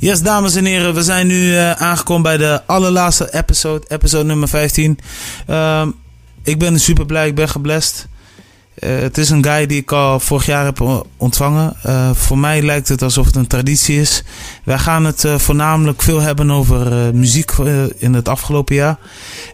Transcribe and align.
Yes, 0.00 0.22
dames 0.22 0.54
en 0.54 0.64
heren, 0.64 0.94
we 0.94 1.02
zijn 1.02 1.26
nu 1.26 1.52
uh, 1.52 1.70
aangekomen 1.70 2.22
bij 2.22 2.36
de 2.36 2.62
allerlaatste 2.66 3.34
episode, 3.34 3.84
episode 3.88 4.24
nummer 4.24 4.48
15. 4.48 4.98
Uh, 5.50 5.86
ik 6.42 6.58
ben 6.58 6.80
super 6.80 7.06
blij, 7.06 7.28
ik 7.28 7.34
ben 7.34 7.48
geblest. 7.48 8.08
Uh, 8.78 8.98
het 8.98 9.18
is 9.18 9.30
een 9.30 9.44
guy 9.44 9.66
die 9.66 9.80
ik 9.80 9.92
al 9.92 10.20
vorig 10.20 10.46
jaar 10.46 10.64
heb 10.64 11.04
ontvangen. 11.16 11.76
Uh, 11.86 12.10
voor 12.14 12.38
mij 12.38 12.62
lijkt 12.62 12.88
het 12.88 13.02
alsof 13.02 13.26
het 13.26 13.36
een 13.36 13.46
traditie 13.46 14.00
is. 14.00 14.24
Wij 14.64 14.78
gaan 14.78 15.04
het 15.04 15.24
voornamelijk 15.36 16.02
veel 16.02 16.20
hebben 16.20 16.50
over 16.50 17.14
muziek 17.14 17.52
in 17.98 18.14
het 18.14 18.28
afgelopen 18.28 18.74
jaar. 18.74 18.98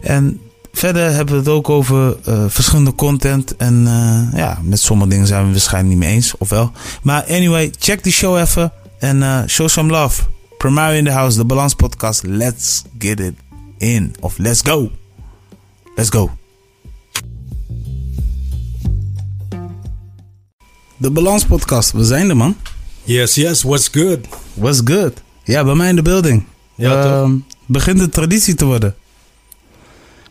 En 0.01 0.41
verder 0.73 1.11
hebben 1.11 1.33
we 1.33 1.39
het 1.39 1.49
ook 1.49 1.69
over 1.69 2.17
verschillende 2.47 2.95
content. 2.95 3.55
En 3.55 3.87
ja, 4.35 4.59
met 4.61 4.79
sommige 4.79 5.09
dingen 5.09 5.27
zijn 5.27 5.45
we 5.45 5.51
waarschijnlijk 5.51 5.95
niet 5.95 6.03
mee 6.05 6.13
eens, 6.15 6.33
of 6.37 6.49
wel. 6.49 6.71
Maar 7.01 7.23
anyway, 7.23 7.71
check 7.79 8.03
die 8.03 8.13
show 8.13 8.37
even 8.37 8.71
en 8.99 9.43
show 9.49 9.67
some 9.67 9.91
love. 9.91 10.21
Primario 10.57 10.97
in 10.97 11.05
the 11.05 11.11
house, 11.11 11.37
de 11.37 11.45
Balans 11.45 11.75
Podcast. 11.75 12.23
Let's 12.23 12.83
get 12.99 13.19
it 13.19 13.35
in. 13.77 14.15
Of 14.19 14.37
let's 14.37 14.61
go. 14.61 14.91
Let's 15.95 16.09
go. 16.09 16.29
De 20.97 21.11
Balans 21.11 21.45
Podcast, 21.45 21.91
we 21.91 22.03
zijn 22.03 22.29
er 22.29 22.37
man. 22.37 22.57
Yes, 23.03 23.35
yes, 23.35 23.63
what's 23.63 23.87
good? 23.87 24.19
What's 24.53 24.81
good? 24.83 25.21
Ja, 25.43 25.63
bij 25.63 25.75
mij 25.75 25.89
in 25.89 25.95
de 25.95 26.01
building. 26.01 26.45
Ja, 26.75 27.21
uh, 27.21 27.31
begint 27.65 27.99
een 27.99 28.09
traditie 28.09 28.53
te 28.53 28.65
worden. 28.65 28.95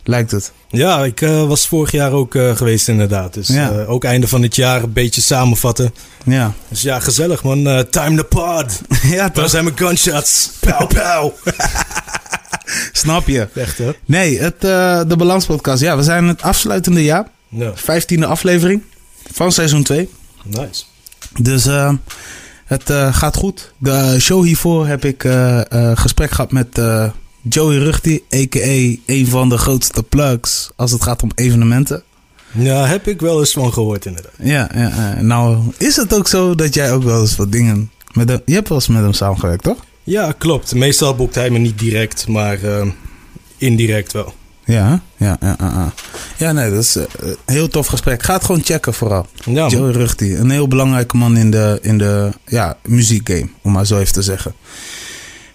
Lijkt 0.03 0.31
het. 0.31 0.53
Ja, 0.69 1.03
ik 1.03 1.21
uh, 1.21 1.47
was 1.47 1.67
vorig 1.67 1.91
jaar 1.91 2.11
ook 2.11 2.35
uh, 2.35 2.55
geweest 2.55 2.87
inderdaad. 2.87 3.33
Dus 3.33 3.47
ja. 3.47 3.71
uh, 3.71 3.89
ook 3.89 4.03
einde 4.03 4.27
van 4.27 4.41
het 4.41 4.55
jaar 4.55 4.83
een 4.83 4.93
beetje 4.93 5.21
samenvatten. 5.21 5.93
Ja. 6.25 6.53
Dus 6.67 6.81
ja, 6.81 6.99
gezellig 6.99 7.43
man. 7.43 7.85
time 7.89 8.15
to 8.15 8.23
pod. 8.23 8.81
ja? 9.15 9.29
Daar 9.29 9.49
zijn 9.49 9.63
mijn 9.63 9.77
gunshots. 9.77 10.51
Pauw, 10.59 10.87
pauw. 11.01 11.33
Snap 12.91 13.27
je? 13.27 13.47
Echt 13.55 13.77
hè? 13.77 13.91
Nee, 14.05 14.39
het, 14.39 14.61
de 14.61 15.15
Balanspodcast. 15.17 15.81
Ja, 15.81 15.97
we 15.97 16.03
zijn 16.03 16.27
het 16.27 16.41
afsluitende 16.41 17.03
jaar. 17.03 17.27
Ja. 17.49 17.71
Vijftiende 17.75 18.25
aflevering 18.25 18.83
van 19.31 19.51
seizoen 19.51 19.83
2. 19.83 20.09
Nice. 20.43 20.83
Dus 21.41 21.67
het 22.65 22.91
gaat 23.11 23.35
goed. 23.35 23.73
De 23.77 24.15
show 24.19 24.45
hiervoor 24.45 24.87
heb 24.87 25.05
ik 25.05 25.25
gesprek 25.93 26.31
gehad 26.31 26.51
met... 26.51 26.79
Joey 27.49 27.77
Rugti, 27.77 28.23
a.k.a. 28.35 28.95
een 29.05 29.27
van 29.27 29.49
de 29.49 29.57
grootste 29.57 30.03
plugs 30.03 30.69
als 30.75 30.91
het 30.91 31.03
gaat 31.03 31.23
om 31.23 31.31
evenementen. 31.35 32.03
Ja, 32.51 32.85
heb 32.85 33.07
ik 33.07 33.21
wel 33.21 33.39
eens 33.39 33.53
van 33.53 33.73
gehoord 33.73 34.05
inderdaad. 34.05 34.31
Ja, 34.39 34.69
ja 34.73 35.21
nou 35.21 35.57
is 35.77 35.95
het 35.95 36.13
ook 36.13 36.27
zo 36.27 36.55
dat 36.55 36.73
jij 36.73 36.93
ook 36.93 37.03
wel 37.03 37.21
eens 37.21 37.35
wat 37.35 37.51
dingen... 37.51 37.91
Met 38.11 38.29
hem, 38.29 38.41
je 38.45 38.53
hebt 38.53 38.69
wel 38.69 38.77
eens 38.77 38.87
met 38.87 39.01
hem 39.01 39.13
samengewerkt, 39.13 39.63
toch? 39.63 39.77
Ja, 40.03 40.31
klopt. 40.31 40.75
Meestal 40.75 41.15
boekt 41.15 41.35
hij 41.35 41.49
me 41.49 41.57
niet 41.57 41.79
direct, 41.79 42.27
maar 42.27 42.63
uh, 42.63 42.85
indirect 43.57 44.13
wel. 44.13 44.33
Ja, 44.65 45.01
ja, 45.17 45.37
ja, 45.41 45.55
ja. 45.59 45.93
Ja, 46.37 46.51
nee, 46.51 46.71
dat 46.71 46.83
is 46.83 46.95
een 46.95 47.07
heel 47.45 47.67
tof 47.67 47.87
gesprek. 47.87 48.23
Ga 48.23 48.33
het 48.33 48.43
gewoon 48.43 48.63
checken 48.63 48.93
vooral. 48.93 49.27
Ja, 49.45 49.67
Joey 49.67 49.91
Rugti, 49.91 50.35
een 50.35 50.49
heel 50.49 50.67
belangrijke 50.67 51.17
man 51.17 51.37
in 51.37 51.51
de, 51.51 51.79
in 51.81 51.97
de 51.97 52.31
ja, 52.45 52.77
muziekgame, 52.85 53.49
om 53.61 53.71
maar 53.71 53.85
zo 53.85 53.99
even 53.99 54.13
te 54.13 54.21
zeggen. 54.21 54.53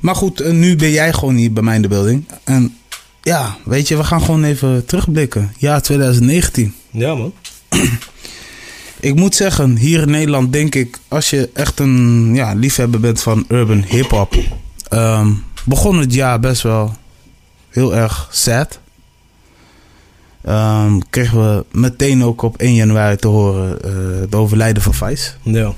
Maar 0.02 0.16
goed, 0.16 0.52
nu 0.52 0.76
ben 0.76 0.90
jij 0.90 1.12
gewoon 1.12 1.34
hier 1.34 1.52
bij 1.52 1.62
mij 1.62 1.76
in 1.76 1.82
de 1.82 1.88
building. 1.88 2.24
En 2.44 2.76
ja, 3.22 3.56
weet 3.64 3.88
je, 3.88 3.96
we 3.96 4.04
gaan 4.04 4.22
gewoon 4.22 4.44
even 4.44 4.84
terugblikken. 4.84 5.52
Ja, 5.58 5.80
2019. 5.80 6.74
Ja, 6.90 7.14
man. 7.14 7.32
ik 9.00 9.14
moet 9.14 9.34
zeggen, 9.34 9.76
hier 9.76 10.02
in 10.02 10.10
Nederland 10.10 10.52
denk 10.52 10.74
ik, 10.74 10.98
als 11.08 11.30
je 11.30 11.50
echt 11.54 11.78
een 11.80 12.30
ja, 12.34 12.52
liefhebber 12.54 13.00
bent 13.00 13.22
van 13.22 13.44
urban 13.48 13.82
hip-hop, 13.82 14.34
um, 14.90 15.44
begon 15.64 15.98
het 15.98 16.14
jaar 16.14 16.40
best 16.40 16.62
wel 16.62 16.96
heel 17.68 17.94
erg 17.94 18.28
sad. 18.30 18.80
Um, 20.48 21.08
kregen 21.10 21.38
we 21.38 21.64
meteen 21.70 22.24
ook 22.24 22.42
op 22.42 22.56
1 22.56 22.74
januari 22.74 23.16
te 23.16 23.28
horen 23.28 23.78
uh, 23.84 24.20
het 24.20 24.34
overlijden 24.34 24.82
van 24.82 24.94
Vice. 24.94 25.30
Ja. 25.42 25.72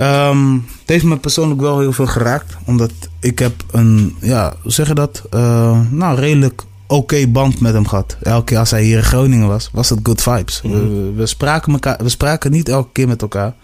Um, 0.00 0.54
het 0.54 0.88
heeft 0.88 1.04
me 1.04 1.16
persoonlijk 1.16 1.60
wel 1.60 1.78
heel 1.78 1.92
veel 1.92 2.06
geraakt. 2.06 2.56
Omdat 2.64 2.90
ik 3.20 3.38
heb 3.38 3.64
een, 3.70 4.16
ja, 4.20 4.54
hoe 4.62 4.72
zeg 4.72 4.88
je 4.88 4.94
dat? 4.94 5.22
Uh, 5.34 5.80
nou, 5.90 6.18
redelijk 6.18 6.62
oké 6.86 6.94
okay 6.94 7.30
band 7.30 7.60
met 7.60 7.72
hem 7.72 7.88
gehad. 7.88 8.16
Elke 8.22 8.44
keer 8.44 8.58
als 8.58 8.70
hij 8.70 8.82
hier 8.82 8.96
in 8.96 9.04
Groningen 9.04 9.48
was, 9.48 9.70
was 9.72 9.88
het 9.88 9.98
good 10.02 10.22
vibes. 10.22 10.62
Mm 10.62 10.72
we, 10.72 11.12
we, 11.16 11.26
spraken 11.26 11.72
elkaar, 11.72 11.98
we 12.02 12.08
spraken 12.08 12.50
niet 12.50 12.68
elke 12.68 12.92
keer 12.92 13.08
met 13.08 13.22
elkaar. 13.22 13.54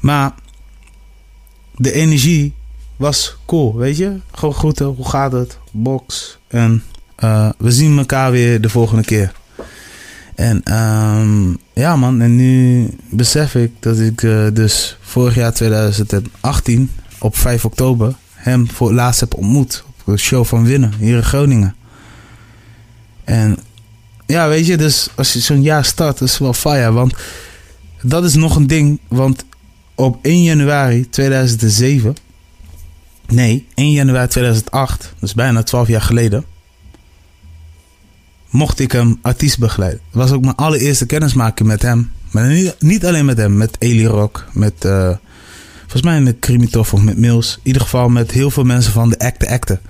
Maar 0.00 0.34
de 1.76 1.92
energie 1.92 2.54
was 2.96 3.36
cool, 3.46 3.76
weet 3.76 3.96
je? 3.96 4.20
Gewoon 4.32 4.54
groeten, 4.54 4.86
hoe 4.86 5.08
gaat 5.08 5.32
het? 5.32 5.58
Box. 5.70 6.38
En 6.48 6.82
uh, 7.24 7.48
we 7.58 7.72
zien 7.72 7.98
elkaar 7.98 8.30
weer 8.30 8.60
de 8.60 8.68
volgende 8.68 9.04
keer. 9.04 9.32
En 10.42 10.74
um, 10.74 11.58
ja 11.72 11.96
man, 11.96 12.20
en 12.20 12.36
nu 12.36 12.88
besef 13.10 13.54
ik 13.54 13.70
dat 13.80 13.98
ik 13.98 14.22
uh, 14.22 14.46
dus 14.52 14.96
vorig 15.00 15.34
jaar 15.34 15.52
2018 15.52 16.90
op 17.18 17.36
5 17.36 17.64
oktober 17.64 18.14
hem 18.34 18.70
voor 18.70 18.86
het 18.86 18.96
laatst 18.96 19.20
heb 19.20 19.34
ontmoet. 19.34 19.84
Op 20.04 20.12
de 20.12 20.18
show 20.18 20.44
van 20.44 20.64
Winnen 20.64 20.92
hier 20.98 21.16
in 21.16 21.22
Groningen. 21.22 21.74
En 23.24 23.58
ja, 24.26 24.48
weet 24.48 24.66
je, 24.66 24.76
dus 24.76 25.08
als 25.14 25.32
je 25.32 25.40
zo'n 25.40 25.62
jaar 25.62 25.84
start, 25.84 26.20
is 26.20 26.38
wel 26.38 26.52
fire. 26.52 26.92
Want 26.92 27.14
dat 28.02 28.24
is 28.24 28.34
nog 28.34 28.56
een 28.56 28.66
ding, 28.66 29.00
want 29.08 29.44
op 29.94 30.18
1 30.22 30.42
januari 30.42 31.08
2007, 31.08 32.16
nee, 33.26 33.66
1 33.74 33.90
januari 33.90 34.28
2008, 34.28 35.14
dus 35.18 35.34
bijna 35.34 35.62
12 35.62 35.88
jaar 35.88 36.02
geleden, 36.02 36.44
mocht 38.52 38.78
ik 38.78 38.92
hem 38.92 39.18
artiest 39.22 39.58
begeleiden. 39.58 40.00
Was 40.10 40.30
ook 40.30 40.42
mijn 40.42 40.56
allereerste 40.56 41.06
kennismaking 41.06 41.68
met 41.68 41.82
hem. 41.82 42.10
Maar 42.30 42.48
niet, 42.48 42.74
niet 42.78 43.06
alleen 43.06 43.24
met 43.24 43.36
hem, 43.36 43.56
met 43.56 43.76
Eli 43.78 44.06
Rock, 44.06 44.46
met 44.52 44.84
uh, 44.84 45.10
volgens 45.80 46.02
mij 46.02 46.20
met 46.20 46.36
Krimitov 46.38 46.92
of 46.92 47.02
met 47.02 47.18
Mills. 47.18 47.54
In 47.54 47.60
ieder 47.62 47.82
geval 47.82 48.08
met 48.08 48.30
heel 48.30 48.50
veel 48.50 48.64
mensen 48.64 48.92
van 48.92 49.08
de 49.08 49.18
Acte 49.18 49.48
Acte. 49.48 49.80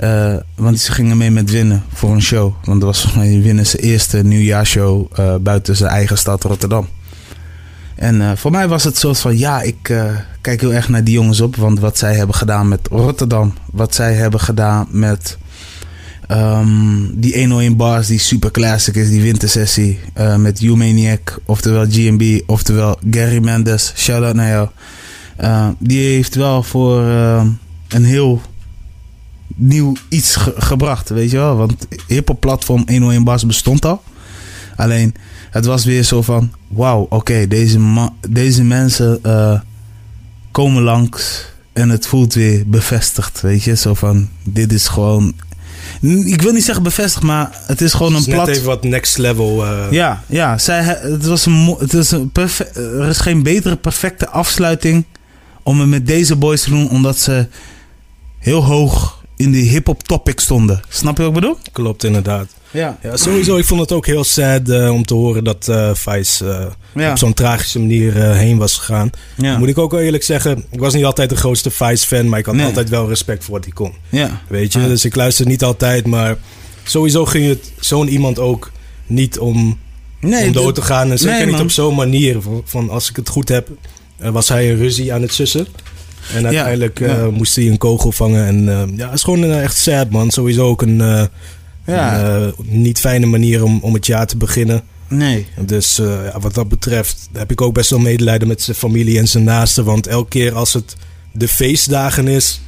Uh, 0.00 0.36
want 0.54 0.80
ze 0.80 0.92
gingen 0.92 1.16
mee 1.16 1.30
met 1.30 1.50
Winnen 1.50 1.82
voor 1.92 2.10
een 2.10 2.22
show. 2.22 2.54
Want 2.64 2.80
dat 2.80 2.88
was 2.88 3.00
volgens 3.00 3.22
mij 3.22 3.42
Winnen 3.42 3.66
zijn 3.66 3.82
eerste 3.82 4.24
nieuwjaarshow 4.24 5.18
uh, 5.20 5.34
buiten 5.36 5.76
zijn 5.76 5.90
eigen 5.90 6.18
stad 6.18 6.44
Rotterdam. 6.44 6.88
En 7.94 8.38
voor 8.38 8.50
mij 8.50 8.68
was 8.68 8.84
het 8.84 8.98
soort 8.98 9.18
van, 9.18 9.38
ja, 9.38 9.62
ik 9.62 9.82
kijk 10.40 10.60
heel 10.60 10.72
erg 10.72 10.88
naar 10.88 11.04
die 11.04 11.14
jongens 11.14 11.40
op. 11.40 11.56
Want 11.56 11.80
wat 11.80 11.98
zij 11.98 12.14
hebben 12.14 12.34
gedaan 12.34 12.68
met 12.68 12.88
Rotterdam, 12.90 13.54
wat 13.72 13.94
zij 13.94 14.14
hebben 14.14 14.40
gedaan 14.40 14.86
met 14.90 15.38
Um, 16.30 17.20
die 17.20 17.32
101 17.32 17.76
bars 17.76 18.06
die 18.06 18.18
super 18.18 18.50
classic 18.50 18.94
is, 18.94 19.08
die 19.08 19.22
wintersessie 19.22 19.98
uh, 20.18 20.36
met 20.36 20.60
U-Maniac, 20.60 21.40
oftewel 21.44 21.86
GMB, 21.88 22.40
oftewel 22.46 22.98
Gary 23.10 23.38
Mendes. 23.38 23.92
Shout 23.96 24.24
out 24.24 24.34
naar. 24.34 24.70
Uh, 25.40 25.68
die 25.78 25.98
heeft 25.98 26.34
wel 26.34 26.62
voor 26.62 27.02
uh, 27.02 27.44
een 27.88 28.04
heel 28.04 28.40
nieuw 29.54 29.92
iets 30.08 30.36
ge 30.36 30.54
gebracht, 30.56 31.08
weet 31.08 31.30
je 31.30 31.36
wel. 31.36 31.56
Want 31.56 31.86
hip-hop 32.06 32.40
platform 32.40 32.82
101 32.86 33.24
bars 33.24 33.46
bestond 33.46 33.84
al. 33.84 34.02
Alleen 34.76 35.14
het 35.50 35.64
was 35.64 35.84
weer 35.84 36.02
zo 36.02 36.22
van: 36.22 36.52
wauw, 36.66 37.06
oké, 37.08 37.46
deze, 37.46 38.10
deze 38.28 38.64
mensen 38.64 39.20
komen 40.50 40.82
langs 40.82 41.44
en 41.72 41.88
het 41.88 42.06
voelt 42.06 42.34
weer 42.34 42.62
bevestigd, 42.66 43.40
weet 43.40 43.62
je. 43.62 43.76
Zo 43.76 43.94
van: 43.94 44.28
dit 44.44 44.72
is 44.72 44.88
gewoon 44.88 45.34
ik 46.24 46.42
wil 46.42 46.52
niet 46.52 46.64
zeggen 46.64 46.82
bevestigd, 46.82 47.24
maar 47.24 47.60
het 47.66 47.80
is 47.80 47.92
gewoon 47.92 48.14
een 48.14 48.24
plat... 48.24 48.46
Net 48.46 48.56
even 48.56 48.66
wat 48.68 48.84
next 48.84 49.18
level. 49.18 49.64
Uh... 49.64 49.86
Ja, 49.90 50.22
ja 50.26 50.58
zij, 50.58 50.82
het 50.82 51.26
was 51.26 51.46
een, 51.46 51.76
het 51.78 51.94
is 51.94 52.10
een 52.10 52.30
perfect, 52.30 52.76
er 52.76 53.08
is 53.08 53.18
geen 53.18 53.42
betere 53.42 53.76
perfecte 53.76 54.28
afsluiting 54.28 55.04
om 55.62 55.80
het 55.80 55.88
met 55.88 56.06
deze 56.06 56.36
boys 56.36 56.62
te 56.62 56.70
doen, 56.70 56.90
omdat 56.90 57.18
ze 57.18 57.46
heel 58.38 58.64
hoog 58.64 59.22
in 59.36 59.50
die 59.50 59.70
hip-hop 59.70 60.02
topic 60.02 60.40
stonden. 60.40 60.80
Snap 60.88 61.16
je 61.16 61.22
wat 61.22 61.34
ik 61.34 61.40
bedoel? 61.40 61.58
Klopt, 61.72 62.04
inderdaad. 62.04 62.46
Ja. 62.70 62.98
ja, 63.02 63.16
sowieso. 63.16 63.56
Ik 63.56 63.64
vond 63.64 63.80
het 63.80 63.92
ook 63.92 64.06
heel 64.06 64.24
sad 64.24 64.68
uh, 64.68 64.92
om 64.92 65.04
te 65.04 65.14
horen 65.14 65.44
dat 65.44 65.66
uh, 65.70 65.90
Vice 65.94 66.70
ja. 66.98 67.10
op 67.10 67.18
zo'n 67.18 67.34
tragische 67.34 67.78
manier 67.78 68.14
heen 68.14 68.58
was 68.58 68.76
gegaan. 68.76 69.10
Ja. 69.36 69.58
Moet 69.58 69.68
ik 69.68 69.78
ook 69.78 69.90
wel 69.90 70.00
eerlijk 70.00 70.22
zeggen, 70.22 70.64
ik 70.70 70.80
was 70.80 70.94
niet 70.94 71.04
altijd 71.04 71.30
de 71.30 71.36
grootste 71.36 71.70
Vice-fan, 71.70 72.28
maar 72.28 72.38
ik 72.38 72.46
had 72.46 72.54
nee. 72.54 72.66
altijd 72.66 72.88
wel 72.88 73.08
respect 73.08 73.44
voor 73.44 73.54
wat 73.54 73.64
hij 73.64 73.72
kon. 73.72 73.92
Ja. 74.08 74.40
Weet 74.48 74.72
je, 74.72 74.78
dus 74.78 75.04
ik 75.04 75.14
luister 75.14 75.46
niet 75.46 75.64
altijd, 75.64 76.06
maar 76.06 76.36
sowieso 76.82 77.24
ging 77.24 77.48
het 77.48 77.72
zo'n 77.80 78.08
iemand 78.08 78.38
ook 78.38 78.72
niet 79.06 79.38
om, 79.38 79.78
nee, 80.20 80.46
om 80.46 80.52
dood 80.52 80.74
te 80.74 80.82
gaan. 80.82 81.10
En 81.10 81.18
zeker 81.18 81.44
nee, 81.44 81.52
niet 81.52 81.62
op 81.62 81.70
zo'n 81.70 81.94
manier. 81.94 82.42
Van, 82.42 82.62
van, 82.64 82.90
als 82.90 83.10
ik 83.10 83.16
het 83.16 83.28
goed 83.28 83.48
heb, 83.48 83.68
was 84.16 84.48
hij 84.48 84.70
een 84.70 84.76
ruzie 84.76 85.12
aan 85.12 85.22
het 85.22 85.32
sussen. 85.32 85.66
En 86.34 86.44
uiteindelijk 86.44 86.98
ja. 86.98 87.30
moest 87.30 87.56
hij 87.56 87.66
een 87.66 87.78
kogel 87.78 88.12
vangen. 88.12 88.46
En 88.46 88.64
ja, 88.96 89.04
het 89.06 89.14
is 89.14 89.22
gewoon 89.22 89.44
echt 89.44 89.76
sad, 89.76 90.10
man. 90.10 90.30
Sowieso 90.30 90.66
ook 90.66 90.82
een 90.82 91.28
ja. 91.92 92.24
Een, 92.24 92.54
uh, 92.58 92.72
niet 92.72 93.00
fijne 93.00 93.26
manier 93.26 93.64
om, 93.64 93.78
om 93.82 93.94
het 93.94 94.06
jaar 94.06 94.26
te 94.26 94.36
beginnen. 94.36 94.82
Nee. 95.08 95.46
Dus 95.60 95.98
uh, 95.98 96.06
ja, 96.06 96.40
wat 96.40 96.54
dat 96.54 96.68
betreft 96.68 97.28
heb 97.32 97.50
ik 97.50 97.60
ook 97.60 97.74
best 97.74 97.90
wel 97.90 97.98
medelijden 97.98 98.48
met 98.48 98.62
zijn 98.62 98.76
familie 98.76 99.18
en 99.18 99.28
zijn 99.28 99.44
naasten. 99.44 99.84
Want 99.84 100.06
elke 100.06 100.28
keer 100.28 100.54
als 100.54 100.72
het 100.72 100.96
de 101.32 101.48
feestdagen 101.48 102.28
is, 102.28 102.60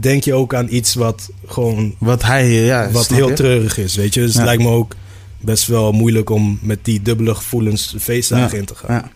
denk 0.00 0.24
je 0.24 0.34
ook 0.34 0.54
aan 0.54 0.66
iets 0.70 0.94
wat 0.94 1.30
gewoon. 1.46 1.94
Wat 1.98 2.22
hij, 2.22 2.50
ja. 2.50 2.90
Wat 2.90 3.08
heel 3.08 3.34
treurig 3.34 3.78
is, 3.78 3.94
weet 3.94 4.14
je. 4.14 4.20
Dus 4.20 4.34
het 4.34 4.44
lijkt 4.44 4.62
me 4.62 4.68
ook 4.68 4.94
best 5.40 5.66
wel 5.66 5.92
moeilijk 5.92 6.30
om 6.30 6.58
met 6.62 6.78
die 6.82 7.02
dubbele 7.02 7.34
gevoelens 7.34 7.90
de 7.90 8.00
feestdagen 8.00 8.58
in 8.58 8.64
te 8.64 8.74
gaan. 8.74 8.94
Ja. 8.94 9.10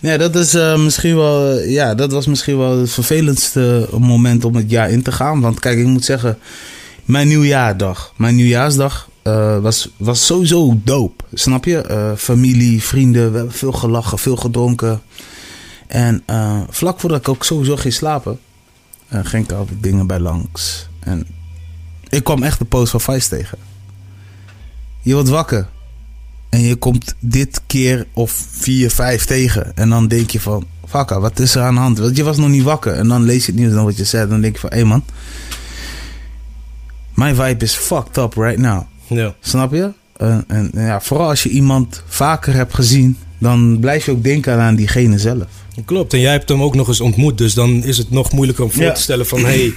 Ja, 0.00 0.16
dat 0.16 0.36
is 0.36 0.54
uh, 0.54 0.78
misschien 0.78 1.16
wel. 1.16 1.58
Ja, 1.58 1.94
dat 1.94 2.12
was 2.12 2.26
misschien 2.26 2.58
wel 2.58 2.78
het 2.78 2.90
vervelendste 2.90 3.88
moment 3.98 4.44
om 4.44 4.56
het 4.56 4.70
jaar 4.70 4.90
in 4.90 5.02
te 5.02 5.12
gaan. 5.12 5.40
Want 5.40 5.60
kijk, 5.60 5.78
ik 5.78 5.86
moet 5.86 6.04
zeggen, 6.04 6.38
mijn 7.04 7.28
nieuwjaardag, 7.28 8.12
mijn 8.16 8.34
nieuwjaarsdag 8.34 9.08
uh, 9.28 9.58
was, 9.58 9.90
was 9.96 10.26
sowieso 10.26 10.80
dope. 10.84 11.24
Snap 11.32 11.64
je? 11.64 11.84
Uh, 11.90 12.12
familie, 12.16 12.82
vrienden, 12.82 13.52
veel 13.52 13.72
gelachen, 13.72 14.18
veel 14.18 14.36
gedronken. 14.36 15.00
En 15.86 16.22
vlak 16.70 17.00
voordat 17.00 17.18
ik 17.18 17.28
ook 17.28 17.44
sowieso 17.44 17.76
ging 17.76 17.94
slapen, 17.94 18.38
ging 19.08 19.44
ik 19.44 19.52
altijd 19.52 19.82
dingen 19.82 20.06
bij 20.06 20.20
langs. 20.20 20.88
En 21.00 21.26
ik 22.08 22.24
kwam 22.24 22.42
echt 22.42 22.58
de 22.58 22.64
post 22.64 22.90
van 22.90 23.00
Vice 23.00 23.28
tegen. 23.28 23.58
Je 25.02 25.14
wordt 25.14 25.28
wakker. 25.28 25.68
En 26.48 26.60
je 26.60 26.76
komt 26.76 27.14
dit 27.18 27.60
keer 27.66 28.06
of 28.12 28.46
vier, 28.50 28.90
vijf 28.90 29.24
tegen. 29.24 29.76
En 29.76 29.88
dan 29.88 30.08
denk 30.08 30.30
je 30.30 30.40
van, 30.40 30.66
fakka, 30.86 31.20
wat 31.20 31.38
is 31.38 31.54
er 31.54 31.62
aan 31.62 31.74
de 31.74 31.80
hand? 31.80 31.98
Want 31.98 32.16
je 32.16 32.24
was 32.24 32.36
nog 32.36 32.48
niet 32.48 32.62
wakker. 32.62 32.94
En 32.94 33.08
dan 33.08 33.22
lees 33.22 33.46
je 33.46 33.52
het 33.52 33.60
nieuws 33.60 33.72
dan 33.72 33.84
wat 33.84 33.96
je 33.96 34.04
zei. 34.04 34.28
Dan 34.28 34.40
denk 34.40 34.54
je 34.54 34.60
van, 34.60 34.70
hé 34.70 34.76
hey 34.76 34.84
man. 34.84 35.04
Mijn 37.14 37.34
vibe 37.34 37.64
is 37.64 37.74
fucked 37.74 38.16
up 38.16 38.34
right 38.34 38.58
now. 38.58 38.82
Ja. 39.08 39.34
Snap 39.40 39.72
je? 39.72 39.92
En, 40.16 40.44
en, 40.48 40.70
ja, 40.74 41.00
vooral 41.00 41.28
als 41.28 41.42
je 41.42 41.48
iemand 41.48 42.02
vaker 42.06 42.54
hebt 42.54 42.74
gezien, 42.74 43.18
dan 43.38 43.78
blijf 43.80 44.04
je 44.04 44.10
ook 44.10 44.22
denken 44.22 44.58
aan 44.58 44.74
diegene 44.74 45.18
zelf. 45.18 45.46
Klopt, 45.84 46.12
en 46.12 46.20
jij 46.20 46.32
hebt 46.32 46.48
hem 46.48 46.62
ook 46.62 46.74
nog 46.74 46.88
eens 46.88 47.00
ontmoet, 47.00 47.38
dus 47.38 47.54
dan 47.54 47.84
is 47.84 47.98
het 47.98 48.10
nog 48.10 48.32
moeilijker 48.32 48.64
om 48.64 48.70
voor 48.70 48.92
te 48.92 49.00
stellen 49.00 49.26
van... 49.26 49.44
hey, 49.44 49.64
een 49.64 49.74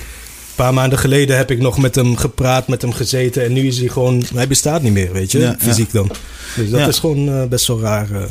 paar 0.55 0.73
maanden 0.73 0.99
geleden 0.99 1.37
heb 1.37 1.51
ik 1.51 1.59
nog 1.59 1.77
met 1.77 1.95
hem 1.95 2.15
gepraat, 2.15 2.67
met 2.67 2.81
hem 2.81 2.91
gezeten. 2.91 3.43
En 3.45 3.53
nu 3.53 3.67
is 3.67 3.77
hij 3.77 3.87
gewoon, 3.87 4.23
hij 4.35 4.47
bestaat 4.47 4.81
niet 4.81 4.93
meer, 4.93 5.11
weet 5.11 5.31
je, 5.31 5.55
fysiek 5.59 5.91
dan. 5.91 6.11
Dus 6.55 6.69
dat 6.69 6.87
is 6.87 6.99
gewoon 6.99 7.29
uh, 7.29 7.43
best 7.45 7.67
wel 7.67 7.79
raar. 7.79 8.11
Uh. 8.11 8.23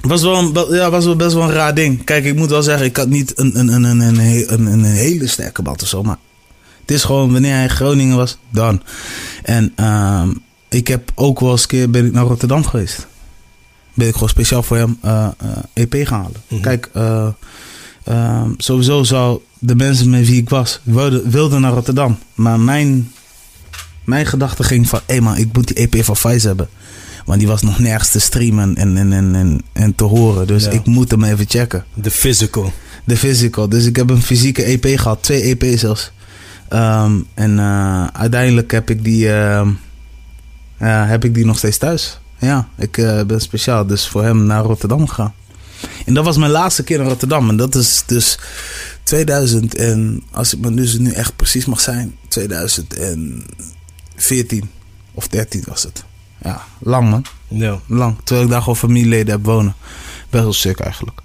Was 0.00 0.22
wel, 0.22 0.38
een, 0.38 0.76
ja, 0.76 0.90
was 0.90 1.04
wel 1.04 1.16
best 1.16 1.34
wel 1.34 1.42
een 1.42 1.52
raar 1.52 1.74
ding. 1.74 2.04
Kijk, 2.04 2.24
ik 2.24 2.36
moet 2.36 2.50
wel 2.50 2.62
zeggen, 2.62 2.86
ik 2.86 2.96
had 2.96 3.08
niet 3.08 3.38
een, 3.38 3.58
een, 3.58 3.68
een, 3.72 3.84
een, 3.84 4.18
een, 4.52 4.66
een 4.66 4.84
hele 4.84 5.26
sterke 5.26 5.62
band 5.62 5.82
of 5.82 5.88
zo. 5.88 6.02
Maar 6.02 6.18
het 6.80 6.90
is 6.90 7.04
gewoon, 7.04 7.32
wanneer 7.32 7.52
hij 7.52 7.62
in 7.62 7.70
Groningen 7.70 8.16
was, 8.16 8.38
dan. 8.50 8.82
En 9.42 9.72
uh, 9.80 10.22
ik 10.76 10.88
heb 10.88 11.12
ook 11.14 11.40
wel 11.40 11.50
eens 11.50 11.62
een 11.62 11.68
keer 11.68 11.90
ben 11.90 12.06
ik 12.06 12.12
naar 12.12 12.24
Rotterdam 12.24 12.64
geweest. 12.64 13.06
Ben 13.94 14.06
ik 14.06 14.12
gewoon 14.12 14.28
speciaal 14.28 14.62
voor 14.62 14.76
hem 14.76 14.98
uh, 15.04 15.28
EP 15.72 15.94
gaan 16.06 16.20
halen. 16.20 16.42
Mm 16.48 16.48
-hmm. 16.48 16.60
Kijk, 16.60 16.90
ehm, 18.04 18.50
sowieso 18.56 19.02
zou 19.02 19.40
de 19.58 19.74
mensen 19.74 20.10
met 20.10 20.26
wie 20.26 20.40
ik 20.40 20.48
was, 20.48 20.80
wilden, 20.82 21.30
wilden 21.30 21.60
naar 21.60 21.72
Rotterdam. 21.72 22.18
Maar 22.34 22.60
mijn, 22.60 23.12
mijn 24.04 24.26
gedachte 24.26 24.62
ging 24.62 24.88
van, 24.88 25.00
hé 25.06 25.12
hey 25.14 25.22
man, 25.22 25.36
ik 25.36 25.48
moet 25.52 25.66
die 25.66 25.88
EP 25.88 26.04
van 26.04 26.16
Vice 26.16 26.46
hebben. 26.46 26.68
Want 27.24 27.38
die 27.38 27.48
was 27.48 27.62
nog 27.62 27.78
nergens 27.78 28.10
te 28.10 28.20
streamen 28.20 28.76
en, 28.76 28.96
en, 28.96 29.12
en, 29.12 29.34
en, 29.34 29.60
en 29.72 29.94
te 29.94 30.04
horen. 30.04 30.46
Dus 30.46 30.66
ik 30.66 30.86
moet 30.86 31.10
hem 31.10 31.24
even 31.24 31.44
checken. 31.48 31.84
De 31.94 32.10
physical. 32.10 32.72
De 33.04 33.16
physical. 33.16 33.68
Dus 33.68 33.84
ik 33.84 33.96
heb 33.96 34.10
een 34.10 34.22
fysieke 34.22 34.62
EP 34.62 34.98
gehad. 34.98 35.22
Twee 35.22 35.42
EP's 35.42 35.80
zelfs. 35.80 36.12
Um, 36.72 37.26
en 37.34 37.50
uh, 37.58 38.06
uiteindelijk 38.06 38.70
heb 38.70 38.90
ik, 38.90 39.04
die, 39.04 39.26
uh, 39.26 39.68
uh, 40.78 41.08
heb 41.08 41.24
ik 41.24 41.34
die 41.34 41.44
nog 41.44 41.58
steeds 41.58 41.78
thuis. 41.78 42.18
Ja, 42.38 42.68
ik 42.78 42.98
eh, 42.98 43.22
ben 43.22 43.40
speciaal 43.40 43.86
dus 43.86 44.08
voor 44.08 44.22
hem 44.22 44.46
naar 44.46 44.64
Rotterdam 44.64 45.08
gegaan. 45.08 45.34
En 46.06 46.14
dat 46.14 46.24
was 46.24 46.36
mijn 46.36 46.50
laatste 46.50 46.82
keer 46.82 46.98
naar 46.98 47.06
Rotterdam. 47.06 47.48
En 47.48 47.56
dat 47.56 47.74
is 47.74 48.02
dus 48.06 48.38
2000 49.02 49.74
en 49.74 50.22
als 50.30 50.54
ik 50.54 50.60
me 50.60 50.74
dus 50.74 50.98
nu 50.98 51.12
echt 51.12 51.36
precies 51.36 51.66
mag 51.66 51.80
zijn, 51.80 52.16
2014 52.28 54.70
of 55.14 55.28
13 55.28 55.64
was 55.66 55.82
het. 55.82 56.04
Ja, 56.42 56.62
lang 56.78 57.10
man. 57.10 57.24
Ja. 57.48 57.80
Lang. 57.86 58.16
Terwijl 58.24 58.46
ik 58.46 58.52
daar 58.52 58.60
gewoon 58.60 58.76
familieleden 58.76 59.34
heb 59.34 59.44
wonen. 59.44 59.74
Best 60.30 60.42
wel 60.42 60.52
sick 60.52 60.80
eigenlijk. 60.80 61.20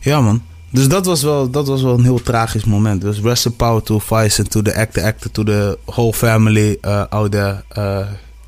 Ja 0.00 0.20
man. 0.20 0.42
Dus 0.70 0.88
dat 0.88 1.06
was 1.06 1.22
wel, 1.22 1.50
dat 1.50 1.66
was 1.66 1.82
wel 1.82 1.94
een 1.94 2.04
heel 2.04 2.22
tragisch 2.22 2.64
moment. 2.64 3.00
Dus 3.00 3.18
rest 3.18 3.46
in 3.46 3.56
power 3.56 3.82
to 3.82 3.98
Vice 3.98 4.40
and 4.40 4.50
to 4.50 4.62
the 4.62 4.74
actor, 4.74 5.04
actor, 5.04 5.30
to 5.30 5.44
the 5.44 5.78
whole 5.84 6.12
family 6.12 6.78
uh, 6.82 7.04
out 7.08 7.30
there. 7.30 7.64
Uh, 7.78 8.06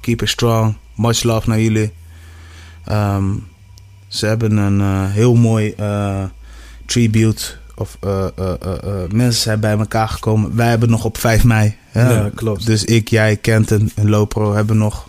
keep 0.09 0.23
it 0.23 0.29
strong. 0.29 0.75
Much 0.95 1.23
love 1.23 1.49
naar 1.49 1.61
jullie. 1.61 1.93
Um, 2.91 3.47
ze 4.07 4.27
hebben 4.27 4.57
een 4.57 4.81
uh, 4.81 5.13
heel 5.13 5.35
mooi 5.35 5.75
uh, 5.81 6.25
tribute 6.87 7.43
of 7.75 7.99
uh, 8.05 8.27
uh, 8.39 8.53
mensen 9.13 9.43
zijn 9.43 9.61
bij 9.61 9.79
elkaar 9.79 10.09
gekomen. 10.09 10.57
Wij 10.57 10.69
hebben 10.69 10.91
nog 10.91 11.05
op 11.05 11.19
5 11.19 11.45
mei. 11.45 11.77
Hè? 11.89 12.13
Ja, 12.13 12.31
klopt. 12.35 12.67
Dus 12.67 12.85
ik, 12.85 13.09
jij, 13.09 13.37
Kenton 13.37 13.91
en 13.95 14.09
Lopro 14.09 14.55
hebben 14.55 14.79
nog 14.79 15.09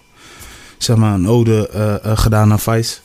zeg 0.78 0.96
maar, 0.96 1.14
een 1.14 1.28
ode 1.28 1.70
gedaan 2.16 2.52
aan 2.52 2.60
Vice. 2.60 2.98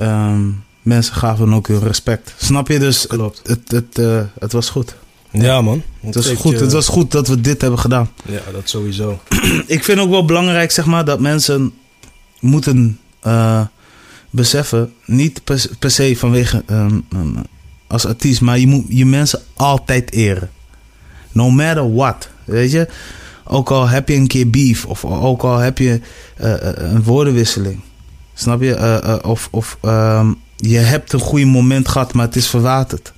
Um, 0.00 0.64
mensen 0.82 1.14
gaven 1.14 1.54
ook 1.54 1.68
hun 1.68 1.82
respect. 1.82 2.34
Snap 2.36 2.68
je? 2.68 2.78
Dus 2.78 3.06
klopt. 3.06 3.40
Het, 3.44 3.70
het, 3.70 3.96
het, 3.96 4.26
het 4.38 4.52
was 4.52 4.70
goed. 4.70 4.96
Ja, 5.32 5.60
man. 5.60 5.82
Het 6.00 6.14
was, 6.14 6.28
goed. 6.28 6.60
het 6.60 6.72
was 6.72 6.88
goed 6.88 7.10
dat 7.10 7.28
we 7.28 7.40
dit 7.40 7.60
hebben 7.60 7.78
gedaan. 7.80 8.10
Ja, 8.28 8.40
dat 8.52 8.68
sowieso. 8.68 9.20
ik 9.66 9.84
vind 9.84 9.98
ook 9.98 10.10
wel 10.10 10.24
belangrijk, 10.24 10.70
zeg 10.70 10.84
maar, 10.84 11.04
dat 11.04 11.20
mensen 11.20 11.72
moeten 12.40 12.98
beseffen, 14.32 14.92
niet 15.04 15.44
per, 15.44 15.64
per 15.78 15.90
se 15.90 16.16
vanwege 16.16 16.62
um, 16.70 17.04
um, 17.14 17.36
als 17.86 18.06
artiest, 18.06 18.40
maar 18.40 18.58
je 18.58 18.66
moet 18.66 18.84
je 18.88 19.06
mensen 19.06 19.40
altijd 19.54 20.12
eren. 20.12 20.50
No 21.32 21.50
matter 21.50 21.94
what, 21.94 22.28
weet 22.44 22.70
je. 22.70 22.88
Ook 23.44 23.70
al 23.70 23.88
heb 23.88 24.08
je 24.08 24.14
een 24.14 24.26
keer 24.26 24.50
beef 24.50 24.86
of 24.86 25.04
ook 25.04 25.42
al 25.42 25.58
heb 25.58 25.78
je 25.78 26.00
uh, 26.40 26.54
een 26.60 27.02
woordenwisseling, 27.02 27.80
snap 28.34 28.62
je? 28.62 29.00
Uh, 29.04 29.30
of 29.30 29.48
of 29.50 29.78
um, 29.82 30.36
je 30.56 30.78
hebt 30.78 31.12
een 31.12 31.20
goede 31.20 31.44
moment 31.44 31.88
gehad, 31.88 32.12
maar 32.12 32.26
het 32.26 32.36
is 32.36 32.46
verwaterd. 32.46 33.12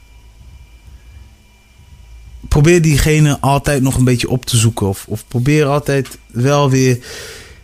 Probeer 2.54 2.82
diegene 2.82 3.40
altijd 3.40 3.82
nog 3.82 3.96
een 3.96 4.04
beetje 4.04 4.28
op 4.28 4.44
te 4.44 4.56
zoeken. 4.56 4.88
Of, 4.88 5.04
of 5.08 5.24
probeer 5.28 5.66
altijd 5.66 6.08
wel 6.30 6.70
weer 6.70 6.98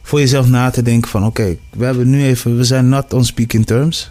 voor 0.03 0.19
jezelf 0.19 0.49
na 0.49 0.71
te 0.71 0.83
denken 0.83 1.11
van... 1.11 1.27
oké, 1.27 1.41
okay, 1.41 1.59
we 1.71 1.85
hebben 1.85 2.11
nu 2.11 2.25
even... 2.25 2.57
we 2.57 2.65
zijn 2.65 2.89
not 2.89 3.13
on 3.13 3.25
speaking 3.25 3.67
terms. 3.67 4.11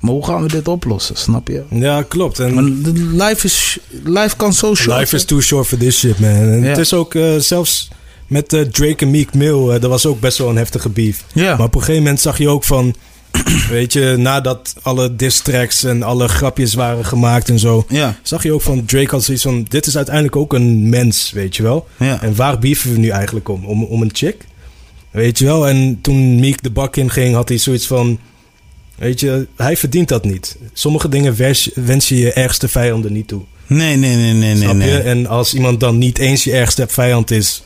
Maar 0.00 0.12
hoe 0.12 0.24
gaan 0.24 0.42
we 0.42 0.48
dit 0.48 0.68
oplossen, 0.68 1.16
snap 1.16 1.48
je? 1.48 1.62
Ja, 1.70 2.02
klopt. 2.02 2.38
En 2.38 2.54
maar 2.54 2.62
life, 3.28 3.46
is, 3.46 3.78
life 4.04 4.36
kan 4.36 4.52
zo 4.52 4.74
short. 4.74 4.98
Life 4.98 5.14
is 5.14 5.24
too 5.24 5.40
short 5.40 5.66
for 5.66 5.78
this 5.78 5.98
shit, 5.98 6.18
man. 6.18 6.30
En 6.30 6.60
ja. 6.62 6.68
Het 6.68 6.78
is 6.78 6.92
ook 6.92 7.14
uh, 7.14 7.36
zelfs 7.36 7.90
met 8.26 8.52
uh, 8.52 8.62
Drake 8.62 9.04
en 9.04 9.10
Meek 9.10 9.34
Mill... 9.34 9.74
Uh, 9.74 9.80
dat 9.80 9.90
was 9.90 10.06
ook 10.06 10.20
best 10.20 10.38
wel 10.38 10.48
een 10.48 10.56
heftige 10.56 10.88
beef. 10.88 11.24
Ja. 11.32 11.56
Maar 11.56 11.66
op 11.66 11.74
een 11.74 11.80
gegeven 11.80 12.02
moment 12.02 12.20
zag 12.20 12.38
je 12.38 12.48
ook 12.48 12.64
van... 12.64 12.94
weet 13.68 13.92
je, 13.92 14.14
nadat 14.18 14.74
alle 14.82 15.16
diss 15.16 15.40
tracks 15.40 15.84
en 15.84 16.02
alle 16.02 16.28
grapjes 16.28 16.74
waren 16.74 17.04
gemaakt 17.04 17.48
en 17.48 17.58
zo... 17.58 17.84
Ja. 17.88 18.18
zag 18.22 18.42
je 18.42 18.52
ook 18.52 18.62
van 18.62 18.84
Drake 18.84 19.10
had 19.10 19.24
zoiets 19.24 19.42
van... 19.42 19.66
dit 19.68 19.86
is 19.86 19.96
uiteindelijk 19.96 20.36
ook 20.36 20.52
een 20.52 20.88
mens, 20.88 21.30
weet 21.30 21.56
je 21.56 21.62
wel? 21.62 21.88
Ja. 21.96 22.22
En 22.22 22.34
waar 22.34 22.58
beefen 22.58 22.92
we 22.92 22.98
nu 22.98 23.08
eigenlijk 23.08 23.48
om? 23.48 23.64
Om, 23.64 23.84
om 23.84 24.02
een 24.02 24.10
chick? 24.12 24.36
Weet 25.10 25.38
je 25.38 25.44
wel? 25.44 25.68
En 25.68 25.98
toen 26.02 26.40
Meek 26.40 26.62
de 26.62 26.70
bak 26.70 26.96
in 26.96 27.10
ging, 27.10 27.34
had 27.34 27.48
hij 27.48 27.58
zoiets 27.58 27.86
van... 27.86 28.18
Weet 28.96 29.20
je, 29.20 29.46
hij 29.56 29.76
verdient 29.76 30.08
dat 30.08 30.24
niet. 30.24 30.56
Sommige 30.72 31.08
dingen 31.08 31.36
wens, 31.36 31.70
wens 31.74 32.08
je 32.08 32.18
je 32.18 32.32
ergste 32.32 32.68
vijanden 32.68 33.12
niet 33.12 33.28
toe. 33.28 33.42
Nee, 33.66 33.96
nee, 33.96 34.16
nee, 34.16 34.32
nee, 34.32 34.56
Snap 34.56 34.74
nee. 34.74 34.90
Je? 34.90 34.98
En 34.98 35.26
als 35.26 35.54
iemand 35.54 35.80
dan 35.80 35.98
niet 35.98 36.18
eens 36.18 36.44
je 36.44 36.52
ergste 36.52 36.86
vijand 36.88 37.30
is, 37.30 37.62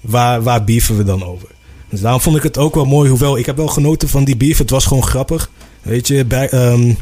waar, 0.00 0.42
waar 0.42 0.64
beefen 0.64 0.96
we 0.96 1.04
dan 1.04 1.24
over? 1.24 1.48
Dus 1.90 2.00
daarom 2.00 2.20
vond 2.20 2.36
ik 2.36 2.42
het 2.42 2.58
ook 2.58 2.74
wel 2.74 2.84
mooi. 2.84 3.10
Hoewel, 3.10 3.38
ik 3.38 3.46
heb 3.46 3.56
wel 3.56 3.68
genoten 3.68 4.08
van 4.08 4.24
die 4.24 4.36
beef. 4.36 4.58
Het 4.58 4.70
was 4.70 4.86
gewoon 4.86 5.02
grappig. 5.02 5.50
Weet 5.82 6.06
je, 6.06 6.24
back, 6.24 6.52
um, 6.52 6.96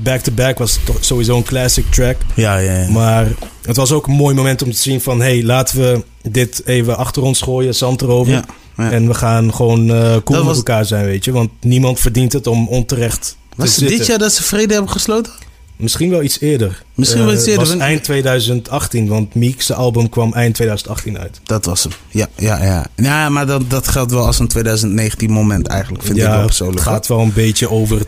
back 0.00 0.20
to 0.20 0.32
Back 0.32 0.58
was 0.58 0.78
toch 0.84 0.96
sowieso 1.00 1.36
een 1.36 1.42
classic 1.42 1.90
track. 1.90 2.16
Ja, 2.34 2.56
ja, 2.56 2.76
ja. 2.80 2.90
Maar 2.90 3.26
het 3.62 3.76
was 3.76 3.92
ook 3.92 4.06
een 4.06 4.12
mooi 4.12 4.34
moment 4.34 4.62
om 4.62 4.70
te 4.70 4.78
zien 4.78 5.00
van... 5.00 5.20
hey, 5.20 5.44
laten 5.44 5.78
we 5.78 6.04
dit 6.30 6.62
even 6.64 6.96
achter 6.96 7.22
ons 7.22 7.40
gooien, 7.40 7.74
zand 7.74 8.02
erover. 8.02 8.32
Ja. 8.32 8.44
Ja. 8.76 8.90
En 8.90 9.06
we 9.06 9.14
gaan 9.14 9.54
gewoon 9.54 9.90
uh, 9.90 10.16
cool 10.24 10.44
met 10.44 10.56
elkaar 10.56 10.84
zijn, 10.84 11.04
weet 11.04 11.24
je. 11.24 11.32
Want 11.32 11.50
niemand 11.60 12.00
verdient 12.00 12.32
het 12.32 12.46
om 12.46 12.68
onterecht 12.68 13.36
was 13.56 13.74
te 13.74 13.78
zitten. 13.78 13.98
dit 13.98 14.06
jaar 14.06 14.18
dat 14.18 14.32
ze 14.32 14.42
vrede 14.42 14.72
hebben 14.72 14.92
gesloten? 14.92 15.32
Misschien 15.78 16.10
wel 16.10 16.22
iets 16.22 16.40
eerder. 16.40 16.82
Misschien 16.94 17.24
wel 17.24 17.34
iets 17.34 17.46
eerder. 17.46 17.62
Het 17.62 17.72
was 17.72 17.80
eind 17.82 18.04
2018, 18.04 19.08
want 19.08 19.34
Meek's 19.34 19.70
album 19.70 20.08
kwam 20.08 20.32
eind 20.32 20.54
2018 20.54 21.18
uit. 21.18 21.40
Dat 21.44 21.64
was 21.64 21.82
hem. 21.82 21.92
Ja, 22.08 22.28
ja, 22.36 22.64
ja. 22.64 22.86
Ja, 22.96 23.28
maar 23.28 23.46
dat, 23.46 23.70
dat 23.70 23.88
geldt 23.88 24.10
wel 24.12 24.26
als 24.26 24.38
een 24.38 24.48
2019 24.48 25.30
moment 25.30 25.66
eigenlijk, 25.66 26.04
vind 26.04 26.16
ja, 26.18 26.28
ik 26.28 26.34
wel 26.36 26.44
persoonlijk. 26.44 26.78
Het 26.78 26.88
gaat 26.88 27.06
wel 27.06 27.20
een 27.20 27.32
beetje 27.32 27.70
over, 27.70 28.02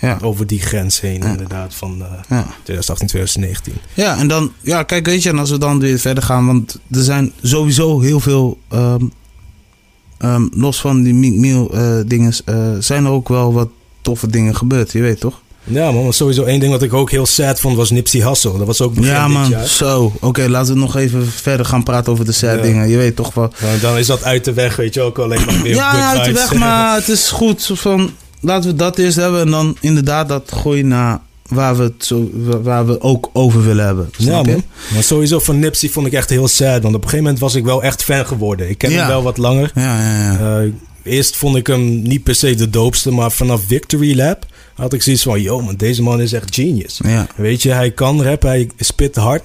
ja. 0.00 0.18
over 0.22 0.46
die 0.46 0.60
grens 0.60 1.00
heen, 1.00 1.22
Ja. 1.22 1.28
inderdaad, 1.30 1.74
van 1.74 1.98
uh, 1.98 2.06
Ja. 2.28 2.46
2018, 2.62 3.06
2019. 3.06 3.72
Ja, 3.94 4.18
en 4.18 4.28
dan, 4.28 4.52
ja, 4.60 4.82
kijk, 4.82 5.06
weet 5.06 5.22
je, 5.22 5.28
en 5.28 5.38
als 5.38 5.50
we 5.50 5.58
dan 5.58 5.80
weer 5.80 5.98
verder 5.98 6.22
gaan, 6.22 6.46
want 6.46 6.78
er 6.90 7.02
zijn 7.02 7.32
sowieso 7.42 8.00
heel 8.00 8.20
veel, 8.20 8.58
ehm, 8.68 9.04
ehm, 10.18 10.46
los 10.50 10.80
van 10.80 11.02
die 11.02 11.14
Meek 11.14 11.34
Mill 11.34 11.66
eh, 11.66 11.96
dingen, 12.06 12.32
eh, 12.44 12.70
zijn 12.78 13.04
er 13.04 13.10
ook 13.10 13.28
wel 13.28 13.52
wat 13.52 13.68
toffe 14.00 14.26
dingen 14.26 14.56
gebeurd, 14.56 14.92
je 14.92 15.00
weet 15.00 15.20
toch? 15.20 15.40
Ja, 15.68 15.90
man. 15.92 16.12
Sowieso 16.12 16.44
één 16.44 16.60
ding 16.60 16.72
wat 16.72 16.82
ik 16.82 16.92
ook 16.92 17.10
heel 17.10 17.26
sad 17.26 17.60
vond 17.60 17.76
was 17.76 17.90
Nipsey 17.90 18.20
Hussle. 18.28 18.58
Dat 18.58 18.66
was 18.66 18.80
ook 18.80 18.94
begin 18.94 19.10
Ja, 19.10 19.28
man. 19.28 19.54
Zo. 19.66 20.12
Oké, 20.20 20.48
laten 20.48 20.74
we 20.74 20.80
nog 20.80 20.96
even 20.96 21.26
verder 21.26 21.66
gaan 21.66 21.82
praten 21.82 22.12
over 22.12 22.24
de 22.24 22.32
sad 22.32 22.56
Ja. 22.56 22.62
dingen. 22.62 22.88
Je 22.88 22.96
weet 22.96 23.16
toch 23.16 23.34
wel. 23.34 23.52
Nou, 23.62 23.78
dan 23.80 23.98
is 23.98 24.06
dat 24.06 24.24
uit 24.24 24.44
de 24.44 24.52
weg, 24.52 24.76
weet 24.76 24.94
je 24.94 25.00
ook 25.00 25.18
alleen 25.18 25.44
maar 25.46 25.62
weer 25.62 25.74
Ja, 25.74 26.10
uit 26.10 26.24
de 26.24 26.32
weg, 26.32 26.54
maar 26.54 26.94
het 26.98 27.08
is 27.08 27.28
goed. 27.30 27.70
Van, 27.74 28.10
laten 28.40 28.70
we 28.70 28.76
dat 28.76 28.98
eerst 28.98 29.16
hebben 29.16 29.40
en 29.40 29.50
dan 29.50 29.76
inderdaad 29.80 30.28
dat 30.28 30.52
gooien 30.54 30.88
naar 30.88 31.20
waar 31.48 31.76
we, 31.76 31.82
het 31.82 32.04
zo, 32.04 32.30
waar 32.62 32.86
we 32.86 33.00
ook 33.00 33.30
over 33.32 33.64
willen 33.64 33.84
hebben. 33.84 34.10
Ja, 34.16 34.38
je? 34.38 34.46
man. 34.46 34.62
Maar 34.94 35.02
sowieso 35.02 35.38
van 35.38 35.58
Nipsey 35.58 35.88
vond 35.88 36.06
ik 36.06 36.12
echt 36.12 36.30
heel 36.30 36.48
sad. 36.48 36.82
Want 36.82 36.84
op 36.84 36.92
een 36.94 37.00
gegeven 37.08 37.18
moment 37.22 37.38
was 37.38 37.54
ik 37.54 37.64
wel 37.64 37.82
echt 37.82 38.04
fan 38.04 38.26
geworden. 38.26 38.68
Ik 38.70 38.78
ken 38.78 38.90
Ja. 38.90 38.98
hem 38.98 39.06
wel 39.08 39.22
wat 39.22 39.36
langer. 39.36 39.70
Ja, 39.74 40.00
ja, 40.02 40.32
ja. 40.32 40.60
Eh, 40.60 40.68
eerst 41.12 41.36
vond 41.36 41.56
ik 41.56 41.66
hem 41.66 42.02
niet 42.02 42.22
per 42.22 42.34
se 42.34 42.54
de 42.54 42.70
doopste. 42.70 43.10
Maar 43.10 43.32
vanaf 43.32 43.60
Victory 43.66 44.16
Lab 44.16 44.46
had 44.78 44.92
ik 44.92 45.02
zoiets 45.02 45.22
van... 45.22 45.42
Yo 45.42 45.60
man, 45.60 45.74
deze 45.76 46.02
man 46.02 46.20
is 46.20 46.32
echt 46.32 46.54
genius. 46.54 47.00
ja. 47.04 47.26
Weet 47.36 47.62
je, 47.62 47.70
hij 47.70 47.90
kan 47.90 48.22
rappen. 48.22 48.48
Hij 48.48 48.70
spit 48.78 49.16
hard. 49.16 49.42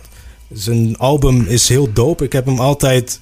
Zijn 0.53 0.97
album 0.97 1.45
is 1.47 1.69
heel 1.69 1.93
dope. 1.93 2.23
Ik 2.23 2.33
heb 2.33 2.45
hem 2.45 2.59
altijd 2.59 3.19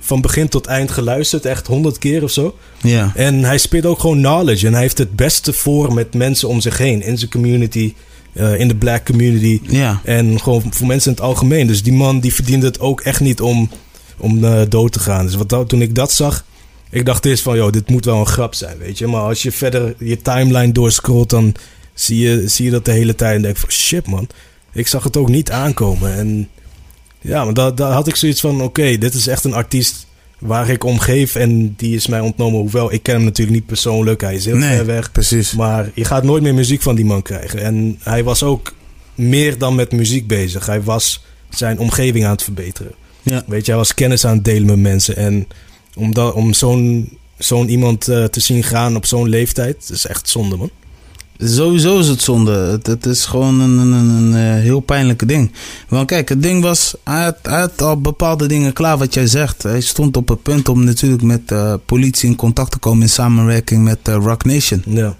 van 0.00 0.20
begin 0.20 0.48
tot 0.48 0.66
eind 0.66 0.90
geluisterd. 0.90 1.44
Echt 1.44 1.66
honderd 1.66 1.98
keer 1.98 2.22
of 2.22 2.30
zo. 2.30 2.56
ja. 2.82 3.12
En 3.14 3.44
hij 3.44 3.58
spit 3.58 3.86
ook 3.86 4.00
gewoon 4.00 4.18
knowledge. 4.18 4.66
En 4.66 4.72
hij 4.72 4.82
heeft 4.82 4.98
het 4.98 5.16
beste 5.16 5.52
voor 5.52 5.94
met 5.94 6.14
mensen 6.14 6.48
om 6.48 6.60
zich 6.60 6.78
heen. 6.78 7.02
In 7.02 7.18
zijn 7.18 7.30
community. 7.30 7.94
eh, 8.32 8.60
in 8.60 8.68
de 8.68 8.76
black 8.76 9.04
community. 9.04 9.60
Ja. 9.62 10.00
En 10.04 10.40
gewoon 10.40 10.62
voor 10.70 10.86
mensen 10.86 11.10
in 11.10 11.16
het 11.16 11.26
algemeen. 11.26 11.66
Dus 11.66 11.82
die 11.82 11.92
man 11.92 12.20
die 12.20 12.34
verdiende 12.34 12.66
het 12.66 12.80
ook 12.80 13.00
echt 13.00 13.20
niet 13.20 13.40
om, 13.40 13.70
om 14.18 14.44
eh, 14.44 14.60
dood 14.68 14.92
te 14.92 14.98
gaan. 15.00 15.26
Dus 15.26 15.34
wat, 15.34 15.68
toen 15.68 15.82
ik 15.82 15.94
dat 15.94 16.12
zag, 16.12 16.44
ik 16.96 17.04
dacht 17.04 17.24
eerst 17.24 17.42
van, 17.42 17.56
joh, 17.56 17.72
dit 17.72 17.88
moet 17.90 18.04
wel 18.04 18.18
een 18.18 18.26
grap 18.26 18.54
zijn, 18.54 18.78
weet 18.78 18.98
je. 18.98 19.06
Maar 19.06 19.20
als 19.20 19.42
je 19.42 19.52
verder 19.52 19.94
je 19.98 20.22
timeline 20.22 20.72
doorscrollt, 20.72 21.30
dan 21.30 21.54
zie 21.94 22.18
je, 22.18 22.48
zie 22.48 22.64
je 22.64 22.70
dat 22.70 22.84
de 22.84 22.92
hele 22.92 23.14
tijd 23.14 23.36
en 23.36 23.42
denk 23.42 23.56
van, 23.56 23.70
shit 23.70 24.06
man. 24.06 24.28
Ik 24.72 24.86
zag 24.86 25.04
het 25.04 25.16
ook 25.16 25.28
niet 25.28 25.50
aankomen. 25.50 26.14
En 26.14 26.48
ja, 27.20 27.44
maar 27.44 27.54
daar, 27.54 27.74
daar 27.74 27.92
had 27.92 28.08
ik 28.08 28.16
zoiets 28.16 28.40
van, 28.40 28.60
oké, 28.62 28.98
dit 28.98 29.14
is 29.14 29.26
echt 29.26 29.44
een 29.44 29.52
artiest 29.54 30.06
waar 30.38 30.68
ik 30.68 30.84
om 30.84 30.98
geef. 30.98 31.34
En 31.34 31.74
die 31.76 31.94
is 31.94 32.06
mij 32.06 32.20
ontnomen. 32.20 32.60
Hoewel, 32.60 32.92
ik 32.92 33.02
ken 33.02 33.14
hem 33.14 33.24
natuurlijk 33.24 33.56
niet 33.56 33.66
persoonlijk. 33.66 34.20
Hij 34.20 34.34
is 34.34 34.44
heel 34.44 34.56
Nee, 34.56 34.76
ver 34.76 34.86
weg. 34.86 35.12
precies. 35.12 35.52
Maar 35.52 35.90
je 35.94 36.04
gaat 36.04 36.22
nooit 36.22 36.42
meer 36.42 36.54
muziek 36.54 36.82
van 36.82 36.94
die 36.94 37.04
man 37.04 37.22
krijgen. 37.22 37.60
En 37.62 37.98
hij 38.02 38.24
was 38.24 38.42
ook 38.42 38.74
meer 39.14 39.58
dan 39.58 39.74
met 39.74 39.92
muziek 39.92 40.26
bezig. 40.26 40.66
Hij 40.66 40.82
was 40.82 41.24
zijn 41.50 41.78
omgeving 41.78 42.24
aan 42.24 42.30
het 42.30 42.42
verbeteren. 42.42 42.92
Ja. 43.22 43.44
Weet 43.46 43.64
je, 43.64 43.70
hij 43.70 43.80
was 43.80 43.94
kennis 43.94 44.24
aan 44.26 44.34
het 44.34 44.44
delen 44.44 44.66
met 44.66 44.78
mensen. 44.78 45.16
En 45.16 45.46
om, 45.96 46.14
dat, 46.14 46.34
om 46.34 46.52
zo'n 46.52 47.08
zo'n 47.38 47.68
iemand 47.68 48.08
eh, 48.08 48.24
te 48.24 48.40
zien 48.40 48.62
gaan 48.62 48.96
op 48.96 49.06
zo'n 49.06 49.28
leeftijd, 49.28 49.90
is 49.92 50.06
echt 50.06 50.28
zonde, 50.28 50.56
man. 50.56 50.70
Sowieso 51.38 51.98
is 51.98 52.08
het 52.08 52.22
zonde. 52.22 52.52
Het, 52.52 52.86
het 52.86 53.06
is 53.06 53.24
gewoon 53.24 53.60
een, 53.60 53.78
een, 53.78 53.92
een, 53.92 54.08
een, 54.08 54.34
eh, 54.34 54.62
heel 54.62 54.80
pijnlijke 54.80 55.26
ding. 55.26 55.52
Want 55.88 56.06
kijk, 56.06 56.28
het 56.28 56.42
ding 56.42 56.62
was, 56.62 56.94
hij 57.04 57.24
had, 57.24 57.36
hij 57.42 57.60
had 57.60 57.82
al 57.82 58.00
bepaalde 58.00 58.46
dingen 58.46 58.72
klaar 58.72 58.98
wat 58.98 59.14
jij 59.14 59.26
zegt. 59.26 59.62
Hij 59.62 59.80
stond 59.80 60.16
op 60.16 60.28
het 60.28 60.42
punt 60.42 60.68
om 60.68 60.84
natuurlijk 60.84 61.22
met 61.22 61.52
eh, 61.52 61.74
politie 61.86 62.28
in 62.28 62.36
contact 62.36 62.70
te 62.70 62.78
komen 62.78 63.02
in 63.02 63.08
samenwerking 63.08 63.84
met 63.84 63.98
Rock 64.02 64.44
Nation. 64.44 64.82
Ja. 64.86 65.16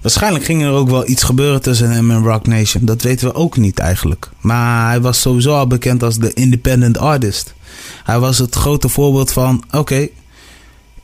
Waarschijnlijk 0.00 0.44
ging 0.44 0.62
er 0.62 0.70
ook 0.70 0.90
wel 0.90 1.08
iets 1.08 1.22
gebeuren 1.22 1.62
tussen 1.62 1.90
hem 1.90 2.10
en 2.10 2.22
Rock 2.22 2.46
Nation. 2.46 2.84
Dat 2.84 3.02
weten 3.02 3.28
we 3.28 3.34
ook 3.34 3.56
niet 3.56 3.78
eigenlijk. 3.78 4.30
Maar 4.40 4.88
hij 4.88 5.00
was 5.00 5.20
sowieso 5.20 5.54
al 5.54 5.66
bekend 5.66 6.02
als 6.02 6.18
de 6.18 6.32
independent 6.32 6.98
artist. 6.98 7.54
Hij 8.04 8.18
was 8.18 8.38
het 8.38 8.54
grote 8.54 8.88
voorbeeld 8.88 9.32
van: 9.32 9.64
oké, 9.70 10.08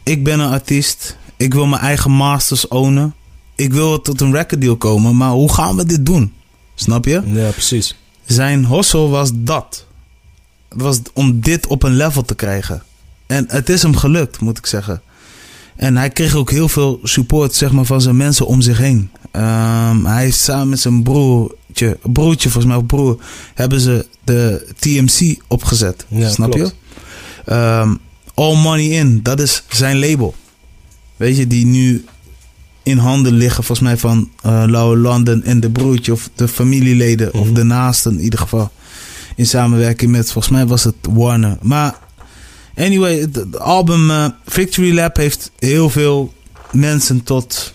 ik 0.03 0.25
ben 0.25 0.41
een 0.41 0.51
artiest. 0.51 1.17
Ik 1.37 1.55
wil 1.55 1.67
mijn 1.67 1.83
eigen 1.83 2.11
masters 2.11 2.69
ownen. 2.69 3.15
Ik 3.55 3.73
wil 3.73 4.01
tot 4.01 4.21
een 4.21 4.33
record 4.33 4.61
deal 4.61 4.77
komen. 4.77 5.17
Maar 5.17 5.31
hoe 5.31 5.53
gaan 5.53 5.77
we 5.77 5.87
dit 5.87 6.07
doen? 6.07 6.33
Snap 6.75 7.05
je? 7.05 7.23
ja, 7.25 7.51
precies. 7.51 7.97
Zijn 8.25 8.67
hustle 8.67 9.09
was 9.09 9.31
dat. 9.35 9.87
Het 10.69 10.83
was 10.83 11.01
om 11.13 11.41
dit 11.41 11.67
op 11.67 11.83
een 11.83 11.97
level 11.97 12.23
te 12.23 12.35
krijgen. 12.35 12.83
En 13.27 13.45
het 13.49 13.69
is 13.69 13.83
hem 13.83 13.97
gelukt, 13.97 14.41
moet 14.41 14.59
ik 14.59 14.67
zeggen. 14.67 15.03
En 15.77 15.97
hij 15.97 16.11
kreeg 16.11 16.35
ook 16.35 16.51
heel 16.51 16.69
veel 16.69 17.01
support 17.03 17.55
zeg 17.55 17.73
maar, 17.73 17.85
van 17.85 18.01
zijn 18.01 18.17
mensen 18.17 18.47
om 18.47 18.61
zich 18.61 18.79
heen. 18.79 19.11
Ehm, 19.31 20.05
hij 20.05 20.23
heeft 20.23 20.39
samen 20.39 20.69
met 20.69 20.81
zijn 20.81 21.03
broertje, 21.03 21.99
broertje 22.03 22.51
volgens 22.51 22.73
mij, 22.73 22.83
of 22.83 22.87
broer, 22.87 23.19
hebben 23.55 23.81
ze 23.81 24.07
de 24.25 24.67
TMC 24.79 25.37
opgezet. 25.47 26.05
Ja, 26.09 26.31
snap 26.31 26.51
klopt. 26.51 26.69
je? 26.69 26.75
Ehm, 27.47 27.95
All 28.35 28.57
Money 28.57 28.85
In, 28.89 29.23
dat 29.23 29.41
is 29.41 29.63
zijn 29.69 29.99
label. 29.99 30.35
Weet 31.17 31.37
je, 31.37 31.47
die 31.47 31.67
nu 31.67 32.05
in 32.83 32.99
handen 32.99 33.33
liggen, 33.33 33.65
volgens 33.65 33.89
mij 33.89 33.97
van 33.97 34.31
eh 34.43 34.63
Lauwe 34.67 34.97
London 34.97 35.43
en 35.43 35.61
de 35.61 35.71
broertje 35.71 36.13
of 36.13 36.31
de 36.35 36.49
familieleden 36.49 37.35
of 37.35 37.45
Mhm. 37.45 37.55
de 37.55 37.63
naasten 37.63 38.13
in 38.13 38.21
ieder 38.21 38.39
geval. 38.39 38.71
In 39.37 39.47
samenwerking 39.47 40.11
met, 40.11 40.33
volgens 40.33 40.53
mij 40.53 40.67
was 40.67 40.85
het 40.85 40.95
Warner. 41.11 41.57
Maar 41.63 41.95
anyway, 42.77 43.19
het, 43.19 43.59
album 43.59 44.11
eh, 44.11 44.27
Victory 44.47 44.95
Lab 44.95 45.17
heeft 45.17 45.51
heel 45.59 45.91
veel 45.91 46.35
mensen 46.73 47.23
tot, 47.23 47.75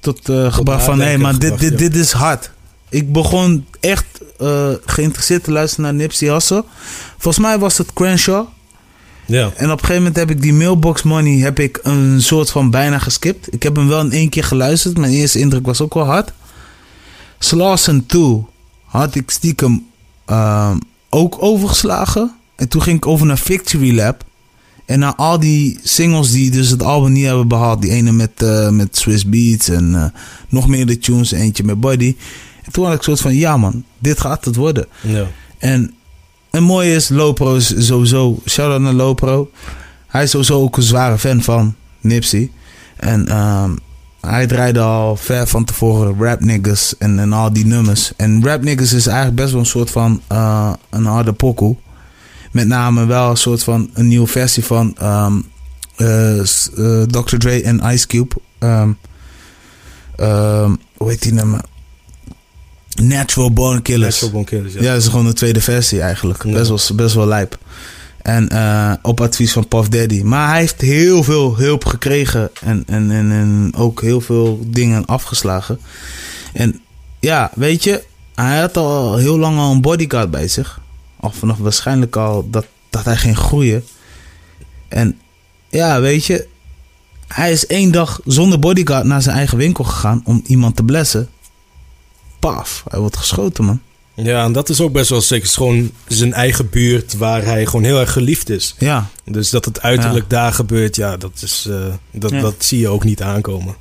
tot 0.00 0.20
gebracht 0.48 0.84
van, 0.84 1.00
hé, 1.00 1.16
maar 1.16 1.38
dit, 1.38 1.58
dit, 1.58 1.78
dit 1.78 1.96
is 1.96 2.12
hard. 2.12 2.50
Ik 2.94 3.12
begon 3.12 3.66
echt 3.80 4.06
eh, 4.38 4.68
geïnteresseerd 4.84 5.44
te 5.44 5.50
luisteren 5.50 5.84
naar 5.84 5.94
Nipsey 5.94 6.28
Hussle. 6.28 6.64
Volgens 7.18 7.44
mij 7.44 7.58
was 7.58 7.78
het 7.78 7.92
Crenshaw. 7.92 8.46
Ja. 9.26 9.50
En 9.56 9.70
op 9.70 9.72
een 9.72 9.78
gegeven 9.78 9.96
moment 9.96 10.16
heb 10.16 10.30
ik 10.30 10.42
die 10.42 10.52
mailbox 10.52 11.02
money 11.02 11.38
heb 11.38 11.58
ik 11.58 11.80
een 11.82 12.22
soort 12.22 12.50
van 12.50 12.70
bijna 12.70 12.98
geskipt. 12.98 13.54
Ik 13.54 13.62
heb 13.62 13.76
hem 13.76 13.88
wel 13.88 14.00
in 14.00 14.12
één 14.12 14.28
keer 14.28 14.44
geluisterd. 14.44 14.98
Mijn 14.98 15.12
eerste 15.12 15.38
indruk 15.38 15.66
was 15.66 15.80
ook 15.80 15.94
wel 15.94 16.04
hard. 16.04 16.32
Slauson 17.38 18.06
2 18.06 18.46
had 18.84 19.14
ik 19.14 19.30
stiekem 19.30 19.86
ehm, 20.24 20.76
ook 21.10 21.36
overgeslagen. 21.42 22.34
En 22.56 22.68
toen 22.68 22.82
ging 22.82 22.96
ik 22.96 23.06
over 23.06 23.26
naar 23.26 23.38
Victory 23.38 23.94
Lab. 23.94 24.24
En 24.84 24.98
naar 24.98 25.14
al 25.14 25.38
die 25.38 25.78
singles 25.82 26.30
die 26.30 26.50
dus 26.50 26.70
het 26.70 26.82
album 26.82 27.12
niet 27.12 27.24
hebben 27.24 27.48
behaald. 27.48 27.82
Die 27.82 27.90
ene 27.90 28.12
met, 28.12 28.42
eh, 28.42 28.68
met 28.68 28.96
Swiss 28.96 29.26
Beats 29.26 29.68
en 29.68 29.94
eh, 29.94 30.20
nog 30.48 30.68
meer 30.68 30.86
de 30.86 30.98
tunes. 30.98 31.30
Eentje 31.30 31.64
met 31.64 31.80
Body. 31.80 32.16
En 32.64 32.72
toen 32.72 32.84
had 32.84 32.94
ik 32.94 33.02
soort 33.02 33.20
van, 33.20 33.34
ja 33.34 33.56
man, 33.56 33.84
dit 33.98 34.20
gaat 34.20 34.44
het 34.44 34.56
worden. 34.56 34.86
Ja. 35.00 35.26
En 35.58 35.94
het 36.50 36.62
mooie 36.62 36.94
is, 36.94 37.08
Lopro 37.08 37.54
is 37.54 37.86
sowieso, 37.86 38.40
shout-out 38.46 38.80
naar 38.80 38.92
Lopro. 38.92 39.50
Hij 40.06 40.22
is 40.22 40.30
sowieso 40.30 40.60
ook 40.60 40.76
een 40.76 40.82
zware 40.82 41.18
fan 41.18 41.42
van 41.42 41.74
Nipsey. 42.00 42.50
En 42.96 43.28
ehm, 43.28 43.70
hij 44.20 44.46
draaide 44.46 44.80
al 44.80 45.16
ver 45.16 45.46
van 45.46 45.64
tevoren 45.64 46.16
rap 46.18 46.40
niggas 46.40 46.94
en, 46.98 47.18
en 47.18 47.32
al 47.32 47.52
die 47.52 47.66
nummers. 47.66 48.12
En 48.16 48.44
rap 48.44 48.62
niggas 48.62 48.92
is 48.92 49.06
eigenlijk 49.06 49.36
best 49.36 49.50
wel 49.50 49.60
een 49.60 49.66
soort 49.66 49.90
van 49.90 50.22
eh, 50.26 50.72
een 50.90 51.04
harde 51.04 51.32
pokoe. 51.32 51.76
Met 52.52 52.66
name 52.66 53.06
wel 53.06 53.30
een 53.30 53.36
soort 53.36 53.62
van 53.62 53.90
een 53.92 54.08
nieuwe 54.08 54.26
versie 54.26 54.64
van 54.64 54.94
ehm, 54.98 55.40
eh, 55.96 56.38
eh, 56.38 57.02
Dr. 57.06 57.36
Dre 57.36 57.62
en 57.62 57.80
Ice 57.84 58.06
Cube. 58.06 58.34
Ehm, 58.58 58.92
hoe 60.96 61.10
heet 61.10 61.22
die 61.22 61.32
nummer? 61.32 61.60
Natural 63.02 63.52
Born 63.52 63.82
Killers. 63.82 64.20
Natural 64.20 64.30
Born 64.30 64.44
Killers, 64.44 64.74
ja. 64.74 64.82
Ja, 64.82 64.92
dat 64.92 65.02
is 65.02 65.08
gewoon 65.08 65.26
de 65.26 65.32
tweede 65.32 65.60
versie 65.60 66.00
eigenlijk. 66.00 66.42
Best, 66.42 66.68
wel, 66.68 66.96
best 66.96 67.14
wel 67.14 67.26
lijp. 67.26 67.58
En 68.22 68.48
eh, 68.48 68.92
op 69.02 69.20
advies 69.20 69.52
van 69.52 69.68
Puff 69.68 69.88
Daddy. 69.88 70.22
Maar 70.22 70.48
hij 70.48 70.60
heeft 70.60 70.80
heel 70.80 71.22
veel 71.22 71.56
hulp 71.56 71.84
gekregen. 71.84 72.50
En, 72.60 72.82
en, 72.86 73.10
en, 73.10 73.32
en 73.32 73.72
ook 73.76 74.00
heel 74.00 74.20
veel 74.20 74.60
dingen 74.66 75.04
afgeslagen. 75.04 75.80
En 76.52 76.80
ja, 77.20 77.50
weet 77.54 77.84
je. 77.84 78.04
Hij 78.34 78.58
had 78.58 78.76
al 78.76 79.16
heel 79.16 79.38
lang 79.38 79.58
al 79.58 79.72
een 79.72 79.80
bodyguard 79.80 80.30
bij 80.30 80.48
zich. 80.48 80.80
Al 81.20 81.30
vanaf 81.30 81.58
waarschijnlijk 81.58 82.16
al 82.16 82.50
dat, 82.50 82.66
dat 82.90 83.04
hij 83.04 83.16
ging 83.16 83.36
groeien. 83.36 83.84
En 84.88 85.18
ja, 85.68 86.00
weet 86.00 86.24
je. 86.24 86.46
Hij 87.28 87.52
is 87.52 87.66
één 87.66 87.92
dag 87.92 88.20
zonder 88.24 88.58
bodyguard 88.58 89.04
naar 89.04 89.22
zijn 89.22 89.36
eigen 89.36 89.58
winkel 89.58 89.84
gegaan 89.84 90.20
om 90.24 90.42
iemand 90.46 90.76
te 90.76 90.82
blessen. 90.82 91.28
Paf, 92.52 92.84
hij 92.88 92.98
wordt 93.00 93.16
geschoten, 93.16 93.64
man. 93.64 93.80
Ja, 94.14 94.44
en 94.44 94.52
dat 94.52 94.68
is 94.68 94.80
ook 94.80 94.92
best 94.92 95.10
wel 95.10 95.20
zeker. 95.20 95.36
Het 95.36 95.50
is 95.50 95.56
gewoon 95.56 95.90
zijn 96.08 96.32
eigen 96.32 96.70
buurt 96.70 97.16
waar 97.16 97.44
hij 97.44 97.66
gewoon 97.66 97.84
heel 97.84 98.00
erg 98.00 98.12
geliefd 98.12 98.50
is. 98.50 98.74
Ja, 98.78 99.08
Dus 99.24 99.50
dat 99.50 99.64
het 99.64 99.80
uiterlijk 99.82 100.30
daar 100.30 100.52
gebeurt, 100.52 100.96
ja, 100.96 101.16
dat, 101.16 101.42
is, 101.42 101.66
eh, 101.70 101.76
dat, 102.12 102.30
Ja. 102.30 102.40
dat 102.40 102.54
zie 102.58 102.78
je 102.78 102.88
ook 102.88 103.04
niet 103.04 103.22
aankomen. 103.22 103.74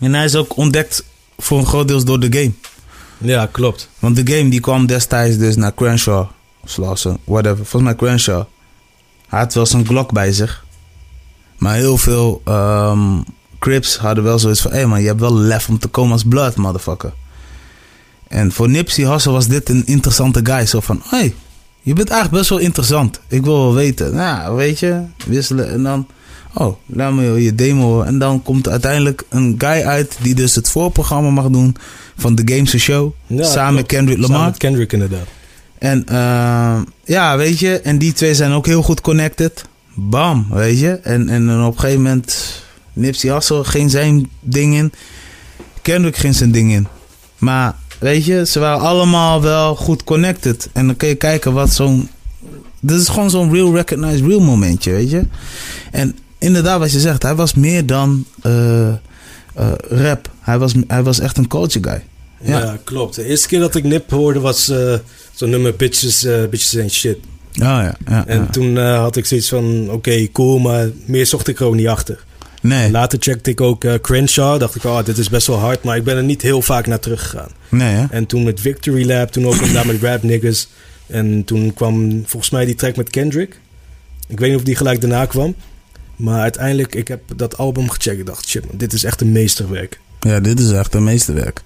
En 0.00 0.14
hij 0.14 0.24
is 0.24 0.34
ook 0.34 0.56
ontdekt 0.56 1.04
voor 1.38 1.58
een 1.58 1.66
groot 1.66 1.88
deel 1.88 2.04
door 2.04 2.20
de 2.20 2.38
game. 2.38 2.52
Ja, 3.18 3.46
klopt. 3.46 3.88
Want 3.98 4.16
de 4.26 4.36
game 4.36 4.50
die 4.50 4.60
kwam 4.60 4.86
destijds 4.86 5.36
dus 5.36 5.56
naar 5.56 5.74
Crenshaw. 5.74 6.26
Of 6.62 6.70
Slauson, 6.70 7.18
whatever. 7.24 7.56
Volgens 7.66 7.82
mij 7.82 7.96
Crenshaw. 7.96 8.44
Hij 9.28 9.38
had 9.38 9.54
wel 9.54 9.66
zijn 9.66 9.86
Glock 9.86 10.12
bij 10.12 10.32
zich. 10.32 10.64
Maar 11.56 11.74
heel 11.74 11.98
veel 11.98 12.40
ehm, 12.44 13.20
Crips 13.58 13.96
hadden 13.96 14.24
wel 14.24 14.38
zoiets 14.38 14.60
van... 14.60 14.72
Hé 14.72 14.86
man, 14.86 15.00
je 15.00 15.06
hebt 15.06 15.20
wel 15.20 15.34
lef 15.34 15.68
om 15.68 15.78
te 15.78 15.88
komen 15.88 16.12
als 16.12 16.24
Blood, 16.24 16.56
motherfucker. 16.56 17.12
En 18.28 18.52
voor 18.52 18.68
Nipsey 18.68 19.04
Hussle 19.04 19.32
was 19.32 19.46
dit 19.46 19.68
een 19.68 19.82
interessante 19.86 20.40
guy. 20.42 20.66
Zo 20.66 20.80
van, 20.80 21.02
hé, 21.04 21.18
hey, 21.18 21.34
je 21.80 21.92
bent 21.92 22.08
eigenlijk 22.08 22.38
best 22.38 22.50
wel 22.50 22.58
interessant. 22.66 23.20
Ik 23.28 23.44
wil 23.44 23.58
wel 23.62 23.74
weten. 23.74 24.14
Nou, 24.14 24.56
weet 24.56 24.78
je, 24.78 25.00
wisselen. 25.26 25.70
En 25.70 25.82
dan 25.82 26.06
Oh, 26.54 26.76
laat 26.86 27.12
me 27.12 27.42
je 27.42 27.54
demo. 27.54 28.02
En 28.02 28.18
dan 28.18 28.42
komt 28.42 28.68
uiteindelijk 28.68 29.22
een 29.28 29.54
guy 29.58 29.82
uit 29.82 30.16
die 30.22 30.34
dus 30.34 30.54
het 30.54 30.70
voorprogramma 30.70 31.30
mag 31.30 31.48
doen 31.48 31.76
van 32.16 32.34
The 32.34 32.54
Games 32.54 32.76
Show. 32.76 33.12
Ja, 33.26 33.44
samen 33.44 33.74
met. 33.74 33.86
Kendrick 33.86 34.16
Samen 34.16 34.30
Lamar. 34.32 34.48
met 34.50 34.58
Kendrick 34.58 34.92
inderdaad. 34.92 35.26
En 35.78 36.04
eh, 36.06 36.80
ja, 37.04 37.36
weet 37.36 37.58
je, 37.58 37.80
en 37.80 37.98
die 37.98 38.12
twee 38.12 38.34
zijn 38.34 38.52
ook 38.52 38.66
heel 38.66 38.82
goed 38.82 39.00
connected. 39.00 39.64
Bam, 39.94 40.46
weet 40.50 40.78
je. 40.78 40.90
En, 40.90 41.28
en 41.28 41.62
op 41.64 41.72
een 41.74 41.80
gegeven 41.80 42.02
moment, 42.02 42.62
Nipsey 42.92 43.32
Hussle 43.32 43.64
ging 43.64 43.90
zijn 43.90 44.28
ding 44.40 44.74
in. 44.74 44.92
Kendrick 45.82 46.16
ging 46.16 46.34
zijn 46.34 46.50
ding 46.50 46.72
in. 46.72 46.86
Maar 47.38 47.74
weet 47.98 48.24
je, 48.24 48.46
ze 48.46 48.58
waren 48.58 48.80
allemaal 48.80 49.42
wel 49.42 49.76
goed 49.76 50.04
connected. 50.04 50.68
En 50.72 50.86
dan 50.86 50.96
kun 50.96 51.08
je 51.08 51.14
kijken 51.14 51.52
wat 51.52 51.70
zo'n... 51.70 52.08
Dit 52.80 53.00
is 53.00 53.08
gewoon 53.08 53.30
zo'n 53.30 53.52
real 53.52 53.74
recognized 53.74 54.26
real 54.26 54.40
momentje, 54.40 54.90
weet 54.90 55.10
je. 55.10 55.22
En 55.90 56.16
inderdaad, 56.38 56.78
wat 56.78 56.92
je 56.92 57.00
zegt, 57.00 57.22
hij 57.22 57.34
was 57.34 57.54
meer 57.54 57.86
dan 57.86 58.24
eh, 58.42 58.88
eh, 58.88 58.94
rap. 59.88 60.30
Hij 60.40 60.58
was, 60.58 60.72
hij 60.86 61.02
was 61.02 61.20
echt 61.20 61.36
een 61.36 61.48
culture 61.48 61.88
guy. 61.88 62.02
Ja. 62.50 62.58
Ja. 62.58 62.78
klopt. 62.84 63.14
De 63.14 63.24
eerste 63.24 63.48
keer 63.48 63.60
dat 63.60 63.74
ik 63.74 63.84
Nip 63.84 64.10
hoorde 64.10 64.40
was 64.40 64.68
eh, 64.68 64.94
zo'n 65.32 65.50
nummer 65.50 65.76
Bitches, 65.76 66.26
Bitches 66.50 66.76
Ain't 66.76 66.92
Shit. 66.92 67.18
Oh 67.52 67.64
ja, 67.64 67.96
ja. 68.06 68.26
En 68.26 68.38
ja. 68.38 68.46
toen 68.46 68.76
had 68.76 69.16
ik 69.16 69.26
zoiets 69.26 69.48
van, 69.48 69.90
oké, 69.90 70.28
cool, 70.32 70.58
maar 70.58 70.88
meer 71.04 71.26
zocht 71.26 71.48
ik 71.48 71.60
er 71.60 71.66
ook 71.66 71.74
niet 71.74 71.88
achter. 71.88 72.24
Nee, 72.68 72.90
Later 72.90 73.18
checkte 73.20 73.50
ik 73.50 73.60
ook 73.60 73.84
eh, 73.84 73.94
Crenshaw. 73.94 74.60
Dacht 74.60 74.74
ik, 74.74 74.84
oh, 74.84 75.04
dit 75.04 75.18
is 75.18 75.28
best 75.28 75.46
wel 75.46 75.58
hard, 75.58 75.82
maar 75.82 75.96
ik 75.96 76.04
ben 76.04 76.16
er 76.16 76.22
niet 76.22 76.42
heel 76.42 76.62
vaak 76.62 76.86
naar 76.86 77.00
teruggegaan. 77.00 77.50
nee 77.68 77.94
hè? 77.94 78.04
En 78.10 78.26
toen 78.26 78.42
met 78.42 78.60
Victory 78.60 79.06
Lab, 79.06 79.30
toen 79.30 79.46
ook 79.46 79.54
inderdaad 79.54 79.84
met 79.84 80.02
Rap 80.02 80.22
Niggas. 80.22 80.68
En 81.06 81.44
toen 81.44 81.74
kwam 81.74 82.22
volgens 82.26 82.50
mij 82.50 82.64
die 82.64 82.74
track 82.74 82.96
met 82.96 83.10
Kendrick. 83.10 83.60
Ik 84.26 84.38
weet 84.38 84.48
niet 84.48 84.58
of 84.58 84.64
die 84.64 84.76
gelijk 84.76 85.00
daarna 85.00 85.26
kwam. 85.26 85.54
Maar 86.16 86.40
uiteindelijk, 86.40 86.94
ik 86.94 87.08
heb 87.08 87.20
dat 87.36 87.58
album 87.58 87.90
gecheckt. 87.90 88.18
Ik 88.18 88.26
dacht, 88.26 88.48
shit 88.48 88.66
man, 88.66 88.78
dit 88.78 88.92
is 88.92 89.04
echt 89.04 89.20
een 89.20 89.32
meesterwerk. 89.32 90.00
Ja, 90.20 90.40
dit 90.40 90.60
is 90.60 90.70
echt 90.70 90.94
een 90.94 91.04
meesterwerk. 91.04 91.62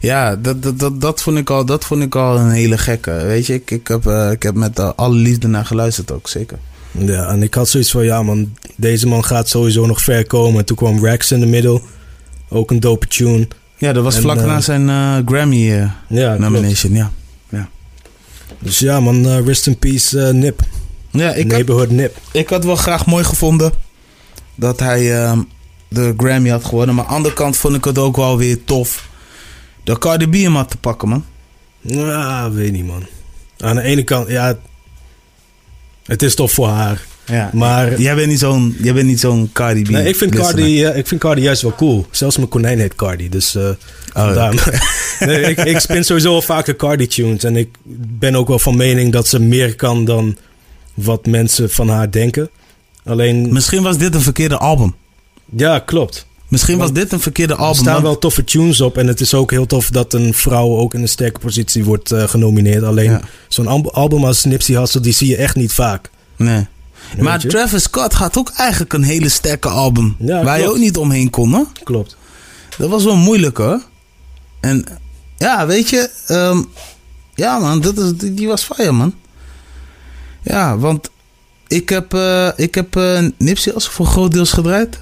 Ja, 0.00 0.36
dat, 0.36 0.62
dat, 0.62 0.78
dat, 0.78 1.00
dat, 1.00 1.22
vond 1.22 1.38
ik 1.38 1.50
al, 1.50 1.64
dat 1.64 1.84
vond 1.84 2.02
ik 2.02 2.14
al 2.14 2.38
een 2.38 2.50
hele 2.50 2.78
gekke. 2.78 3.10
Weet 3.10 3.46
je, 3.46 3.54
ik, 3.54 3.70
ik, 3.70 3.88
heb, 3.88 4.06
eh, 4.06 4.30
ik 4.30 4.42
heb 4.42 4.54
met 4.54 4.78
eh, 4.78 4.90
alle 4.96 5.14
liefde 5.14 5.48
naar 5.48 5.64
geluisterd 5.64 6.10
ook, 6.10 6.28
zeker. 6.28 6.58
Ja, 6.98 7.28
en 7.28 7.42
ik 7.42 7.54
had 7.54 7.68
zoiets 7.68 7.90
van, 7.90 8.04
ja 8.04 8.22
man, 8.22 8.56
deze 8.76 9.06
man 9.06 9.24
gaat 9.24 9.48
sowieso 9.48 9.86
nog 9.86 10.02
ver 10.02 10.26
komen. 10.26 10.58
En 10.58 10.64
toen 10.64 10.76
kwam 10.76 11.04
Rex 11.04 11.32
in 11.32 11.40
de 11.40 11.46
middel. 11.46 11.82
Ook 12.48 12.70
een 12.70 12.80
dope 12.80 13.06
tune. 13.06 13.48
Ja, 13.76 13.92
dat 13.92 14.04
was 14.04 14.16
En, 14.16 14.22
vlak 14.22 14.36
eh, 14.36 14.44
na 14.44 14.60
zijn 14.60 14.88
eh, 14.88 15.16
Grammy 15.26 15.70
eh, 15.70 15.90
Ja, 16.08 16.26
klopt. 16.26 16.38
nomination, 16.38 16.92
ja. 16.94 17.10
Dus 18.58 18.78
ja 18.78 19.00
man, 19.00 19.42
rest 19.44 19.66
in 19.66 19.78
peace 19.78 20.32
Nip. 20.32 20.60
Ja, 21.10 21.30
ik 21.30 21.42
had, 21.42 21.46
Neighborhood 21.52 21.90
Nip. 21.90 22.16
ik 22.32 22.48
had 22.48 22.64
wel 22.64 22.76
graag 22.76 23.06
mooi 23.06 23.24
gevonden 23.24 23.72
dat 24.54 24.80
hij 24.80 25.22
ehm, 25.22 25.38
de 25.88 26.14
Grammy 26.16 26.48
had 26.48 26.64
gewonnen. 26.64 26.94
Maar 26.94 27.04
aan 27.04 27.10
de 27.10 27.16
andere 27.16 27.34
kant 27.34 27.56
vond 27.56 27.76
ik 27.76 27.84
het 27.84 27.98
ook 27.98 28.16
wel 28.16 28.38
weer 28.38 28.64
tof 28.64 29.08
dat 29.84 29.98
Cardi 29.98 30.26
B 30.28 30.34
hem 30.34 30.54
had 30.56 30.70
te 30.70 30.76
pakken, 30.76 31.08
man. 31.08 31.24
Ja, 31.80 32.50
weet 32.50 32.72
niet 32.72 32.86
man. 32.86 33.06
Aan 33.58 33.76
de 33.76 33.82
ene 33.82 34.02
kant, 34.02 34.28
ja, 34.28 34.58
het 36.04 36.22
is 36.22 36.34
tof 36.34 36.52
voor 36.52 36.68
haar. 36.68 37.02
Ja. 37.26 37.50
Maar 37.52 38.00
Jij 38.00 38.14
bent 38.14 38.28
niet 38.28 38.38
zo'n, 38.38 38.76
jij 38.80 38.94
bent 38.94 39.06
niet 39.06 39.20
zo'n 39.20 39.50
Cardi 39.52 39.82
B. 39.82 39.88
Nee, 39.88 40.08
ik 40.08 40.16
vind, 40.16 40.34
listener. 40.34 40.60
Cardi, 40.60 40.84
eh, 40.84 40.96
ik 40.96 41.06
vind 41.06 41.20
Cardi 41.20 41.42
juist 41.42 41.62
wel 41.62 41.74
cool. 41.74 42.06
Zelfs 42.10 42.36
mijn 42.36 42.48
konijn 42.48 42.78
heet 42.78 42.94
Cardi. 42.94 43.28
Dus 43.28 43.54
eh 43.54 43.68
vandaar. 44.12 44.82
nee, 45.26 45.40
ik, 45.42 45.58
ik 45.58 45.78
spin 45.78 46.04
sowieso 46.04 46.30
wel 46.30 46.42
vaker 46.42 46.76
Cardi-tunes. 46.76 47.44
En 47.44 47.56
ik 47.56 47.68
ben 48.18 48.34
ook 48.36 48.48
wel 48.48 48.58
van 48.58 48.76
mening 48.76 49.12
dat 49.12 49.28
ze 49.28 49.40
meer 49.40 49.74
kan 49.76 50.04
dan 50.04 50.36
wat 50.94 51.26
mensen 51.26 51.70
van 51.70 51.88
haar 51.88 52.10
denken. 52.10 52.50
Alleen, 53.04 53.52
Misschien 53.52 53.82
was 53.82 53.98
dit 53.98 54.14
een 54.14 54.20
verkeerde 54.20 54.58
album. 54.58 54.94
ja, 55.56 55.78
klopt. 55.78 56.26
Misschien 56.48 56.78
was 56.78 56.92
dit 56.92 57.12
een 57.12 57.20
verkeerde 57.20 57.52
Er 57.52 57.58
album. 57.58 57.74
staan 57.82 57.92
want- 57.92 58.04
wel 58.04 58.18
toffe 58.18 58.44
tunes 58.44 58.80
op. 58.80 58.98
En 58.98 59.06
het 59.06 59.20
is 59.20 59.34
ook 59.34 59.50
heel 59.50 59.66
tof 59.66 59.90
dat 59.90 60.12
een 60.12 60.34
vrouw 60.34 60.76
ook 60.76 60.94
in 60.94 61.00
een 61.02 61.08
sterke 61.08 61.38
positie 61.40 61.84
wordt 61.84 62.10
eh, 62.12 62.28
genomineerd. 62.28 62.82
Alleen, 62.82 63.10
Ja. 63.10 63.20
zo'n 63.48 63.66
al- 63.66 63.92
album 63.92 64.24
als 64.24 64.44
Nipsey 64.44 64.76
Hussle, 64.78 65.00
die 65.00 65.12
zie 65.12 65.28
je 65.28 65.36
echt 65.36 65.56
niet 65.56 65.72
vaak. 65.72 66.10
Nee. 66.36 66.66
Maar? 67.20 67.38
Travis 67.40 67.82
Scott 67.82 68.12
had 68.12 68.36
ook 68.38 68.50
eigenlijk 68.56 68.92
een 68.92 69.02
hele 69.02 69.28
sterke 69.28 69.68
album. 69.68 70.16
Ja, 70.18 70.44
waar 70.44 70.60
je 70.60 70.68
ook 70.70 70.78
niet 70.78 70.96
omheen 70.96 71.30
kon, 71.30 71.52
hoor. 71.54 71.66
Klopt. 71.84 72.16
Dat 72.78 72.90
was 72.90 73.04
wel 73.04 73.16
moeilijk, 73.16 73.56
hoor. 73.56 73.82
En 74.60 74.84
ja, 75.36 75.66
weet 75.66 75.88
je... 75.90 76.10
ehm, 76.26 76.62
ja, 77.34 77.58
man, 77.58 77.80
dat 77.80 77.98
is, 77.98 78.12
die, 78.16 78.34
die 78.34 78.48
was 78.48 78.62
fire, 78.62 78.92
man. 78.92 79.14
Ja, 80.42 80.78
want 80.78 81.10
ik 81.66 81.88
heb, 81.88 82.14
eh 82.14 82.48
ik 82.56 82.74
heb 82.74 82.96
eh, 82.96 83.18
Nipsey 83.38 83.72
Hussle 83.72 83.92
voor 83.92 84.06
groot 84.06 84.32
deels 84.32 84.52
gedraaid. 84.52 85.00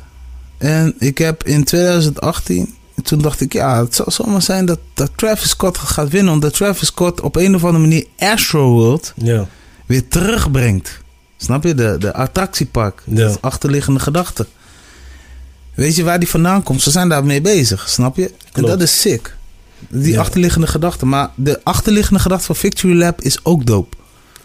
En 0.62 0.94
ik 0.98 1.18
heb 1.18 1.44
in 1.44 1.64
2018... 1.64 2.74
Toen 3.02 3.18
dacht 3.22 3.40
ik, 3.40 3.52
ja, 3.52 3.80
het 3.84 3.94
zou 3.94 4.10
zomaar 4.10 4.42
zijn 4.42 4.66
dat, 4.66 4.78
dat 4.94 5.10
Travis 5.16 5.48
Scott 5.48 5.78
gaat 5.78 6.08
winnen. 6.08 6.32
Omdat 6.32 6.54
Travis 6.54 6.86
Scott 6.88 7.20
op 7.20 7.36
een 7.36 7.54
of 7.54 7.64
andere 7.64 7.84
manier 7.84 8.06
Astroworld 8.18 9.12
Ja. 9.16 9.46
weer 9.86 10.08
terugbrengt. 10.08 10.98
Snap 11.36 11.64
je? 11.64 11.74
De, 11.74 11.96
de 11.98 12.14
attractiepark. 12.14 13.02
Ja. 13.06 13.28
Is 13.28 13.40
achterliggende 13.40 14.00
gedachte. 14.00 14.46
Weet 15.74 15.96
je 15.96 16.04
waar 16.04 16.18
die 16.18 16.28
vandaan 16.28 16.62
komt? 16.62 16.82
Ze 16.82 16.90
zijn 16.90 17.08
daarmee 17.08 17.40
bezig, 17.40 17.88
snap 17.88 18.16
je? 18.16 18.30
En 18.52 18.62
dat 18.62 18.80
is 18.82 19.00
sick. 19.00 19.36
Die 19.88 20.12
Ja. 20.12 20.20
achterliggende 20.20 20.66
gedachte. 20.66 21.06
Maar 21.06 21.30
de 21.34 21.60
achterliggende 21.62 22.20
gedachte 22.20 22.44
van 22.46 22.56
Victory 22.56 22.98
Lab 22.98 23.20
is 23.20 23.38
ook 23.44 23.66
dope. 23.66 23.96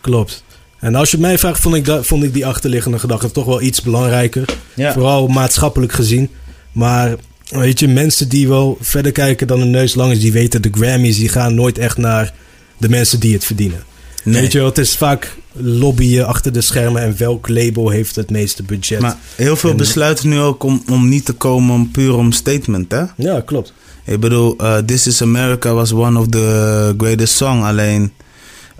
Klopt. 0.01 0.43
En 0.79 0.95
als 0.95 1.11
je 1.11 1.17
mij 1.17 1.37
vraagt, 1.37 1.59
vond 1.59 1.75
ik, 1.75 1.85
dat, 1.85 2.05
vond 2.05 2.23
ik 2.23 2.33
die 2.33 2.45
achterliggende 2.45 2.99
gedachte 2.99 3.31
toch 3.31 3.45
wel 3.45 3.61
iets 3.61 3.81
belangrijker. 3.81 4.45
Ja. 4.73 4.93
Vooral 4.93 5.27
maatschappelijk 5.27 5.91
gezien. 5.91 6.29
Maar 6.71 7.15
weet 7.49 7.79
je, 7.79 7.87
mensen 7.87 8.29
die 8.29 8.47
wel 8.47 8.77
verder 8.81 9.11
kijken 9.11 9.47
dan 9.47 9.61
een 9.61 9.69
neus 9.71 9.95
lang 9.95 10.11
is, 10.11 10.19
die 10.19 10.31
weten 10.31 10.61
de 10.61 10.69
Grammys, 10.71 11.17
die 11.17 11.29
gaan 11.29 11.55
nooit 11.55 11.77
echt 11.77 11.97
naar 11.97 12.33
de 12.77 12.89
mensen 12.89 13.19
die 13.19 13.33
het 13.33 13.45
verdienen. 13.45 13.83
Nee. 14.23 14.41
Weet 14.41 14.51
je 14.51 14.57
wel, 14.57 14.67
het 14.67 14.77
is 14.77 14.95
vaak 14.95 15.35
lobbyen 15.53 16.27
achter 16.27 16.53
de 16.53 16.61
schermen 16.61 17.01
en 17.01 17.15
welk 17.17 17.47
label 17.47 17.89
heeft 17.89 18.15
het 18.15 18.29
meeste 18.29 18.63
budget. 18.63 18.99
Maar 18.99 19.17
heel 19.35 19.55
veel 19.55 19.69
En- 19.69 19.77
besluiten 19.77 20.29
nu 20.29 20.39
ook 20.39 20.63
om, 20.63 20.83
om 20.91 21.09
niet 21.09 21.25
te 21.25 21.33
komen 21.33 21.75
om 21.75 21.91
puur 21.91 22.15
om 22.15 22.31
statement, 22.31 22.91
hè? 22.91 23.03
ja, 23.17 23.41
klopt. 23.41 23.73
Ik 24.05 24.19
bedoel, 24.19 24.57
eh, 24.57 24.77
This 24.77 25.07
is 25.07 25.21
America 25.21 25.73
was 25.73 25.91
one 25.91 26.19
of 26.19 26.27
the 26.27 26.93
greatest 26.97 27.35
song. 27.35 27.63
Alleen, 27.63 28.11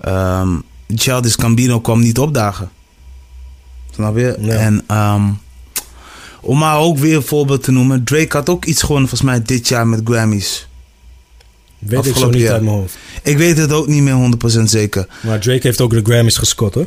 ehm 0.00 0.48
Childish 0.94 1.34
Gambino 1.38 1.80
kwam 1.80 2.00
niet 2.00 2.18
opdagen. 2.18 2.70
Snap 3.94 4.16
je? 4.16 4.36
Ja. 4.40 4.54
En 4.54 4.84
ehm, 4.86 5.22
om 6.40 6.58
maar 6.58 6.78
ook 6.78 6.98
weer 6.98 7.16
een 7.16 7.22
voorbeeld 7.22 7.62
te 7.62 7.70
noemen. 7.72 8.04
Drake 8.04 8.36
had 8.36 8.48
ook 8.48 8.64
iets 8.64 8.80
gewonnen 8.82 9.08
volgens 9.08 9.30
mij 9.30 9.42
dit 9.42 9.68
jaar 9.68 9.86
met 9.86 10.00
Grammys. 10.04 10.68
Weet 11.78 11.98
ik 11.98 12.04
zo 12.04 12.10
Afgelopen 12.10 12.34
niet 12.36 12.44
jaar. 12.44 12.52
uit 12.52 12.62
mijn 12.62 12.76
hoofd. 12.76 12.96
Ik 13.22 13.36
weet 13.36 13.56
het 13.58 13.72
ook 13.72 13.86
niet 13.86 14.02
meer 14.02 14.14
100% 14.60 14.62
zeker. 14.62 15.06
Maar 15.20 15.40
Drake 15.40 15.60
heeft 15.62 15.80
ook 15.80 15.90
de 15.90 16.00
Grammys 16.04 16.36
gescot, 16.36 16.74
hoor. 16.74 16.86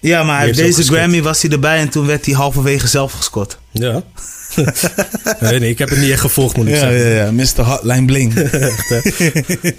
Ja, 0.00 0.22
maar 0.22 0.52
deze. 0.52 0.82
Grammy 0.82 1.22
was 1.22 1.42
hij 1.42 1.50
erbij 1.50 1.78
en 1.78 1.88
toen 1.88 2.06
werd 2.06 2.26
hij 2.26 2.34
halverwege 2.34 2.86
zelf 2.88 3.12
gescoord. 3.12 3.58
Ja. 3.70 4.02
nee, 5.40 5.58
nee, 5.58 5.70
ik 5.70 5.78
heb 5.78 5.88
het 5.88 5.98
niet 6.00 6.10
echt 6.10 6.20
gevolgd, 6.20 6.56
moet 6.56 6.66
ik 6.66 6.72
Ja, 6.74 6.78
zeggen. 6.80 7.08
ja, 7.10 7.24
ja. 7.24 7.30
Mr. 7.32 7.62
Hotline 7.62 8.04
Bling. 8.04 8.32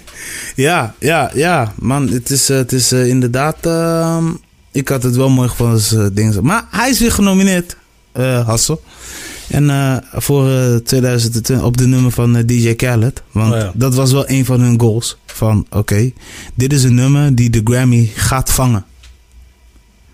ja, 0.54 0.94
ja, 0.98 1.30
ja. 1.34 1.72
Man, 1.78 2.08
het 2.08 2.30
is, 2.30 2.50
eh, 2.50 2.56
het 2.56 2.72
is 2.72 2.92
eh, 2.92 3.06
inderdaad... 3.06 3.56
ehm, 3.66 4.24
ik 4.72 4.88
had 4.88 5.02
het 5.02 5.16
wel 5.16 5.28
mooi 5.30 5.48
gevonden 5.48 5.74
als 5.74 5.92
eh, 5.94 6.06
ding. 6.12 6.40
Maar 6.40 6.64
hij 6.70 6.90
is 6.90 6.98
weer 6.98 7.12
genomineerd, 7.12 7.76
Hassel. 8.46 8.82
En 9.48 10.02
voor 10.14 10.48
eh 10.50 10.74
2020 10.76 11.62
op 11.62 11.76
de 11.76 11.86
nummer 11.86 12.10
van 12.10 12.42
DJ 12.46 12.74
Khaled. 12.74 13.22
Want 13.32 13.52
Oh 13.52 13.58
ja. 13.58 13.72
dat 13.74 13.94
was 13.94 14.12
wel 14.12 14.28
een 14.30 14.44
van 14.44 14.60
hun 14.60 14.80
goals. 14.80 15.16
Van 15.26 15.66
oké, 15.70 16.10
dit 16.54 16.72
is 16.72 16.82
een 16.84 16.94
nummer 16.94 17.34
die 17.34 17.50
de 17.50 17.60
Grammy 17.64 18.10
gaat 18.14 18.50
vangen. 18.50 18.84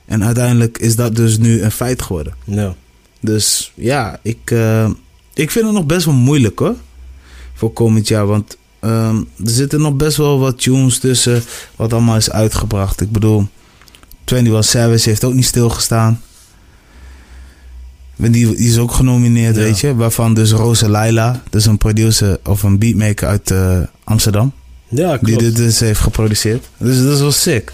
En 0.06 0.24
uiteindelijk 0.24 0.78
is 0.78 0.96
dat 0.96 1.16
dus 1.16 1.38
nu 1.38 1.62
een 1.62 1.70
feit 1.70 2.02
geworden. 2.02 2.34
Ja. 2.44 2.74
Dus 3.24 3.72
ja, 3.74 4.18
ik, 4.22 4.50
eh, 4.50 4.90
ik 5.34 5.50
vind 5.50 5.64
het 5.64 5.74
nog 5.74 5.86
best 5.86 6.04
wel 6.04 6.14
moeilijk 6.14 6.58
hoor. 6.58 6.74
Voor 7.54 7.72
komend 7.72 8.08
jaar. 8.08 8.26
Want 8.26 8.56
ehm, 8.80 9.16
er 9.16 9.50
zitten 9.50 9.80
nog 9.80 9.94
best 9.94 10.16
wel 10.16 10.38
wat 10.38 10.62
tunes 10.62 10.98
tussen. 10.98 11.42
Wat 11.76 11.92
allemaal 11.92 12.16
is 12.16 12.30
uitgebracht. 12.30 13.00
Ik 13.00 13.12
bedoel, 13.12 13.46
21 14.24 14.64
Savage 14.64 15.08
heeft 15.08 15.24
ook 15.24 15.34
niet 15.34 15.44
stilgestaan. 15.44 16.20
Die, 18.16 18.30
die 18.30 18.56
is 18.56 18.78
ook 18.78 18.92
genomineerd, 18.92 19.56
Ja. 19.56 19.62
weet 19.62 19.80
je. 19.80 19.94
Waarvan 19.94 20.34
dus 20.34 20.52
Rosa 20.52 20.88
Laila. 20.88 21.42
Dus 21.50 21.66
een 21.66 21.78
producer 21.78 22.38
of 22.44 22.62
een 22.62 22.78
beatmaker 22.78 23.28
uit 23.28 23.50
eh, 23.50 23.78
Amsterdam. 24.04 24.52
Ja, 24.88 25.10
Die 25.16 25.18
klopt. 25.26 25.40
dit 25.40 25.56
dus 25.56 25.80
heeft 25.80 26.00
geproduceerd. 26.00 26.64
Dus 26.78 27.02
dat 27.02 27.14
is 27.14 27.20
wel 27.20 27.32
sick. 27.32 27.72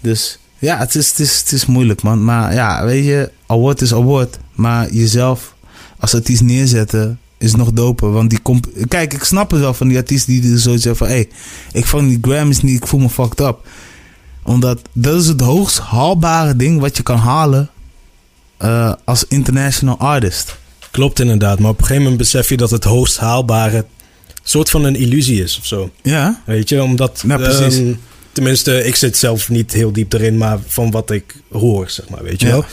Dus 0.00 0.38
ja, 0.64 0.78
het 0.78 0.94
is, 0.94 1.08
het, 1.08 1.18
is, 1.18 1.38
het 1.38 1.52
is 1.52 1.66
moeilijk, 1.66 2.02
man. 2.02 2.24
Maar 2.24 2.54
ja, 2.54 2.84
weet 2.84 3.04
je, 3.04 3.30
award 3.46 3.80
is 3.80 3.92
award. 3.92 4.38
Maar 4.54 4.92
jezelf 4.92 5.54
als 5.98 6.14
artiest 6.14 6.42
neerzetten 6.42 7.18
is 7.38 7.54
nog 7.54 7.72
doper. 7.72 8.12
Want 8.12 8.30
die 8.30 8.38
komt. 8.38 8.68
Kijk, 8.88 9.12
ik 9.14 9.24
snap 9.24 9.50
het 9.50 9.60
wel 9.60 9.74
van 9.74 9.88
die 9.88 9.96
artiesten 9.96 10.40
die 10.40 10.58
zoiets 10.58 10.84
hebben 10.84 11.06
van: 11.06 11.16
hé, 11.16 11.22
hey, 11.22 11.28
ik 11.72 11.86
vang 11.86 12.08
die 12.08 12.18
Grammys 12.22 12.60
niet, 12.62 12.76
ik 12.76 12.86
voel 12.86 13.00
me 13.00 13.08
fucked 13.10 13.40
up. 13.40 13.68
Omdat 14.42 14.80
dat 14.92 15.20
is 15.20 15.26
het 15.26 15.40
hoogst 15.40 15.78
haalbare 15.78 16.56
ding 16.56 16.80
wat 16.80 16.96
je 16.96 17.02
kan 17.02 17.18
halen 17.18 17.70
eh, 18.56 18.92
als 19.04 19.24
international 19.28 19.98
artist. 19.98 20.56
Klopt 20.90 21.20
inderdaad, 21.20 21.58
maar 21.58 21.70
op 21.70 21.78
een 21.78 21.82
gegeven 21.84 22.02
moment 22.02 22.20
besef 22.20 22.48
je 22.48 22.56
dat 22.56 22.70
het 22.70 22.84
hoogst 22.84 23.18
haalbare 23.18 23.84
soort 24.42 24.70
van 24.70 24.84
een 24.84 24.96
illusie 24.96 25.42
is 25.42 25.58
of 25.58 25.66
zo. 25.66 25.90
Ja, 26.02 26.42
Weet 26.46 26.68
je, 26.68 26.82
omdat. 26.82 27.24
Ja, 27.26 27.36
precies. 27.36 27.78
ehm, 27.78 27.92
tenminste, 28.34 28.84
ik 28.84 28.96
zit 28.96 29.16
zelf 29.16 29.48
niet 29.48 29.72
heel 29.72 29.92
diep 29.92 30.12
erin, 30.12 30.36
maar 30.38 30.58
van 30.66 30.90
wat 30.90 31.10
ik 31.10 31.34
hoor, 31.52 31.90
zeg 31.90 32.08
maar, 32.08 32.22
weet 32.22 32.40
je 32.40 32.46
Ja. 32.46 32.52
wel. 32.52 32.64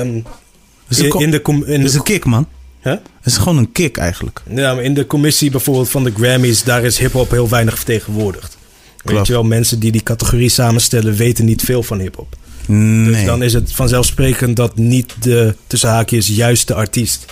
Ehm, 0.00 0.20
is 0.88 0.98
een 0.98 1.04
in, 1.12 1.20
in 1.20 1.30
de, 1.30 1.42
in 1.66 1.72
het 1.80 1.84
is 1.84 1.92
de, 1.92 1.98
een 1.98 2.04
kick, 2.04 2.24
man. 2.24 2.48
Hè? 2.80 2.90
Het 2.90 3.00
is 3.24 3.36
gewoon 3.36 3.56
een 3.58 3.72
kick 3.72 3.96
eigenlijk. 3.96 4.42
ja, 4.54 4.74
maar 4.74 4.82
in 4.84 4.94
de 4.94 5.06
commissie 5.06 5.50
bijvoorbeeld 5.50 5.88
van 5.90 6.04
de 6.04 6.12
Grammys, 6.16 6.62
daar 6.62 6.84
is 6.84 6.98
hip-hop 6.98 7.30
heel 7.30 7.48
weinig 7.48 7.74
vertegenwoordigd. 7.76 8.56
Weet 9.04 9.26
je 9.26 9.32
wel, 9.32 9.42
mensen 9.44 9.78
die 9.78 9.92
die 9.92 10.02
categorie 10.02 10.48
samenstellen 10.48 11.14
weten 11.14 11.44
niet 11.44 11.62
veel 11.62 11.82
van 11.82 11.98
hip-hop. 11.98 12.36
Nee. 12.66 13.04
Dus 13.12 13.24
dan 13.24 13.42
is 13.42 13.52
het 13.52 13.72
vanzelfsprekend 13.72 14.56
dat 14.56 14.76
niet 14.76 15.14
de 15.20 15.54
tussen 15.66 15.88
haakjes 15.88 16.26
juiste 16.28 16.74
artiest 16.74 17.24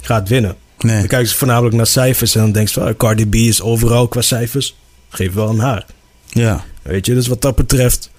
gaat 0.00 0.28
winnen. 0.28 0.56
nee. 0.78 0.98
Dan 0.98 1.06
kijken 1.06 1.28
ze 1.28 1.34
voornamelijk 1.34 1.76
naar 1.76 1.86
cijfers 1.86 2.34
en 2.34 2.40
dan 2.40 2.52
denk 2.52 2.68
je 2.68 2.80
van 2.80 2.96
Cardi 2.96 3.26
B 3.28 3.34
is 3.34 3.62
overal 3.62 4.08
qua 4.08 4.20
cijfers. 4.20 4.76
Geef 5.08 5.32
wel 5.32 5.48
aan 5.48 5.58
haar. 5.58 5.86
Ja. 6.28 6.64
Weet 6.84 7.06
je, 7.06 7.14
dus 7.14 7.26
wat 7.26 7.42
dat 7.42 7.54
betreft 7.56 8.10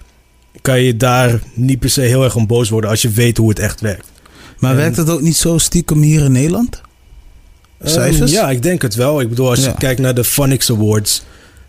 kan 0.62 0.82
je 0.82 0.98
daar 0.98 1.40
niet 1.54 1.80
per 1.80 1.90
se 1.90 2.02
heel 2.02 2.24
erg 2.24 2.36
om 2.36 2.48
boos 2.48 2.70
worden 2.70 2.90
als 2.90 3.02
je 3.02 3.10
weet 3.10 3.38
hoe 3.38 3.50
het 3.50 3.60
echt 3.60 3.82
werkt. 3.82 4.12
Maar 4.60 4.72
En- 4.72 4.78
werkt 4.78 4.98
het 4.98 5.10
ook 5.10 5.22
niet 5.22 5.36
zo 5.36 5.58
stiekem 5.58 6.02
hier 6.02 6.24
in 6.24 6.32
Nederland? 6.32 6.82
Cijfers? 7.84 8.32
Ehm, 8.32 8.42
ja, 8.42 8.50
ik 8.50 8.62
denk 8.62 8.82
het 8.82 8.96
wel. 8.96 9.22
Ik 9.22 9.30
bedoel, 9.30 9.50
als 9.50 9.60
Ja. 9.60 9.66
je 9.70 9.76
kijkt 9.78 10.02
naar 10.02 10.14
de 10.16 10.24
Phonics 10.24 10.72
Awards. 10.72 11.24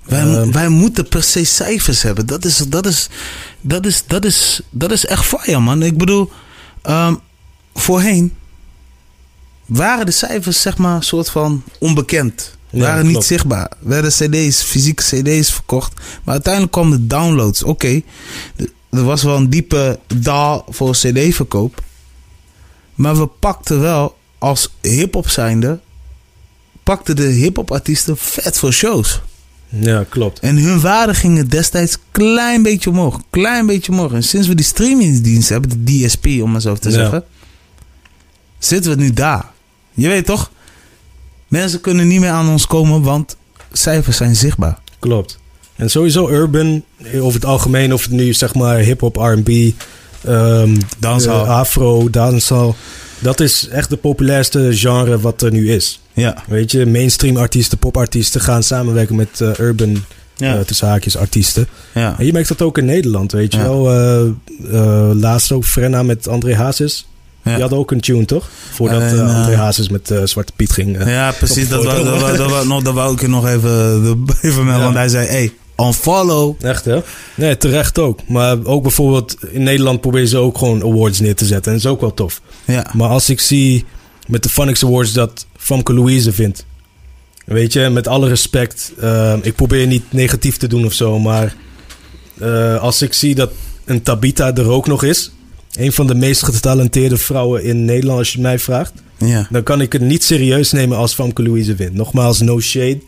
Wij, 0.04 0.20
Ehm, 0.20 0.52
wij 0.52 0.68
moeten 0.68 1.08
per 1.08 1.22
se 1.22 1.44
cijfers 1.44 2.02
hebben. 2.02 2.26
Dat 2.26 2.44
is, 2.44 2.56
dat 2.56 2.86
is, 2.86 3.08
dat 3.60 3.86
is, 3.86 4.02
dat 4.06 4.24
is, 4.24 4.60
dat 4.70 4.90
is 4.92 5.06
echt 5.06 5.24
fire, 5.24 5.58
man. 5.60 5.82
Ik 5.82 5.98
bedoel, 5.98 6.30
ehm, 6.82 7.14
voorheen 7.74 8.32
waren 9.66 10.06
de 10.06 10.12
cijfers, 10.12 10.60
zeg 10.60 10.76
maar, 10.76 11.02
soort 11.02 11.30
van 11.30 11.62
onbekend. 11.78 12.55
Waren 12.80 13.02
niet 13.02 13.10
klopt. 13.12 13.26
zichtbaar. 13.26 13.70
Werden 13.78 14.10
cd's, 14.10 14.62
fysieke 14.62 15.02
cd's 15.02 15.52
verkocht. 15.52 15.92
Maar 16.24 16.34
uiteindelijk 16.34 16.72
kwamen 16.72 16.98
de 17.00 17.06
downloads. 17.06 17.62
Oké, 17.62 18.00
er 18.90 19.04
was 19.04 19.22
wel 19.22 19.36
een 19.36 19.50
diepe 19.50 19.98
daal 20.16 20.64
voor 20.68 20.92
cd-verkoop. 20.92 21.82
Maar 22.94 23.16
we 23.18 23.26
pakten 23.26 23.80
wel, 23.80 24.16
als 24.38 24.74
hip-hop 24.80 25.28
zijnde, 25.28 25.80
pakten 26.82 27.16
de 27.16 27.22
hip-hop 27.26 27.70
artiesten 27.70 28.16
vet 28.16 28.58
voor 28.58 28.72
shows. 28.72 29.20
ja, 29.68 30.04
klopt. 30.08 30.38
En 30.38 30.56
hun 30.56 30.80
waarde 30.80 31.14
gingen 31.14 31.48
destijds 31.48 31.98
klein 32.10 32.62
beetje 32.62 32.90
omhoog. 32.90 33.20
Klein 33.30 33.66
beetje 33.66 33.92
omhoog. 33.92 34.12
En 34.12 34.22
sinds 34.22 34.46
we 34.48 34.54
die 34.54 34.64
streamingsdienst 34.64 35.48
hebben, 35.48 35.84
de 35.84 36.04
DSP 36.06 36.26
om 36.42 36.50
maar 36.50 36.60
zo 36.60 36.74
te 36.74 36.88
Ja. 36.90 36.94
zeggen, 36.94 37.24
zitten 38.58 38.96
we 38.96 39.02
nu 39.02 39.12
daar. 39.12 39.50
Je 39.94 40.08
weet 40.08 40.26
toch? 40.26 40.50
Mensen 41.48 41.80
kunnen 41.80 42.08
niet 42.08 42.20
meer 42.20 42.30
aan 42.30 42.48
ons 42.48 42.66
komen, 42.66 43.02
want 43.02 43.36
cijfers 43.72 44.16
zijn 44.16 44.36
zichtbaar. 44.36 44.78
Klopt. 44.98 45.38
En 45.76 45.90
sowieso 45.90 46.28
urban, 46.28 46.84
over 47.14 47.34
het 47.34 47.44
algemeen, 47.44 47.92
of 47.92 48.02
het 48.02 48.10
nu 48.12 48.32
zeg 48.32 48.54
maar 48.54 48.76
hip-hop, 48.78 49.16
RB, 49.16 49.48
ehm 50.24 50.76
Dancehall. 50.98 51.42
eh, 51.42 51.48
afro, 51.48 52.10
dancehall. 52.10 52.72
Dat 53.18 53.40
is 53.40 53.68
echt 53.68 53.90
de 53.90 53.96
populairste 53.96 54.68
genre 54.72 55.20
wat 55.20 55.42
er 55.42 55.52
nu 55.52 55.72
is. 55.72 56.00
Ja. 56.12 56.42
Weet 56.46 56.70
je, 56.70 56.86
mainstream 56.86 57.36
artiesten, 57.36 57.78
popartiesten 57.78 58.40
gaan 58.40 58.62
samenwerken 58.62 59.16
met 59.16 59.40
eh, 59.40 59.58
urban, 59.58 60.04
Ja. 60.36 60.54
eh, 60.54 60.60
tussen 60.60 60.88
haakjes, 60.88 61.16
artiesten. 61.16 61.68
ja. 61.94 62.14
En 62.18 62.26
je 62.26 62.32
merkt 62.32 62.48
dat 62.48 62.62
ook 62.62 62.78
in 62.78 62.84
Nederland, 62.84 63.32
weet 63.32 63.52
je 63.52 63.58
Ja. 63.58 63.64
wel. 63.64 63.90
Eh, 63.92 64.20
eh, 64.72 65.10
laatst 65.14 65.52
ook 65.52 65.64
Frenna 65.64 66.02
met 66.02 66.28
André 66.28 66.54
Hazes. 66.54 67.06
Ja. 67.46 67.52
Die 67.54 67.62
had 67.62 67.72
ook 67.72 67.90
een 67.90 68.00
tune, 68.00 68.24
toch? 68.24 68.48
Voordat 68.72 69.00
En, 69.00 69.08
eh, 69.08 69.20
eh, 69.20 69.36
André 69.36 69.56
Hazes 69.56 69.88
met 69.88 70.10
eh, 70.10 70.20
Zwarte 70.24 70.52
Piet 70.56 70.72
ging. 70.72 71.04
Ja, 71.04 71.32
precies. 71.32 71.68
Dat 71.68 71.84
wou, 71.84 72.04
dat, 72.04 72.20
wou, 72.20 72.36
dat, 72.36 72.50
wou, 72.50 72.66
nog- 72.66 72.82
dat 72.82 72.94
wou 72.94 73.14
ik 73.14 73.20
je 73.20 73.28
nog 73.28 73.46
even, 73.46 73.70
even 74.42 74.64
melden. 74.64 74.74
Ja. 74.78 74.82
Want 74.82 74.94
hij 74.94 75.08
zei, 75.08 75.26
hey, 75.26 75.52
unfollow. 75.86 76.56
Echt, 76.60 76.84
hè? 76.84 77.00
Nee, 77.34 77.56
terecht 77.56 77.98
ook. 77.98 78.20
Maar 78.28 78.56
ook 78.64 78.82
bijvoorbeeld 78.82 79.36
in 79.50 79.62
Nederland 79.62 80.00
proberen 80.00 80.28
ze 80.28 80.36
ook 80.36 80.58
gewoon 80.58 80.82
awards 80.82 81.20
neer 81.20 81.34
te 81.34 81.44
zetten. 81.46 81.72
En 81.72 81.78
dat 81.78 81.86
is 81.86 81.92
ook 81.92 82.00
wel 82.00 82.14
tof. 82.14 82.40
Ja. 82.64 82.90
Maar 82.92 83.08
als 83.08 83.30
ik 83.30 83.40
zie 83.40 83.84
met 84.26 84.42
de 84.42 84.48
Phonics 84.48 84.84
Awards 84.84 85.12
dat 85.12 85.46
Famke 85.56 85.94
Louise 85.94 86.32
vindt. 86.32 86.64
Weet 87.44 87.72
je, 87.72 87.88
met 87.90 88.08
alle 88.08 88.28
respect. 88.28 88.92
ik 89.42 89.54
probeer 89.54 89.86
niet 89.86 90.12
negatief 90.12 90.56
te 90.56 90.66
doen 90.66 90.84
of 90.84 90.92
zo. 90.92 91.18
Maar 91.18 91.54
als 92.80 93.02
ik 93.02 93.12
zie 93.12 93.34
dat 93.34 93.50
een 93.84 94.02
Tabita 94.02 94.54
er 94.54 94.70
ook 94.70 94.86
nog 94.86 95.02
is. 95.02 95.30
Een 95.76 95.92
van 95.92 96.06
de 96.06 96.14
meest 96.14 96.42
getalenteerde 96.42 97.16
vrouwen 97.16 97.64
in 97.64 97.84
Nederland, 97.84 98.18
als 98.18 98.32
je 98.32 98.40
mij 98.40 98.58
vraagt. 98.58 98.92
ja. 99.18 99.46
Dan 99.50 99.62
kan 99.62 99.80
ik 99.80 99.92
het 99.92 100.02
niet 100.02 100.24
serieus 100.24 100.72
nemen 100.72 100.96
als 100.96 101.14
Famke 101.14 101.42
Louise 101.42 101.74
wint. 101.74 101.94
Nogmaals, 101.94 102.40
no 102.40 102.60
shade. 102.60 103.00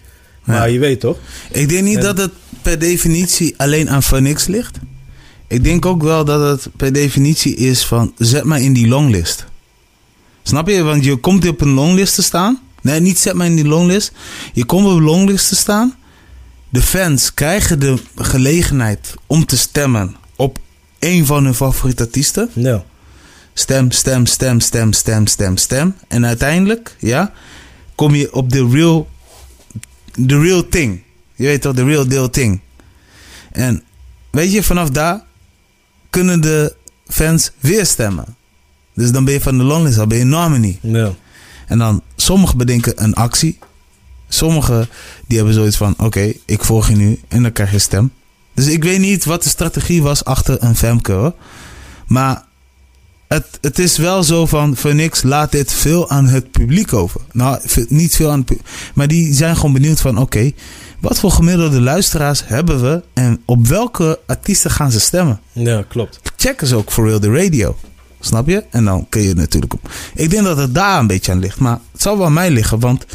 Maar 0.44 0.56
Ja. 0.56 0.64
je 0.64 0.78
weet 0.78 1.00
toch? 1.00 1.16
Ik 1.50 1.68
denk 1.68 1.84
niet 1.84 1.96
En- 1.96 2.02
dat 2.02 2.18
het 2.18 2.30
per 2.62 2.78
definitie 2.78 3.54
alleen 3.56 3.90
aan 3.90 4.02
Phoenix 4.02 4.46
ligt. 4.46 4.78
Ik 5.48 5.64
denk 5.64 5.86
ook 5.86 6.02
wel 6.02 6.24
dat 6.24 6.40
het 6.62 6.68
per 6.76 6.92
definitie 6.92 7.54
is 7.56 7.84
van 7.84 8.12
zet 8.18 8.44
mij 8.44 8.62
in 8.62 8.72
die 8.72 8.88
longlist. 8.88 9.44
Snap 10.42 10.68
je? 10.68 10.82
Want 10.82 11.04
je 11.04 11.16
komt 11.16 11.48
op 11.48 11.60
een 11.60 11.68
longlist 11.72 12.14
te 12.14 12.22
staan. 12.22 12.60
Nee, 12.82 13.00
niet 13.00 13.18
zet 13.18 13.34
mij 13.34 13.46
in 13.46 13.56
die 13.56 13.64
longlist. 13.66 14.12
Je 14.52 14.64
komt 14.64 14.86
op 14.86 14.90
een 14.96 15.02
longlist 15.02 15.48
te 15.48 15.56
staan. 15.56 15.94
De 16.68 16.82
fans 16.82 17.34
krijgen 17.34 17.78
de 17.80 17.94
gelegenheid 18.16 19.14
om 19.26 19.46
te 19.46 19.56
stemmen 19.56 20.16
op 20.36 20.58
een 20.98 21.26
van 21.26 21.44
hun 21.44 21.54
favoriete 21.54 22.02
artiesten. 22.02 22.50
Ja. 22.52 22.84
Stem, 23.52 23.90
stem, 23.90 24.26
stem, 24.26 24.60
stem, 24.60 24.92
stem, 24.92 25.26
stem, 25.26 25.56
stem. 25.56 25.94
En 26.08 26.26
uiteindelijk, 26.26 26.96
ja, 26.98 27.32
kom 27.94 28.14
je 28.14 28.34
op 28.34 28.50
de 28.50 28.68
real, 28.68 29.08
the 30.26 30.40
real 30.40 30.68
thing. 30.68 31.02
Je 31.34 31.44
weet 31.44 31.62
toch, 31.62 31.74
de 31.74 31.84
real 31.84 32.08
deal 32.08 32.30
thing. 32.30 32.60
En 33.52 33.82
weet 34.30 34.52
je, 34.52 34.62
vanaf 34.62 34.90
daar 34.90 35.22
kunnen 36.10 36.40
de 36.40 36.74
fans 37.06 37.50
weer 37.60 37.86
stemmen. 37.86 38.36
Dus 38.94 39.10
dan 39.10 39.24
ben 39.24 39.34
je 39.34 39.40
van 39.40 39.58
de 39.58 39.64
longlist, 39.64 39.96
dan 39.96 40.08
ben 40.08 40.18
je 40.18 40.24
nominee. 40.24 40.78
Ja. 40.82 41.14
En 41.66 41.78
dan, 41.78 42.02
sommigen 42.16 42.58
bedenken 42.58 43.02
een 43.02 43.14
actie. 43.14 43.58
Sommigen, 44.28 44.88
die 45.26 45.36
hebben 45.36 45.54
zoiets 45.54 45.76
van, 45.76 45.94
oké, 45.98 46.32
ik 46.44 46.64
volg 46.64 46.88
je 46.88 46.96
nu. 46.96 47.20
En 47.28 47.42
dan 47.42 47.52
krijg 47.52 47.70
je 47.70 47.78
stem. 47.78 48.12
Dus 48.58 48.66
ik 48.66 48.82
weet 48.82 48.98
niet 48.98 49.24
wat 49.24 49.42
de 49.42 49.48
strategie 49.48 50.02
was 50.02 50.24
achter 50.24 50.56
een 50.60 50.76
Femke 50.76 51.12
hoor. 51.12 51.32
Maar 52.06 52.44
het, 53.28 53.58
het 53.60 53.78
is 53.78 53.96
wel 53.96 54.22
zo 54.22 54.46
van, 54.46 54.76
voor 54.76 54.94
niks, 54.94 55.22
laat 55.22 55.52
dit 55.52 55.72
veel 55.72 56.10
aan 56.10 56.26
het 56.26 56.50
publiek 56.50 56.92
over. 56.92 57.20
Nou, 57.32 57.60
niet 57.88 58.16
veel 58.16 58.30
aan 58.30 58.36
het 58.36 58.46
publiek. 58.46 58.66
Maar 58.94 59.08
die 59.08 59.34
zijn 59.34 59.56
gewoon 59.56 59.72
benieuwd 59.72 60.00
van, 60.00 60.18
oké, 60.18 60.52
wat 61.00 61.18
voor 61.18 61.30
gemiddelde 61.30 61.80
luisteraars 61.80 62.42
hebben 62.44 62.82
we? 62.82 63.02
En 63.14 63.42
op 63.44 63.66
welke 63.66 64.18
artiesten 64.26 64.70
gaan 64.70 64.90
ze 64.90 65.00
stemmen? 65.00 65.40
ja, 65.52 65.84
klopt. 65.88 66.20
check 66.36 66.60
eens 66.60 66.72
ook 66.72 66.90
voor 66.90 67.06
real 67.08 67.20
de 67.20 67.32
radio. 67.32 67.76
Snap 68.20 68.48
je? 68.48 68.64
En 68.70 68.84
dan 68.84 69.06
kun 69.08 69.22
je 69.22 69.34
natuurlijk 69.34 69.74
op. 69.74 69.90
Ik 70.14 70.30
denk 70.30 70.44
dat 70.44 70.56
het 70.56 70.74
daar 70.74 70.98
een 70.98 71.06
beetje 71.06 71.32
aan 71.32 71.38
ligt. 71.38 71.58
Maar 71.58 71.80
het 71.92 72.02
zal 72.02 72.16
wel 72.16 72.26
aan 72.26 72.32
mij 72.32 72.50
liggen. 72.50 72.80
Want 72.80 73.06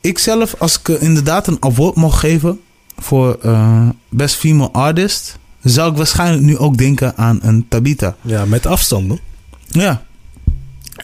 ik 0.00 0.18
zelf, 0.18 0.54
als 0.58 0.78
ik 0.78 0.88
eh, 0.88 1.02
inderdaad 1.02 1.46
een 1.46 1.56
award 1.60 1.94
mocht 1.94 2.18
geven 2.18 2.60
voor 3.04 3.38
eh, 3.42 3.88
Best 4.08 4.34
Female 4.34 4.70
Artist, 4.72 5.38
zou 5.62 5.90
ik 5.90 5.96
waarschijnlijk 5.96 6.42
nu 6.42 6.58
ook 6.58 6.78
denken 6.78 7.16
aan 7.16 7.38
een 7.42 7.66
Tabita. 7.68 8.16
Ja, 8.20 8.44
met 8.44 8.66
afstand, 8.66 9.08
man. 9.08 9.18
Ja. 9.68 10.02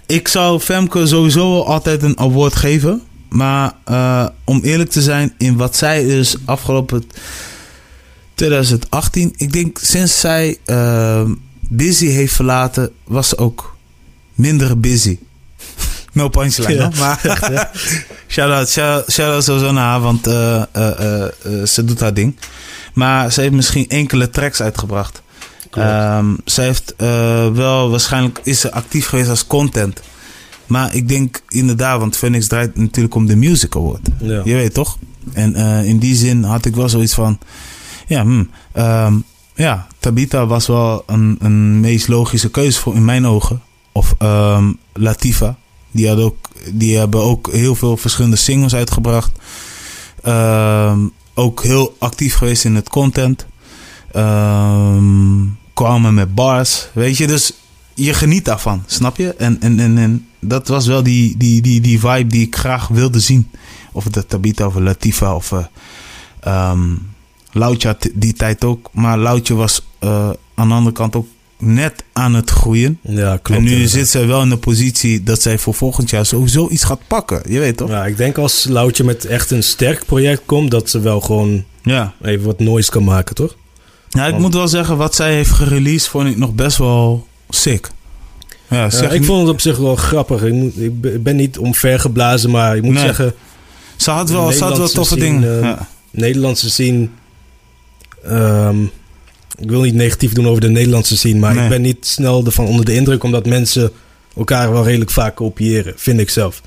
Ik 0.07 0.29
zou 0.29 0.61
Femke 0.61 1.07
sowieso 1.07 1.63
altijd 1.63 2.03
een 2.03 2.19
award 2.19 2.57
geven. 2.57 3.03
Maar 3.29 3.73
eh, 3.85 4.27
om 4.45 4.61
eerlijk 4.63 4.91
te 4.91 5.03
zijn, 5.03 5.35
in 5.39 5.57
wat 5.57 5.77
zij 5.77 6.05
dus 6.05 6.37
afgelopen 6.45 7.05
2018, 8.35 9.33
ik 9.37 9.53
denk 9.53 9.79
sinds 9.79 10.21
zij 10.21 10.59
eh, 10.65 11.31
Busy 11.69 12.07
heeft 12.07 12.35
verlaten, 12.35 12.91
was 13.05 13.29
ze 13.29 13.39
ook 13.39 13.77
minder 14.35 14.81
busy. 14.81 15.19
No 16.12 16.29
punchline, 16.29 16.75
Ja. 16.75 16.90
maar 16.99 17.20
shout-out, 18.29 18.68
shout, 18.77 19.11
shout-out 19.11 19.44
sowieso 19.44 19.73
naar 19.73 19.85
haar, 19.85 20.01
want 20.01 20.27
eh, 20.27 20.62
eh, 20.73 21.29
ze 21.64 21.85
doet 21.85 22.01
haar 22.01 22.14
ding. 22.14 22.37
Maar 22.94 23.33
ze 23.33 23.40
heeft 23.40 23.53
misschien 23.53 23.88
enkele 23.88 24.31
tracks 24.31 24.62
uitgebracht. 24.62 25.23
Ehm, 25.70 26.27
zij 26.44 26.64
heeft 26.64 26.94
wel, 27.53 27.90
waarschijnlijk 27.90 28.40
is 28.42 28.61
ze 28.61 28.73
actief 28.73 29.07
geweest 29.07 29.29
als 29.29 29.46
content. 29.46 30.01
Maar 30.66 30.94
ik 30.94 31.09
denk 31.09 31.40
inderdaad, 31.49 31.99
want 31.99 32.16
Phoenix 32.16 32.46
draait 32.46 32.77
natuurlijk 32.77 33.14
om 33.14 33.27
de 33.27 33.37
Music 33.37 33.77
Award. 33.77 34.09
Ja. 34.20 34.40
Je 34.44 34.55
weet 34.55 34.75
toch? 34.75 34.99
En 35.33 35.55
in 35.85 35.99
die 35.99 36.14
zin 36.14 36.42
had 36.42 36.64
ik 36.64 36.75
wel 36.75 36.88
zoiets 36.88 37.14
van... 37.14 37.38
Ja, 38.07 38.23
hmm, 38.23 38.51
ehm, 38.73 39.14
ja 39.55 39.87
Tabita 39.99 40.46
was 40.46 40.66
wel 40.66 41.03
een, 41.07 41.37
een 41.40 41.81
meest 41.81 42.09
logische 42.09 42.51
keuze 42.51 42.81
voor 42.81 42.94
in 42.94 43.05
mijn 43.05 43.27
ogen. 43.27 43.62
Of 43.92 44.14
ehm, 44.18 44.73
Latifa. 44.92 45.57
Die, 45.90 46.16
ook, 46.16 46.37
die 46.72 46.96
hebben 46.96 47.22
ook 47.22 47.53
heel 47.53 47.74
veel 47.74 47.96
verschillende 47.96 48.37
singles 48.37 48.74
uitgebracht. 48.74 49.31
Ehm, 50.22 50.98
ook 51.35 51.62
heel 51.62 51.96
actief 51.98 52.35
geweest 52.35 52.64
in 52.64 52.74
het 52.74 52.88
content. 52.88 53.46
Ehm, 54.12 55.44
kwamen 55.74 56.14
met 56.14 56.35
bars. 56.35 56.88
Weet 56.92 57.16
je, 57.16 57.26
dus 57.26 57.53
je 57.94 58.14
geniet 58.14 58.44
daarvan, 58.44 58.83
snap 58.87 59.16
je? 59.16 59.35
En, 59.35 59.61
en, 59.61 59.81
en, 59.81 59.98
en 59.98 60.26
dat 60.40 60.68
was 60.68 60.87
wel 60.87 61.03
die, 61.03 61.37
die, 61.37 61.62
die, 61.62 61.81
die 61.81 62.00
vibe 62.00 62.26
die 62.26 62.46
ik 62.46 62.57
graag 62.57 62.88
wilde 62.88 63.20
zien. 63.20 63.50
Of 63.92 64.05
het 64.05 64.29
Tabita 64.29 64.66
of 64.66 64.74
Latifa 64.74 65.35
of 65.35 65.50
uh, 65.53 66.70
um, 66.70 67.09
Loutje 67.53 67.88
had 67.88 68.11
die 68.14 68.33
tijd 68.33 68.64
ook. 68.64 68.90
Maar 68.92 69.18
Loutje 69.18 69.55
was 69.55 69.87
uh, 70.00 70.31
aan 70.55 70.68
de 70.68 70.74
andere 70.74 70.96
kant 70.96 71.16
ook 71.16 71.26
net 71.61 72.05
aan 72.12 72.35
het 72.35 72.51
groeien. 72.51 72.99
Ja, 73.03 73.29
klopt. 73.42 73.49
en 73.49 73.62
nu 73.64 73.70
inderdaad. 73.70 73.92
zit 73.96 74.09
zij 74.09 74.27
wel 74.27 74.42
in 74.42 74.49
de 74.49 74.57
positie 74.57 75.23
dat 75.23 75.42
zij 75.42 75.59
voor 75.59 75.75
volgend 75.75 76.11
jaar 76.11 76.27
sowieso 76.27 76.68
iets 76.68 76.85
gaat 76.85 77.01
pakken. 77.07 77.42
Je 77.49 77.59
weet 77.59 77.77
toch? 77.77 77.88
Ja, 77.88 78.07
ik 78.07 78.16
denk 78.16 78.38
als 78.38 78.66
Loutje 78.68 79.05
met 79.05 79.25
echt 79.25 79.51
een 79.51 79.62
sterk 79.62 80.07
project 80.07 80.42
komt, 80.46 80.70
dat 80.70 80.90
ze 80.90 81.01
wel 81.01 81.20
gewoon 81.20 81.64
Ja. 81.83 82.12
even 82.23 82.46
wat 82.46 82.59
noise 82.59 82.90
kan 82.90 83.05
maken, 83.05 83.35
toch? 83.35 83.57
Ja, 84.09 84.25
ik 84.25 84.31
Want- 84.31 84.42
moet 84.42 84.55
wel 84.55 84.68
zeggen, 84.68 84.96
wat 84.96 85.14
zij 85.14 85.35
heeft 85.35 85.51
gereleased 85.51 86.09
vond 86.09 86.29
ik 86.29 86.37
nog 86.37 86.55
best 86.55 86.77
wel 86.77 87.27
sick. 87.49 87.90
Ja, 88.68 88.77
Ja, 88.77 88.90
zeg 88.90 89.12
ik 89.12 89.18
niet- 89.18 89.27
vond 89.29 89.40
het 89.40 89.51
op 89.51 89.61
zich 89.61 89.77
wel 89.77 89.96
grappig. 89.96 90.42
Ik, 90.42 90.53
moet, 90.53 90.79
ik 90.79 91.23
ben- 91.23 91.37
niet 91.37 91.59
omvergeblazen, 91.59 92.51
maar 92.51 92.77
ik 92.77 92.83
moet 92.83 92.94
Nee. 92.94 93.05
zeggen, 93.05 93.35
ze 93.96 94.11
had 94.11 94.31
wel, 94.31 94.53
ze 94.53 94.64
had 94.64 94.79
wel 94.79 94.88
toffe 94.88 95.16
dingen. 95.18 95.57
eh, 95.57 95.62
ja. 95.62 95.88
Nederlandse 96.11 96.70
scene. 96.70 97.09
ehm, 98.25 98.77
ik 99.61 99.70
wil 99.70 99.81
niet 99.83 99.94
negatief 99.94 100.33
doen 100.33 100.46
over 100.49 100.61
de 100.61 100.68
Nederlandse 100.68 101.16
scene, 101.16 101.38
maar 101.38 101.55
Nee. 101.55 101.62
ik 101.64 101.68
ben 101.70 101.83
niet 101.83 102.07
snel 102.07 102.44
ervan 102.44 102.66
onder 102.66 102.85
de 102.85 102.94
indruk, 102.94 103.23
omdat 103.23 103.46
mensen 103.46 103.90
elkaar 104.37 104.73
wel 104.73 104.85
redelijk 104.85 105.11
vaak 105.11 105.35
kopiëren, 105.35 105.92
vind 105.96 106.20
ik 106.20 106.31
zelf. 106.31 106.62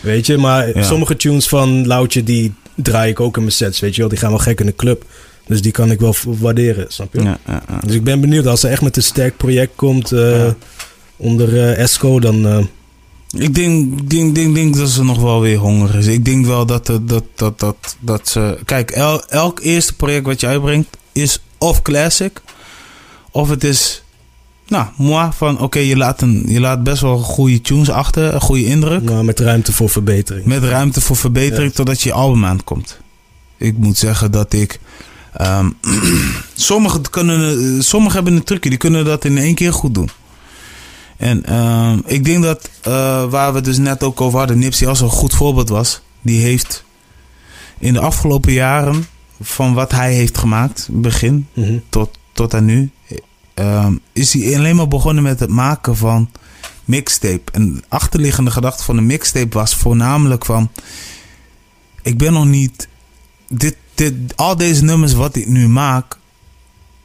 Weet 0.00 0.26
je, 0.26 0.36
maar 0.36 0.76
Ja. 0.76 0.82
sommige 0.82 1.16
tunes 1.16 1.48
van 1.48 1.86
Loutje, 1.86 2.22
die 2.22 2.52
draai 2.74 3.10
ik 3.10 3.20
ook 3.20 3.36
in 3.36 3.42
mijn 3.42 3.54
sets, 3.54 3.80
weet 3.80 3.94
je 3.94 4.00
wel. 4.00 4.10
Die 4.10 4.18
gaan 4.18 4.30
wel 4.30 4.38
gek 4.38 4.60
in 4.60 4.66
de 4.66 4.74
club. 4.76 5.04
Dus 5.46 5.62
die 5.62 5.72
kan 5.72 5.90
ik 5.90 6.00
wel 6.00 6.14
waarderen, 6.24 6.84
snap 6.88 7.12
je? 7.14 7.22
Ja, 7.22 7.38
ja, 7.46 7.62
ja. 7.68 7.80
Dus 7.86 7.94
ik 7.94 8.04
ben 8.04 8.20
benieuwd, 8.20 8.46
als 8.46 8.60
ze 8.60 8.68
echt 8.68 8.82
met 8.82 8.96
een 8.96 9.02
sterk 9.02 9.36
project 9.36 9.72
komt 9.76 10.12
eh, 10.12 10.46
onder 11.16 11.56
eh, 11.56 11.78
ESCO, 11.82 12.20
dan... 12.20 12.46
eh, 12.46 12.58
Ik 13.42 13.54
denk, 13.54 14.10
denk, 14.10 14.34
denk, 14.34 14.54
denk 14.54 14.76
dat 14.76 14.88
ze 14.88 15.04
nog 15.04 15.20
wel 15.20 15.40
weer 15.40 15.58
honger 15.58 15.94
is. 15.94 16.06
Ik 16.06 16.24
denk 16.24 16.46
wel 16.46 16.66
dat, 16.66 16.86
dat, 16.86 17.08
dat, 17.08 17.24
dat, 17.34 17.58
dat, 17.60 17.96
dat 18.00 18.28
ze... 18.28 18.58
Kijk, 18.64 18.90
el- 18.90 19.24
elk 19.28 19.60
eerste 19.60 19.94
project 19.96 20.26
wat 20.26 20.40
je 20.40 20.46
uitbrengt 20.46 20.88
is 21.12 21.42
of 21.68 21.82
classic... 21.82 22.40
of 23.30 23.48
het 23.48 23.64
is... 23.64 24.02
Nou, 24.68 24.86
moi, 24.96 25.30
van 25.36 25.60
oké, 25.60 25.78
je 25.78 25.96
laat 25.96 26.22
een, 26.22 26.44
je 26.46 26.60
laat 26.60 26.82
best 26.82 27.00
wel 27.02 27.18
goede 27.18 27.60
tunes 27.60 27.90
achter, 27.90 28.34
een 28.34 28.40
goede 28.40 28.64
indruk. 28.64 29.02
nou, 29.02 29.24
met 29.24 29.40
ruimte 29.40 29.72
voor 29.72 29.88
verbetering. 29.90 30.46
Met 30.46 30.64
ruimte 30.64 31.00
voor 31.00 31.16
verbetering 31.16 31.70
Ja. 31.70 31.76
totdat 31.76 32.00
je 32.00 32.12
album 32.12 32.44
aankomt. 32.44 32.98
Ik 33.56 33.76
moet 33.76 33.96
zeggen 33.96 34.30
dat 34.30 34.52
ik. 34.52 34.80
ehm 35.32 35.70
sommigen, 36.54 37.10
kunnen, 37.10 37.82
sommigen 37.82 38.14
hebben 38.14 38.36
een 38.36 38.44
trucje, 38.44 38.68
die 38.70 38.78
kunnen 38.78 39.04
dat 39.04 39.24
in 39.24 39.38
één 39.38 39.54
keer 39.54 39.72
goed 39.72 39.94
doen. 39.94 40.10
En 41.16 41.44
ehm, 41.44 41.98
ik 42.04 42.24
denk 42.24 42.42
dat 42.42 42.70
eh, 42.82 43.24
waar 43.30 43.52
we 43.52 43.60
dus 43.60 43.78
net 43.78 44.02
ook 44.02 44.20
over 44.20 44.38
hadden, 44.38 44.58
Nipsey 44.58 44.88
als 44.88 45.00
een 45.00 45.08
goed 45.08 45.34
voorbeeld 45.34 45.68
was. 45.68 46.00
Die 46.22 46.40
heeft 46.40 46.84
in 47.78 47.92
de 47.92 48.00
afgelopen 48.00 48.52
jaren, 48.52 49.06
van 49.40 49.74
wat 49.74 49.90
hij 49.90 50.14
heeft 50.14 50.38
gemaakt, 50.38 50.88
begin 50.90 51.46
Mhm. 51.52 51.78
tot, 51.88 52.18
tot 52.32 52.54
aan 52.54 52.64
nu, 52.64 52.90
ehm, 53.54 53.94
is 54.12 54.32
hij 54.32 54.56
alleen 54.56 54.76
maar 54.76 54.88
begonnen 54.88 55.22
met 55.22 55.40
het 55.40 55.50
maken 55.50 55.96
van 55.96 56.30
mixtape. 56.84 57.52
En 57.52 57.74
de 57.74 57.82
achterliggende 57.88 58.50
gedachte 58.50 58.82
van 58.84 58.96
de 58.96 59.02
mixtape 59.02 59.58
was 59.58 59.74
voornamelijk 59.74 60.44
van... 60.44 60.70
Ik 62.02 62.18
ben 62.18 62.32
nog 62.32 62.46
niet... 62.46 62.88
Dit, 63.48 63.76
dit, 63.94 64.14
al 64.36 64.56
deze 64.56 64.84
nummers 64.84 65.12
wat 65.12 65.36
ik 65.36 65.46
nu 65.46 65.68
maak... 65.68 66.18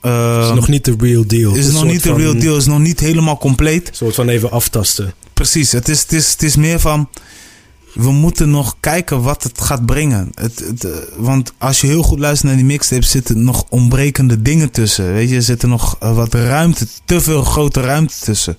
Is 0.02 0.10
ehm, 0.10 0.56
nog 0.56 0.68
niet 0.68 0.86
de 0.86 0.96
real 0.98 1.28
deal. 1.28 1.56
is 1.56 1.72
nog 1.72 1.84
niet 1.84 2.04
de 2.04 2.14
real 2.14 2.40
deal. 2.40 2.58
Is 2.58 2.66
nog 2.66 2.80
niet 2.80 3.00
helemaal 3.00 3.38
compleet. 3.38 3.88
Een 3.88 3.96
soort 3.96 4.16
van 4.16 4.30
even 4.30 4.52
aftasten. 4.52 5.14
Precies. 5.34 5.72
Het 5.72 5.90
is, 5.90 6.02
het 6.02 6.12
is, 6.12 6.32
het 6.32 6.44
is 6.44 6.56
meer 6.56 6.80
van... 6.80 7.10
We 7.94 8.12
moeten 8.12 8.50
nog 8.50 8.76
kijken 8.80 9.22
wat 9.22 9.44
het 9.44 9.62
gaat 9.62 9.86
brengen. 9.86 10.32
Het, 10.36 10.60
het, 10.60 10.84
eh, 10.84 10.92
want 11.16 11.54
als 11.58 11.82
je 11.82 11.88
heel 11.88 12.04
goed 12.04 12.20
luistert 12.20 12.48
naar 12.48 12.56
die 12.56 12.66
mixtapes... 12.66 13.12
zitten 13.12 13.44
nog 13.44 13.66
ontbrekende 13.70 14.42
dingen 14.42 14.72
tussen. 14.72 15.14
Weet 15.14 15.30
je, 15.30 15.36
er 15.36 15.42
zit 15.42 15.62
er 15.62 15.68
nog 15.68 15.98
eh, 16.00 16.16
wat 16.16 16.34
ruimte... 16.34 16.88
te 17.06 17.22
veel 17.22 17.44
grote 17.44 17.82
ruimte 17.82 18.14
tussen. 18.20 18.58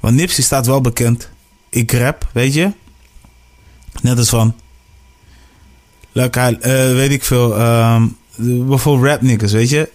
Want 0.00 0.14
Nipsey 0.14 0.44
staat 0.44 0.66
wel 0.66 0.80
bekend. 0.80 1.28
Ik 1.68 1.92
rap, 1.92 2.28
weet 2.32 2.54
je. 2.54 2.72
Net 4.00 4.18
als 4.18 4.28
van... 4.28 4.54
Leuk, 6.12 6.34
hij, 6.34 6.58
eh, 6.58 6.94
weet 6.94 7.10
ik 7.10 7.24
veel... 7.24 7.56
ehm, 7.58 8.06
bijvoorbeeld 8.36 9.06
rap 9.06 9.22
niggas, 9.22 9.52
weet 9.52 9.70
je. 9.70 9.88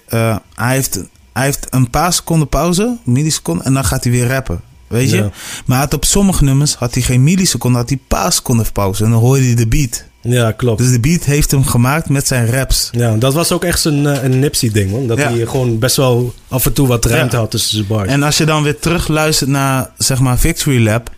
Hij, 0.55 0.75
heeft, 0.75 0.99
hij 1.33 1.43
heeft 1.43 1.67
een 1.69 1.89
paar 1.89 2.13
seconden 2.13 2.47
pauze, 2.47 2.97
milliseconden... 3.03 3.65
en 3.65 3.73
dan 3.73 3.85
gaat 3.85 4.03
hij 4.03 4.13
weer 4.13 4.27
rappen. 4.27 4.61
Weet 4.89 5.09
je? 5.09 5.15
Ja. 5.17 5.31
Maar 5.65 5.79
had 5.79 5.93
op 5.93 6.05
sommige 6.05 6.43
nummers 6.43 6.75
had 6.75 6.93
hij 6.93 7.03
geen 7.03 7.23
milliseconde, 7.23 7.77
had 7.77 7.89
hij 7.89 7.97
een 7.97 8.07
paar 8.07 8.33
seconden 8.33 8.71
pauze. 8.71 9.03
En 9.03 9.11
dan 9.11 9.19
hoorde 9.19 9.43
hij 9.43 9.55
de 9.55 9.67
beat. 9.67 10.03
Ja, 10.21 10.51
klopt. 10.51 10.79
Dus 10.81 10.91
de 10.91 10.99
beat 10.99 11.23
heeft 11.23 11.51
hem 11.51 11.65
gemaakt 11.65 12.09
met 12.09 12.27
zijn 12.27 12.47
raps. 12.51 12.89
Ja, 12.91 13.15
dat 13.15 13.33
was 13.33 13.51
ook 13.51 13.63
echt 13.63 13.85
een, 13.85 14.05
eh, 14.07 14.23
een 14.23 14.39
Nipsey-ding, 14.39 14.91
man. 14.91 15.07
Dat 15.07 15.17
Ja. 15.17 15.29
hij 15.31 15.45
gewoon 15.45 15.79
best 15.79 15.95
wel 15.95 16.33
af 16.47 16.65
en 16.65 16.73
toe 16.73 16.87
wat 16.87 17.05
ruimte 17.05 17.35
Ja. 17.35 17.41
had 17.41 17.51
tussen 17.51 17.71
zijn 17.75 17.87
bars. 17.87 18.09
En 18.09 18.23
als 18.23 18.37
je 18.37 18.45
dan 18.45 18.63
weer 18.63 18.79
terug 18.79 19.07
luistert 19.07 19.49
naar, 19.49 19.91
zeg 19.97 20.19
maar, 20.19 20.37
Victory 20.39 20.83
Lab, 20.83 21.11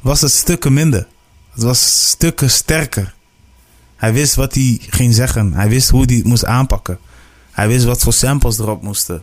was 0.00 0.20
het 0.20 0.32
stukken 0.32 0.72
minder. 0.72 1.06
Het 1.54 1.62
was 1.62 2.06
stukken 2.08 2.50
sterker. 2.50 3.14
Hij 3.96 4.12
wist 4.12 4.34
wat 4.34 4.54
hij 4.54 4.78
ging 4.90 5.14
zeggen. 5.14 5.52
Hij 5.52 5.68
wist 5.68 5.88
hoe 5.88 6.04
hij 6.06 6.16
het 6.16 6.24
moest 6.24 6.44
aanpakken. 6.44 6.98
Hij 7.50 7.68
wist 7.68 7.84
wat 7.84 8.00
voor 8.02 8.12
samples 8.12 8.58
erop 8.58 8.82
moesten. 8.82 9.22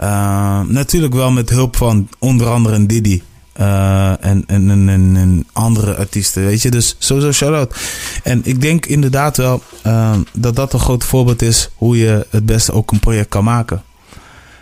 Uh, 0.00 0.60
natuurlijk 0.60 1.14
wel 1.14 1.30
met 1.30 1.50
hulp 1.50 1.76
van 1.76 2.08
onder 2.18 2.46
andere 2.48 2.86
Diddy. 2.86 3.22
Uh, 3.60 4.24
en, 4.24 4.44
en, 4.46 4.70
en, 4.70 4.88
en, 5.16 5.46
andere 5.52 5.96
artiesten, 5.96 6.44
weet 6.44 6.62
je. 6.62 6.70
Dus 6.70 6.96
sowieso 6.98 7.32
shout-out. 7.32 7.76
En 8.22 8.40
ik 8.44 8.60
denk 8.60 8.86
inderdaad 8.86 9.36
wel 9.36 9.62
uh, 9.86 10.16
dat 10.32 10.56
dat 10.56 10.72
een 10.72 10.80
groot 10.80 11.04
voorbeeld 11.04 11.42
is... 11.42 11.70
hoe 11.74 11.98
je 11.98 12.26
het 12.30 12.46
beste 12.46 12.72
ook 12.72 12.90
een 12.92 13.00
project 13.00 13.28
kan 13.28 13.44
maken. 13.44 13.82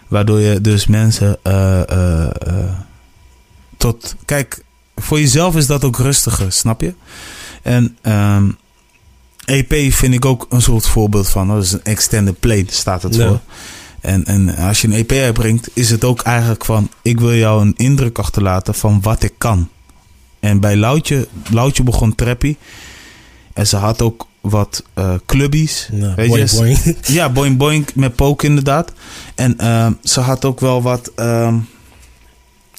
Waardoor 0.09 0.41
je 0.41 0.61
dus 0.61 0.87
mensen 0.87 1.39
tot... 3.77 4.17
Kijk, 4.25 4.63
voor 4.97 5.21
jezelf 5.21 5.57
is 5.57 5.67
dat 5.67 5.85
ook 5.85 5.99
rustiger, 5.99 6.53
snap 6.53 6.81
je? 6.81 6.95
En 7.63 7.99
um, 8.03 8.57
EP 9.45 9.93
vind 9.93 10.15
ik 10.15 10.25
ook 10.25 10.47
een 10.49 10.63
soort 10.63 10.87
voorbeeld 10.87 11.29
van. 11.29 11.49
Dat 11.49 11.63
is 11.63 11.73
een 11.73 11.85
extended 11.85 12.41
play, 12.41 12.67
staat 12.69 13.03
het 13.03 13.15
Ja. 13.15 13.29
voor. 13.29 13.41
En, 14.01 14.25
en 14.25 14.57
als 14.57 14.81
je 14.81 14.89
een 14.89 14.93
EP 14.93 15.13
uitbrengt, 15.13 15.71
is 15.73 15.91
het 15.91 16.05
ook 16.05 16.21
eigenlijk 16.21 16.65
van... 16.65 16.91
ik 17.03 17.21
wil 17.21 17.35
jou 17.35 17.63
een 17.63 17.75
indruk 17.77 18.19
achterlaten 18.19 18.75
van 18.75 19.01
wat 19.03 19.23
ik 19.23 19.33
kan. 19.39 19.69
En 20.41 20.61
bij 20.61 20.77
Loutje, 20.77 21.29
Loutje 21.51 21.83
begon 21.83 22.15
trappy. 22.15 22.57
En 23.53 23.67
ze 23.67 23.77
had 23.77 24.03
ook 24.03 24.27
wat 24.41 24.85
uh, 24.99 25.15
clubbies. 25.27 25.89
Nou, 25.93 26.15
weet 26.15 26.29
boing, 26.29 26.51
je? 26.51 26.57
boing. 26.57 26.97
Ja, 27.19 27.33
boing 27.33 27.57
boing 27.57 27.87
met 27.95 28.15
poke 28.17 28.47
inderdaad. 28.47 28.93
En 29.35 29.57
uh, 29.61 29.87
ze 30.03 30.21
had 30.21 30.45
ook 30.45 30.61
wel 30.61 30.83
wat 30.83 31.13
um, 31.17 31.67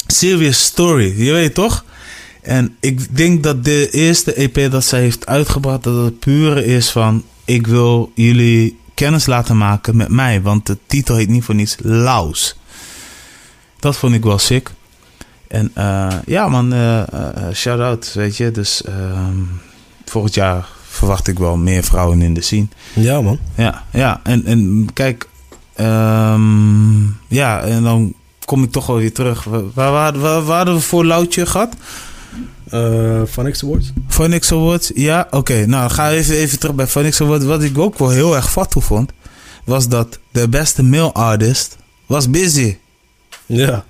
serious 0.07 0.63
story. 0.63 1.23
Je 1.25 1.31
weet 1.31 1.53
toch? 1.53 1.85
En 2.41 2.75
ik 2.79 3.15
denk 3.15 3.43
dat 3.43 3.63
de 3.63 3.89
eerste 3.89 4.33
EP 4.33 4.71
dat 4.71 4.83
zij 4.83 4.99
heeft 4.99 5.25
uitgebracht... 5.25 5.83
dat 5.83 6.05
het 6.05 6.19
pure 6.19 6.65
is 6.65 6.89
van... 6.89 7.23
ik 7.45 7.67
wil 7.67 8.11
jullie 8.15 8.77
kennis 8.99 9.25
laten 9.25 9.57
maken 9.57 9.95
met 9.95 10.09
mij. 10.09 10.41
Want 10.41 10.65
de 10.65 10.77
titel 10.87 11.15
heet 11.15 11.29
niet 11.29 11.43
voor 11.43 11.55
niets 11.55 11.75
Laus. 11.81 12.55
Dat 13.79 13.97
vond 13.97 14.13
ik 14.13 14.23
wel 14.23 14.37
sick. 14.37 14.71
En 15.47 15.71
uh, 15.77 16.07
ja 16.25 16.47
man, 16.47 16.73
uh, 16.73 17.03
shout-out, 17.53 18.13
weet 18.13 18.37
je. 18.37 18.51
Dus 18.51 18.83
volgend 20.05 20.33
jaar 20.33 20.67
verwacht 20.87 21.27
ik 21.27 21.39
wel 21.39 21.57
meer 21.57 21.83
vrouwen 21.83 22.21
in 22.21 22.33
de 22.33 22.41
scene. 22.41 22.67
Ja, 22.93 23.21
man. 23.21 23.39
Ja, 23.55 23.83
ja. 23.91 24.19
En, 24.23 24.45
en 24.45 24.87
kijk, 24.93 25.27
um, 25.79 27.17
ja, 27.27 27.61
en 27.61 27.83
dan 27.83 28.13
kom 28.45 28.63
ik 28.63 28.71
toch 28.71 28.85
wel 28.85 28.97
weer 28.97 29.13
terug. 29.13 29.43
Waar, 29.43 29.91
waar, 29.91 30.19
waar, 30.19 30.43
waar 30.43 30.57
hadden 30.57 30.75
we 30.75 30.81
voor 30.81 31.05
Loutje 31.05 31.45
gehad? 31.45 31.73
Uh, 32.73 33.21
Phonics 33.29 33.63
Awards? 33.63 33.91
Phonics 34.07 34.51
Awards, 34.51 34.91
ja. 34.95 35.21
Oké, 35.25 35.37
okay, 35.37 35.63
nou 35.63 35.91
ga 35.91 36.11
even, 36.11 36.35
even 36.35 36.59
terug 36.59 36.75
bij 36.75 36.87
Phonics 36.87 37.21
Awards. 37.21 37.45
Wat 37.45 37.63
ik 37.63 37.77
ook 37.77 37.97
wel 37.97 38.09
heel 38.09 38.35
erg 38.35 38.51
fat 38.51 38.75
vond, 38.77 39.11
was 39.63 39.87
dat 39.87 40.19
de 40.31 40.49
beste 40.49 40.83
male 40.83 41.11
artist 41.11 41.77
was 42.05 42.29
Busy. 42.29 42.77
Ja. 43.45 43.85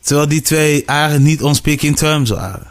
Terwijl 0.00 0.28
die 0.28 0.40
twee 0.40 0.84
eigenlijk 0.84 1.24
niet 1.24 1.42
on 1.42 1.54
speaking 1.54 1.96
terms 1.96 2.30
waren. 2.30 2.66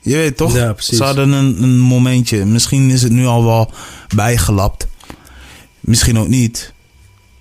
Je 0.00 0.16
weet 0.16 0.36
toch? 0.36 0.54
Ja, 0.54 0.72
precies. 0.72 0.96
Ze 0.96 1.04
hadden 1.04 1.32
een, 1.32 1.62
een 1.62 1.78
momentje. 1.78 2.44
Misschien 2.44 2.90
is 2.90 3.02
het 3.02 3.12
nu 3.12 3.26
al 3.26 3.44
wel 3.44 3.70
bijgelapt. 4.14 4.86
Misschien 5.80 6.18
ook 6.18 6.28
niet. 6.28 6.72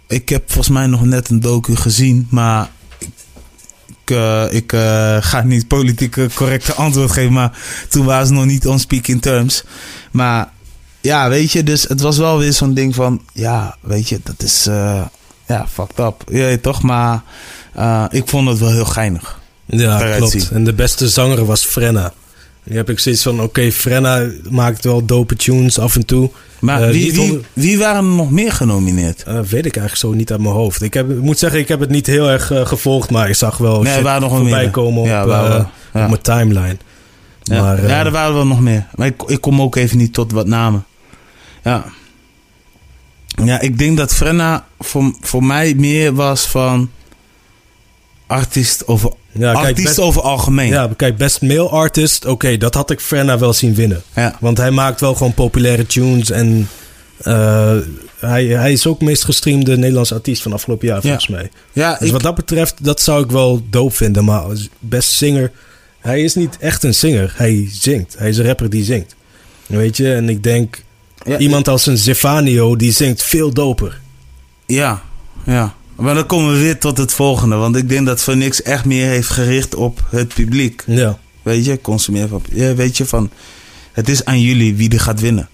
Ik 0.08 0.30
heb 0.30 0.44
volgens 0.46 0.70
mij 0.70 0.88
nog 0.88 1.06
net 1.06 1.30
een 1.30 1.40
docu 1.40 1.76
gezien, 1.76 2.28
maar 2.30 2.70
ik, 4.06 4.18
uh, 4.18 4.54
ik 4.54 4.74
uh, 4.74 5.18
ga 5.20 5.42
niet 5.42 5.68
politiek 5.68 6.18
correcte 6.34 6.74
antwoord 6.74 7.12
geven. 7.12 7.34
Maar 7.34 7.58
toen 7.90 8.06
waren 8.06 8.28
ze 8.28 8.34
nog 8.34 8.46
niet 8.46 8.68
on 8.68 8.80
speaking 8.80 9.22
terms. 9.22 9.64
Maar 10.12 10.50
ja, 11.02 11.30
weet 11.30 11.52
je, 11.52 11.64
dus 11.64 11.84
het 11.84 12.02
was 12.02 12.18
wel 12.18 12.38
weer 12.38 12.54
zo'n 12.54 12.74
ding 12.74 12.96
van, 12.96 13.22
ja, 13.34 13.78
weet 13.82 14.10
je, 14.10 14.20
dat 14.24 14.44
is. 14.44 14.68
Uh, 14.68 15.06
ja, 15.48 15.68
fucked 15.68 16.00
up. 16.00 16.24
Ja, 16.32 16.58
toch? 16.58 16.82
Maar 16.82 17.24
eh, 17.74 18.06
ik 18.10 18.28
vond 18.28 18.48
het 18.48 18.60
wel 18.60 18.72
heel 18.72 18.86
geinig. 18.86 19.40
Ja, 19.66 20.16
klopt. 20.18 20.32
zien. 20.32 20.48
En 20.52 20.64
de 20.64 20.74
beste 20.74 21.10
zanger 21.10 21.46
was 21.46 21.66
Frenna. 21.66 22.14
Nu 22.66 22.76
heb 22.76 22.90
ik 22.90 23.00
zoiets 23.00 23.24
van, 23.24 23.42
oké, 23.42 23.72
Frenna 23.72 24.26
maakt 24.50 24.84
wel 24.84 25.06
dope 25.06 25.36
tunes 25.36 25.80
af 25.80 25.96
en 25.96 26.06
toe. 26.06 26.30
Maar 26.60 26.82
Eh, 26.84 26.90
wie, 26.90 27.42
wie, 27.54 27.78
waren 27.78 27.96
er 28.10 28.16
nog 28.16 28.32
meer 28.32 28.52
genomineerd? 28.52 29.24
Eh, 29.24 29.34
weet 29.40 29.66
ik 29.66 29.78
eigenlijk 29.78 29.96
zo 29.96 30.14
niet 30.14 30.32
uit 30.32 30.42
mijn 30.42 30.54
hoofd. 30.54 30.82
Ik, 30.82 30.94
heb, 30.94 31.10
ik 31.10 31.22
moet 31.22 31.38
zeggen, 31.40 31.60
ik 31.60 31.68
heb 31.68 31.80
het 31.80 31.90
niet 31.90 32.08
heel 32.08 32.30
erg 32.30 32.52
eh, 32.52 32.66
gevolgd, 32.66 33.12
maar 33.12 33.30
ik 33.30 33.36
zag 33.36 33.58
wel 33.58 33.82
Nee, 33.82 33.94
er 34.08 34.20
nog 34.20 34.38
voorbij 34.38 34.62
meer. 34.62 34.70
komen 34.72 35.02
op, 35.02 35.08
Ja, 35.08 35.26
waren 35.26 35.50
wel. 35.50 35.70
Ja. 35.94 36.04
op 36.04 36.10
mijn 36.10 36.22
timeline. 36.22 36.78
Ja, 37.42 37.62
Maar, 37.62 37.88
ja, 37.88 38.06
er 38.06 38.12
waren 38.12 38.34
wel 38.34 38.48
nog 38.48 38.60
meer. 38.62 38.88
Maar 38.96 39.08
ik, 39.08 39.24
ik 39.28 39.42
kom 39.42 39.62
ook 39.62 39.76
even 39.76 39.98
niet 39.98 40.14
tot 40.14 40.32
wat 40.32 40.48
namen. 40.48 40.86
Ja. 41.64 41.86
Ja, 43.44 43.62
ik 43.62 43.78
denk 43.78 43.98
dat 43.98 44.14
Frenna 44.14 44.66
voor, 44.80 45.16
voor 45.22 45.44
mij 45.44 45.74
meer 45.78 46.14
was 46.14 46.46
van 46.48 46.90
artiest 48.28 48.88
over, 48.88 49.12
Ja, 49.32 49.54
kijk, 49.54 49.66
artiest 49.66 49.88
best, 49.88 50.00
over 50.00 50.22
algemeen. 50.22 50.68
ja, 50.70 50.90
kijk, 50.98 51.18
best 51.18 51.42
male 51.42 51.70
artist, 51.70 52.26
oké, 52.26 52.58
dat 52.58 52.74
had 52.74 52.90
ik 52.92 53.00
Frenna 53.00 53.38
wel 53.38 53.54
zien 53.54 53.76
winnen. 53.76 54.02
Ja. 54.16 54.38
Want 54.40 54.58
hij 54.58 54.72
maakt 54.72 55.00
wel 55.02 55.14
gewoon 55.16 55.34
populaire 55.34 55.86
tunes 55.86 56.30
en 56.32 56.68
eh, 57.18 57.76
hij, 58.20 58.46
hij 58.46 58.72
is 58.72 58.88
ook 58.88 59.02
meest 59.02 59.24
gestreamde 59.24 59.78
Nederlandse 59.78 60.14
artiest 60.14 60.42
van 60.42 60.54
afgelopen 60.54 60.88
jaar, 60.88 61.02
volgens 61.02 61.28
mij. 61.28 61.50
Ja, 61.74 61.96
Dus 61.98 62.08
ik, 62.08 62.12
wat 62.14 62.22
dat 62.22 62.36
betreft, 62.36 62.84
dat 62.84 63.02
zou 63.02 63.24
ik 63.24 63.32
wel 63.32 63.62
dope 63.70 63.94
vinden. 63.96 64.26
Maar 64.26 64.44
best 64.80 65.10
singer, 65.10 65.52
hij 66.00 66.24
is 66.24 66.36
niet 66.36 66.58
echt 66.58 66.84
een 66.84 66.94
zinger. 66.96 67.34
Hij 67.36 67.68
zingt. 67.72 68.16
Hij 68.18 68.30
is 68.30 68.38
een 68.38 68.46
rapper 68.46 68.70
die 68.70 68.84
zingt. 68.84 69.16
Weet 69.66 69.98
je, 69.98 70.14
en 70.14 70.30
ik 70.30 70.44
denk, 70.44 70.84
ja, 71.26 71.38
iemand 71.38 71.68
als 71.68 71.86
een 71.86 71.98
Zefanio, 71.98 72.76
die 72.76 72.92
zingt 72.92 73.24
veel 73.24 73.54
doper. 73.54 74.00
Ja, 74.66 75.02
ja. 75.46 75.76
Maar 75.96 76.16
dan 76.16 76.26
komen 76.26 76.54
we 76.54 76.60
weer 76.60 76.80
tot 76.80 76.98
het 76.98 77.14
volgende. 77.14 77.56
Want 77.56 77.76
ik 77.76 77.90
denk 77.90 78.06
dat 78.06 78.22
Phoenix 78.22 78.62
echt 78.62 78.86
meer 78.86 79.08
heeft 79.08 79.30
gericht 79.30 79.76
op 79.76 80.04
het 80.10 80.34
publiek. 80.34 80.84
Ja, 80.86 81.18
Weet 81.42 81.66
je, 81.66 81.82
consumeer 81.82 82.28
van. 82.28 82.42
Ja, 82.52 82.74
weet 82.74 82.98
je, 82.98 83.06
van. 83.06 83.30
Het 83.92 84.10
is 84.10 84.26
aan 84.26 84.42
jullie 84.42 84.76
wie 84.76 84.90
er 84.90 85.00
gaat 85.00 85.20
winnen. 85.20 85.50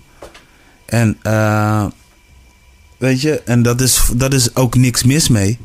En, 0.86 1.18
eh, 1.22 1.86
weet 2.98 3.22
je, 3.22 3.42
en 3.42 3.62
dat 3.62 3.82
is, 3.82 4.02
dat 4.16 4.34
is 4.34 4.56
ook 4.56 4.76
niks 4.76 5.04
mis 5.04 5.30
mee. 5.30 5.60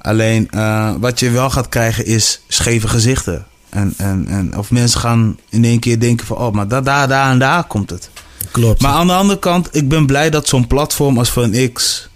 Alleen, 0.00 0.50
eh, 0.50 0.94
wat 0.98 1.20
je 1.20 1.30
wel 1.30 1.50
gaat 1.50 1.68
krijgen 1.68 2.06
is 2.06 2.40
scheve 2.48 2.88
gezichten. 2.88 3.46
En, 3.68 3.94
en, 3.96 4.26
en, 4.28 4.58
of 4.58 4.70
mensen 4.70 5.00
gaan 5.00 5.38
in 5.48 5.64
één 5.64 5.80
keer 5.80 6.00
denken 6.00 6.26
van, 6.26 6.36
oh, 6.36 6.52
maar 6.52 6.68
daar, 6.68 6.84
daar, 6.84 7.08
daar 7.08 7.30
en 7.30 7.38
daar 7.38 7.64
komt 7.64 7.90
het. 7.90 8.10
klopt. 8.50 8.82
Maar 8.82 8.92
aan 8.92 9.06
de 9.06 9.12
andere 9.12 9.38
kant, 9.38 9.68
ik 9.72 9.88
ben 9.88 10.06
blij 10.06 10.30
dat 10.30 10.48
zo'n 10.48 10.66
platform 10.66 11.18
als 11.18 11.32
X 11.72 12.08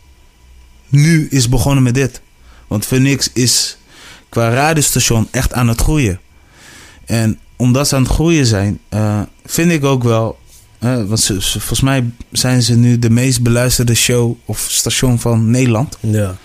nu 0.91 1.27
is 1.31 1.49
begonnen 1.49 1.83
met 1.83 1.95
dit. 1.95 2.21
Want 2.67 2.89
X 3.17 3.31
is 3.33 3.77
qua 4.29 4.49
radiostation 4.51 5.29
echt 5.31 5.53
aan 5.53 5.69
het 5.69 5.81
groeien. 5.81 6.21
En 7.05 7.39
omdat 7.57 7.89
ze 7.89 7.97
aan 7.97 8.03
het 8.03 8.11
groeien 8.13 8.47
zijn, 8.47 8.79
eh, 8.89 9.21
vind 9.45 9.71
ik 9.73 9.85
ook 9.85 10.03
wel. 10.03 10.39
eh, 10.79 11.05
want 11.05 11.21
ze, 11.21 11.43
ze- 11.43 11.59
volgens 11.59 11.81
mij 11.81 12.05
zijn 12.33 12.63
ze 12.63 12.77
nu 12.77 12.99
de 12.99 13.11
meest 13.11 13.43
beluisterde 13.43 13.95
show 13.95 14.35
of 14.45 14.67
station 14.69 15.19
van 15.19 15.51
Nederland. 15.51 15.97
ja. 16.01 16.37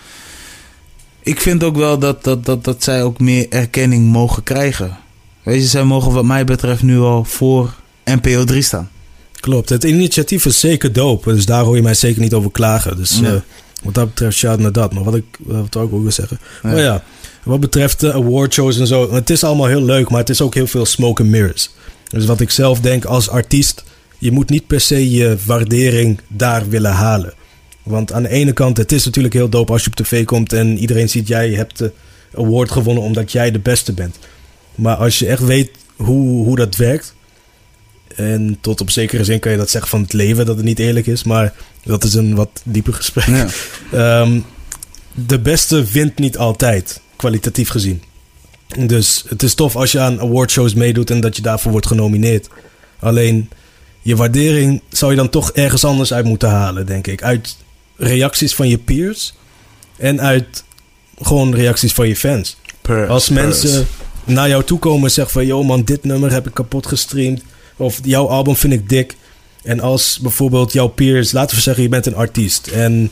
Ik 1.24 1.40
vind 1.42 1.64
ook 1.64 1.76
wel 1.76 2.00
dat, 2.00 2.24
dat, 2.24 2.46
dat, 2.46 2.64
dat 2.64 2.84
zij 2.84 3.04
ook 3.04 3.20
meer 3.20 3.50
erkenning 3.50 4.12
mogen 4.12 4.44
krijgen. 4.44 4.98
Weet 5.44 5.62
je, 5.62 5.68
zij 5.68 5.84
mogen 5.84 6.12
wat 6.12 6.26
mij 6.26 6.44
betreft 6.46 6.82
nu 6.84 7.00
al 7.00 7.24
voor 7.24 7.74
NPO 8.04 8.44
3 8.44 8.62
staan. 8.62 8.90
Klopt. 9.40 9.70
Het 9.70 9.84
initiatief 9.84 10.46
is 10.46 10.60
zeker 10.60 10.94
dope. 10.94 11.34
Dus 11.34 11.46
daar 11.46 11.64
hoor 11.64 11.76
je 11.76 11.82
mij 11.82 11.94
zeker 11.94 12.22
niet 12.22 12.34
over 12.34 12.52
klagen. 12.52 12.98
Dus 12.98 13.20
Nee. 13.20 13.32
eh, 13.36 13.42
wat 13.86 13.94
dat 13.94 14.08
betreft, 14.08 14.38
shout 14.38 14.60
naar 14.60 14.72
dat. 14.72 14.94
Maar 14.94 15.04
wat 15.04 15.16
ik, 15.16 15.26
wat 15.38 15.66
ik 15.66 15.76
ook 15.76 16.02
wil 16.02 16.12
zeggen. 16.12 16.40
Ja. 16.64 16.70
Maar 16.70 16.80
ja, 16.80 17.04
wat 17.44 17.60
betreft 17.60 18.00
de 18.00 18.14
awardshows 18.14 18.80
en 18.80 18.88
zo. 18.88 19.14
Het 19.14 19.30
is 19.30 19.44
allemaal 19.44 19.68
heel 19.68 19.84
leuk, 19.84 20.10
maar 20.10 20.20
het 20.20 20.30
is 20.30 20.42
ook 20.42 20.54
heel 20.54 20.68
veel 20.68 20.86
smoke 20.86 21.22
and 21.22 21.32
mirrors. 21.32 21.70
Dus 22.10 22.26
wat 22.26 22.40
ik 22.40 22.50
zelf 22.50 22.80
denk 22.80 23.06
als 23.06 23.30
artiest. 23.30 23.84
Je 24.18 24.32
moet 24.32 24.50
niet 24.50 24.68
per 24.68 24.82
se 24.82 25.12
je 25.12 25.38
waardering 25.46 26.20
daar 26.28 26.70
willen 26.70 26.92
halen. 26.92 27.34
Want 27.84 28.14
aan 28.14 28.24
de 28.24 28.30
ene 28.30 28.54
kant, 28.54 28.78
het 28.78 28.92
is 28.92 29.06
natuurlijk 29.06 29.34
heel 29.34 29.50
dope 29.50 29.72
als 29.72 29.84
je 29.84 29.90
op 29.90 29.96
tv 29.96 30.26
komt 30.26 30.54
en 30.54 30.78
iedereen 30.78 31.10
ziet 31.10 31.28
jij 31.28 31.50
hebt 31.50 31.78
de 31.78 31.92
award 32.34 32.72
gewonnen 32.72 33.04
omdat 33.04 33.32
jij 33.32 33.52
de 33.52 33.60
beste 33.60 33.94
bent. 33.94 34.18
Maar 34.76 34.96
als 34.96 35.20
je 35.20 35.28
echt 35.28 35.46
weet 35.46 35.72
hoe, 35.96 36.46
hoe 36.46 36.56
dat 36.56 36.76
werkt, 36.76 37.14
en 38.16 38.58
tot 38.62 38.82
op 38.82 38.90
zekere 38.90 39.24
zin 39.24 39.40
kan 39.40 39.52
je 39.52 39.58
dat 39.58 39.70
zeggen 39.70 39.90
van 39.90 40.02
het 40.02 40.14
leven, 40.14 40.46
dat 40.46 40.56
het 40.56 40.66
niet 40.66 40.80
eerlijk 40.80 41.08
is, 41.08 41.24
maar 41.24 41.54
dat 41.84 42.04
is 42.04 42.14
een 42.14 42.36
wat 42.36 42.62
dieper 42.64 42.94
gesprek. 42.94 43.26
Ja. 43.26 43.48
Ehm, 44.22 44.40
de 45.14 45.40
beste 45.40 45.84
wint 45.84 46.20
niet 46.20 46.38
altijd, 46.38 47.02
kwalitatief 47.16 47.70
gezien. 47.70 48.04
Dus 48.80 49.26
het 49.28 49.44
is 49.44 49.54
tof 49.54 49.76
als 49.76 49.92
je 49.92 50.00
aan 50.00 50.20
awardshows 50.20 50.74
meedoet 50.74 51.10
en 51.10 51.20
dat 51.20 51.36
je 51.36 51.42
daarvoor 51.42 51.72
wordt 51.72 51.88
genomineerd. 51.88 52.50
Alleen 53.00 53.50
je 54.02 54.16
waardering 54.16 54.82
zou 54.90 55.12
je 55.12 55.18
dan 55.18 55.30
toch 55.30 55.52
ergens 55.52 55.86
anders 55.86 56.14
uit 56.14 56.26
moeten 56.26 56.50
halen, 56.50 56.86
denk 56.86 57.08
ik. 57.08 57.24
Uit 57.24 57.58
reacties 57.96 58.56
van 58.56 58.68
je 58.68 58.78
peers 58.78 59.34
en 59.98 60.22
uit 60.22 60.64
gewoon 61.22 61.56
reacties 61.56 61.94
van 61.94 62.08
je 62.08 62.16
fans. 62.16 62.58
Als 63.08 63.30
mensen 63.30 63.88
naar 64.24 64.48
jou 64.48 64.64
toe 64.64 64.80
komen 64.80 65.04
en 65.04 65.12
zeggen 65.12 65.34
van... 65.34 65.46
...yo 65.46 65.64
man, 65.64 65.84
dit 65.84 66.04
nummer 66.04 66.32
heb 66.32 66.48
ik 66.48 66.54
kapot 66.54 66.86
gestreamd. 66.86 67.42
Of 67.78 68.00
jouw 68.04 68.28
album 68.28 68.56
vind 68.56 68.74
ik 68.74 68.90
dik. 68.90 69.16
En 69.64 69.80
als 69.80 70.20
bijvoorbeeld 70.22 70.74
jouw 70.74 70.88
peers... 70.88 71.32
...laten 71.32 71.56
we 71.56 71.62
zeggen, 71.62 71.84
je 71.84 71.90
bent 71.90 72.06
een 72.06 72.16
artiest. 72.16 72.68
En 72.68 73.12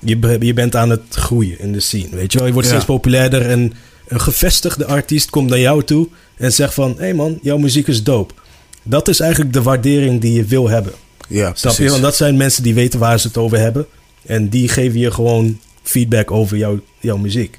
je, 0.00 0.36
je 0.40 0.54
bent 0.54 0.76
aan 0.76 0.90
het 0.90 1.02
groeien 1.10 1.58
in 1.60 1.72
de 1.72 1.80
scene. 1.80 2.08
Weet 2.10 2.32
je 2.32 2.38
wel, 2.38 2.46
je 2.46 2.52
wordt 2.52 2.68
Ja. 2.68 2.74
steeds 2.74 2.90
populairder. 2.90 3.50
En 3.50 3.72
een 4.08 4.20
gevestigde 4.20 4.86
artiest 4.86 5.30
komt 5.30 5.48
naar 5.50 5.58
jou 5.58 5.84
toe... 5.84 6.08
...en 6.36 6.52
zegt 6.52 6.74
van... 6.74 6.90
...hé 6.96 7.02
hey 7.02 7.14
man, 7.14 7.38
jouw 7.42 7.58
muziek 7.58 7.88
is 7.88 8.02
dope. 8.02 8.34
Dat 8.82 9.08
is 9.08 9.20
eigenlijk 9.20 9.52
de 9.52 9.62
waardering 9.62 10.20
die 10.20 10.32
je 10.32 10.44
wil 10.44 10.68
hebben. 10.68 10.92
Ja, 11.28 11.52
Snap 11.54 11.76
je? 11.76 11.90
Want 11.90 12.02
dat 12.02 12.16
zijn 12.16 12.36
mensen 12.36 12.62
die 12.62 12.74
weten 12.74 12.98
waar 12.98 13.20
ze 13.20 13.26
het 13.26 13.36
over 13.36 13.58
hebben. 13.58 13.86
En 14.26 14.48
die 14.48 14.68
geven 14.68 15.00
je 15.00 15.10
gewoon 15.10 15.58
feedback 15.82 16.30
over 16.30 16.56
jouw, 16.56 16.80
jouw 17.00 17.16
muziek. 17.16 17.58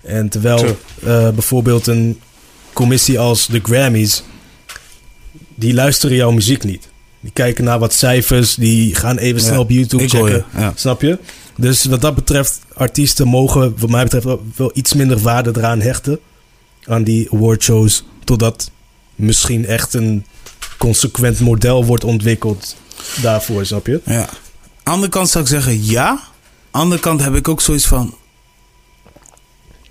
En 0.00 0.28
terwijl 0.28 0.64
eh, 0.64 1.28
bijvoorbeeld 1.28 1.86
een 1.86 2.20
commissie 2.72 3.18
als 3.18 3.46
de 3.46 3.60
Grammys... 3.62 4.22
die 5.54 5.74
luisteren 5.74 6.16
jouw 6.16 6.30
muziek 6.30 6.64
niet. 6.64 6.88
Die 7.20 7.32
kijken 7.32 7.64
naar 7.64 7.78
wat 7.78 7.92
cijfers, 7.92 8.54
die 8.54 8.94
gaan 8.94 9.18
even 9.18 9.40
Ja, 9.40 9.46
snel 9.46 9.60
op 9.60 9.70
YouTube 9.70 10.08
checken. 10.08 10.28
je, 10.52 10.58
ja. 10.58 10.72
Snap 10.76 11.02
je? 11.02 11.18
Dus 11.56 11.84
wat 11.84 12.00
dat 12.00 12.14
betreft, 12.14 12.60
artiesten 12.74 13.26
mogen 13.28 13.74
wat 13.78 13.90
mij 13.90 14.02
betreft 14.02 14.24
wel, 14.24 14.44
wel 14.56 14.70
iets 14.74 14.92
minder 14.94 15.18
waarde 15.18 15.52
eraan 15.56 15.80
hechten. 15.80 16.18
Aan 16.84 17.02
die 17.04 17.28
awardshows. 17.32 18.04
Totdat 18.24 18.70
misschien 19.14 19.66
echt 19.66 19.94
een 19.94 20.24
consequent 20.78 21.40
model 21.40 21.84
wordt 21.84 22.04
ontwikkeld 22.04 22.76
daarvoor, 23.22 23.66
snap 23.66 23.86
je? 23.86 24.00
Ja. 24.04 24.28
Andere 24.82 25.10
kant 25.10 25.28
zou 25.28 25.44
ik 25.44 25.50
zeggen 25.50 25.84
ja. 25.84 26.20
Andere 26.70 27.00
kant 27.00 27.20
heb 27.20 27.34
ik 27.34 27.48
ook 27.48 27.60
zoiets 27.60 27.86
van. 27.86 28.14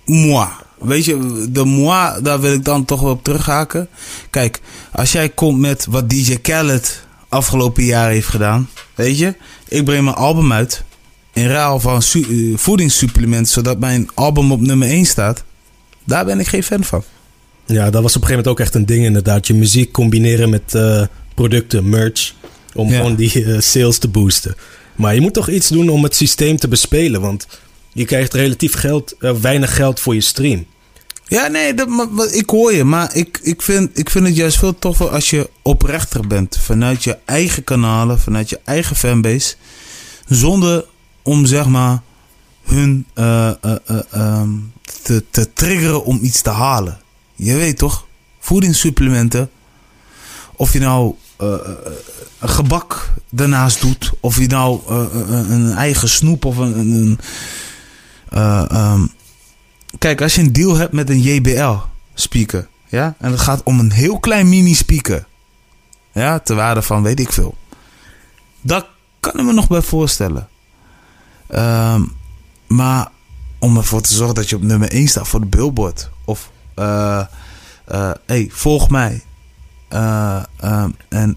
Moi. 0.04 0.48
Weet 0.78 1.04
je, 1.04 1.46
de 1.50 1.64
moi, 1.64 2.22
daar 2.22 2.40
wil 2.40 2.52
ik 2.52 2.64
dan 2.64 2.84
toch 2.84 3.00
wel 3.00 3.10
op 3.10 3.24
terughaken. 3.24 3.88
Kijk, 4.30 4.60
als 4.92 5.12
jij 5.12 5.28
komt 5.28 5.58
met 5.58 5.86
wat 5.88 6.10
DJ 6.10 6.36
Khaled 6.36 7.02
afgelopen 7.28 7.84
jaar 7.84 8.10
heeft 8.10 8.28
gedaan. 8.28 8.68
Weet 8.94 9.18
je, 9.18 9.34
ik 9.68 9.84
breng 9.84 10.04
mijn 10.04 10.16
album 10.16 10.52
uit. 10.52 10.84
In 11.32 11.46
ruil 11.48 11.80
van 11.80 12.02
eh, 12.12 12.56
voedingssupplementen, 12.56 13.52
zodat 13.52 13.78
mijn 13.78 14.08
album 14.14 14.52
op 14.52 14.60
nummer 14.60 14.88
1 14.88 15.04
staat. 15.06 15.44
Daar 16.04 16.24
ben 16.24 16.40
ik 16.40 16.46
geen 16.46 16.62
fan 16.62 16.84
van. 16.84 17.04
Ja, 17.66 17.90
dat 17.90 18.02
was 18.02 18.16
op 18.16 18.22
een 18.22 18.28
gegeven 18.28 18.30
moment 18.30 18.46
ook 18.48 18.60
echt 18.60 18.74
een 18.74 18.86
ding 18.86 19.04
inderdaad. 19.04 19.46
Je 19.46 19.54
muziek 19.54 19.92
combineren 19.92 20.50
met 20.50 20.74
eh, 20.74 21.02
producten, 21.34 21.88
merch. 21.88 22.34
Om 22.74 22.88
Ja. 22.88 22.96
gewoon 22.96 23.14
die 23.14 23.44
eh, 23.44 23.60
sales 23.60 23.98
te 23.98 24.08
boosten. 24.08 24.54
Maar 24.96 25.14
je 25.14 25.20
moet 25.20 25.34
toch 25.34 25.48
iets 25.48 25.68
doen 25.68 25.88
om 25.88 26.02
het 26.02 26.16
systeem 26.16 26.56
te 26.56 26.68
bespelen. 26.68 27.20
Want 27.20 27.46
je 27.94 28.04
krijgt 28.04 28.34
relatief 28.34 28.74
geld, 28.74 29.14
eh, 29.18 29.32
weinig 29.32 29.76
geld 29.76 30.00
voor 30.00 30.14
je 30.14 30.20
stream. 30.20 30.66
Ja, 31.26 31.46
nee, 31.46 31.74
dat, 31.74 31.88
maar, 31.88 32.26
ik 32.32 32.50
hoor 32.50 32.72
je. 32.72 32.84
Maar 32.84 33.14
ik, 33.14 33.38
ik, 33.42 33.62
vind, 33.62 33.98
ik 33.98 34.10
vind 34.10 34.26
het 34.26 34.36
juist 34.36 34.58
veel 34.58 34.78
toffer 34.78 35.08
als 35.08 35.30
je 35.30 35.50
oprechter 35.62 36.26
bent. 36.26 36.58
Vanuit 36.60 37.04
je 37.04 37.18
eigen 37.24 37.64
kanalen, 37.64 38.20
vanuit 38.20 38.50
je 38.50 38.60
eigen 38.64 38.96
fanbase. 38.96 39.54
Zonder 40.28 40.84
om 41.22 41.46
zeg 41.46 41.66
maar 41.66 42.02
hun 42.62 43.06
eh, 43.14 43.48
eh, 43.48 43.54
eh, 43.86 44.00
ehm, 44.10 44.50
te, 45.02 45.24
te 45.30 45.52
triggeren 45.52 46.04
om 46.04 46.18
iets 46.22 46.42
te 46.42 46.50
halen. 46.50 47.00
Je 47.34 47.54
weet 47.54 47.78
toch? 47.78 48.06
Voedingssupplementen. 48.38 49.50
Of 50.56 50.72
je 50.72 50.78
nou 50.78 51.14
een 52.38 52.48
gebak 52.48 53.12
daarnaast 53.30 53.80
doet. 53.80 54.12
Of 54.20 54.38
je 54.38 54.46
nou 54.46 54.80
een 54.88 55.72
eigen 55.72 56.08
snoep 56.08 56.44
of 56.44 56.56
een... 56.56 56.78
een, 56.78 57.18
eh, 58.34 58.64
ehm, 58.70 59.06
Kijk, 59.98 60.22
als 60.22 60.34
je 60.34 60.40
een 60.40 60.52
deal 60.52 60.76
hebt 60.76 60.92
met 60.92 61.10
een 61.10 61.20
JBL 61.20 61.74
speaker, 62.14 62.68
ja, 62.88 63.14
en 63.18 63.30
het 63.30 63.40
gaat 63.40 63.62
om 63.62 63.78
een 63.78 63.92
heel 63.92 64.18
klein 64.18 64.48
mini 64.48 64.74
speaker, 64.74 65.26
ja, 66.12 66.38
ter 66.38 66.56
waarde 66.56 66.82
van 66.82 67.02
weet 67.02 67.20
ik 67.20 67.32
veel. 67.32 67.54
Dat 68.60 68.86
kan 69.20 69.40
ik 69.40 69.46
me 69.46 69.52
nog 69.52 69.68
bij 69.68 69.82
voorstellen. 69.82 70.48
Ehm, 71.46 72.02
maar 72.66 73.08
om 73.58 73.76
ervoor 73.76 74.00
te 74.00 74.14
zorgen 74.14 74.34
dat 74.34 74.48
je 74.48 74.56
op 74.56 74.62
nummer 74.62 74.92
1 74.92 75.08
staat 75.08 75.28
voor 75.28 75.40
de 75.40 75.46
billboard. 75.46 76.10
Of, 76.24 76.50
eh, 76.74 77.20
hey, 78.26 78.48
volg 78.50 78.90
mij. 78.90 79.22
Eh, 79.88 80.42
eh, 80.56 80.84
en 81.08 81.36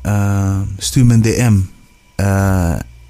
stuur 0.77 1.05
me 1.05 1.13
een 1.13 1.21
DM. 1.21 1.59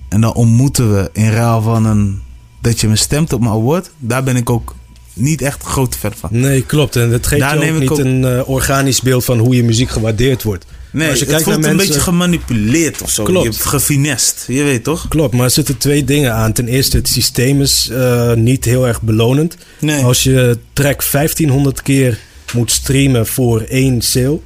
En 0.10 0.22
dan 0.22 0.34
ontmoeten 0.34 0.94
we 0.94 1.10
in 1.14 1.32
ruil 1.32 1.62
van 1.62 1.86
een, 1.86 2.22
dat 2.62 2.80
je 2.80 2.88
me 2.88 2.96
stemt 2.96 3.34
op 3.34 3.40
mijn 3.40 3.52
award. 3.52 3.90
Daar 3.98 4.24
ben 4.24 4.36
ik 4.36 4.50
ook 4.50 4.76
niet 5.14 5.42
echt 5.42 5.64
groot 5.64 5.96
fan 5.96 6.14
van. 6.18 6.30
Nee, 6.32 6.62
klopt. 6.62 6.96
En 6.96 7.12
het 7.12 7.28
geeft 7.28 7.42
Daar 7.42 7.54
je 7.54 7.60
neem 7.60 7.76
ook 7.76 7.82
ik 7.82 7.90
niet 7.90 8.00
ook- 8.00 8.06
een 8.06 8.26
eh, 8.26 8.50
organisch 8.50 9.02
beeld 9.02 9.26
van 9.26 9.38
hoe 9.40 9.56
je 9.56 9.64
muziek 9.64 9.90
gewaardeerd 9.90 10.44
wordt. 10.44 10.66
Nee, 10.92 11.10
Als 11.10 11.20
je 11.20 11.24
het 11.26 11.34
kijkt 11.34 11.50
voelt 11.50 11.60
naar 11.62 11.72
een 11.72 11.78
beetje 11.78 12.00
gemanipuleerd 12.00 13.02
of 13.02 13.10
zo. 13.10 13.24
Klopt. 13.24 13.46
Je 13.46 13.50
hebt 13.52 13.64
gefinest. 13.66 14.44
Je 14.48 14.64
weet 14.64 14.84
toch? 14.84 15.08
Klopt, 15.08 15.34
maar 15.34 15.44
er 15.46 15.52
zitten 15.52 15.78
twee 15.78 16.04
dingen 16.04 16.34
aan. 16.34 16.54
Ten 16.54 16.68
eerste, 16.68 16.98
het 16.98 17.08
systeem 17.08 17.62
is 17.62 17.90
eh, 17.92 18.34
niet 18.34 18.66
heel 18.66 18.88
erg 18.88 19.02
belonend. 19.02 19.58
Nee. 19.80 20.04
Als 20.04 20.24
je 20.24 20.58
track 20.74 21.04
1500 21.12 21.82
keer 21.82 22.20
moet 22.54 22.72
streamen 22.72 23.28
voor 23.28 23.62
één 23.62 24.02
sale, 24.02 24.40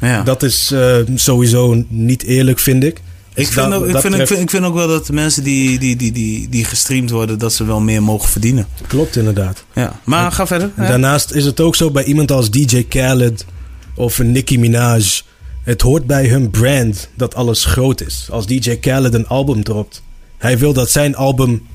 Ja. 0.00 0.22
dat 0.22 0.42
is 0.42 0.70
eh, 0.72 0.96
sowieso 1.14 1.84
niet 1.88 2.22
eerlijk, 2.22 2.58
vind 2.58 2.84
ik. 2.84 3.00
Ik, 3.38 3.44
Dus 3.44 3.54
vind 3.54 3.70
dat- 3.70 3.80
ook, 3.80 3.86
ik, 3.86 3.92
dat 3.92 4.02
vind, 4.02 4.14
ik, 4.14 4.26
vind, 4.26 4.40
ik 4.40 4.50
vind 4.50 4.64
ook 4.64 4.74
wel 4.74 4.88
dat 4.88 5.06
de 5.06 5.12
mensen 5.12 5.42
die, 5.44 5.78
die, 5.78 5.96
die, 5.96 6.12
die, 6.12 6.48
die 6.48 6.64
gestreamd 6.64 7.10
worden, 7.10 7.38
dat 7.38 7.52
ze 7.52 7.64
wel 7.64 7.80
meer 7.80 8.02
mogen 8.02 8.28
verdienen. 8.28 8.66
Klopt 8.86 9.16
inderdaad. 9.16 9.64
Ja. 9.74 10.00
Maar 10.04 10.32
ga 10.32 10.46
verder. 10.46 10.70
En. 10.76 10.88
Daarnaast 10.88 11.30
is 11.32 11.44
het 11.44 11.60
ook 11.60 11.76
zo 11.76 11.90
bij 11.90 12.04
iemand 12.04 12.30
als 12.30 12.50
DJ 12.50 12.84
Khaled 12.88 13.44
of 13.94 14.18
Nicki 14.22 14.58
Minaj. 14.58 15.02
Het 15.62 15.80
hoort 15.82 16.06
bij 16.06 16.26
hun 16.28 16.50
brand 16.50 17.08
dat 17.14 17.34
alles 17.34 17.64
groot 17.64 18.00
is. 18.00 18.26
Als 18.30 18.46
DJ 18.46 18.76
Khaled 18.76 19.14
een 19.14 19.26
album 19.26 19.64
dropt, 19.64 20.02
hij 20.38 20.58
wil 20.58 20.72
dat 20.72 20.90
zijn 20.90 21.16
album 21.16 21.66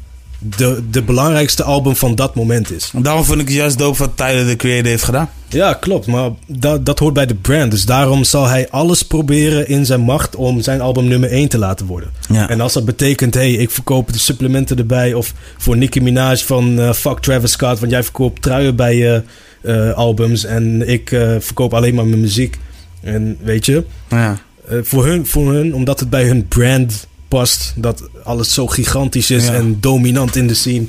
de, 0.57 0.83
de 0.91 1.01
belangrijkste 1.01 1.63
album 1.63 1.95
van 1.95 2.15
dat 2.15 2.35
moment 2.35 2.71
is. 2.71 2.91
Daarom 3.01 3.23
vond 3.23 3.39
ik 3.39 3.47
het 3.47 3.55
juist 3.55 3.77
dope 3.77 3.97
wat 3.97 4.17
Tyler 4.17 4.45
de 4.45 4.55
Creator 4.55 4.87
heeft 4.87 5.03
gedaan. 5.03 5.29
Ja, 5.53 5.73
klopt. 5.73 6.07
Maar 6.07 6.29
dat, 6.47 6.85
dat 6.85 6.99
hoort 6.99 7.13
bij 7.13 7.25
de 7.25 7.35
brand. 7.35 7.71
Dus 7.71 7.85
daarom 7.85 8.23
zal 8.23 8.47
hij 8.47 8.69
alles 8.69 9.03
proberen 9.03 9.67
in 9.67 9.85
zijn 9.85 10.01
macht 10.01 10.35
om 10.35 10.61
zijn 10.61 10.81
album 10.81 11.07
nummer 11.07 11.31
1 11.31 11.47
te 11.47 11.57
laten 11.57 11.85
worden. 11.85 12.11
Ja. 12.29 12.49
En 12.49 12.61
als 12.61 12.73
dat 12.73 12.85
betekent, 12.85 13.33
hey, 13.33 13.51
ik 13.51 13.71
verkoop 13.71 14.13
de 14.13 14.19
supplementen 14.19 14.77
erbij. 14.77 15.13
Of 15.13 15.33
voor 15.57 15.77
Nicki 15.77 16.01
Minaj 16.01 16.37
van 16.37 16.79
eh, 16.79 16.93
fuck 16.93 17.19
Travis 17.19 17.51
Scott, 17.51 17.79
want 17.79 17.91
jij 17.91 18.03
verkoopt 18.03 18.41
truien 18.41 18.75
bij 18.75 18.95
je 18.95 19.23
eh, 19.61 19.91
albums. 19.93 20.45
En 20.45 20.89
ik 20.89 21.11
eh, 21.11 21.35
verkoop 21.39 21.73
alleen 21.73 21.95
maar 21.95 22.05
mijn 22.05 22.21
muziek. 22.21 22.57
En 23.01 23.37
weet 23.41 23.65
je, 23.65 23.83
ja. 24.09 24.37
voor, 24.81 25.05
hun, 25.05 25.27
voor 25.27 25.53
hun, 25.53 25.75
omdat 25.75 25.99
het 25.99 26.09
bij 26.09 26.25
hun 26.25 26.47
brand 26.47 27.07
past, 27.37 27.73
dat 27.75 28.09
alles 28.23 28.53
zo 28.53 28.67
gigantisch 28.67 29.31
is 29.31 29.45
Ja. 29.45 29.53
en 29.53 29.77
dominant 29.79 30.35
in 30.35 30.47
de 30.47 30.53
scene, 30.53 30.85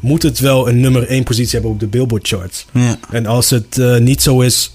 moet 0.00 0.22
het 0.22 0.38
wel 0.38 0.68
een 0.68 0.80
nummer 0.80 1.10
1 1.10 1.22
positie 1.24 1.52
hebben 1.52 1.70
op 1.70 1.80
de 1.80 1.86
Billboard 1.86 2.28
charts. 2.28 2.66
ja. 2.72 2.98
En 3.10 3.26
als 3.26 3.50
het 3.50 3.78
eh, 3.78 3.96
niet 3.96 4.22
zo 4.22 4.40
is, 4.40 4.72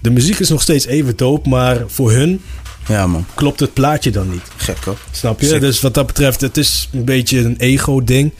de 0.00 0.10
muziek 0.10 0.38
is 0.38 0.48
nog 0.48 0.62
steeds 0.62 0.86
even 0.86 1.16
dope, 1.16 1.48
maar 1.48 1.82
voor 1.86 2.12
hun 2.12 2.40
Ja, 2.88 3.06
man. 3.06 3.24
klopt 3.34 3.60
het 3.60 3.72
plaatje 3.72 4.10
dan 4.10 4.30
niet. 4.30 4.42
Gek 4.56 4.76
hoor. 4.84 4.96
Snap 5.10 5.40
je? 5.40 5.58
Dus 5.60 5.80
wat 5.80 5.94
dat 5.94 6.06
betreft, 6.06 6.40
het 6.40 6.56
is 6.56 6.88
een 6.92 7.04
beetje 7.04 7.38
een 7.38 7.56
ego-ding. 7.56 8.32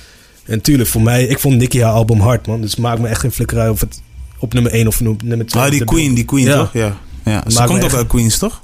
En 0.45 0.61
tuurlijk, 0.61 0.89
voor 0.89 1.03
mij, 1.03 1.25
ik 1.27 1.39
vond 1.39 1.57
Nicky 1.59 1.79
haar 1.81 1.93
album 1.93 2.21
hard, 2.21 2.47
man. 2.47 2.61
Dus 2.61 2.77
maakt 2.77 3.01
me 3.01 3.09
echt 3.09 3.21
geen 3.21 3.33
flikker 3.33 3.59
uit 3.59 3.71
of 3.71 3.81
het 3.81 4.01
op 4.39 4.53
nummer 4.55 4.73
1 4.73 4.87
of 4.87 5.01
nu- 5.01 5.17
nummer 5.25 5.47
2 5.47 5.63
Ah, 5.63 5.71
die 5.71 5.85
Queen, 5.85 6.15
die 6.15 6.25
Queen 6.25 6.45
Ja. 6.45 6.57
toch? 6.57 6.73
Ja. 6.73 6.97
ja. 7.25 7.45
Ze 7.49 7.63
komt 7.65 7.85
ook 7.85 7.95
uit 7.95 8.07
Queens, 8.07 8.39
toch? 8.39 8.61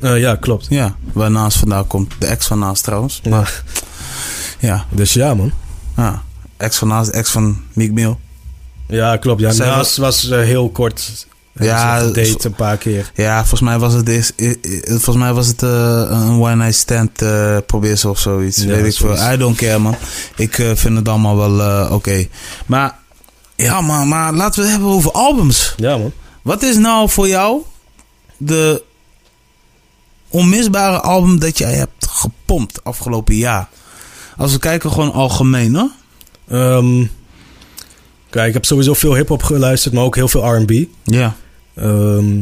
Eh, 0.00 0.18
ja, 0.20 0.34
klopt. 0.36 0.66
Ja. 0.68 0.96
Waar 1.12 1.30
naast 1.30 1.58
vandaan 1.58 1.86
komt. 1.86 2.12
De 2.18 2.26
ex 2.26 2.46
van 2.46 2.58
naast 2.58 2.84
trouwens. 2.84 3.20
Ja. 3.22 3.44
Ja. 4.58 4.84
Dus 4.90 5.12
ja, 5.12 5.34
man. 5.34 5.52
ja. 5.96 6.22
Ex 6.56 6.76
van 6.78 6.88
naast, 6.88 7.10
ex 7.10 7.30
van 7.30 7.62
Meek 7.72 7.92
Mill. 7.92 8.16
Ja, 8.86 9.16
klopt. 9.16 9.40
Ja, 9.40 9.50
Zij 9.52 9.66
Naast 9.66 9.96
was 9.96 10.28
eh, 10.28 10.38
heel 10.40 10.70
kort. 10.70 11.26
Ja, 11.54 11.64
Ja, 11.64 12.04
date 12.06 12.36
een 12.42 12.52
paar 12.54 12.76
keer. 12.76 13.10
Ja, 13.14 13.38
volgens 13.38 13.60
mij 13.60 13.78
was 13.78 13.92
het, 13.92 14.08
eh, 14.08 14.18
eh, 14.50 14.56
volgens 14.86 15.16
mij 15.16 15.32
was 15.32 15.46
het 15.46 15.62
eh, 15.62 15.68
een 16.08 16.40
one 16.40 16.56
night 16.56 16.74
stand 16.74 17.22
eh 17.22 17.56
probeer 17.66 17.96
ze 17.96 18.08
of 18.08 18.18
zoiets. 18.18 18.62
Ja, 18.62 18.66
Weet 18.68 18.86
ik 18.86 18.94
veel. 18.98 19.32
I 19.32 19.36
don't 19.36 19.56
care 19.56 19.78
man. 19.78 19.96
Ik 20.36 20.58
eh, 20.58 20.70
vind 20.74 20.96
het 20.98 21.08
allemaal 21.08 21.36
wel 21.36 21.60
eh, 21.60 21.92
oké. 21.92 22.26
Maar 22.66 22.94
ja 23.56 23.80
man, 23.80 24.08
maar 24.08 24.32
laten 24.32 24.54
we 24.60 24.62
het 24.62 24.70
hebben 24.70 24.88
over 24.92 25.10
albums. 25.12 25.74
Ja, 25.76 25.96
man. 25.96 26.12
Wat 26.42 26.62
is 26.62 26.76
nou 26.76 27.08
voor 27.08 27.28
jou 27.28 27.62
de 28.36 28.82
onmisbare 30.32 31.00
album 31.00 31.38
dat 31.38 31.58
jij 31.58 31.72
hebt 31.72 32.06
gepompt 32.08 32.84
afgelopen 32.84 33.34
jaar? 33.34 33.68
Als 34.36 34.52
we 34.52 34.58
kijken 34.58 34.90
gewoon 34.90 35.12
algemeen 35.12 35.74
hoor. 35.74 35.90
Ehm, 36.48 37.04
kijk, 38.30 38.48
ik 38.48 38.54
heb 38.54 38.64
sowieso 38.64 38.94
veel 38.94 39.14
hip-hop 39.14 39.42
geluisterd, 39.42 39.94
maar 39.94 40.04
ook 40.04 40.14
heel 40.16 40.28
veel 40.28 40.56
RB. 40.56 40.84
Ja. 41.04 41.36
Ehm, 41.74 42.40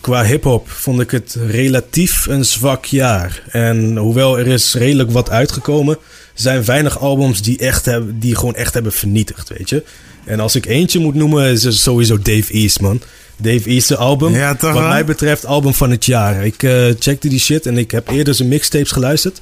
qua 0.00 0.24
hip-hop 0.24 0.70
vond 0.70 1.00
ik 1.00 1.10
het 1.10 1.36
relatief 1.46 2.26
een 2.26 2.44
zwak 2.44 2.84
jaar. 2.84 3.42
En 3.50 3.96
hoewel 3.96 4.38
er 4.38 4.46
is 4.46 4.74
redelijk 4.74 5.10
wat 5.10 5.30
uitgekomen, 5.30 5.98
zijn 6.34 6.64
weinig 6.64 6.98
albums 6.98 7.42
die, 7.42 7.58
echt 7.58 7.84
hebben, 7.84 8.18
die 8.18 8.36
gewoon 8.36 8.54
echt 8.54 8.74
hebben 8.74 8.92
vernietigd, 8.92 9.48
weet 9.48 9.68
je. 9.68 9.84
En 10.24 10.40
als 10.40 10.54
ik 10.54 10.66
eentje 10.66 10.98
moet 10.98 11.14
noemen, 11.14 11.50
is 11.50 11.62
het 11.62 11.74
sowieso 11.74 12.18
Dave 12.18 12.52
East, 12.52 12.80
man. 12.80 13.00
Dave 13.36 13.68
East's 13.68 13.92
album. 13.92 14.32
Ja, 14.34 14.54
toch 14.54 14.72
Wat 14.72 14.88
mij 14.88 15.04
betreft, 15.04 15.46
album 15.46 15.74
van 15.74 15.90
het 15.90 16.04
jaar. 16.04 16.46
Ik 16.46 16.62
eh, 16.62 16.86
checkte 16.98 17.28
die 17.28 17.38
shit 17.38 17.66
en 17.66 17.78
ik 17.78 17.90
heb 17.90 18.08
eerder 18.08 18.34
zijn 18.34 18.48
mixtapes 18.48 18.90
geluisterd. 18.90 19.40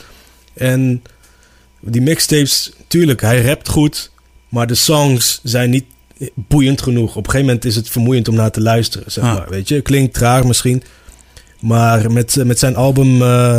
En 0.55 1.03
die 1.81 2.03
mixtapes, 2.03 2.73
tuurlijk, 2.87 3.21
hij 3.21 3.43
rapt 3.43 3.69
goed. 3.69 4.11
Maar 4.49 4.67
de 4.67 4.75
songs 4.75 5.41
zijn 5.43 5.71
niet 5.71 5.85
boeiend 6.35 6.83
genoeg. 6.83 7.11
Op 7.11 7.25
een 7.25 7.31
gegeven 7.31 7.47
moment 7.47 7.65
is 7.65 7.77
het 7.77 7.89
vermoeiend 7.89 8.29
om 8.29 8.35
naar 8.35 8.51
te 8.51 8.61
luisteren, 8.61 9.13
zeg 9.13 9.25
maar. 9.25 9.49
Weet 9.49 9.69
je, 9.69 9.81
klinkt 9.81 10.15
traag 10.15 10.45
misschien. 10.45 10.83
Maar 11.61 12.13
met, 12.13 12.37
met 12.45 12.59
zijn 12.59 12.77
album, 12.77 13.23
eh, 13.23 13.59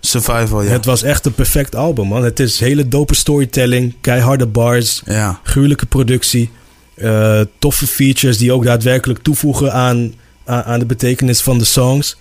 Survival, 0.00 0.62
ja. 0.62 0.70
het 0.70 0.84
was 0.84 1.02
echt 1.02 1.26
een 1.26 1.34
perfect 1.34 1.74
album, 1.74 2.06
man. 2.06 2.24
Het 2.24 2.40
is 2.40 2.60
hele 2.60 2.88
dope 2.88 3.14
storytelling, 3.14 3.94
keiharde 4.00 4.46
bars, 4.46 5.02
ja. 5.04 5.40
gruwelijke 5.42 5.86
productie. 5.86 6.50
Eh, 6.94 7.40
toffe 7.58 7.86
features 7.86 8.38
die 8.38 8.52
ook 8.52 8.64
daadwerkelijk 8.64 9.22
toevoegen 9.22 9.72
aan, 9.72 10.14
aan, 10.44 10.62
aan 10.62 10.78
de 10.78 10.86
betekenis 10.86 11.40
van 11.40 11.58
de 11.58 11.64
songs. 11.64 12.16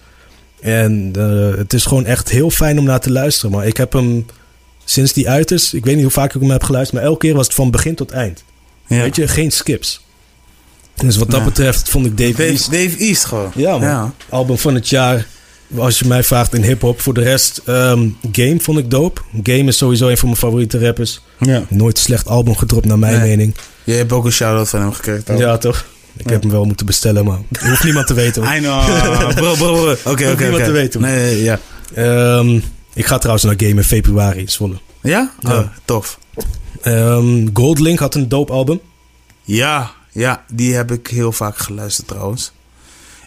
En 0.61 1.11
eh, 1.17 1.57
het 1.57 1.73
is 1.73 1.85
gewoon 1.85 2.05
echt 2.05 2.29
heel 2.29 2.49
fijn 2.49 2.79
om 2.79 2.85
naar 2.85 2.99
te 2.99 3.11
luisteren. 3.11 3.51
Maar 3.55 3.67
ik 3.67 3.77
heb 3.77 3.93
hem 3.93 4.25
sinds 4.85 5.13
die 5.13 5.29
uit 5.29 5.51
is, 5.51 5.73
ik 5.73 5.85
weet 5.85 5.93
niet 5.95 6.03
hoe 6.03 6.13
vaak 6.13 6.33
ik 6.35 6.41
hem 6.41 6.49
heb 6.51 6.63
geluisterd, 6.63 6.99
maar 6.99 7.09
elke 7.09 7.25
keer 7.25 7.35
was 7.35 7.45
het 7.45 7.55
van 7.55 7.71
begin 7.71 7.95
tot 7.95 8.11
eind. 8.11 8.43
ja. 8.87 9.01
Weet 9.01 9.15
je, 9.15 9.27
geen 9.27 9.51
skips. 9.51 10.01
Dus 10.95 11.17
wat 11.17 11.29
dat 11.31 11.39
Ja. 11.39 11.45
betreft 11.45 11.89
vond 11.89 12.05
ik 12.05 12.17
Dave, 12.17 12.31
Dave, 12.31 12.43
East 12.43 12.71
Dave 12.71 12.97
East 12.97 13.25
gewoon. 13.25 13.51
ja, 13.55 13.71
man. 13.71 13.81
Ja. 13.81 14.13
album 14.29 14.57
van 14.57 14.75
het 14.75 14.89
jaar. 14.89 15.27
Als 15.77 15.99
je 15.99 16.07
mij 16.07 16.23
vraagt 16.23 16.53
in 16.53 16.63
hip-hop. 16.63 17.01
Voor 17.01 17.13
de 17.13 17.21
rest, 17.21 17.61
ehm, 17.65 18.07
Game 18.31 18.59
vond 18.59 18.77
ik 18.77 18.89
dope. 18.89 19.21
Game 19.43 19.63
is 19.63 19.77
sowieso 19.77 20.07
een 20.07 20.17
van 20.17 20.27
mijn 20.27 20.39
favoriete 20.39 20.79
rappers. 20.79 21.21
ja. 21.39 21.63
Nooit 21.69 21.97
een 21.97 22.03
slecht 22.03 22.27
album 22.27 22.55
gedropt, 22.55 22.85
naar 22.85 22.99
mijn 22.99 23.19
Nee. 23.19 23.29
mening. 23.29 23.55
Je 23.83 23.93
hebt 23.93 24.11
ook 24.11 24.25
een 24.25 24.31
shout-out 24.31 24.69
van 24.69 24.79
hem 24.81 24.91
gekregen. 24.93 25.23
toch? 25.23 25.39
Ja, 25.39 25.57
toch? 25.57 25.85
Ik 26.17 26.29
heb 26.29 26.41
hem 26.41 26.51
wel 26.51 26.65
moeten 26.65 26.85
bestellen, 26.85 27.25
maar 27.25 27.37
hoeft 27.59 27.83
niemand 27.83 28.07
te 28.07 28.13
weten. 28.13 28.43
hoor. 28.43 28.53
I 28.55 28.59
know. 28.59 29.33
Bro, 29.35 29.53
bro, 29.55 29.73
bro. 29.73 29.91
Oké, 29.91 30.09
oké, 30.09 30.25
Hoeft 30.27 30.39
niemand 30.39 30.63
te 30.63 30.71
weten, 30.71 31.01
man. 31.01 31.09
Nee, 31.09 31.23
nee, 31.33 31.43
ja. 31.43 31.59
Ehm, 31.93 32.59
ik 32.93 33.05
ga 33.05 33.17
trouwens 33.17 33.45
naar 33.45 33.55
Game 33.57 33.69
in 33.75 33.83
februari 33.83 34.39
in 34.39 34.49
Zwolle. 34.49 34.75
Ja? 35.01 35.31
Ja. 35.39 35.59
Oh, 35.59 35.65
tof. 35.85 36.19
Ehm, 36.81 37.47
Goldlink 37.53 37.99
had 37.99 38.15
een 38.15 38.29
dope 38.29 38.51
album. 38.51 38.79
Ja, 39.43 39.91
ja, 40.11 40.43
die 40.53 40.73
heb 40.75 40.91
ik 40.91 41.07
heel 41.07 41.31
vaak 41.31 41.57
geluisterd 41.57 42.07
trouwens. 42.07 42.51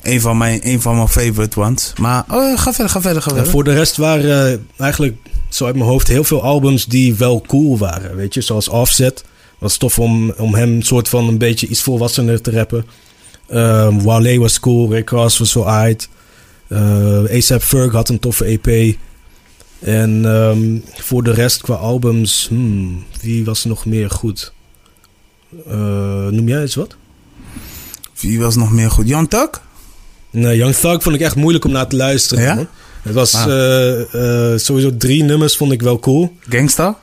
Een 0.04 0.20
van 0.20 0.36
mijn, 0.36 0.60
een 0.62 0.80
van 0.80 0.94
mijn 0.94 1.08
favorite 1.08 1.60
ones. 1.60 1.92
Maar, 2.00 2.24
oh, 2.30 2.58
ga 2.58 2.72
verder, 2.72 2.88
ga 2.88 3.00
verder, 3.00 3.22
ga 3.22 3.28
En 3.28 3.34
verder. 3.34 3.52
voor 3.52 3.64
de 3.64 3.74
rest 3.74 3.96
waren 3.96 4.52
eh, 4.52 4.58
eigenlijk, 4.80 5.16
zo 5.48 5.64
uit 5.64 5.74
mijn 5.74 5.88
hoofd, 5.88 6.08
heel 6.08 6.24
veel 6.24 6.42
albums 6.42 6.86
die 6.86 7.14
wel 7.14 7.40
cool 7.46 7.78
waren. 7.78 8.16
Weet 8.16 8.34
je, 8.34 8.40
zoals 8.40 8.68
Offset. 8.68 9.24
Was 9.58 9.76
tof 9.76 9.98
om, 9.98 10.30
om 10.30 10.54
hem 10.54 10.82
soort 10.82 11.08
van 11.08 11.28
een 11.28 11.38
beetje 11.38 11.66
iets 11.66 11.82
volwassener 11.82 12.40
te 12.40 12.50
rappen. 12.50 12.86
Ehm 13.48 14.02
Wale 14.02 14.38
was 14.38 14.60
cool. 14.60 14.92
Rick 14.92 15.08
Ross 15.08 15.38
was 15.38 15.54
wel 15.54 15.68
aight. 15.68 16.08
Eh 16.68 17.36
ASAP 17.36 17.62
Ferg 17.62 17.92
had 17.92 18.08
een 18.08 18.18
toffe 18.18 18.44
EP. 18.44 18.96
En 19.78 20.24
ehm, 20.24 20.78
voor 21.02 21.22
de 21.22 21.30
rest 21.30 21.60
qua 21.60 21.74
albums, 21.74 22.46
hmm, 22.48 23.04
wie 23.20 23.44
was 23.44 23.64
nog 23.64 23.84
meer 23.84 24.10
goed? 24.10 24.52
Eh, 25.66 26.26
noem 26.26 26.48
jij 26.48 26.60
eens 26.60 26.74
wat? 26.74 26.96
Wie 28.20 28.40
was 28.40 28.56
nog 28.56 28.72
meer 28.72 28.90
goed? 28.90 29.08
Jan 29.08 29.28
Tak? 29.28 29.62
Nee, 30.34 30.56
Young 30.56 30.74
Thug 30.74 31.02
vond 31.02 31.14
ik 31.14 31.20
echt 31.20 31.36
moeilijk 31.36 31.64
om 31.64 31.70
naar 31.72 31.86
te 31.86 31.96
luisteren. 31.96 32.44
Ja? 32.44 32.54
man. 32.54 32.68
Het 33.02 33.14
was 33.14 33.34
Ah. 33.34 33.46
eh, 33.46 34.52
eh, 34.52 34.58
sowieso 34.58 34.96
drie 34.96 35.22
nummers 35.22 35.56
vond 35.56 35.72
ik 35.72 35.82
wel 35.82 35.98
cool. 35.98 36.36
Gangsta? 36.48 36.98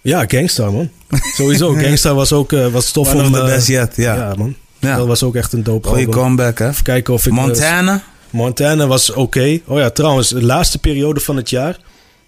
Ja, 0.00 0.24
Gangstar, 0.28 0.72
man. 0.72 0.90
Sowieso, 1.36 1.72
Gangstar 1.82 2.14
was 2.14 2.32
ook 2.32 2.52
eh, 2.52 2.66
was 2.66 2.90
tof 2.92 3.14
One 3.14 3.22
om... 3.22 3.26
of 3.32 3.32
the 3.38 3.44
eh, 3.46 3.54
best 3.54 3.66
yet, 3.66 3.92
ja. 3.96 4.14
ja. 4.14 4.34
man. 4.38 4.54
Ja. 4.78 4.96
Dat 4.96 5.06
was 5.06 5.22
ook 5.22 5.34
echt 5.36 5.52
een 5.52 5.62
dope 5.62 5.88
Goeie 5.88 6.06
album. 6.06 6.20
comeback, 6.22 6.58
hè? 6.58 6.68
Even 6.68 6.82
kijken 6.84 7.14
of 7.14 7.26
ik... 7.26 7.32
eh, 7.32 7.38
Montana? 7.38 8.02
Montana 8.30 8.86
was 8.86 9.12
oké. 9.12 9.60
Oh 9.66 9.78
ja, 9.78 9.90
trouwens, 9.90 10.28
de 10.28 10.44
laatste 10.44 10.78
periode 10.78 11.20
van 11.20 11.36
het 11.36 11.50
jaar 11.50 11.78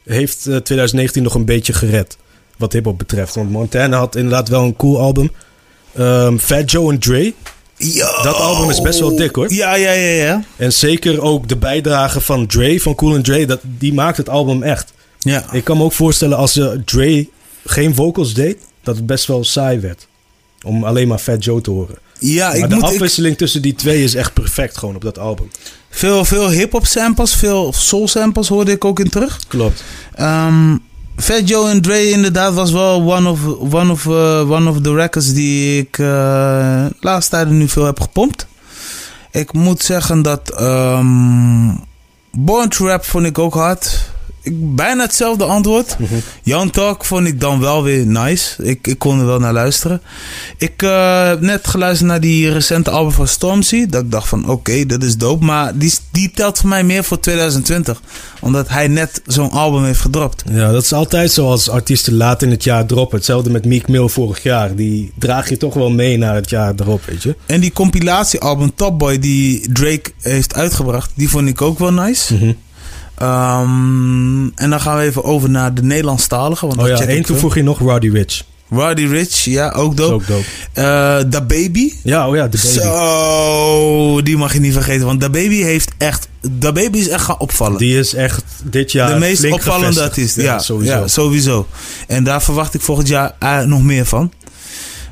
heeft 0.04 0.46
eh, 0.46 0.56
2019 0.56 1.22
nog 1.22 1.34
een 1.34 1.44
beetje 1.44 1.72
gered. 1.72 2.16
Wat 2.56 2.72
hip-hop 2.72 2.98
betreft. 2.98 3.34
Want 3.34 3.50
Montana 3.50 3.98
had 3.98 4.16
inderdaad 4.16 4.48
wel 4.48 4.62
een 4.64 4.76
cool 4.76 5.00
album. 5.00 5.30
Ehm, 5.94 6.36
Fat 6.38 6.70
Joe 6.70 6.92
en 6.92 6.98
Dre. 6.98 7.32
Yo. 7.78 8.22
Dat 8.22 8.34
album 8.34 8.70
is 8.70 8.80
best 8.80 9.00
wel 9.00 9.16
dik, 9.16 9.34
hoor. 9.34 9.52
Ja, 9.52 9.74
ja, 9.74 9.92
ja, 9.92 10.24
ja. 10.24 10.44
En 10.56 10.72
zeker 10.72 11.20
ook 11.22 11.48
de 11.48 11.56
bijdrage 11.56 12.20
van 12.20 12.46
Dre, 12.46 12.80
van 12.80 12.94
Cool 12.94 13.14
and 13.14 13.24
Dre, 13.24 13.46
dat, 13.46 13.60
die 13.62 13.94
maakt 13.94 14.16
het 14.16 14.28
album 14.28 14.62
echt. 14.62 14.92
Ja, 15.18 15.44
Ik 15.52 15.64
kan 15.64 15.76
me 15.76 15.82
ook 15.84 15.92
voorstellen 15.92 16.36
als 16.36 16.52
ze 16.52 16.82
Dre 16.84 17.28
geen 17.64 17.94
vocals 17.94 18.34
deed, 18.34 18.58
dat 18.82 18.96
het 18.96 19.06
best 19.06 19.26
wel 19.26 19.44
saai 19.44 19.78
werd. 19.78 20.06
Om 20.64 20.84
alleen 20.84 21.08
maar 21.08 21.18
Fat 21.18 21.44
Joe 21.44 21.60
te 21.60 21.70
horen. 21.70 21.96
ja 22.18 22.52
ik 22.52 22.60
maar 22.60 22.68
de 22.68 22.74
moet... 22.74 22.84
ik- 22.84 22.90
afwisseling 22.90 23.36
tussen 23.36 23.62
die 23.62 23.74
twee 23.74 24.02
is 24.02 24.14
echt 24.14 24.32
perfect 24.32 24.78
gewoon 24.78 24.94
op 24.94 25.02
dat 25.02 25.18
album. 25.18 25.50
veel 25.90 26.24
veel 26.24 26.50
hip-hop 26.50 26.86
samples, 26.86 27.34
veel 27.34 27.72
soul 27.72 28.08
samples 28.08 28.48
hoorde 28.48 28.72
ik 28.72 28.84
ook 28.84 29.00
in 29.00 29.08
terug. 29.10 29.38
Klopt. 29.48 29.84
Ehm 30.14 30.76
Fat 31.18 31.48
Joe 31.48 31.70
en 31.70 31.80
Dre 31.82 32.10
inderdaad 32.10 32.54
was 32.54 32.72
wel 32.72 33.12
one 33.12 33.28
of, 33.28 33.46
one 33.72 33.92
of, 33.92 34.06
eh, 34.06 34.50
one 34.50 34.68
of 34.68 34.80
the 34.80 34.94
records 34.94 35.32
die 35.32 35.78
ik 35.78 35.98
eh 35.98 36.06
de 36.88 36.94
laatste 37.00 37.30
tijden 37.30 37.58
nu 37.58 37.68
veel 37.68 37.84
heb 37.84 38.00
gepompt. 38.00 38.46
Ik 39.30 39.52
moet 39.52 39.82
zeggen 39.82 40.22
dat 40.22 40.50
ehm 40.50 41.70
Born 42.32 42.68
to 42.68 42.86
Rap 42.86 43.04
vond 43.04 43.26
ik 43.26 43.38
ook 43.38 43.54
hard. 43.54 44.10
Ik, 44.48 44.74
bijna 44.74 45.02
hetzelfde 45.02 45.44
antwoord. 45.44 45.96
Young 46.42 46.72
Talk 46.72 47.04
vond 47.04 47.26
ik 47.26 47.40
dan 47.40 47.60
wel 47.60 47.82
weer 47.82 48.06
nice. 48.06 48.62
Ik, 48.62 48.86
ik 48.86 48.98
kon 48.98 49.20
er 49.20 49.26
wel 49.26 49.38
naar 49.38 49.52
luisteren. 49.52 50.00
Ik 50.56 50.82
eh, 50.82 51.26
heb 51.26 51.40
net 51.40 51.66
geluisterd 51.66 52.10
naar 52.10 52.20
die 52.20 52.52
recente 52.52 52.90
album 52.90 53.12
van 53.12 53.28
Stormzy. 53.28 53.86
Dat 53.86 54.02
ik 54.02 54.10
dacht 54.10 54.28
van 54.28 54.48
oké, 54.48 54.86
dat 54.86 55.02
is 55.02 55.16
dope. 55.16 55.44
Maar 55.44 55.78
die, 55.78 55.92
die 56.10 56.30
telt 56.30 56.58
voor 56.58 56.68
mij 56.68 56.84
meer 56.84 57.04
voor 57.04 57.20
2020. 57.20 58.02
Omdat 58.40 58.68
hij 58.68 58.88
net 58.88 59.22
zo'n 59.26 59.50
album 59.50 59.84
heeft 59.84 60.00
gedropt. 60.00 60.44
Ja, 60.50 60.72
dat 60.72 60.82
is 60.82 60.92
altijd 60.92 61.32
zo 61.32 61.50
als 61.50 61.70
artiesten 61.70 62.14
laat 62.14 62.42
in 62.42 62.50
het 62.50 62.64
jaar 62.64 62.86
droppen. 62.86 63.16
Hetzelfde 63.16 63.50
met 63.50 63.64
Meek 63.64 63.88
Mill 63.88 64.08
vorig 64.08 64.42
jaar. 64.42 64.74
Die 64.74 65.12
draag 65.18 65.48
je 65.48 65.56
toch 65.56 65.74
wel 65.74 65.90
mee 65.90 66.18
naar 66.18 66.34
het 66.34 66.50
jaar 66.50 66.74
erop, 66.76 67.04
weet 67.04 67.22
je. 67.22 67.36
En 67.46 67.60
die 67.60 67.72
compilatiealbum 67.72 68.74
Top 68.74 68.98
Boy 68.98 69.18
die 69.18 69.72
Drake 69.72 70.10
heeft 70.20 70.54
uitgebracht, 70.54 71.10
die 71.14 71.28
vond 71.28 71.48
ik 71.48 71.62
ook 71.62 71.78
wel 71.78 71.92
nice. 71.92 72.34
Mhm. 72.34 72.52
Ehm, 73.18 74.42
en 74.54 74.70
dan 74.70 74.80
gaan 74.80 74.96
we 74.96 75.02
even 75.02 75.24
over 75.24 75.50
naar 75.50 75.74
de 75.74 75.82
Nederlandstalige. 75.82 76.66
Want 76.66 76.80
Oh 76.80 76.88
ja, 76.88 77.00
één 77.00 77.22
toevoeging 77.22 77.64
nog, 77.64 77.78
Roddy 77.78 78.10
Rich. 78.10 78.44
Roddy 78.70 79.06
Rich, 79.06 79.44
ja, 79.44 79.70
ook 79.70 79.96
dope. 79.96 80.12
ook 80.14 80.26
dope. 80.26 81.26
Da 81.28 81.40
Baby. 81.40 81.92
Ja, 82.02 82.28
oh 82.28 82.36
ja, 82.36 82.48
de 82.48 82.58
baby. 82.62 82.78
Zo, 82.80 84.22
die 84.22 84.36
mag 84.36 84.52
je 84.52 84.60
niet 84.60 84.72
vergeten. 84.72 85.06
Want 85.06 85.20
Da 85.20 85.30
Baby 85.30 85.62
heeft 85.62 85.90
echt... 85.98 86.28
Da 86.50 86.72
Baby 86.72 86.98
is 86.98 87.08
echt 87.08 87.24
gaan 87.24 87.38
opvallen. 87.38 87.78
Die 87.78 87.98
is 87.98 88.14
echt 88.14 88.44
dit 88.64 88.92
jaar 88.92 89.12
de 89.12 89.18
meest 89.18 89.52
opvallende 89.52 89.86
gevestigd. 89.86 90.08
artiest. 90.08 90.36
Ja, 90.36 90.58
sowieso. 90.58 90.92
ja, 90.92 91.06
sowieso. 91.08 91.66
En 92.06 92.24
daar 92.24 92.42
verwacht 92.42 92.74
ik 92.74 92.80
volgend 92.80 93.08
jaar 93.08 93.34
eh, 93.38 93.60
nog 93.60 93.82
meer 93.82 94.04
van. 94.06 94.32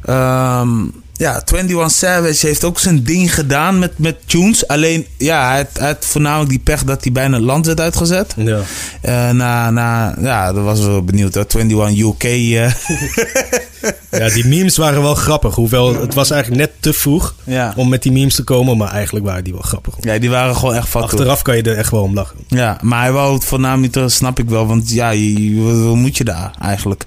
Ehm, 0.05 0.69
ja, 1.17 1.43
21 1.53 1.91
Savage 1.91 2.47
heeft 2.47 2.65
ook 2.65 2.79
zijn 2.79 3.03
ding 3.03 3.35
gedaan 3.35 3.79
met, 3.79 3.99
met 3.99 4.17
tunes. 4.27 4.69
Alleen, 4.69 5.07
ja, 5.19 5.49
hij 5.49 5.57
had, 5.57 5.69
hij 5.73 5.87
had 5.87 6.05
voornamelijk 6.05 6.51
die 6.51 6.59
pech 6.59 6.85
dat 6.85 7.03
hij 7.03 7.13
bijna 7.13 7.41
land 7.41 7.67
werd 7.67 7.81
uitgezet. 7.81 8.35
Ja. 8.37 8.61
Eh, 9.01 9.31
na, 9.31 9.71
na, 9.71 10.15
ja, 10.21 10.53
dat 10.53 10.65
was 10.65 10.81
wel 10.81 11.05
benieuwd 11.05 11.35
hoor. 11.35 11.45
21 11.49 11.99
UK. 12.07 12.23
ja, 14.21 14.29
die 14.29 14.47
memes 14.47 14.77
waren 14.77 15.03
wel 15.03 15.15
grappig. 15.15 15.55
Hoewel, 15.55 16.01
het 16.01 16.15
was 16.15 16.31
eigenlijk 16.31 16.61
net 16.63 16.73
te 16.81 16.93
vroeg 16.93 17.35
ja. 17.45 17.73
om 17.77 17.89
met 17.89 18.03
die 18.03 18.13
memes 18.13 18.35
te 18.35 18.45
komen. 18.45 18.77
Maar 18.77 18.91
eigenlijk 18.91 19.25
waren 19.25 19.45
die 19.45 19.53
wel 19.53 19.63
grappig. 19.63 19.95
ja, 20.01 20.19
die 20.19 20.31
waren 20.31 20.57
gewoon 20.57 20.75
echt 20.75 20.89
fatsoen. 20.89 21.19
Achteraf 21.19 21.43
kan 21.43 21.57
je 21.57 21.63
er 21.63 21.77
echt 21.77 21.91
wel 21.91 22.03
om 22.03 22.15
lachen. 22.15 22.37
Ja, 22.49 22.79
maar 22.83 23.01
hij 23.01 23.13
wou 23.13 23.35
het 23.35 23.45
voornamelijk 23.45 23.97
snap 24.07 24.39
ik 24.39 24.49
wel. 24.49 24.67
Want 24.67 24.91
ja, 24.91 25.11
je, 25.11 25.63
wat, 25.63 25.95
moet 25.97 26.17
je 26.17 26.25
daar 26.25 26.51
eigenlijk? 26.61 27.07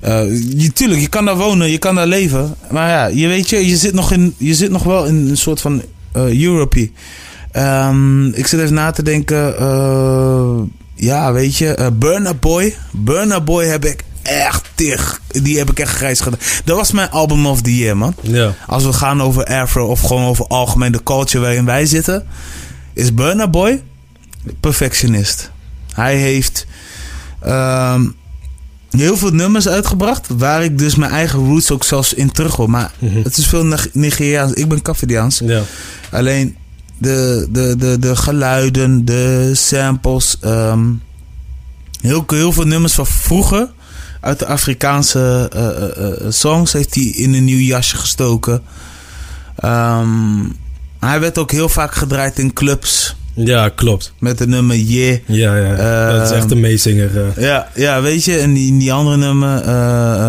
Eh, 0.00 0.22
je, 0.56 0.72
tuurlijk, 0.72 1.00
je 1.00 1.08
kan 1.08 1.24
daar 1.24 1.36
wonen, 1.36 1.70
je 1.70 1.78
kan 1.78 1.94
daar 1.94 2.06
leven. 2.06 2.54
Maar 2.70 2.88
ja, 2.88 3.06
je 3.06 3.26
weet 3.26 3.39
je, 3.48 3.66
je 3.66 3.76
zit 3.76 3.94
nog, 3.94 4.12
in, 4.12 4.34
je 4.36 4.54
zit 4.54 4.70
nog 4.70 4.82
wel 4.82 5.04
in 5.06 5.28
een 5.28 5.36
soort 5.36 5.60
van 5.60 5.82
eh 6.12 6.42
Europie. 6.42 6.92
Ehm, 7.52 8.26
ik 8.26 8.46
zit 8.46 8.60
even 8.60 8.74
na 8.74 8.90
te 8.90 9.02
denken. 9.02 9.58
eh, 9.58 10.58
ja, 10.94 11.32
weet 11.32 11.56
je, 11.56 11.74
eh 11.74 11.86
Burna 11.92 12.34
Boy. 12.34 12.74
Burna 12.92 13.40
Boy 13.40 13.64
heb 13.64 13.84
ik 13.84 14.04
echt 14.22 14.64
tig. 14.74 15.20
Die 15.26 15.58
heb 15.58 15.70
ik 15.70 15.78
echt 15.78 15.94
grijs 15.94 16.20
gedaan. 16.20 16.38
Dat 16.64 16.76
was 16.76 16.92
mijn 16.92 17.10
album 17.10 17.46
of 17.46 17.62
the 17.62 17.76
year, 17.76 17.96
man. 17.96 18.14
Ja. 18.20 18.54
Als 18.66 18.84
we 18.84 18.92
gaan 18.92 19.22
over 19.22 19.44
Afro 19.44 19.86
of 19.86 20.00
gewoon 20.00 20.24
over 20.24 20.46
algemeen 20.46 20.92
de 20.92 21.02
culture 21.02 21.44
waarin 21.44 21.64
wij 21.64 21.86
zitten, 21.86 22.26
is 22.94 23.14
Burna 23.14 23.48
Boy 23.48 23.82
perfectionist. 24.60 25.50
Hij 25.94 26.16
heeft 26.16 26.66
ehm, 27.40 28.06
heel 28.90 29.16
veel 29.16 29.30
nummers 29.30 29.68
uitgebracht 29.68 30.26
waar 30.36 30.64
ik 30.64 30.78
dus 30.78 30.94
mijn 30.94 31.10
eigen 31.10 31.38
roots 31.38 31.70
ook 31.70 31.84
zelfs 31.84 32.14
in 32.14 32.30
terug 32.32 32.56
hoor. 32.56 32.70
Maar 32.70 32.90
Mhm. 32.98 33.22
het 33.22 33.36
is 33.36 33.46
veel 33.46 33.64
Nig- 33.64 33.88
Nigeriaans. 33.94 34.52
Ik 34.52 34.68
ben 34.68 34.82
Cavidiaans. 34.82 35.38
Ja. 35.44 35.62
Alleen 36.10 36.56
de, 36.98 37.46
de, 37.50 37.74
de, 37.78 37.98
de 37.98 38.16
geluiden, 38.16 39.04
de 39.04 39.50
samples. 39.54 40.36
ehm, 40.40 40.84
heel, 42.00 42.24
heel 42.26 42.52
veel 42.52 42.64
nummers 42.66 42.92
van 42.94 43.06
vroeger. 43.06 43.68
Uit 44.20 44.38
de 44.38 44.46
Afrikaanse 44.46 45.48
eh, 45.52 45.66
eh, 45.66 46.26
eh, 46.26 46.32
songs 46.32 46.72
heeft 46.72 46.94
hij 46.94 47.04
in 47.04 47.34
een 47.34 47.44
nieuw 47.44 47.58
jasje 47.58 47.96
gestoken. 47.96 48.62
Ehm, 49.56 50.44
hij 50.98 51.20
werd 51.20 51.38
ook 51.38 51.50
heel 51.50 51.68
vaak 51.68 51.94
gedraaid 51.94 52.38
in 52.38 52.52
clubs. 52.52 53.16
Ja, 53.34 53.68
klopt. 53.68 54.12
Met 54.18 54.38
de 54.38 54.46
nummer 54.46 54.76
Yeah. 54.76 55.18
Ja, 55.26 55.56
ja. 55.56 56.12
dat 56.18 56.30
is 56.30 56.36
echt 56.36 56.50
een 56.50 56.60
meezinger. 56.60 57.10
eh. 57.36 57.42
Ja, 57.44 57.68
ja, 57.74 58.02
weet 58.02 58.24
je. 58.24 58.36
En 58.38 58.52
die, 58.52 58.78
die 58.78 58.92
andere 58.92 59.16
nummer. 59.16 59.54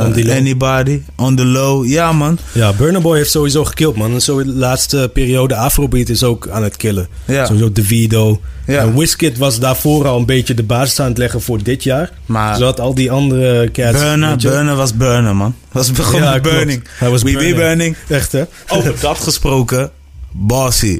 On 0.06 0.12
the 0.14 0.24
Low. 0.26 0.38
Anybody. 0.38 1.02
On 1.16 1.36
the 1.36 1.46
Low. 1.46 1.86
Ja, 1.88 2.12
man. 2.12 2.38
Ja, 2.52 2.74
Burna 2.74 3.00
Boy 3.00 3.18
heeft 3.18 3.32
sowieso 3.32 3.66
gekild, 3.66 3.96
man. 3.96 4.14
En 4.14 4.22
zo 4.22 4.44
de 4.44 4.50
laatste 4.54 5.10
periode 5.14 5.56
Afrobeat 5.56 6.10
is 6.10 6.24
ook 6.24 6.48
aan 6.48 6.64
het 6.64 6.78
killen. 6.78 7.08
Ja. 7.26 7.46
Sowieso 7.46 7.72
Davido. 7.72 8.40
Ja. 8.68 8.80
En 8.80 8.98
Wizkid 8.98 9.38
was 9.38 9.60
daarvoor 9.60 10.08
al 10.08 10.18
een 10.18 10.26
beetje 10.26 10.54
de 10.54 10.64
basis 10.64 11.00
aan 11.00 11.08
het 11.08 11.18
leggen 11.18 11.42
voor 11.42 11.64
dit 11.64 11.84
jaar. 11.84 12.12
Maar 12.26 12.56
Zodat 12.56 12.80
al 12.80 12.94
die 12.94 13.12
andere 13.12 13.72
cats... 13.72 14.00
Burner, 14.00 14.38
Burner 14.38 14.76
was 14.76 14.94
Burner, 14.96 15.36
man. 15.36 15.56
Was 15.72 15.90
gewoon 15.94 16.22
Ja, 16.22 16.40
burning. 16.40 16.84
Hij 16.98 17.10
was 17.10 17.24
We 17.24 17.32
burning. 17.32 17.56
burning. 17.56 17.96
Echt, 18.08 18.32
hè? 18.32 18.44
Over 18.68 18.94
dat 19.02 19.18
gesproken, 19.20 19.90
Bossy. 20.32 21.00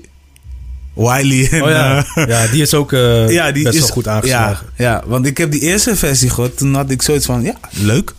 Wiley 0.94 1.50
en... 1.52 1.62
Oh 1.64 1.70
ja. 1.70 2.06
eh, 2.16 2.28
ja, 2.28 2.48
die 2.48 2.62
is 2.62 2.74
ook 2.74 2.94
eh, 2.94 3.30
ja, 3.40 3.52
die 3.52 3.64
best 3.64 3.76
is 3.76 3.82
wel 3.82 3.90
goed 3.90 4.08
aangeslagen. 4.08 4.68
Ja, 4.76 4.92
ja, 4.92 5.04
want 5.06 5.26
ik 5.26 5.38
heb 5.38 5.52
die 5.52 5.62
eerste 5.62 5.96
versie 5.96 6.30
gehoord. 6.30 6.58
Toen 6.58 6.74
had 6.74 6.90
ik 6.90 7.02
zoiets 7.02 7.26
van, 7.26 7.42
ja, 7.42 7.56
leuk. 7.70 8.14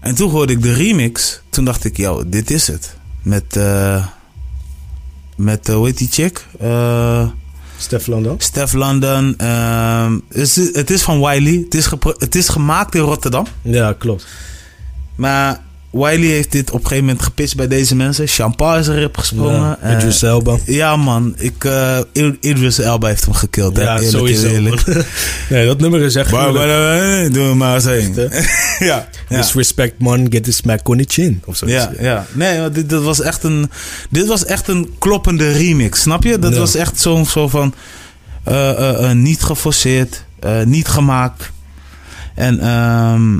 En 0.00 0.14
toen 0.14 0.30
hoorde 0.30 0.52
ik 0.52 0.62
de 0.62 0.72
remix. 0.72 1.40
Toen 1.50 1.64
dacht 1.64 1.84
ik, 1.84 1.96
yo, 1.96 2.22
dit 2.26 2.50
is 2.50 2.66
het. 2.66 2.96
Met, 3.22 3.56
eh 3.56 4.06
met, 5.36 5.68
hoe 5.68 5.86
heet 5.86 5.98
die 5.98 6.08
chick? 6.10 6.46
Stef 7.78 8.06
London. 8.06 8.40
Steph 8.40 8.72
London. 8.72 9.34
ehm, 9.36 10.18
het, 10.28 10.56
is, 10.56 10.56
het 10.74 10.90
is 10.90 11.02
van 11.02 11.20
Wiley. 11.20 11.60
Het 11.64 11.74
is, 11.74 11.90
het 12.18 12.34
is 12.34 12.48
gemaakt 12.48 12.94
in 12.94 13.00
Rotterdam. 13.00 13.46
Ja, 13.62 13.92
klopt. 13.92 14.26
Maar 15.14 15.60
Wiley 15.90 16.26
heeft 16.26 16.52
dit 16.52 16.68
op 16.70 16.74
een 16.80 16.82
gegeven 16.86 17.04
moment 17.04 17.22
gepitcht 17.24 17.56
bij 17.56 17.68
deze 17.68 17.96
mensen. 17.96 18.26
Champagne 18.26 18.78
is 18.80 18.88
erop 18.88 19.16
gesprongen. 19.16 19.60
Ja, 19.60 19.78
Eh, 19.80 19.92
Idris 19.92 20.22
Elba. 20.22 20.56
ja, 20.64 20.96
man. 20.96 21.34
Ik, 21.36 21.64
I- 22.14 22.36
Idris 22.40 22.78
Elba 22.78 23.08
heeft 23.08 23.24
hem 23.24 23.34
gekild. 23.34 23.76
Ja, 23.76 23.82
Eerlijk 23.82 24.00
is 24.04 24.10
sowieso. 24.10 24.46
eerlijk. 24.48 24.82
nee, 25.50 25.66
dat 25.66 25.80
nummer 25.80 26.00
is 26.00 26.14
echt... 26.14 26.30
Doe 27.32 27.54
maar 27.54 27.74
eens 27.74 27.84
heen. 27.84 28.14
ja. 28.78 29.08
Ja. 29.28 29.36
Disrespect 29.36 29.98
man, 29.98 30.26
get 30.30 30.44
the 30.44 30.52
smack 30.52 30.88
on 30.88 30.96
the 30.98 31.04
chin. 31.08 31.42
Of 31.44 31.56
zoiets. 31.56 31.76
Ja, 31.82 31.90
ja. 32.00 32.26
Nee, 32.32 32.70
dit, 32.70 32.88
dat 32.90 33.02
was 33.02 33.20
echt 33.20 33.42
een, 33.42 33.70
dit 34.10 34.26
was 34.26 34.44
echt 34.44 34.68
een 34.68 34.90
kloppende 34.98 35.52
remix, 35.52 36.00
snap 36.00 36.22
je? 36.24 36.38
Dat 36.38 36.52
Ja. 36.52 36.58
was 36.58 36.74
echt 36.74 37.00
zo, 37.00 37.24
zo 37.24 37.48
van 37.48 37.74
eh, 38.44 39.12
niet 39.12 39.42
geforceerd, 39.42 40.24
niet 40.64 40.88
gemaakt. 40.88 41.50
En, 42.34 42.60
ehm, 42.60 43.38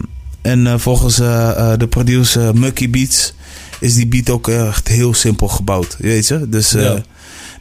en 0.48 0.66
eh, 0.66 0.74
volgens 0.78 1.18
eh, 1.20 1.72
eh, 1.72 1.78
de 1.78 1.86
producer 1.88 2.54
Mucky 2.58 2.90
Beats 2.90 3.34
is 3.80 3.94
die 3.94 4.06
beat 4.06 4.30
ook 4.30 4.48
echt 4.48 4.88
heel 4.88 5.14
simpel 5.14 5.48
gebouwd, 5.48 5.96
weet 5.98 6.26
je? 6.26 6.48
Dus, 6.48 6.70
Ja. 6.70 7.02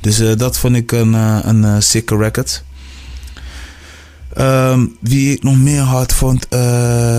dus 0.02 0.22
dat 0.38 0.58
vond 0.58 0.76
ik 0.76 0.92
een, 0.92 1.14
een 1.14 1.84
sikke 1.84 2.18
record. 2.18 2.64
Ehm, 4.34 4.86
wie 5.00 5.32
ik 5.36 5.44
nog 5.44 5.58
meer 5.58 5.82
hard 5.82 6.14
vond 6.14 6.50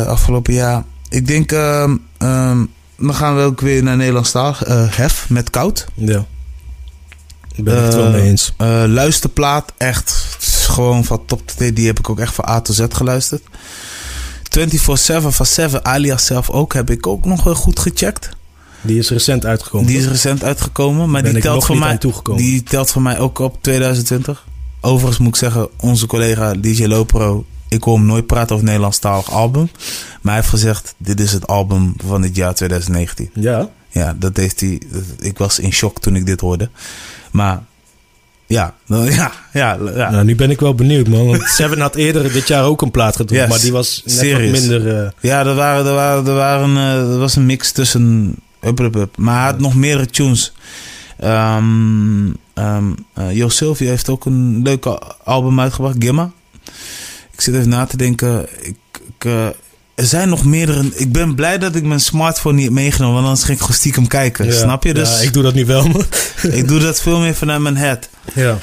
afgelopen 0.07 0.55
jaar. 0.55 0.85
Ik 1.09 1.27
denk, 1.27 1.53
ehm, 1.53 1.97
ehm, 2.19 2.65
dan 2.99 3.15
gaan 3.15 3.37
we 3.37 3.43
ook 3.43 3.61
weer 3.61 3.83
naar 3.83 3.97
Nederlandstaal. 3.97 4.57
eh 4.67 4.85
Hef 4.91 5.27
met 5.29 5.51
Koud. 5.51 5.87
Ja. 5.95 6.25
Ik 7.55 7.65
ben 7.65 7.85
het 7.85 7.95
wel 7.95 8.07
Eh, 8.07 8.13
mee 8.13 8.23
eens. 8.23 8.53
luisterplaat, 8.87 9.73
echt 9.77 10.37
gewoon 10.69 11.05
van 11.05 11.25
top 11.27 11.47
tot. 11.47 11.75
Die 11.77 11.87
heb 11.87 11.99
ik 11.99 12.11
ook 12.11 12.19
echt 12.21 12.35
van 12.35 12.49
A 12.49 12.61
tot 12.61 12.75
Z 12.77 12.85
geluisterd. 12.89 13.43
24-7 14.59 15.27
van 15.29 15.47
7 15.47 15.85
alias 15.85 16.27
zelf 16.27 16.51
ook 16.51 16.75
heb 16.75 16.91
ik 16.91 17.07
ook 17.07 17.25
nog 17.25 17.43
wel 17.43 17.55
goed 17.55 17.79
gecheckt. 17.79 18.29
Die 18.81 18.99
is 18.99 19.11
recent 19.11 19.47
uitgekomen. 19.47 19.87
Die 19.87 19.99
is 19.99 20.07
recent 20.07 20.45
uitgekomen, 20.45 21.11
maar 21.11 21.23
Ben 21.23 21.33
die 21.33 21.43
telt, 21.43 21.65
voor 21.65 21.79
mij, 21.79 21.99
die 22.37 22.63
telt 22.63 22.91
voor 22.91 23.03
mij 23.03 23.19
ook 23.19 23.39
op 23.39 23.63
2020. 23.63 24.47
Overigens 24.81 25.19
moet 25.19 25.29
ik 25.29 25.37
zeggen, 25.37 25.69
onze 25.81 26.07
collega 26.07 26.55
DJ 26.55 26.85
Lopro, 26.85 27.45
ik 27.69 27.83
hoor 27.83 27.97
hem 27.97 28.07
nooit 28.07 28.27
praten 28.27 28.55
over 28.55 28.67
Nederlandstalig 28.67 29.33
album. 29.33 29.71
Maar 30.21 30.33
hij 30.33 30.35
heeft 30.35 30.49
gezegd, 30.49 30.95
dit 30.97 31.21
is 31.21 31.33
het 31.33 31.47
album 31.47 31.95
van 32.07 32.23
het 32.23 32.37
jaar 32.37 32.55
2019. 32.55 33.31
Ja. 33.35 33.71
Ja, 33.89 34.17
dat 34.19 34.37
heeft 34.37 34.61
hij. 34.61 34.83
Ik 35.19 35.39
was 35.39 35.59
in 35.59 35.73
shock 35.73 36.01
toen 36.01 36.17
ik 36.17 36.27
dit 36.27 36.41
hoorde. 36.41 36.71
Maar 37.31 37.63
ja, 38.49 38.75
nou, 38.87 39.11
ja, 39.11 39.33
ja, 39.53 39.79
ja. 39.95 40.11
Nou, 40.11 40.25
nu 40.25 40.35
ben 40.37 40.51
ik 40.51 40.61
wel 40.61 40.75
benieuwd, 40.75 41.09
man. 41.09 41.27
Want 41.27 41.43
Seven 41.57 41.81
had 41.81 41.95
eerder 41.95 42.33
dit 42.33 42.49
jaar 42.49 42.65
ook 42.65 42.83
een 42.83 42.91
plaat 42.91 43.17
gedropt, 43.17 43.41
Yes. 43.41 43.49
maar 43.51 43.61
die 43.61 43.73
was 43.73 44.03
net 44.05 44.15
Serious. 44.17 44.61
wat 44.61 44.61
minder... 44.71 45.05
eh, 45.05 45.11
Ja, 45.21 45.47
er, 45.47 45.55
waren, 45.55 45.87
er, 45.87 45.95
waren, 45.95 46.27
er, 46.27 46.35
waren, 46.35 46.77
eh, 46.77 47.13
er 47.13 47.19
was 47.19 47.37
een 47.37 47.47
mix 47.47 47.73
tussen 47.73 48.35
up, 48.61 48.81
up, 48.81 48.95
up. 48.97 49.17
Maar 49.17 49.35
hij 49.43 49.45
had 49.51 49.61
nog 49.61 49.75
meerdere 49.75 50.07
tunes. 50.07 50.53
Jo 53.33 53.49
Sylvia 53.49 53.89
heeft 53.89 54.09
ook 54.09 54.25
een 54.25 54.63
leuk 54.63 54.87
al- 54.87 55.03
album 55.25 55.61
uitgebracht, 55.61 55.97
Gimma. 55.99 56.31
Ik 57.33 57.41
zit 57.41 57.55
even 57.55 57.69
na 57.69 57.85
te 57.85 57.97
denken. 57.97 58.47
Ik, 58.61 58.77
ik, 59.19 59.31
er 59.99 60.07
zijn 60.07 60.29
nog 60.29 60.45
meerdere. 60.45 60.91
Ik 60.95 61.13
ben 61.13 61.35
blij 61.35 61.59
dat 61.59 61.75
ik 61.75 61.85
mijn 61.85 62.01
smartphone 62.01 62.55
niet 62.55 62.65
heb 62.65 62.73
meegenomen, 62.73 63.15
want 63.15 63.27
anders 63.27 63.45
ging 63.45 63.57
ik 63.57 63.63
gewoon 63.63 63.77
stiekem 63.79 64.07
kijken. 64.07 64.47
ja. 64.47 64.53
Snap 64.53 64.85
je? 64.85 64.95
Dus 64.95 65.19
Ja, 65.19 65.25
ik 65.27 65.33
doe 65.33 65.43
dat 65.43 65.55
nu 65.55 65.67
wel, 65.67 65.89
man. 65.89 66.05
ik 66.61 66.69
doe 66.69 66.79
dat 66.81 67.01
veel 67.01 67.19
meer 67.21 67.35
vanuit 67.35 67.61
mijn 67.61 67.77
head. 67.77 68.09
ja. 68.35 68.59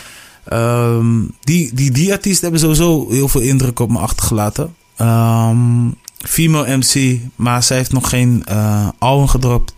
Ehm, 0.45 1.21
die, 1.41 1.73
die, 1.73 1.91
die 1.91 2.11
artiesten 2.11 2.41
hebben 2.41 2.59
sowieso 2.59 3.11
heel 3.11 3.27
veel 3.27 3.41
indruk 3.41 3.79
op 3.79 3.91
me 3.91 3.99
achtergelaten. 3.99 4.75
Ehm, 4.95 5.89
female 6.17 6.77
MC, 6.77 7.19
maar 7.35 7.63
zij 7.63 7.77
heeft 7.77 7.91
nog 7.93 8.09
geen 8.09 8.43
eh, 8.45 8.87
album 8.99 9.27
gedropt. 9.27 9.73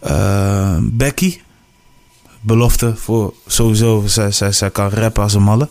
Eh, 0.00 0.76
Becky, 0.82 1.38
belofte 2.40 2.96
voor 2.96 3.34
sowieso. 3.46 4.02
Zij, 4.06 4.32
zij, 4.32 4.52
zij 4.52 4.70
kan 4.70 4.88
rappen 4.88 5.22
als 5.22 5.34
een 5.34 5.42
malle. 5.42 5.68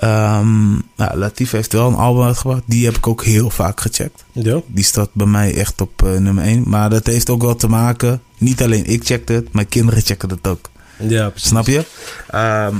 Nou, 0.00 1.16
Latif 1.16 1.50
heeft 1.50 1.72
wel 1.72 1.88
een 1.88 1.94
album 1.94 2.24
uitgebracht. 2.24 2.62
Die 2.66 2.84
heb 2.84 2.96
ik 2.96 3.06
ook 3.06 3.24
heel 3.24 3.50
vaak 3.50 3.80
gecheckt. 3.80 4.24
Ja. 4.32 4.60
Die 4.66 4.84
staat 4.84 5.08
bij 5.12 5.26
mij 5.26 5.54
echt 5.54 5.80
op 5.80 6.02
eh, 6.02 6.16
nummer 6.16 6.44
1. 6.44 6.62
Maar 6.66 6.90
dat 6.90 7.06
heeft 7.06 7.30
ook 7.30 7.42
wel 7.42 7.56
te 7.56 7.68
maken. 7.68 8.22
Niet 8.38 8.62
alleen 8.62 8.84
ik 8.84 9.04
checkte 9.04 9.32
het, 9.32 9.52
mijn 9.52 9.68
kinderen 9.68 10.02
checken 10.02 10.30
het 10.30 10.48
ook. 10.48 10.70
Ja, 10.98 11.28
precies. 11.28 11.48
Snap 11.48 11.66
je? 11.66 11.84
Ehm, 12.30 12.74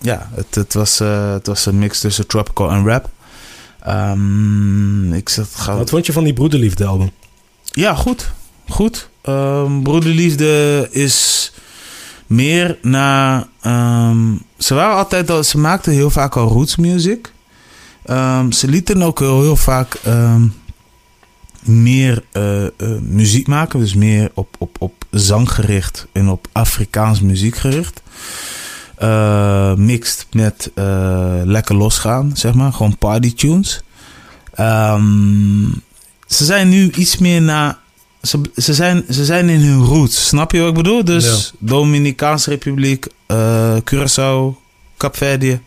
ja, 0.00 0.30
het, 0.34 0.54
het, 0.54 0.74
was, 0.74 1.00
eh, 1.00 1.32
het 1.32 1.46
was 1.46 1.66
een 1.66 1.78
mix 1.78 2.00
tussen 2.00 2.26
tropical 2.26 2.70
en 2.70 2.86
rap. 2.86 3.10
Ehm, 3.80 5.12
ik 5.12 5.28
zat. 5.28 5.48
Wat 5.66 5.90
vond 5.90 6.06
je 6.06 6.12
van 6.12 6.24
die 6.24 6.32
Broederliefde 6.32 6.84
album? 6.84 7.10
Ja, 7.64 7.94
goed. 7.94 8.32
Goed. 8.68 9.08
Ehm 9.22 9.82
Broederliefde 9.82 10.88
is 10.90 11.52
meer 12.30 12.78
naar... 12.82 13.46
ehm, 13.60 14.34
ze 14.58 14.74
waren 14.74 14.96
altijd 14.96 15.30
al... 15.30 15.44
Ze 15.44 15.58
maakten 15.58 15.92
heel 15.92 16.10
vaak 16.10 16.36
al 16.36 16.48
roots 16.48 16.76
music. 16.76 17.32
Ehm, 18.04 18.50
ze 18.50 18.68
lieten 18.68 19.02
ook 19.02 19.18
heel, 19.18 19.40
heel 19.40 19.56
vaak 19.56 19.94
ehm, 19.94 20.46
meer 21.60 22.24
eh, 22.32 22.64
eh, 22.64 22.70
muziek 23.00 23.46
maken. 23.46 23.80
Dus 23.80 23.94
meer 23.94 24.30
op, 24.34 24.56
op, 24.58 24.76
op 24.78 25.04
zang 25.10 25.52
gericht 25.52 26.06
en 26.12 26.28
op 26.28 26.46
Afrikaans 26.52 27.20
muziek 27.20 27.56
gericht. 27.56 28.02
Eh, 28.96 29.74
mixed 29.74 30.26
met 30.32 30.70
lekker 31.44 31.74
losgaan, 31.74 32.30
zeg 32.34 32.54
maar. 32.54 32.72
Gewoon 32.72 32.98
party 32.98 33.34
tunes. 33.34 33.82
Ze 36.26 36.44
zijn 36.44 36.68
nu 36.68 36.90
iets 36.90 37.18
meer 37.18 37.42
naar. 37.42 37.78
Ze, 38.22 38.40
ze, 38.56 38.74
zijn, 38.74 39.04
ze 39.10 39.24
zijn 39.24 39.48
in 39.48 39.60
hun 39.60 39.84
roots. 39.84 40.26
Snap 40.26 40.52
je 40.52 40.58
wat 40.58 40.68
ik 40.68 40.74
bedoel? 40.74 41.04
Dus 41.04 41.52
Dominicaanse 41.58 42.50
Republiek, 42.50 43.06
eh 43.26 43.76
Curaçao, 43.84 44.56
Capverdië. 44.96 45.60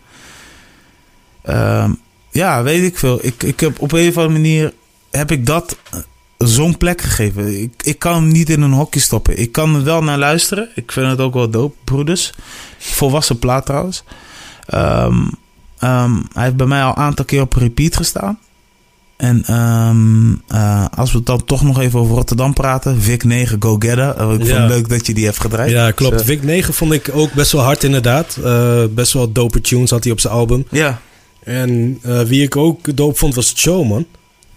Ehm, 1.42 1.92
ja, 2.30 2.62
weet 2.62 2.82
ik 2.82 2.98
veel. 2.98 3.18
Ik, 3.22 3.42
ik 3.42 3.60
heb 3.60 3.80
op 3.80 3.92
een 3.92 4.08
of 4.08 4.16
andere 4.16 4.38
manier 4.38 4.72
heb 5.10 5.30
ik 5.30 5.46
dat 5.46 5.76
eh, 5.90 5.98
zo'n 6.38 6.76
plek 6.76 7.00
gegeven. 7.00 7.62
Ik, 7.62 7.72
ik 7.82 7.98
kan 7.98 8.14
hem 8.14 8.28
niet 8.28 8.50
in 8.50 8.62
een 8.62 8.72
hokje 8.72 9.00
stoppen. 9.00 9.38
Ik 9.38 9.52
kan 9.52 9.74
er 9.74 9.84
wel 9.84 10.02
naar 10.02 10.18
luisteren. 10.18 10.68
Ik 10.74 10.92
vind 10.92 11.06
het 11.06 11.20
ook 11.20 11.34
wel 11.34 11.50
dope, 11.50 11.76
broeders. 11.84 12.32
Volwassen 12.78 13.38
plaat 13.38 13.66
trouwens. 13.66 14.04
Ehm, 14.66 15.26
ehm, 15.78 16.14
hij 16.32 16.44
heeft 16.44 16.56
bij 16.56 16.66
mij 16.66 16.82
al 16.82 16.90
een 16.90 16.96
aantal 16.96 17.24
keer 17.24 17.40
op 17.40 17.52
repeat 17.52 17.96
gestaan. 17.96 18.38
En 19.16 19.42
ehm, 19.46 20.32
eh, 20.48 20.84
als 20.96 21.12
we 21.12 21.22
dan 21.22 21.44
toch 21.44 21.62
nog 21.62 21.80
even 21.80 21.98
over 22.00 22.14
Rotterdam 22.14 22.52
praten. 22.52 23.00
Vic 23.02 23.24
9, 23.24 23.56
Go 23.62 23.76
Getter. 23.78 24.08
Eh, 24.08 24.32
ik 24.32 24.46
vond 24.46 24.48
het 24.48 24.68
leuk 24.68 24.88
dat 24.88 25.06
je 25.06 25.14
die 25.14 25.24
hebt 25.24 25.40
gedraaid. 25.40 25.70
Ja, 25.70 25.90
klopt. 25.90 26.16
Dus, 26.18 26.26
Vic 26.26 26.42
9 26.42 26.74
vond 26.74 26.92
ik 26.92 27.10
ook 27.14 27.32
best 27.32 27.52
wel 27.52 27.62
hard 27.62 27.84
inderdaad. 27.84 28.38
Eh, 28.44 28.78
best 28.90 29.12
wel 29.12 29.32
dope 29.32 29.60
tunes 29.60 29.90
had 29.90 30.02
hij 30.04 30.12
op 30.12 30.20
zijn 30.20 30.32
album. 30.32 30.64
eh, 30.70 30.78
ja. 30.78 31.00
En 31.44 31.98
eh, 32.02 32.20
wie 32.20 32.42
ik 32.42 32.56
ook 32.56 32.96
dope 32.96 33.14
vond 33.18 33.34
was 33.34 33.52
Joe, 33.56 33.84
man. 33.86 34.06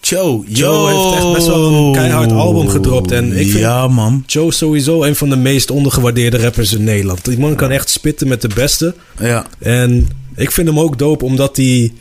Joe. 0.02 0.44
Joe 0.48 0.90
heeft 0.92 1.16
echt 1.24 1.34
best 1.34 1.48
wel 1.48 1.74
een 1.88 1.94
keihard 1.94 2.32
album 2.32 2.68
gedropt. 2.70 3.12
En 3.12 3.26
ik 3.32 3.48
vind- 3.50 3.60
Ja, 3.60 3.88
man. 3.88 4.24
Joe 4.26 4.48
is 4.48 4.58
sowieso 4.58 5.04
een 5.04 5.16
van 5.16 5.30
de 5.30 5.36
meest 5.36 5.72
ondergewaardeerde 5.72 6.38
rappers 6.42 6.74
in 6.74 6.84
Nederland. 6.84 7.26
Die 7.26 7.40
man 7.40 7.56
kan 7.56 7.72
echt 7.72 7.90
spitten 7.90 8.28
met 8.28 8.42
de 8.42 8.50
beste. 8.56 8.96
Ja. 9.20 9.46
En 9.60 10.08
ik 10.36 10.52
vind 10.52 10.68
hem 10.68 10.80
ook 10.80 10.98
dope 10.98 11.26
omdat 11.26 11.58
hij 11.58 11.94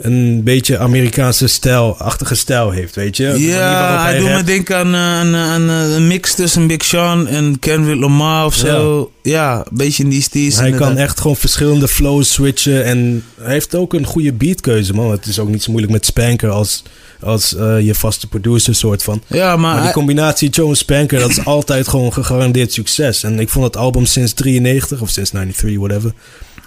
een 0.00 0.42
beetje 0.42 0.78
Amerikaanse 0.78 1.46
stijl-achtige 1.46 2.34
stijl 2.34 2.70
heeft, 2.70 2.94
weet 2.94 3.16
je? 3.16 3.34
Ja, 3.38 4.02
hij 4.02 4.18
doet 4.18 4.28
me 4.28 4.42
denken 4.42 4.76
aan, 4.76 4.94
eh, 4.94 5.00
aan, 5.00 5.34
eh, 5.34 5.40
aan 5.40 5.70
eh, 5.70 5.94
een 5.94 6.06
mix 6.06 6.34
tussen 6.34 6.66
Big 6.66 6.84
Sean 6.84 7.26
en 7.26 7.58
Kendrick 7.58 8.00
Lamar 8.00 8.44
of 8.44 8.54
zo. 8.54 9.10
Ja, 9.22 9.56
een 9.56 9.76
beetje 9.76 10.02
in 10.02 10.08
die 10.08 10.22
steez. 10.22 10.56
Hij 10.56 10.70
kan 10.70 10.96
echt 10.96 11.20
gewoon 11.20 11.36
verschillende 11.36 11.88
flows 11.88 12.32
switchen. 12.32 12.84
En 12.84 13.24
hij 13.40 13.52
heeft 13.52 13.74
ook 13.74 13.92
een 13.92 14.04
goede 14.04 14.32
beatkeuze, 14.32 14.94
man. 14.94 15.10
Het 15.10 15.26
is 15.26 15.38
ook 15.38 15.48
niet 15.48 15.62
zo 15.62 15.70
moeilijk 15.70 15.92
met 15.92 16.06
Spanker 16.06 16.50
als, 16.50 16.82
als 17.20 17.50
je 17.80 17.94
vaste 17.94 18.26
producer 18.26 18.74
soort 18.74 19.02
van. 19.02 19.22
Ja, 19.26 19.56
maar, 19.56 19.74
Maar 19.74 19.82
die 19.82 19.92
combinatie 19.92 20.48
Joe 20.48 20.68
en 20.68 20.76
Spanker, 20.76 21.18
dat 21.18 21.30
is 21.30 21.44
altijd 21.56 21.88
gewoon 21.88 22.12
gegarandeerd 22.12 22.72
succes. 22.72 23.22
En 23.22 23.40
ik 23.40 23.48
vond 23.48 23.64
het 23.64 23.76
album 23.76 24.06
sinds 24.06 24.32
93 24.32 25.00
of 25.00 25.10
sinds 25.10 25.30
93, 25.30 25.78
whatever. 25.78 26.12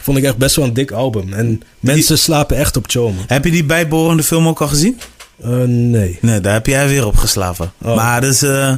Vond 0.04 0.18
ik 0.18 0.24
echt 0.24 0.38
best 0.38 0.56
wel 0.56 0.66
een 0.66 0.74
dik 0.74 0.92
album. 0.92 1.34
En 1.34 1.62
mensen 1.80 2.18
slapen 2.18 2.58
echt 2.58 2.78
op 2.78 2.94
man. 2.94 3.16
heb 3.28 3.46
je 3.46 3.52
die 3.52 3.64
bijbehorende 3.64 4.24
film 4.24 4.48
ook 4.48 4.62
al 4.62 4.68
gezien? 4.68 5.00
Eh, 5.44 5.50
nee. 5.66 6.18
Nee, 6.22 6.40
daar 6.40 6.54
heb 6.54 6.66
jij 6.66 6.88
weer 6.88 7.06
op 7.06 7.16
geslapen. 7.16 7.72
Oh. 7.82 7.96
Maar 7.96 8.22
dus, 8.22 8.42
eh, 8.42 8.76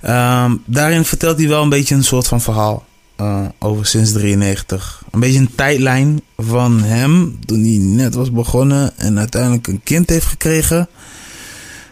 ehm, 0.00 0.54
daarin 0.64 1.04
vertelt 1.04 1.38
hij 1.38 1.48
wel 1.48 1.62
een 1.62 1.68
beetje 1.68 1.94
een 1.94 2.04
soort 2.04 2.26
van 2.26 2.40
verhaal 2.40 2.84
eh, 3.16 3.44
over 3.58 3.86
sinds 3.86 4.12
93. 4.12 5.02
Een 5.10 5.20
beetje 5.20 5.38
een 5.38 5.54
tijdlijn 5.54 6.20
van 6.36 6.82
hem 6.82 7.38
toen 7.44 7.60
hij 7.60 7.78
net 7.78 8.14
was 8.14 8.32
begonnen 8.32 8.98
en 8.98 9.18
uiteindelijk 9.18 9.66
een 9.66 9.80
kind 9.84 10.10
heeft 10.10 10.26
gekregen. 10.26 10.88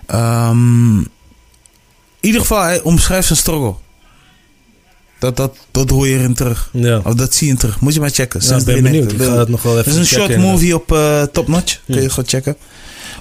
Ehm, 0.07 0.99
in 0.99 1.11
ieder 2.21 2.41
geval, 2.41 2.63
hij 2.63 2.83
omschrijft 2.83 3.27
zijn 3.27 3.39
struggle. 3.39 3.75
Dat, 5.25 5.37
dat, 5.37 5.57
dat 5.71 5.91
hoor 5.91 6.07
je 6.07 6.19
erin 6.19 6.35
terug. 6.35 6.69
Ja. 6.73 7.01
Of 7.05 7.15
dat 7.15 7.35
zie 7.35 7.49
je 7.49 7.55
terug. 7.55 7.81
Moet 7.81 7.95
je 7.95 8.01
maar 8.01 8.11
checken. 8.11 8.41
Ja, 8.43 8.57
ik 8.57 8.65
ben 8.65 8.83
benieuwd. 8.83 9.09
93. 9.09 9.27
Ik 9.27 9.33
ga 9.33 9.39
het 9.39 9.49
nog 9.49 9.63
wel 9.63 9.79
even 9.79 9.85
Het 9.93 10.01
is 10.01 10.13
een 10.13 10.19
short 10.21 10.37
movie 10.37 10.75
op 10.75 10.93
eh, 10.93 11.23
Top 11.23 11.49
Notch. 11.49 11.81
Kun 11.87 12.03
je 12.03 12.09
gewoon 12.09 12.29
checken. 12.29 12.57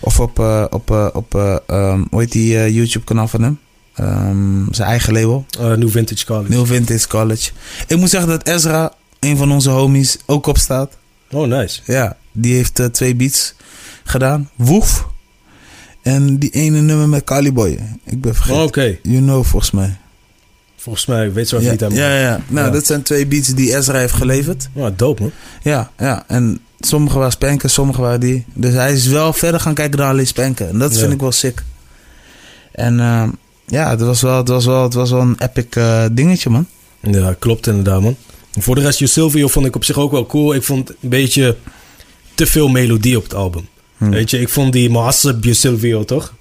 Of 0.05 0.19
op, 0.19 0.39
eh, 0.39 0.65
op, 0.69 0.91
eh, 0.91 1.07
op 1.13 1.35
eh, 1.35 1.55
ehm, 1.67 2.03
hoe 2.09 2.19
heet 2.19 2.31
die 2.31 2.73
YouTube 2.73 3.05
kanaal 3.05 3.27
van 3.27 3.41
hem? 3.41 3.59
Ehm, 3.93 4.73
zijn 4.73 4.87
eigen 4.89 5.13
label. 5.13 5.45
New 5.59 5.89
Vintage 5.89 6.25
College. 6.25 6.51
New 6.51 6.65
Vintage 6.65 7.07
College. 7.07 7.51
Ik 7.87 7.97
moet 7.97 8.09
zeggen 8.09 8.29
dat 8.29 8.47
Ezra, 8.47 8.93
een 9.19 9.37
van 9.37 9.51
onze 9.51 9.69
homies, 9.69 10.17
ook 10.25 10.47
op 10.47 10.57
staat. 10.57 10.97
Oh, 11.31 11.47
nice. 11.47 11.81
Ja, 11.85 12.17
die 12.31 12.53
heeft 12.53 12.81
twee 12.91 13.15
beats 13.15 13.53
gedaan. 14.03 14.49
Woef. 14.55 15.07
En 16.01 16.37
die 16.37 16.49
ene 16.49 16.81
nummer 16.81 17.09
met 17.09 17.23
Caliboy. 17.23 17.79
Ik 18.03 18.21
ben 18.21 18.35
vergeten. 18.35 18.59
Oh, 18.59 18.67
Oké. 18.67 18.97
You 19.01 19.21
know, 19.21 19.45
volgens 19.45 19.71
mij. 19.71 19.97
Volgens 20.83 21.05
mij 21.05 21.33
weet 21.33 21.47
zo 21.47 21.55
even 21.55 21.65
Ja, 21.65 21.71
niet 21.71 21.83
aan 21.83 21.93
ja, 21.93 22.17
ja. 22.19 22.41
Nou, 22.47 22.65
Ja. 22.67 22.71
dat 22.73 22.85
zijn 22.85 23.01
twee 23.01 23.27
beats 23.27 23.47
die 23.47 23.75
Ezra 23.77 23.97
heeft 23.99 24.13
geleverd. 24.13 24.69
Oh, 24.73 24.87
dope, 24.95 25.21
man. 25.21 25.31
Ja, 25.61 25.91
ja. 25.97 26.23
En 26.27 26.59
sommige 26.79 27.17
waren 27.17 27.31
spanken, 27.31 27.69
sommige 27.69 28.01
waren 28.01 28.19
die. 28.19 28.45
Dus 28.53 28.73
hij 28.73 28.93
is 28.93 29.07
wel 29.07 29.33
verder 29.33 29.59
gaan 29.59 29.73
kijken 29.73 29.97
dan 29.97 30.07
alleen 30.07 30.27
spanken. 30.27 30.69
En 30.69 30.79
dat 30.79 30.93
Ja. 30.93 30.99
vind 30.99 31.11
ik 31.13 31.19
wel 31.19 31.31
sick. 31.31 31.63
En 32.71 32.99
ehm, 32.99 33.29
ja, 33.65 33.89
het 33.89 34.01
was, 34.01 34.21
wel, 34.21 34.37
het, 34.37 34.47
was 34.47 34.65
wel, 34.65 34.83
het 34.83 34.93
was 34.93 35.11
wel 35.11 35.21
een 35.21 35.35
epic 35.39 35.65
eh, 35.69 36.05
dingetje, 36.11 36.49
man. 36.49 36.67
Ja, 37.01 37.35
klopt 37.39 37.67
inderdaad, 37.67 38.01
man. 38.01 38.15
Voor 38.59 38.75
de 38.75 38.81
rest, 38.81 39.01
Silvio 39.07 39.47
vond 39.47 39.65
ik 39.65 39.75
op 39.75 39.83
zich 39.83 39.97
ook 39.97 40.11
wel 40.11 40.25
cool. 40.25 40.53
Ik 40.53 40.63
vond 40.63 40.89
een 40.89 41.09
beetje 41.09 41.55
te 42.33 42.45
veel 42.45 42.67
melodie 42.67 43.17
op 43.17 43.23
het 43.23 43.33
album. 43.33 43.67
Hm. 43.97 44.09
Weet 44.09 44.29
je, 44.29 44.39
ik 44.39 44.49
vond 44.49 44.73
die 44.73 44.89
Maasab 44.89 45.43
You 45.43 45.55
Silvio, 45.55 46.05
toch? 46.05 46.33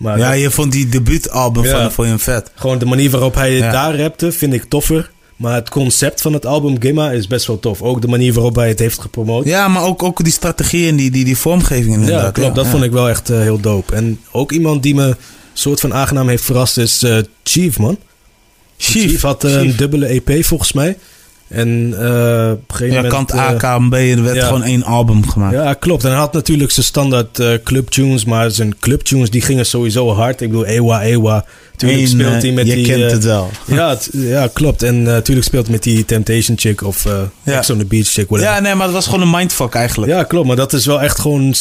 Maar 0.00 0.18
Ja, 0.18 0.32
je 0.32 0.50
vond 0.50 0.72
die 0.72 0.88
debuutalbum 0.88 1.64
Ja. 1.64 1.70
van 1.70 1.80
hem 1.80 1.90
voor 1.90 2.06
je 2.06 2.18
vet. 2.18 2.50
gewoon 2.54 2.78
de 2.78 2.84
manier 2.86 3.10
waarop 3.10 3.34
hij 3.34 3.52
Ja. 3.52 3.72
daar 3.72 3.96
rapte, 4.00 4.32
vind 4.32 4.52
ik 4.52 4.64
toffer. 4.64 5.10
Maar 5.36 5.54
het 5.54 5.68
concept 5.68 6.20
van 6.20 6.32
het 6.32 6.46
album 6.46 6.80
Gimma 6.80 7.10
is 7.10 7.26
best 7.26 7.46
wel 7.46 7.58
tof. 7.58 7.82
Ook 7.82 8.00
de 8.00 8.08
manier 8.08 8.32
waarop 8.32 8.54
hij 8.56 8.68
het 8.68 8.78
heeft 8.78 9.00
gepromoot. 9.00 9.44
Ja, 9.44 9.68
maar 9.68 9.82
ook, 9.82 10.02
ook 10.02 10.24
die 10.24 10.32
strategie 10.32 10.88
en 10.88 10.96
die, 10.96 11.10
die, 11.10 11.24
die 11.24 11.36
vormgeving 11.36 11.94
inderdaad. 11.94 12.22
Ja, 12.24 12.30
klopt. 12.30 12.54
dat 12.54 12.66
vond 12.66 12.82
ik 12.84 12.90
wel 12.92 13.08
echt 13.08 13.30
eh, 13.30 13.38
heel 13.40 13.60
dope. 13.60 13.94
En 13.94 14.20
ook 14.30 14.52
iemand 14.52 14.82
die 14.82 14.94
me 14.94 15.16
soort 15.52 15.80
van 15.80 15.94
aangenaam 15.94 16.28
heeft 16.28 16.44
verrast 16.44 16.78
is 16.78 17.02
eh, 17.02 17.18
Chief, 17.42 17.78
man. 17.78 17.98
Chief. 18.76 19.10
Chief 19.10 19.22
had 19.22 19.44
eh, 19.44 19.52
een 19.54 19.76
dubbele 19.76 20.06
EP 20.06 20.44
volgens 20.44 20.72
mij. 20.72 20.98
En 21.50 21.94
eh, 21.98 22.50
op 22.52 22.70
een 22.70 22.76
gegeven 22.76 22.86
Ja, 23.02 23.02
moment... 23.02 23.30
kant 23.30 23.30
eh, 23.30 23.76
K, 23.76 23.90
B. 23.90 23.94
Er 23.94 24.22
werd 24.22 24.36
ja. 24.36 24.46
gewoon 24.46 24.62
één 24.62 24.82
album 24.84 25.28
gemaakt. 25.28 25.54
Ja, 25.54 25.74
klopt. 25.74 26.04
En 26.04 26.10
hij 26.10 26.18
had 26.18 26.32
natuurlijk 26.32 26.70
zijn 26.70 26.86
standaard 26.86 27.38
eh 27.38 27.52
clubtunes, 27.64 28.24
maar 28.24 28.50
zijn 28.50 28.78
clubtunes 28.78 29.30
die 29.30 29.40
gingen 29.40 29.66
sowieso 29.66 30.12
hard. 30.12 30.40
Ik 30.40 30.48
bedoel, 30.50 30.66
Ewa, 30.66 31.02
Ewa. 31.02 31.44
Tuurlijk 31.76 32.00
Eén, 32.02 32.08
speelt 32.08 32.34
eh, 32.34 32.40
hij 32.40 32.52
met 32.52 32.66
je 32.66 32.74
die... 32.74 32.86
kent 32.86 33.02
eh, 33.02 33.10
het 33.10 33.24
wel. 33.24 33.50
Ja, 33.66 33.98
ja, 34.12 34.48
klopt. 34.52 34.82
En 34.82 35.02
natuurlijk 35.02 35.46
speelt 35.46 35.64
hij 35.64 35.72
met 35.74 35.82
die 35.82 36.04
Temptation 36.04 36.58
chick 36.58 36.82
of 36.82 37.06
eh 37.06 37.12
Ja. 37.42 37.56
Ex 37.58 37.70
on 37.70 37.78
the 37.78 37.84
Beach 37.84 38.06
chick, 38.06 38.28
whatever. 38.28 38.54
Ja, 38.54 38.60
nee, 38.60 38.74
maar 38.74 38.84
het 38.86 38.94
was 38.94 39.04
gewoon 39.06 39.20
een 39.20 39.30
mindfuck 39.30 39.74
eigenlijk. 39.74 40.12
Ja, 40.12 40.22
klopt. 40.22 40.46
Maar 40.46 40.56
dat 40.56 40.72
is 40.72 40.86
wel 40.86 41.00
echt 41.02 41.18
gewoon 41.20 41.54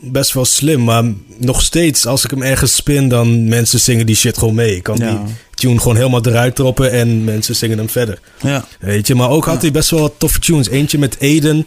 best 0.00 0.32
wel 0.32 0.44
slim. 0.44 0.84
Maar 0.84 1.04
nog 1.38 1.62
steeds, 1.62 2.06
als 2.06 2.24
ik 2.24 2.30
hem 2.30 2.42
ergens 2.42 2.74
spin, 2.74 3.08
dan 3.08 3.48
mensen 3.48 3.80
zingen 3.80 4.06
die 4.06 4.16
shit 4.16 4.38
gewoon 4.38 4.54
mee. 4.54 4.76
Ik 4.76 4.82
kan 4.82 4.96
Ja. 4.96 5.08
die 5.10 5.18
tune 5.56 5.78
gewoon 5.78 5.96
helemaal 5.96 6.26
eruit 6.26 6.54
troppen 6.54 6.90
en 6.90 7.24
mensen 7.24 7.56
zingen 7.56 7.78
hem 7.78 7.88
verder. 7.88 8.18
Ja. 8.42 8.64
Weet 8.80 9.06
je, 9.06 9.14
maar 9.14 9.30
ook 9.30 9.44
had 9.44 9.62
hij 9.62 9.70
best 9.70 9.90
wel 9.90 10.00
wat 10.00 10.14
toffe 10.18 10.40
tunes. 10.40 10.68
Eentje 10.68 10.98
met 10.98 11.16
Aiden. 11.20 11.66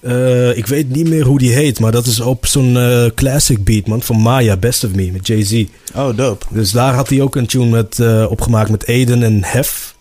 Eh, 0.00 0.56
ik 0.56 0.66
weet 0.66 0.90
niet 0.90 1.08
meer 1.08 1.24
hoe 1.24 1.38
die 1.38 1.52
heet, 1.52 1.80
maar 1.80 1.92
dat 1.92 2.06
is 2.06 2.20
op 2.20 2.46
zo'n 2.46 2.76
eh, 2.76 3.06
classic 3.14 3.64
beat, 3.64 3.86
man. 3.86 4.02
Van 4.02 4.20
Maya, 4.20 4.56
Best 4.56 4.84
of 4.84 4.94
Me, 4.94 5.10
met 5.12 5.26
Jay-Z. 5.26 5.64
Oh, 5.94 6.16
dope. 6.16 6.46
Dus 6.50 6.70
daar 6.70 6.94
had 6.94 7.08
hij 7.08 7.20
ook 7.20 7.36
een 7.36 7.46
tune 7.46 7.70
met, 7.70 7.98
eh, 7.98 8.30
opgemaakt 8.30 8.70
met 8.70 8.86
Aiden 8.86 9.22
en 9.22 9.44
Hef. 9.44 9.96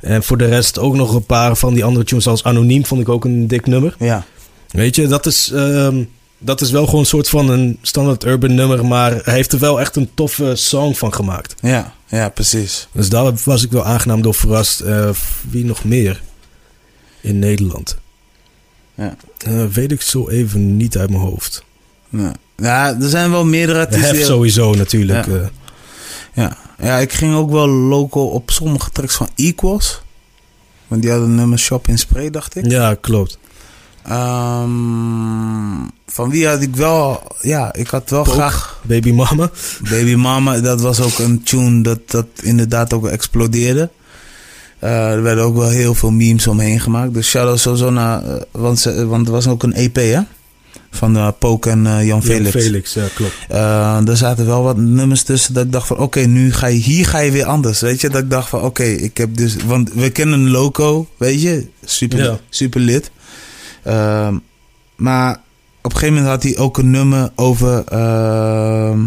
En 0.00 0.22
voor 0.22 0.38
de 0.38 0.46
rest 0.46 0.78
ook 0.78 0.94
nog 0.94 1.14
een 1.14 1.26
paar 1.26 1.56
van 1.56 1.74
die 1.74 1.84
andere 1.84 2.04
tunes, 2.04 2.24
zoals 2.24 2.44
Anoniem 2.44 2.86
vond 2.86 3.00
ik 3.00 3.08
ook 3.08 3.24
een 3.24 3.46
dik 3.46 3.66
nummer. 3.66 3.94
Ja. 3.98 4.24
Weet 4.70 4.96
je, 4.96 5.06
dat 5.06 5.26
is, 5.26 5.50
ehm, 5.54 6.02
dat 6.44 6.60
is 6.60 6.70
wel 6.70 6.84
gewoon 6.84 7.00
een 7.00 7.06
soort 7.06 7.28
van 7.28 7.48
een 7.50 7.78
standaard 7.82 8.24
urban 8.24 8.54
nummer, 8.54 8.86
maar 8.86 9.12
hij 9.24 9.34
heeft 9.34 9.52
er 9.52 9.58
wel 9.58 9.80
echt 9.80 9.96
een 9.96 10.10
toffe 10.14 10.56
song 10.56 10.94
van 10.94 11.14
gemaakt. 11.14 11.54
Ja, 11.60 11.94
ja, 12.06 12.28
precies. 12.28 12.88
Dus 12.92 13.08
daar 13.08 13.32
was 13.44 13.62
ik 13.64 13.70
wel 13.70 13.84
aangenaam 13.84 14.22
door 14.22 14.34
verrast. 14.34 14.80
Eh, 14.80 15.10
wie 15.50 15.64
nog 15.64 15.84
meer 15.84 16.22
in 17.20 17.38
Nederland? 17.38 17.96
Ja. 18.94 19.16
Eh, 19.38 19.64
weet 19.64 19.92
ik 19.92 20.00
zo 20.00 20.28
even 20.28 20.76
niet 20.76 20.96
uit 20.98 21.10
mijn 21.10 21.22
hoofd. 21.22 21.64
Ja. 22.08 22.32
ja, 22.56 23.00
er 23.00 23.08
zijn 23.08 23.30
wel 23.30 23.44
meerdere 23.44 23.78
De 23.78 23.84
artiesten. 23.84 24.16
Hef 24.16 24.26
sowieso 24.26 24.74
natuurlijk. 24.74 25.26
Ja. 25.26 25.32
eh. 25.32 25.46
Ja. 26.34 26.56
ja, 26.78 26.98
ik 26.98 27.12
ging 27.12 27.34
ook 27.34 27.50
wel 27.50 27.68
local 27.68 28.26
op 28.28 28.50
sommige 28.50 28.90
tracks 28.90 29.14
van 29.14 29.28
Equals. 29.34 30.02
Want 30.88 31.02
die 31.02 31.10
hadden 31.10 31.28
een 31.28 31.34
nummer 31.34 31.58
Shop 31.58 31.88
in 31.88 31.98
Spray, 31.98 32.30
dacht 32.30 32.56
ik. 32.56 32.70
ja, 32.70 32.94
klopt. 32.94 33.38
Ehm, 34.04 35.86
van 36.06 36.30
wie 36.30 36.46
had 36.48 36.60
ik 36.62 36.76
wel... 36.76 37.22
Ja, 37.40 37.72
ik 37.74 37.88
had 37.88 38.10
wel 38.10 38.22
Poke. 38.22 38.36
graag... 38.36 38.80
Baby 38.82 39.10
Mama. 39.12 39.50
Baby 39.90 40.14
Mama, 40.14 40.60
dat 40.60 40.80
was 40.80 41.00
ook 41.00 41.18
een 41.18 41.42
tune 41.42 41.82
dat, 41.82 41.98
dat 42.10 42.26
inderdaad 42.42 42.92
ook 42.92 43.06
explodeerde. 43.06 43.90
Eh, 44.78 45.12
er 45.12 45.22
werden 45.22 45.44
ook 45.44 45.56
wel 45.56 45.68
heel 45.68 45.94
veel 45.94 46.10
memes 46.10 46.46
omheen 46.46 46.80
gemaakt. 46.80 47.14
Dus 47.14 47.28
shout-out 47.28 47.60
sowieso 47.60 47.90
naar... 47.90 48.24
eh, 48.24 48.42
want, 48.50 48.78
ze, 48.78 49.06
want 49.06 49.26
er 49.26 49.32
was 49.32 49.46
ook 49.46 49.62
een 49.62 49.72
EP, 49.74 49.96
hè? 49.96 50.20
Van 50.90 51.16
eh 51.16 51.28
Poke 51.38 51.70
en 51.70 51.86
eh, 51.86 52.06
Jan 52.06 52.22
Felix. 52.22 52.52
Jan 52.52 52.62
Felix, 52.62 52.94
ja, 52.94 53.06
klopt. 53.14 53.32
Eh, 53.48 54.08
er 54.08 54.16
zaten 54.16 54.46
wel 54.46 54.62
wat 54.62 54.76
nummers 54.76 55.22
tussen 55.22 55.54
dat 55.54 55.64
ik 55.64 55.72
dacht 55.72 55.86
van... 55.86 55.98
Oké, 55.98 56.20
nu 56.20 56.52
ga 56.52 56.66
je... 56.66 56.78
Hier 56.78 57.06
ga 57.06 57.18
je 57.18 57.30
weer 57.30 57.44
anders, 57.44 57.80
weet 57.80 58.00
je? 58.00 58.08
Dat 58.08 58.22
ik 58.22 58.30
dacht 58.30 58.48
van... 58.48 58.60
Oké, 58.60 58.82
ik 58.84 59.16
heb 59.16 59.36
dus... 59.36 59.56
Want 59.66 59.92
we 59.92 60.10
kennen 60.10 60.50
loco, 60.50 61.08
weet 61.16 61.42
je? 61.42 61.66
Super, 61.84 62.18
Ja. 62.22 62.38
super 62.48 62.80
lid. 62.80 63.10
Ehm, 63.84 64.34
maar 64.96 65.40
op 65.82 65.92
een 65.92 65.98
gegeven 65.98 66.14
moment 66.14 66.32
had 66.32 66.42
hij 66.42 66.56
ook 66.62 66.78
een 66.78 66.90
nummer 66.90 67.30
over... 67.34 67.84
ehm, 67.84 69.00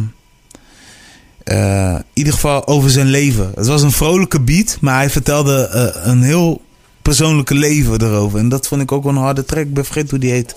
eh, 1.43 1.93
in 1.93 2.03
ieder 2.13 2.33
geval 2.33 2.67
over 2.67 2.89
zijn 2.89 3.07
leven. 3.07 3.51
Het 3.55 3.67
was 3.67 3.81
een 3.81 3.91
vrolijke 3.91 4.39
beat, 4.41 4.77
maar 4.81 4.95
hij 4.95 5.09
vertelde 5.09 5.67
eh, 5.67 6.07
een 6.11 6.21
heel 6.23 6.61
persoonlijke 7.01 7.53
leven 7.53 8.01
erover. 8.01 8.39
En 8.39 8.49
dat 8.49 8.67
vond 8.67 8.81
ik 8.81 8.91
ook 8.91 9.03
wel 9.03 9.13
een 9.13 9.19
harde 9.21 9.45
track. 9.45 9.63
Ik 9.65 9.73
ben 9.73 9.85
vergeten 9.85 10.09
hoe 10.09 10.19
die 10.19 10.31
heet. 10.31 10.55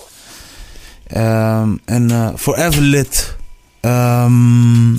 Ehm, 1.07 1.69
en 1.85 2.11
eh, 2.11 2.27
Forever 2.35 2.81
Lit. 2.81 3.35
Ehm, 3.79 4.93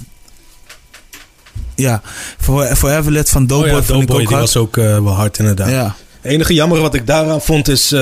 ja, 1.75 2.01
For- 2.39 2.77
Forever 2.77 3.13
Lit 3.13 3.31
van 3.31 3.47
Doughboy 3.47 3.71
oh 3.73 3.77
ja, 3.79 3.83
vond 3.83 4.03
ik 4.03 4.07
Doughboy, 4.09 4.21
ook 4.23 4.29
die 4.29 4.37
hard. 4.37 4.53
was 4.53 4.63
ook 4.63 4.77
wel 5.05 5.15
hard 5.15 5.39
inderdaad. 5.39 5.71
Ja, 5.71 5.95
Het 6.21 6.33
enige 6.33 6.55
jammer 6.55 6.81
wat 6.81 6.95
ik 6.95 7.07
daaraan 7.07 7.41
vond 7.41 7.69
is... 7.69 7.95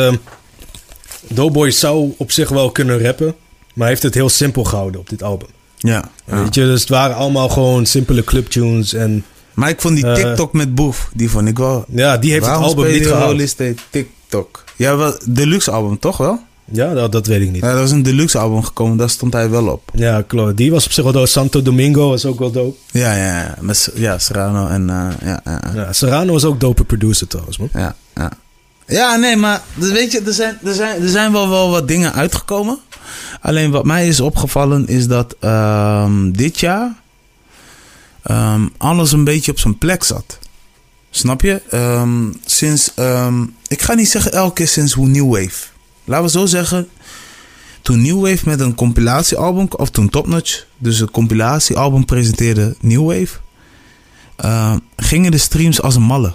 Doughboy 1.28 1.70
zou 1.70 2.14
op 2.16 2.30
zich 2.32 2.48
wel 2.48 2.70
kunnen 2.70 3.02
rappen. 3.02 3.26
Maar 3.26 3.34
hij 3.76 3.88
heeft 3.88 4.02
het 4.02 4.14
heel 4.14 4.28
simpel 4.28 4.64
gehouden 4.64 5.00
op 5.00 5.08
dit 5.08 5.22
album. 5.22 5.48
ja. 5.78 6.04
ja. 6.26 6.42
Weet 6.42 6.54
je, 6.54 6.60
dus 6.64 6.80
het 6.80 6.88
waren 6.88 7.16
allemaal 7.16 7.48
gewoon 7.48 7.86
simpele 7.86 8.24
clubtunes. 8.24 8.92
En 8.94 9.24
Maar 9.54 9.68
ik 9.68 9.80
vond 9.80 9.94
die 9.96 10.06
Eh, 10.06 10.14
TikTok 10.14 10.52
met 10.52 10.74
Boef, 10.74 11.10
die 11.14 11.30
vond 11.30 11.48
ik 11.48 11.58
wel... 11.58 11.84
ja, 11.88 12.16
die 12.18 12.32
heeft 12.32 12.46
het 12.46 12.54
album 12.54 12.90
niet 12.92 13.06
gehaald. 13.06 13.56
TikTok. 13.90 14.64
Ja, 14.76 14.96
wel, 14.96 15.18
deluxe 15.28 15.70
album 15.70 15.98
toch 15.98 16.16
wel? 16.16 16.40
Ja, 16.72 16.94
dat, 16.94 17.12
dat 17.12 17.26
weet 17.26 17.40
ik 17.40 17.50
niet. 17.50 17.62
Ja, 17.62 17.68
er 17.68 17.76
was 17.78 17.90
een 17.90 18.02
deluxe 18.02 18.38
album 18.38 18.62
gekomen, 18.62 18.96
daar 18.96 19.10
stond 19.10 19.32
hij 19.32 19.50
wel 19.50 19.66
op. 19.66 19.90
Ja, 19.94 20.22
klopt. 20.22 20.56
Die 20.56 20.70
was 20.70 20.84
op 20.86 20.92
zich 20.92 21.04
wel 21.04 21.12
dope. 21.12 21.26
Santo 21.26 21.62
Domingo 21.62 22.08
was 22.08 22.24
ook 22.26 22.38
wel 22.38 22.50
dope. 22.50 22.76
Ja, 22.90 23.14
ja, 23.14 23.26
ja. 23.42 23.54
Met, 23.60 23.90
ja, 23.94 24.18
Serrano 24.18 24.66
en... 24.66 24.90
eh, 24.90 25.06
ja. 25.28 25.42
Ja, 25.74 25.92
Serrano 25.92 26.32
was 26.32 26.44
ook 26.44 26.60
dope 26.60 26.84
producer 26.84 27.26
trouwens, 27.26 27.58
man. 27.58 27.68
Ja, 27.72 27.96
ja. 28.14 28.30
Ja, 28.90 29.16
nee, 29.16 29.36
maar 29.36 29.62
weet 29.74 30.12
je, 30.12 30.20
er 30.20 30.32
zijn, 30.32 30.58
er 30.64 30.74
zijn, 30.74 31.02
er 31.02 31.08
zijn 31.08 31.32
wel, 31.32 31.48
wel 31.48 31.70
wat 31.70 31.88
dingen 31.88 32.12
uitgekomen. 32.12 32.78
Alleen 33.40 33.70
wat 33.70 33.84
mij 33.84 34.08
is 34.08 34.20
opgevallen 34.20 34.86
is 34.86 35.06
dat 35.06 35.36
ehm, 35.40 36.30
dit 36.30 36.60
jaar 36.60 36.94
ehm, 38.22 38.66
alles 38.76 39.12
een 39.12 39.24
beetje 39.24 39.50
op 39.50 39.58
zijn 39.58 39.78
plek 39.78 40.04
zat. 40.04 40.38
Snap 41.10 41.40
je? 41.40 41.62
Ehm, 41.70 42.32
sinds, 42.44 42.92
ik 43.66 43.82
ga 43.82 43.94
niet 43.94 44.08
zeggen 44.08 44.32
elke 44.32 44.54
keer 44.54 44.68
sinds 44.68 44.92
hoe 44.92 45.08
New 45.08 45.30
Wave. 45.32 45.66
Laten 46.04 46.24
we 46.24 46.30
zo 46.30 46.46
zeggen, 46.46 46.88
toen 47.82 48.02
New 48.02 48.20
Wave 48.20 48.48
met 48.48 48.60
een 48.60 48.74
compilatiealbum, 48.74 49.68
of 49.70 49.90
toen 49.90 50.08
Top 50.08 50.26
Notch, 50.26 50.64
dus 50.78 51.00
een 51.00 51.10
compilatiealbum 51.10 52.04
presenteerde 52.04 52.76
New 52.80 53.06
Wave, 53.06 53.38
gingen 54.96 55.30
de 55.30 55.38
streams 55.38 55.82
als 55.82 55.94
een 55.94 56.02
malle. 56.02 56.32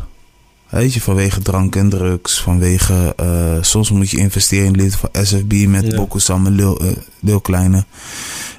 Weet 0.69 0.93
je, 0.93 1.01
vanwege 1.01 1.41
drank 1.41 1.75
en 1.75 1.89
drugs, 1.89 2.41
vanwege... 2.41 3.13
eh, 3.17 3.57
soms 3.61 3.91
moet 3.91 4.09
je 4.09 4.17
investeren 4.17 4.65
in 4.65 4.75
lid 4.75 4.95
van 4.95 5.09
SFB 5.23 5.65
met 5.67 5.83
Ja. 5.83 5.89
ja. 5.89 5.95
Bokusam 5.95 6.45
en 6.45 6.55
Lil, 6.55 6.79
eh, 6.79 6.87
Lil 7.19 7.41
Kleine. 7.41 7.85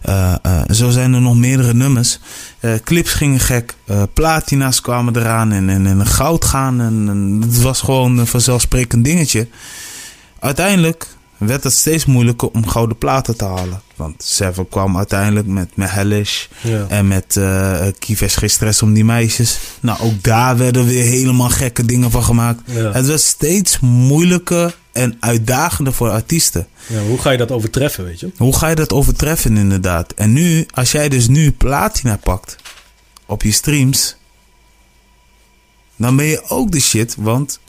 Eh, 0.03 0.35
zo 0.71 0.91
zijn 0.91 1.15
er 1.15 1.21
nog 1.21 1.37
meerdere 1.37 1.75
nummers. 1.75 2.21
Clips 2.85 3.13
gingen 3.13 3.41
gek. 3.41 3.75
platina's 4.13 4.81
kwamen 4.81 5.17
eraan 5.17 5.53
en, 5.53 5.69
en, 5.69 5.87
en 5.87 6.07
goud 6.07 6.45
gaan. 6.45 6.81
En, 6.81 7.07
en 7.09 7.39
het 7.43 7.61
was 7.63 7.81
gewoon 7.81 8.19
een 8.19 8.27
vanzelfsprekend 8.27 9.05
dingetje. 9.05 9.49
Uiteindelijk 10.39 11.16
werd 11.39 11.65
het 11.65 11.73
steeds 11.73 12.05
moeilijker 12.05 12.51
om 12.51 12.67
gouden 12.67 12.99
platen 12.99 13.37
te 13.37 13.45
halen. 13.45 13.83
Want 13.97 14.23
Seven 14.23 14.69
kwam 14.69 14.97
uiteindelijk 14.97 15.47
met. 15.47 15.71
Ja. 16.61 16.87
En 16.89 17.09
met 17.09 17.37
uh, 17.37 17.87
Kieves 17.99 18.37
geen 18.37 18.51
stress 18.51 18.83
om 18.83 18.93
die 18.93 19.05
meisjes. 19.05 19.59
Nou, 19.81 20.01
ook 20.01 20.23
daar 20.23 20.57
werden 20.57 20.87
weer 20.87 21.05
helemaal 21.05 21.49
gekke 21.49 21.85
dingen 21.85 22.11
van 22.11 22.23
gemaakt. 22.23 22.61
Ja. 22.65 22.93
Het 22.93 23.07
werd 23.07 23.21
steeds 23.21 23.81
moeilijker 23.81 24.77
en 24.93 25.17
uitdagender 25.21 25.93
voor 25.93 26.11
artiesten. 26.11 26.67
Ja, 26.87 27.01
hoe 27.01 27.19
ga 27.19 27.31
je 27.31 27.39
dat 27.39 27.51
overtreffen, 27.51 28.05
weet 28.05 28.21
je? 28.21 28.31
Hoe 28.37 28.57
ga 28.57 28.69
je 28.69 28.75
dat 28.75 28.93
overtreffen 28.93 29.57
inderdaad? 29.57 30.13
En 30.13 30.33
nu, 30.33 30.67
als 30.75 30.93
jij 30.93 31.09
dus 31.09 31.29
nu 31.29 31.53
platina 31.53 32.17
pakt 32.17 32.57
op 33.27 33.43
je 33.43 33.53
streams, 33.53 34.17
dan 35.97 36.17
ben 36.17 36.27
je 36.27 36.43
ook 36.49 36.73
de 36.73 36.81
shit, 36.81 37.15
want 37.19 37.61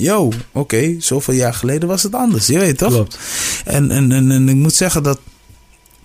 yo, 0.00 0.32
oké, 0.52 0.94
zoveel 0.98 1.34
jaar 1.34 1.54
geleden 1.54 1.88
was 1.88 2.02
het 2.02 2.14
anders, 2.14 2.46
je 2.46 2.58
weet 2.58 2.78
toch? 2.78 2.92
Klopt. 2.92 3.18
En, 3.64 3.90
en, 3.90 4.12
en, 4.12 4.30
en 4.30 4.48
ik 4.48 4.54
moet 4.54 4.74
zeggen 4.74 5.02
dat 5.02 5.18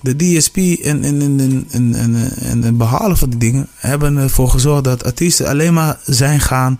de 0.01 0.15
DSP 0.15 0.57
en, 0.57 1.03
en, 1.03 1.21
en, 1.21 1.67
en, 1.71 1.93
en, 1.95 2.31
en, 2.41 2.61
het 2.61 2.77
behalen 2.77 3.17
van 3.17 3.29
die 3.29 3.39
dingen 3.39 3.67
hebben 3.75 4.17
ervoor 4.17 4.49
gezorgd 4.49 4.83
dat 4.83 5.03
artiesten 5.03 5.47
alleen 5.47 5.73
maar 5.73 5.99
zijn 6.03 6.39
gaan 6.39 6.77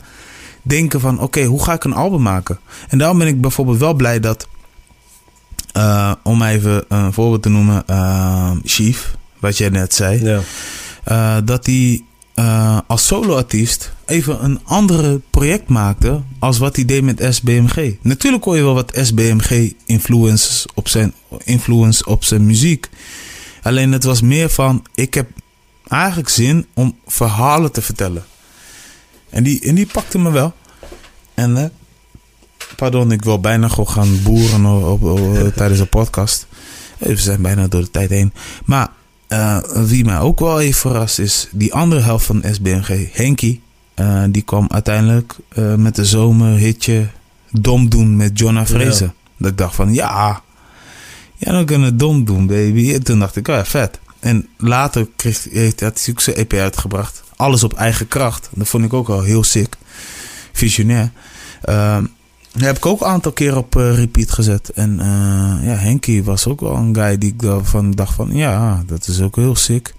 denken 0.61 0.99
van 0.99 1.19
oké, 1.19 1.43
hoe 1.43 1.63
ga 1.63 1.73
ik 1.73 1.83
een 1.83 1.93
album 1.93 2.21
maken? 2.21 2.59
En 2.87 2.97
daarom 2.97 3.17
ben 3.17 3.27
ik 3.27 3.41
bijvoorbeeld 3.41 3.79
wel 3.79 3.93
blij 3.93 4.19
dat, 4.19 4.47
uh, 5.77 6.11
om 6.23 6.41
even 6.43 6.85
een 6.87 7.13
voorbeeld 7.13 7.41
te 7.41 7.49
noemen, 7.49 7.83
uh, 7.89 8.51
Chief, 8.63 9.15
wat 9.39 9.57
jij 9.57 9.69
net 9.69 9.93
zei, 9.93 10.23
Ja. 10.23 10.39
uh, 11.07 11.37
dat 11.45 11.65
hij 11.65 12.03
als 12.87 13.05
soloartiest 13.07 13.93
even 14.05 14.43
een 14.43 14.59
andere 14.63 15.21
project 15.29 15.69
maakte 15.69 16.21
als 16.39 16.57
wat 16.57 16.75
hij 16.75 16.85
deed 16.85 17.03
met 17.03 17.27
SBMG. 17.29 17.95
Natuurlijk 18.01 18.43
hoor 18.43 18.55
je 18.55 18.63
wel 18.63 18.73
wat 18.73 18.99
SBMG 19.01 19.73
influences 19.85 20.65
op 20.73 20.87
zijn 20.87 21.13
influence 21.43 22.05
op 22.05 22.23
zijn 22.23 22.45
muziek. 22.45 22.89
Alleen 23.61 23.91
het 23.91 24.03
was 24.03 24.21
meer 24.21 24.49
van 24.49 24.85
ik 24.95 25.13
heb 25.13 25.29
eigenlijk 25.87 26.29
zin 26.29 26.65
om 26.73 26.97
verhalen 27.05 27.71
te 27.71 27.81
vertellen. 27.81 28.25
En 29.29 29.43
die, 29.43 29.59
en 29.61 29.75
die 29.75 29.87
pakte 29.91 30.17
me 30.17 30.31
wel. 30.31 30.53
En 31.33 31.57
uh, 31.57 31.65
pardon, 32.75 33.11
ik 33.11 33.23
wil 33.23 33.39
bijna 33.39 33.67
gewoon 33.67 33.89
gaan 33.89 34.21
boeren 34.23 34.65
op, 34.65 35.03
op, 35.03 35.53
tijdens 35.55 35.79
de 35.79 35.85
podcast. 35.85 36.47
We 36.97 37.17
zijn 37.17 37.41
bijna 37.41 37.67
door 37.67 37.81
de 37.81 37.91
tijd 37.91 38.09
heen. 38.09 38.33
Maar 38.65 38.89
wie 39.73 40.05
mij 40.05 40.19
ook 40.19 40.39
wel 40.39 40.57
heeft 40.57 40.77
verrast 40.77 41.19
is 41.19 41.47
die 41.51 41.73
andere 41.73 42.01
helft 42.01 42.25
van 42.25 42.43
SBMG, 42.51 43.13
Henky. 43.13 43.59
Uh, 43.99 44.23
die 44.29 44.41
kwam 44.41 44.67
uiteindelijk 44.69 45.35
uh, 45.57 45.75
met 45.75 45.95
de 45.95 46.05
zomerhitje 46.05 47.07
dom 47.51 47.89
doen 47.89 48.15
met 48.15 48.39
Jonah 48.39 48.65
Fraser. 48.65 49.13
Dat 49.37 49.51
ik 49.51 49.57
dacht 49.57 49.75
van, 49.75 49.93
ja, 49.93 50.41
ja, 51.37 51.51
dan 51.51 51.65
kunnen 51.65 51.87
het 51.87 51.99
dom 51.99 52.25
doen, 52.25 52.47
baby. 52.47 52.93
En 52.93 53.03
toen 53.03 53.19
dacht 53.19 53.35
ik, 53.35 53.47
oh 53.47 53.55
ja, 53.55 53.65
vet. 53.65 53.99
En 54.19 54.47
later 54.57 55.07
kreeg, 55.15 55.47
heeft 55.51 55.79
hij 55.79 55.93
ook 56.09 56.21
zijn 56.21 56.35
EP 56.35 56.53
uitgebracht. 56.53 57.23
Alles 57.35 57.63
op 57.63 57.73
eigen 57.73 58.07
kracht. 58.07 58.49
Dat 58.53 58.67
vond 58.67 58.85
ik 58.85 58.93
ook 58.93 59.09
al 59.09 59.21
heel 59.21 59.43
sick. 59.43 59.77
Visionair. 60.51 61.11
Uh, 61.65 61.97
heb 62.57 62.77
ik 62.77 62.85
ook 62.85 63.01
een 63.01 63.07
aantal 63.07 63.31
keer 63.31 63.57
op 63.57 63.75
uh, 63.75 63.95
repeat 63.95 64.31
gezet. 64.31 64.69
En 64.69 64.91
uh, 64.91 65.67
ja, 65.67 65.75
Henky 65.75 66.23
was 66.23 66.47
ook 66.47 66.59
wel 66.59 66.75
een 66.75 66.95
guy 66.95 67.17
die 67.17 67.29
ik 67.29 67.41
daarvan 67.41 67.91
dacht 67.91 68.13
van... 68.13 68.35
Ja, 68.35 68.83
dat 68.85 69.07
is 69.07 69.21
ook 69.21 69.35
heel 69.35 69.55
sick. 69.55 69.93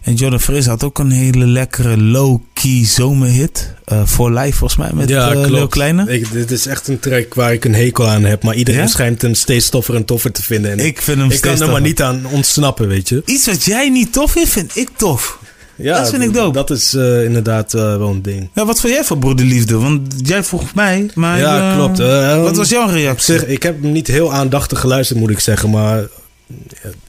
En 0.00 0.14
Jordan 0.14 0.40
Fris 0.40 0.66
had 0.66 0.84
ook 0.84 0.98
een 0.98 1.10
hele 1.10 1.46
lekkere 1.46 1.96
low-key 1.96 2.84
zomerhit. 2.84 3.74
Uh, 3.92 4.02
voor 4.04 4.30
live 4.32 4.56
volgens 4.56 4.78
mij 4.78 4.90
met 4.94 5.08
ja, 5.08 5.34
uh, 5.34 5.48
Leo 5.48 5.66
Kleine. 5.66 6.12
Ik, 6.12 6.32
dit 6.32 6.50
is 6.50 6.66
echt 6.66 6.88
een 6.88 6.98
track 6.98 7.34
waar 7.34 7.52
ik 7.52 7.64
een 7.64 7.74
hekel 7.74 8.08
aan 8.08 8.24
heb. 8.24 8.42
Maar 8.42 8.54
iedereen 8.54 8.88
schijnt 8.88 9.22
hem 9.22 9.34
steeds 9.34 9.68
toffer 9.68 9.94
en 9.94 10.04
toffer 10.04 10.32
te 10.32 10.42
vinden. 10.42 10.70
En 10.70 10.78
ik 10.78 11.02
vind 11.02 11.18
hem 11.18 11.30
ik 11.30 11.40
kan 11.40 11.60
er 11.60 11.70
maar 11.70 11.80
niet 11.80 12.02
aan 12.02 12.26
ontsnappen, 12.26 12.88
weet 12.88 13.08
je. 13.08 13.22
Iets 13.24 13.46
wat 13.46 13.64
jij 13.64 13.88
niet 13.88 14.12
tof 14.12 14.32
vindt, 14.32 14.50
vind 14.50 14.76
ik 14.76 14.88
tof. 14.96 15.38
Ja, 15.76 15.98
dat 15.98 16.10
vind 16.10 16.22
ik 16.22 16.32
dope. 16.34 16.52
Dat 16.52 16.70
is 16.70 16.94
uh, 16.94 17.24
inderdaad 17.24 17.74
uh, 17.74 17.80
wel 17.80 18.08
een 18.08 18.22
ding. 18.22 18.50
Ja, 18.54 18.64
wat 18.64 18.80
vond 18.80 18.92
jij 18.92 19.04
voor 19.04 19.18
broederliefde? 19.18 19.78
Want 19.78 20.14
jij 20.22 20.44
vroeg 20.44 20.74
mij, 20.74 21.10
maar... 21.14 21.38
Ja, 21.38 21.70
uh, 21.70 21.76
klopt. 21.76 21.98
wat 22.42 22.56
was 22.56 22.68
jouw 22.68 22.88
reactie? 22.88 23.34
Zeg, 23.34 23.46
ik 23.46 23.62
heb 23.62 23.82
hem 23.82 23.92
niet 23.92 24.06
heel 24.06 24.32
aandachtig 24.32 24.80
geluisterd, 24.80 25.18
moet 25.18 25.30
ik 25.30 25.40
zeggen. 25.40 25.70
Maar 25.70 26.08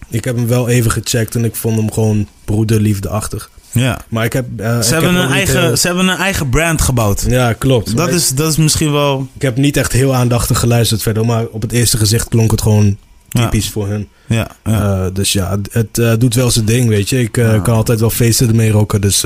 ik 0.10 0.24
heb 0.24 0.36
hem 0.36 0.48
wel 0.48 0.70
even 0.70 0.92
gecheckt 0.92 1.36
en 1.36 1.46
ik 1.46 1.56
vond 1.56 1.78
hem 1.78 1.92
gewoon 1.92 2.28
broederliefdeachtig. 2.46 3.50
Ja. 3.72 4.02
Maar 4.10 4.26
ik 4.26 4.34
heb... 4.34 4.46
ze, 4.58 4.64
ik 4.64 4.86
hebben 4.86 5.16
heb 5.16 5.24
een 5.24 5.32
eigen, 5.32 5.62
heel... 5.62 5.78
ze 5.78 5.88
hebben 5.88 6.08
een 6.08 6.18
eigen 6.18 6.50
brand 6.50 6.82
gebouwd. 6.82 7.26
Ja, 7.28 7.54
klopt. 7.54 7.98
Dat, 7.98 8.10
is, 8.10 8.30
dat 8.30 8.52
is 8.52 8.58
misschien 8.58 8.92
wel... 8.92 9.28
Ik 9.34 9.42
heb 9.42 9.58
niet 9.58 9.78
echt 9.78 9.92
heel 9.92 10.16
aandachtig 10.16 10.60
geluisterd 10.60 11.02
verder. 11.02 11.26
Maar 11.26 11.46
op 11.46 11.62
het 11.62 11.72
eerste 11.72 11.98
gezicht 11.98 12.28
klonk 12.28 12.52
het 12.52 12.62
gewoon 12.62 12.98
typisch 13.30 13.70
voor 13.70 13.88
hun. 13.88 14.08
Ja, 14.28 14.48
ja. 14.64 15.06
Uh, 15.06 15.14
dus 15.14 15.34
ja, 15.34 15.60
het 15.72 15.98
uh, 15.98 16.14
doet 16.18 16.36
wel 16.36 16.52
zijn 16.52 16.66
ding, 16.66 16.88
weet 16.88 17.10
je. 17.10 17.20
Ik 17.20 17.36
ja. 17.36 17.60
kan 17.60 17.76
altijd 17.76 18.00
wel 18.00 18.10
feesten 18.10 18.48
ermee 18.48 18.72
roken, 18.72 19.02
dus... 19.02 19.26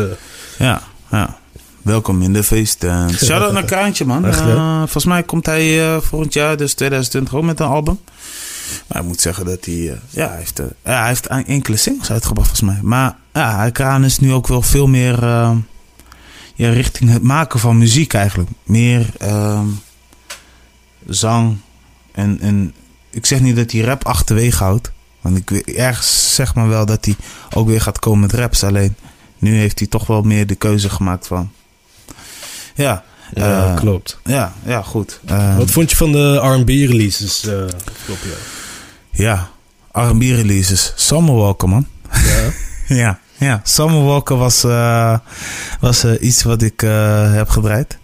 ja, 0.58 0.82
ja. 1.12 1.38
Welkom 1.82 2.22
in 2.22 2.34
de 2.34 2.44
feesten. 2.44 3.10
Shout-out 3.24 3.54
naar 3.54 3.64
Kraantje, 3.64 4.06
man. 4.06 4.26
Echt, 4.26 4.42
volgens 4.78 5.06
mij 5.06 5.24
komt 5.24 5.46
hij 5.46 5.98
volgend 6.02 6.34
jaar, 6.34 6.58
dus 6.58 6.74
2020, 6.74 7.36
ook 7.36 7.44
met 7.44 7.60
een 7.60 7.66
album. 7.66 8.00
Maar 8.88 9.02
ik 9.02 9.08
moet 9.08 9.22
zeggen 9.22 9.46
dat 9.46 9.66
hij... 9.66 10.00
ja, 10.10 10.28
hij 10.28 10.38
heeft, 10.38 10.62
ja, 10.84 11.00
hij 11.00 11.08
heeft 11.08 11.28
enkele 11.28 11.78
singles 11.78 12.12
uitgebracht, 12.12 12.48
volgens 12.48 12.70
mij. 12.70 12.80
Maar 12.84 13.16
ja, 13.34 13.70
Kraan 13.70 14.04
is 14.04 14.20
nu 14.20 14.34
ook 14.34 14.48
wel 14.48 14.62
veel 14.62 14.88
meer... 14.88 15.24
ja, 16.56 16.70
richting 16.70 17.10
het 17.10 17.24
maken 17.24 17.60
van 17.60 17.78
muziek 17.78 18.14
eigenlijk. 18.14 18.50
Meer 18.64 19.10
zang 21.08 21.58
en... 22.12 22.40
en 22.40 22.74
ik 23.10 23.26
zeg 23.26 23.40
niet 23.40 23.56
dat 23.56 23.72
hij 23.72 23.82
rap 23.82 24.06
achterwege 24.06 24.64
houdt. 24.64 24.92
Want 25.22 25.38
ik 25.38 25.52
ergens 25.68 26.36
zeg 26.36 26.56
maar 26.56 26.68
wel 26.68 26.86
dat 26.86 27.06
hij 27.06 27.16
ook 27.54 27.68
weer 27.68 27.82
gaat 27.82 28.00
komen 28.00 28.20
met 28.20 28.34
raps. 28.34 28.64
Alleen 28.64 28.96
nu 29.38 29.58
heeft 29.58 29.80
hij 29.80 29.88
toch 29.88 30.08
wel 30.08 30.22
meer 30.22 30.48
de 30.48 30.56
keuze 30.56 30.90
gemaakt 30.90 31.28
van. 31.28 31.52
Ja, 32.76 33.04
ja 33.34 33.72
uh, 33.72 33.76
klopt. 33.76 34.20
Ja, 34.24 34.54
ja 34.66 34.82
goed. 34.82 35.20
Uh, 35.32 35.58
Wat 35.58 35.72
vond 35.72 35.90
je 35.90 35.96
van 35.96 36.12
de 36.12 36.38
RB 36.38 36.68
releases? 36.68 37.44
Uh, 37.46 37.64
ja, 39.12 39.50
RB 39.92 40.22
releases. 40.22 40.94
Summer 40.96 41.36
Walker, 41.36 41.70
man. 41.70 41.88
Ja. 42.12 42.52
ja, 42.96 43.20
ja. 43.38 43.62
Summer 43.64 44.04
Walker 44.04 44.38
was, 44.38 44.62
was 45.80 46.06
iets 46.20 46.44
wat 46.44 46.62
ik 46.62 46.82
heb 47.32 47.50
gedraaid. 47.50 47.98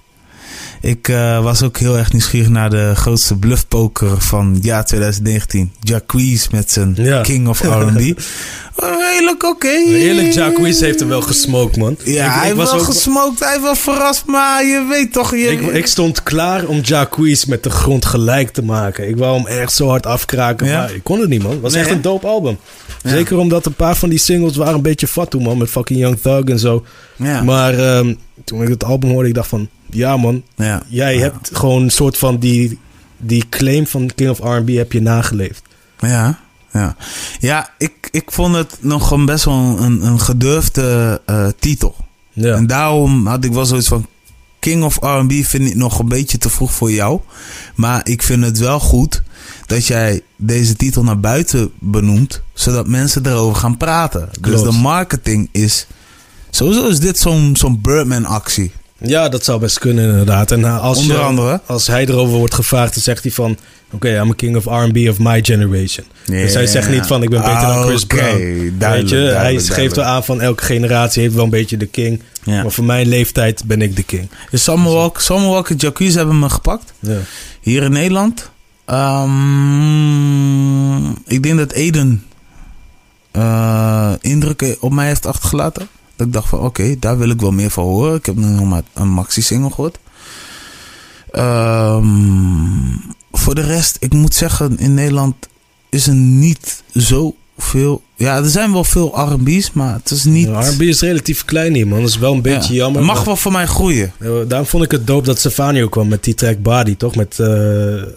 Ik 0.81 1.07
uh, 1.07 1.43
was 1.43 1.63
ook 1.63 1.77
heel 1.77 1.97
erg 1.97 2.11
nieuwsgierig 2.11 2.49
naar 2.49 2.69
de 2.69 2.91
grootste 2.95 3.35
bluffpoker 3.35 4.21
van 4.21 4.57
jaar 4.61 4.85
2019. 4.85 5.71
Jacquees 5.81 6.49
met 6.49 6.71
zijn 6.71 6.93
ja. 6.97 7.21
King 7.21 7.47
of 7.47 7.61
R&B. 7.61 7.99
Redelijk 8.75 9.43
oké. 9.43 9.47
Okay. 9.47 9.83
Eerlijk, 9.83 10.33
Jacquees 10.33 10.79
heeft 10.79 10.99
hem 10.99 11.07
wel 11.07 11.21
gesmoked, 11.21 11.77
man. 11.77 11.97
Ja, 12.03 12.25
ik, 12.25 12.41
hij 12.41 12.49
ik 12.49 12.55
was 12.55 12.71
wel 12.71 12.79
ook... 12.79 12.85
gesmoked. 12.85 13.39
Hij 13.39 13.59
was 13.59 13.79
verrast, 13.79 14.25
maar 14.25 14.65
je 14.65 14.85
weet 14.89 15.13
toch... 15.13 15.31
Je... 15.35 15.51
Ik, 15.51 15.61
ik 15.61 15.87
stond 15.87 16.23
klaar 16.23 16.65
om 16.65 16.79
Jacquees 16.79 17.45
met 17.45 17.63
de 17.63 17.69
grond 17.69 18.05
gelijk 18.05 18.49
te 18.49 18.63
maken. 18.63 19.09
Ik 19.09 19.17
wou 19.17 19.37
hem 19.37 19.47
echt 19.47 19.73
zo 19.73 19.87
hard 19.87 20.05
afkraken, 20.05 20.67
ja? 20.67 20.77
maar 20.77 20.93
ik 20.93 21.03
kon 21.03 21.19
het 21.19 21.29
niet, 21.29 21.43
man. 21.43 21.51
Het 21.51 21.61
was 21.61 21.73
nee, 21.73 21.81
echt 21.81 21.91
een 21.91 22.01
dope 22.01 22.27
album. 22.27 22.57
Ja. 23.03 23.09
Zeker 23.09 23.37
omdat 23.37 23.65
een 23.65 23.73
paar 23.73 23.95
van 23.95 24.09
die 24.09 24.19
singles 24.19 24.55
waren 24.55 24.73
een 24.73 24.81
beetje 24.81 25.07
fat 25.07 25.29
toen, 25.29 25.43
man. 25.43 25.57
Met 25.57 25.69
fucking 25.69 25.99
Young 25.99 26.19
Thug 26.21 26.43
en 26.43 26.59
zo. 26.59 26.85
Ja. 27.15 27.43
Maar 27.43 27.97
um, 27.97 28.17
toen 28.43 28.61
ik 28.61 28.67
het 28.67 28.83
album 28.83 29.09
hoorde, 29.09 29.27
ik 29.27 29.35
dacht 29.35 29.49
van... 29.49 29.69
Ja, 29.91 30.17
man. 30.17 30.43
Ja. 30.55 30.83
Jij 30.87 31.17
hebt 31.17 31.49
gewoon 31.53 31.83
een 31.83 31.91
soort 31.91 32.17
van 32.17 32.37
die, 32.37 32.79
die 33.17 33.43
claim 33.49 33.87
van 33.87 34.11
King 34.15 34.29
of 34.29 34.39
R&B 34.39 34.69
heb 34.69 34.91
je 34.91 35.01
nageleefd. 35.01 35.61
Ja, 35.99 36.39
ja. 36.71 36.95
Ja, 37.39 37.69
ik, 37.77 38.07
ik 38.11 38.31
vond 38.31 38.55
het 38.55 38.77
nog 38.79 39.11
een 39.11 39.25
best 39.25 39.45
wel 39.45 39.75
een, 39.79 40.05
een 40.05 40.19
gedurfde 40.19 41.21
uh, 41.29 41.47
titel. 41.59 41.95
Ja. 42.33 42.55
En 42.55 42.67
daarom 42.67 43.27
had 43.27 43.43
ik 43.43 43.53
wel 43.53 43.65
zoiets 43.65 43.87
van... 43.87 44.05
King 44.59 44.83
of 44.83 44.97
R&B 44.99 45.31
vind 45.31 45.69
ik 45.69 45.75
nog 45.75 45.99
een 45.99 46.07
beetje 46.07 46.37
te 46.37 46.49
vroeg 46.49 46.73
voor 46.73 46.91
jou. 46.91 47.19
Maar 47.75 48.07
ik 48.07 48.23
vind 48.23 48.43
het 48.43 48.57
wel 48.57 48.79
goed 48.79 49.21
dat 49.65 49.85
jij 49.85 50.21
deze 50.35 50.75
titel 50.75 51.03
naar 51.03 51.19
buiten 51.19 51.71
benoemt... 51.79 52.41
zodat 52.53 52.87
mensen 52.87 53.25
erover 53.25 53.55
gaan 53.55 53.77
praten. 53.77 54.29
Dus 54.41 54.61
de 54.61 54.71
marketing 54.71 55.49
is... 55.51 55.87
Sowieso 56.49 56.87
is 56.87 56.99
dit 56.99 57.19
zo'n 57.19 57.55
zo'n 57.55 57.81
Birdman-actie. 57.81 58.71
Ja, 59.01 59.29
dat 59.29 59.43
zou 59.43 59.59
best 59.59 59.79
kunnen 59.79 60.09
inderdaad. 60.09 60.51
En 60.51 60.63
als, 60.65 60.97
Onder 60.97 61.21
andere. 61.21 61.61
als 61.65 61.87
hij 61.87 62.05
erover 62.05 62.37
wordt 62.37 62.53
gevraagd, 62.53 62.93
dan 62.93 63.03
zegt 63.03 63.23
hij 63.23 63.31
van... 63.31 63.57
Oké, 63.93 64.07
okay, 64.07 64.21
I'm 64.21 64.29
a 64.29 64.33
king 64.33 64.55
of 64.55 64.65
R&B 64.65 65.09
of 65.09 65.19
my 65.19 65.43
generation. 65.43 66.05
Yeah. 66.25 66.41
Dus 66.41 66.53
hij 66.53 66.67
zegt 66.67 66.89
niet 66.89 67.05
van 67.05 67.23
ik 67.23 67.29
ben 67.29 67.41
beter 67.41 67.67
dan 67.67 67.83
Chris 67.83 68.03
okay. 68.03 68.71
Brown. 68.77 68.93
Weet 68.93 69.09
je? 69.09 69.15
hij 69.15 69.59
geeft 69.59 69.95
wel 69.95 70.05
aan 70.05 70.23
van 70.23 70.41
elke 70.41 70.63
generatie 70.63 71.21
heeft 71.21 71.35
wel 71.35 71.43
een 71.43 71.49
beetje 71.49 71.77
de 71.77 71.85
king. 71.85 72.21
Ja. 72.43 72.61
Maar 72.61 72.71
voor 72.71 72.83
mijn 72.83 73.07
leeftijd 73.07 73.63
ben 73.65 73.81
ik 73.81 73.95
de 73.95 74.03
king. 74.03 74.29
Dus 74.51 74.63
Summer 74.63 74.91
Walker, 75.49 75.75
Jacuzzi 75.75 76.17
hebben 76.17 76.39
me 76.39 76.49
gepakt. 76.49 76.93
Ja. 76.99 77.17
Hier 77.61 77.83
in 77.83 77.91
Nederland. 77.91 78.51
Um, 78.85 79.31
ik 81.25 81.43
denk 81.43 81.57
dat 81.57 81.71
Eden 81.71 82.23
uh, 83.33 84.11
indrukken 84.21 84.75
op 84.79 84.91
mij 84.91 85.07
heeft 85.07 85.25
achtergelaten. 85.25 85.87
Dat 86.21 86.29
ik 86.29 86.35
dacht 86.35 86.49
van 86.49 86.59
oké, 86.59 86.95
daar 86.99 87.17
wil 87.17 87.29
ik 87.29 87.41
wel 87.41 87.51
meer 87.51 87.69
van 87.69 87.83
horen. 87.83 88.15
Ik 88.15 88.25
heb 88.25 88.35
nog 88.35 88.69
maar 88.69 88.83
een 88.93 89.09
maxi-single 89.09 89.69
gehoord. 89.69 89.99
Um, 91.35 93.01
voor 93.31 93.55
de 93.55 93.61
rest, 93.61 93.97
ik 93.99 94.13
moet 94.13 94.33
zeggen, 94.33 94.77
in 94.77 94.93
Nederland 94.93 95.35
is 95.89 96.07
er 96.07 96.13
niet 96.13 96.83
zoveel. 96.91 98.03
Ja, 98.15 98.37
er 98.37 98.49
zijn 98.49 98.71
wel 98.71 98.83
veel 98.83 99.19
RB's, 99.19 99.71
maar 99.71 99.93
het 99.93 100.11
is 100.11 100.23
niet. 100.23 100.47
Ja, 100.47 100.69
RB 100.69 100.81
is 100.81 101.01
relatief 101.01 101.45
klein 101.45 101.73
hier, 101.73 101.87
man. 101.87 101.99
Dat 101.99 102.09
is 102.09 102.17
wel 102.17 102.33
een 102.33 102.41
beetje 102.41 102.73
ja. 102.73 102.79
jammer. 102.79 102.97
Het 102.97 103.07
mag 103.07 103.17
maar... 103.17 103.25
wel 103.25 103.35
voor 103.35 103.51
mij 103.51 103.65
groeien. 103.65 104.13
daarom 104.47 104.67
vond 104.67 104.83
ik 104.83 104.91
het 104.91 105.07
dope 105.07 105.25
dat 105.25 105.39
Stefano 105.39 105.87
kwam 105.87 106.07
met 106.07 106.23
die 106.23 106.33
track 106.33 106.61
Body, 106.61 106.95
toch? 106.95 107.15
Met 107.15 107.37
uh, 107.39 107.47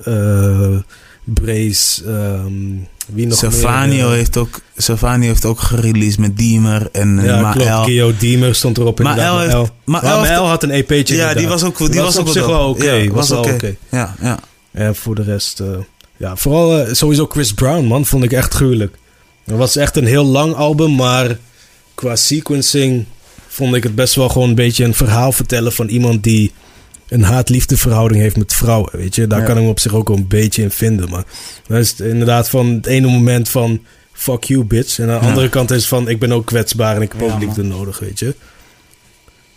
uh, 0.06 0.76
Brace. 1.24 2.06
Um, 2.06 2.88
wie 3.06 3.26
nog 3.26 3.38
Savanio 3.38 4.08
meer, 4.08 4.16
heeft 4.16 4.36
ook 4.36 4.60
Savanio 4.76 5.26
heeft 5.26 5.44
ook 5.44 5.60
gereleased 5.60 6.18
met 6.18 6.36
Diemer 6.36 6.88
en 6.92 7.20
ja, 7.22 7.40
Mael. 7.40 7.84
klopt. 7.84 8.20
Diemer 8.20 8.54
stond 8.54 8.78
erop 8.78 8.98
in 8.98 9.04
Mael, 9.04 9.38
heeft, 9.38 9.52
Mael. 9.52 9.68
Mael, 9.84 10.20
Mael 10.20 10.46
had 10.46 10.62
een 10.62 10.70
EP'tje. 10.70 11.16
Ja, 11.16 11.34
die 11.34 11.48
was 11.48 11.62
ook 11.62 11.78
die, 11.78 12.00
was, 12.00 12.16
op 12.16 12.28
zich 12.28 12.46
wel 12.46 12.68
oké. 12.68 12.82
Okay. 12.82 13.04
Ja, 13.04 13.10
was, 13.10 13.28
was 13.28 13.38
oké. 13.38 13.54
Okay. 13.54 13.76
Ja, 13.88 14.14
ja. 14.20 14.38
En 14.72 14.94
voor 14.94 15.14
de 15.14 15.22
rest, 15.22 15.60
uh, 15.60 15.68
ja, 16.16 16.36
vooral 16.36 16.80
uh, 16.80 16.92
sowieso 16.92 17.26
Chris 17.26 17.52
Brown, 17.52 17.84
man, 17.84 18.06
vond 18.06 18.24
ik 18.24 18.32
echt 18.32 18.54
gruwelijk. 18.54 18.96
Het 19.44 19.56
was 19.56 19.76
echt 19.76 19.96
een 19.96 20.06
heel 20.06 20.24
lang 20.24 20.54
album, 20.54 20.94
maar 20.94 21.38
qua 21.94 22.16
sequencing 22.16 23.04
vond 23.48 23.74
ik 23.74 23.82
het 23.82 23.94
best 23.94 24.14
wel 24.14 24.28
gewoon 24.28 24.48
een 24.48 24.54
beetje 24.54 24.84
een 24.84 24.94
verhaal 24.94 25.32
vertellen 25.32 25.72
van 25.72 25.88
iemand 25.88 26.22
die 26.22 26.52
een 27.08 27.22
haat-liefde 27.22 27.76
verhouding 27.76 28.20
heeft 28.20 28.36
met 28.36 28.54
vrouwen. 28.54 28.96
Weet 28.96 29.14
je, 29.14 29.26
daar 29.26 29.40
ja. 29.40 29.46
kan 29.46 29.56
ik 29.56 29.62
me 29.62 29.68
op 29.68 29.80
zich 29.80 29.94
ook 29.94 30.08
wel 30.08 30.16
een 30.16 30.28
beetje 30.28 30.62
in 30.62 30.70
vinden. 30.70 31.10
Maar 31.10 31.24
dat 31.66 31.78
is 31.78 32.00
inderdaad 32.00 32.48
van 32.48 32.66
het 32.66 32.86
ene 32.86 33.06
moment 33.06 33.48
van 33.48 33.80
fuck 34.12 34.44
you 34.44 34.64
bitch. 34.64 34.98
En 34.98 35.10
aan 35.10 35.18
de 35.18 35.24
ja. 35.24 35.30
andere 35.30 35.48
kant 35.48 35.70
is 35.70 35.88
van 35.88 36.08
ik 36.08 36.18
ben 36.18 36.32
ook 36.32 36.46
kwetsbaar 36.46 36.96
en 36.96 37.02
ik 37.02 37.12
heb 37.12 37.22
ook 37.22 37.38
liefde 37.40 37.62
nodig, 37.62 37.98
weet 37.98 38.18
je. 38.18 38.34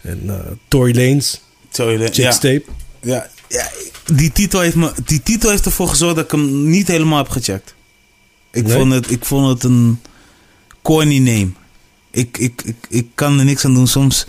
En 0.01 0.21
uh, 0.25 0.33
Tory 0.67 0.95
Lanez, 0.95 1.39
Tory 1.69 2.09
Chicks 2.11 2.39
Tape. 2.39 2.63
Ja, 3.01 3.29
ja, 3.47 3.69
die 4.13 4.31
titel, 4.31 4.59
heeft 4.59 4.75
me, 4.75 4.91
die 5.05 5.23
titel 5.23 5.49
heeft 5.49 5.65
ervoor 5.65 5.87
gezorgd 5.87 6.15
dat 6.15 6.25
ik 6.25 6.31
hem 6.31 6.69
niet 6.69 6.87
helemaal 6.87 7.17
heb 7.17 7.29
gecheckt. 7.29 7.75
Ik, 8.51 8.63
nee? 8.63 8.77
vond, 8.77 8.93
het, 8.93 9.11
ik 9.11 9.25
vond 9.25 9.47
het 9.47 9.63
een 9.63 9.99
corny 10.81 11.17
name. 11.17 11.49
Ik, 12.11 12.37
ik, 12.37 12.61
ik, 12.65 12.75
ik 12.89 13.07
kan 13.15 13.39
er 13.39 13.45
niks 13.45 13.65
aan 13.65 13.73
doen. 13.73 13.87
Soms 13.87 14.25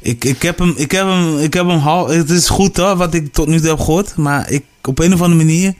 ik, 0.00 0.24
ik 0.24 0.42
heb 0.42 0.58
hem, 0.58 0.74
ik 0.76 0.90
heb 0.90 1.06
hem, 1.06 1.38
ik 1.38 1.54
heb 1.54 1.66
hem 1.66 1.78
hal. 1.78 2.08
Het 2.08 2.30
is 2.30 2.48
goed 2.48 2.76
hoor, 2.76 2.96
wat 2.96 3.14
ik 3.14 3.32
tot 3.32 3.46
nu 3.46 3.58
toe 3.58 3.68
heb 3.68 3.78
gehoord. 3.78 4.16
Maar 4.16 4.50
ik, 4.50 4.64
op 4.82 4.98
een 4.98 5.12
of 5.12 5.22
andere 5.22 5.44
manier. 5.44 5.74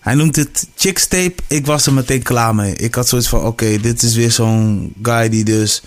Hij 0.00 0.14
noemt 0.14 0.36
het 0.36 0.68
Chicks 0.76 1.06
Tape. 1.06 1.34
Ik 1.46 1.66
was 1.66 1.86
er 1.86 1.92
meteen 1.92 2.22
klaar 2.22 2.54
mee. 2.54 2.74
Ik 2.76 2.94
had 2.94 3.08
zoiets 3.08 3.28
van: 3.28 3.44
oké, 3.44 3.78
dit 3.80 4.02
is 4.02 4.14
weer 4.14 4.30
zo'n 4.30 4.92
guy 5.02 5.28
die 5.28 5.44
dus. 5.44 5.82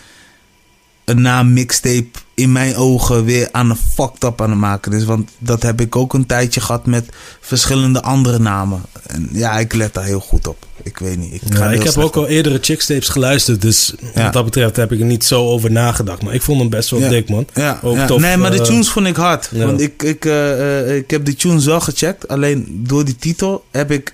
Een 1.06 1.22
naam 1.22 1.54
mixtape 1.54 2.10
in 2.34 2.52
mijn 2.52 2.76
ogen 2.76 3.26
weer 3.26 3.50
aan 3.52 3.70
een 3.70 3.78
fucked 3.96 4.24
up 4.24 4.42
aan 4.42 4.50
het 4.50 4.60
maken 4.60 4.94
is. 4.94 5.04
Want 5.04 5.30
dat 5.38 5.62
heb 5.62 5.82
ik 5.82 5.96
ook 5.96 6.14
een 6.14 6.26
tijdje 6.26 6.62
gehad 6.62 6.86
met 6.86 7.06
verschillende 7.42 8.02
andere 8.02 8.40
namen. 8.40 8.82
En 9.08 9.30
ja, 9.32 9.60
ik 9.60 9.74
let 9.74 9.94
daar 9.94 10.04
heel 10.04 10.20
goed 10.20 10.48
op. 10.48 10.66
Ik 10.84 10.98
weet 10.98 11.18
niet. 11.18 11.34
Ik, 11.34 11.42
ga 11.50 11.66
Ja, 11.66 11.72
ik 11.72 11.84
heb 11.84 11.98
ook 11.98 12.16
al 12.16 12.28
eerdere 12.28 12.58
chicktapes 12.62 13.10
geluisterd, 13.10 13.62
dus 13.62 13.94
Ja. 14.14 14.24
wat 14.24 14.34
dat 14.34 14.46
betreft 14.46 14.76
heb 14.76 14.92
ik 14.92 15.00
er 15.00 15.06
niet 15.06 15.24
zo 15.24 15.48
over 15.48 15.72
nagedacht. 15.72 16.22
Maar 16.22 16.34
ik 16.34 16.42
vond 16.42 16.60
hem 16.60 16.70
best 16.70 16.90
wel 16.90 17.00
Ja. 17.00 17.10
dik, 17.10 17.30
man. 17.30 17.48
Ja, 17.54 17.80
Ook 17.84 17.96
ja. 17.96 18.06
tof, 18.06 18.22
nee, 18.22 18.38
maar 18.38 18.52
de 18.52 18.58
eh, 18.58 18.64
tunes 18.64 18.90
vond 18.90 19.08
ik 19.08 19.16
hard. 19.16 19.50
Want 19.52 19.82
ik, 19.82 20.04
ik, 20.04 20.26
eh, 20.26 20.80
eh, 20.90 20.96
ik 20.96 21.10
heb 21.12 21.26
de 21.26 21.36
tunes 21.36 21.66
wel 21.66 21.80
gecheckt. 21.82 22.28
Alleen 22.28 22.82
door 22.88 23.06
die 23.06 23.16
titel 23.16 23.66
heb 23.72 23.92
ik... 23.92 24.14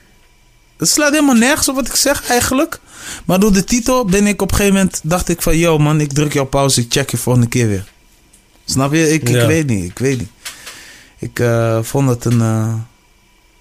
Het 0.77 0.89
slaat 0.89 1.11
helemaal 1.11 1.35
nergens 1.35 1.69
op 1.69 1.75
wat 1.75 1.87
ik 1.87 1.95
zeg 1.95 2.29
eigenlijk. 2.29 2.79
Maar 3.25 3.39
door 3.39 3.53
de 3.53 3.63
titel 3.63 4.05
ben 4.05 4.27
ik 4.27 4.41
op 4.41 4.49
een 4.51 4.55
gegeven 4.57 4.77
moment... 4.77 4.99
Dacht 5.03 5.29
ik 5.29 5.41
van... 5.41 5.57
Yo 5.57 5.77
man, 5.77 6.01
ik 6.01 6.11
druk 6.13 6.33
jou 6.33 6.47
pauze. 6.47 6.81
Ik 6.81 6.85
check 6.89 7.09
je 7.09 7.17
volgende 7.17 7.47
keer 7.47 7.67
weer. 7.67 7.85
Snap 8.65 8.93
je? 8.93 9.09
Ik, 9.13 9.27
Ja. 9.29 9.41
ik 9.41 9.47
weet 9.47 9.67
niet. 9.67 9.83
Ik 9.83 9.97
weet 9.99 10.17
niet. 10.17 10.29
Ik 11.19 11.39
eh, 11.39 11.79
vond 11.81 12.09
het 12.09 12.25
een 12.25 12.41
eh, 12.41 12.73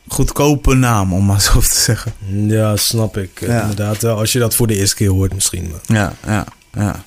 goedkope 0.08 0.74
naam, 0.74 1.12
om 1.12 1.24
maar 1.26 1.40
zo 1.52 1.60
te 1.60 1.74
zeggen. 1.74 2.12
Ja, 2.46 2.76
snap 2.76 3.16
ik. 3.16 3.40
Ja. 3.40 3.60
Inderdaad, 3.60 4.02
wel, 4.02 4.16
als 4.18 4.32
je 4.32 4.38
dat 4.38 4.54
voor 4.54 4.66
de 4.66 4.76
eerste 4.76 4.96
keer 4.96 5.08
hoort 5.10 5.34
misschien. 5.34 5.70
Maar. 5.70 5.96
Ja, 5.98 6.14
ja, 6.26 6.44
ja. 6.74 7.02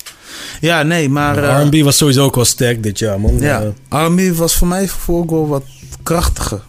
Ja, 0.60 0.82
nee, 0.82 1.08
maar... 1.08 1.44
eh, 1.44 1.66
R&B 1.68 1.84
was 1.84 1.96
sowieso 1.96 2.24
ook 2.24 2.34
wel 2.34 2.44
sterk 2.44 2.82
dit 2.82 2.98
jaar, 2.98 3.20
man. 3.20 3.38
ja, 3.38 3.62
Eh, 3.88 4.04
R&B 4.06 4.36
was 4.36 4.56
voor 4.56 4.66
mij 4.68 4.90
ook 5.06 5.30
wel 5.30 5.48
wat 5.48 5.64
krachtiger. 6.02 6.62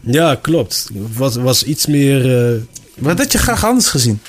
ja 0.00 0.34
klopt. 0.34 0.90
Was, 1.12 1.36
was 1.36 1.62
iets 1.64 1.86
meer... 1.86 2.48
eh, 2.54 2.60
Wat 2.94 3.18
had 3.18 3.32
je 3.32 3.38
graag 3.38 3.64
anders 3.64 3.88
gezien? 3.88 4.20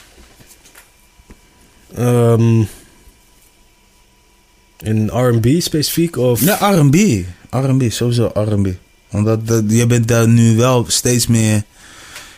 Ehm, 1.95 2.61
in 4.83 5.07
R&B 5.07 5.61
specifiek? 5.61 6.17
Of... 6.17 6.41
Ja, 6.41 6.71
R&B. 6.71 6.95
R&B, 7.49 7.91
sowieso 7.91 8.31
R&B. 8.33 8.67
Omdat 9.11 9.47
dat, 9.47 9.63
je 9.67 9.85
bent 9.85 10.07
daar 10.07 10.27
nu 10.27 10.55
wel 10.55 10.85
steeds 10.87 11.27
meer 11.27 11.63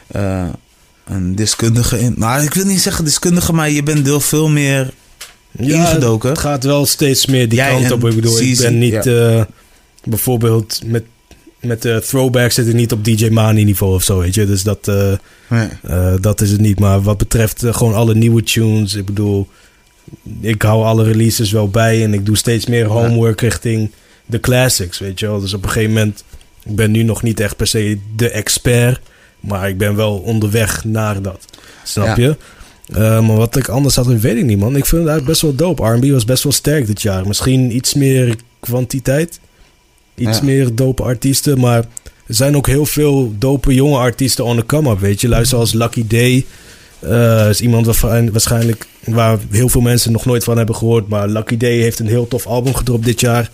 eh, 0.08 0.50
een 1.06 1.36
deskundige 1.36 2.00
in. 2.00 2.14
Nou, 2.18 2.44
ik 2.44 2.54
wil 2.54 2.66
niet 2.66 2.82
zeggen 2.82 3.06
deskundige, 3.06 3.54
maar 3.54 3.70
je 3.70 3.84
bent 3.84 4.08
er 4.08 4.22
veel 4.22 4.50
meer 4.50 4.94
ingedoken. 5.58 6.30
Het 6.30 6.40
gaat 6.40 6.64
wel 6.64 6.86
steeds 6.86 7.26
meer 7.26 7.50
die 7.50 7.58
Jij 7.58 7.70
kant 7.70 7.92
op. 7.92 8.06
Ik 8.06 8.16
bedoel, 8.16 8.40
ik 8.40 8.58
ben 8.58 8.78
niet... 8.78 9.06
eh, 9.06 9.44
bijvoorbeeld 10.04 10.82
met, 10.86 11.04
met 11.62 11.82
de 11.82 12.02
throwback 12.06 12.52
zit 12.52 12.68
ik 12.68 12.74
niet 12.74 12.92
op 12.92 13.04
DJ 13.06 13.28
Mani 13.30 13.64
niveau 13.64 13.94
of 13.94 14.04
zo, 14.04 14.20
weet 14.20 14.36
je. 14.36 14.46
Dus 14.46 14.64
dat... 14.64 14.88
eh, 14.88 15.14
Nee. 15.50 15.68
Eh, 15.84 16.14
dat 16.22 16.42
is 16.42 16.52
het 16.52 16.60
niet. 16.62 16.80
Maar 16.80 17.02
wat 17.02 17.18
betreft 17.18 17.64
eh, 17.64 17.74
gewoon 17.74 17.94
alle 17.94 18.16
nieuwe 18.16 18.44
tunes. 18.44 18.94
Ik 18.96 19.06
bedoel, 19.06 19.48
ik 20.42 20.62
hou 20.62 20.84
alle 20.84 21.04
releases 21.04 21.52
wel 21.52 21.70
bij. 21.70 22.04
En 22.04 22.14
ik 22.14 22.26
doe 22.26 22.38
steeds 22.38 22.66
meer 22.66 22.86
homework 22.86 23.42
richting 23.42 23.92
de 24.26 24.40
classics, 24.40 25.00
weet 25.00 25.20
je 25.20 25.28
wel. 25.28 25.40
Dus 25.40 25.54
op 25.54 25.64
een 25.64 25.70
gegeven 25.70 25.94
moment, 25.94 26.24
ik 26.64 26.76
ben 26.76 26.92
nu 26.92 27.04
nog 27.04 27.24
niet 27.24 27.40
echt 27.40 27.56
per 27.56 27.68
se 27.68 27.98
de 28.16 28.30
expert. 28.30 29.00
Maar 29.40 29.70
ik 29.70 29.78
ben 29.78 29.96
wel 29.96 30.18
onderweg 30.18 30.84
naar 30.86 31.22
dat. 31.22 31.46
Snap 31.84 32.18
Ja. 32.18 32.24
je? 32.24 32.36
Maar 33.22 33.36
wat 33.36 33.56
ik 33.56 33.68
anders 33.68 33.96
had, 33.96 34.06
weet 34.08 34.38
ik 34.38 34.44
niet, 34.46 34.60
man. 34.60 34.76
Ik 34.76 34.86
vind 34.86 35.02
het 35.02 35.10
eigenlijk 35.12 35.26
best 35.28 35.42
wel 35.42 35.56
dope. 35.56 35.84
R&B 35.84 36.12
was 36.12 36.26
best 36.26 36.44
wel 36.44 36.52
sterk 36.52 36.86
dit 36.88 37.02
jaar. 37.02 37.28
Misschien 37.28 37.76
iets 37.76 37.94
meer 37.94 38.36
kwantiteit. 38.60 39.40
Iets 40.22 40.38
Ja. 40.38 40.44
meer 40.44 40.76
dope 40.76 41.04
artiesten. 41.04 41.60
Maar 41.60 41.78
er 42.28 42.36
zijn 42.36 42.56
ook 42.56 42.68
heel 42.68 42.86
veel 42.86 43.34
dope 43.40 43.74
jonge 43.74 43.98
artiesten 43.98 44.46
on 44.46 44.58
the 44.58 44.66
come-up, 44.66 45.00
weet 45.00 45.22
je. 45.22 45.28
Luister 45.28 45.58
als 45.58 45.74
Lucky 45.74 46.08
Day. 46.08 46.46
eh, 47.00 47.50
is 47.50 47.62
iemand 47.62 47.86
waarvan, 47.86 48.32
waarschijnlijk 48.32 48.88
waar 49.06 49.38
heel 49.52 49.70
veel 49.70 49.82
mensen 49.82 50.12
nog 50.12 50.26
nooit 50.26 50.44
van 50.44 50.58
hebben 50.58 50.76
gehoord. 50.76 51.08
Maar 51.08 51.28
Lucky 51.28 51.58
Day 51.58 51.78
heeft 51.78 52.00
een 52.00 52.08
heel 52.08 52.28
tof 52.28 52.46
album 52.48 52.76
gedropt 52.76 53.06
dit 53.06 53.20
jaar. 53.20 53.50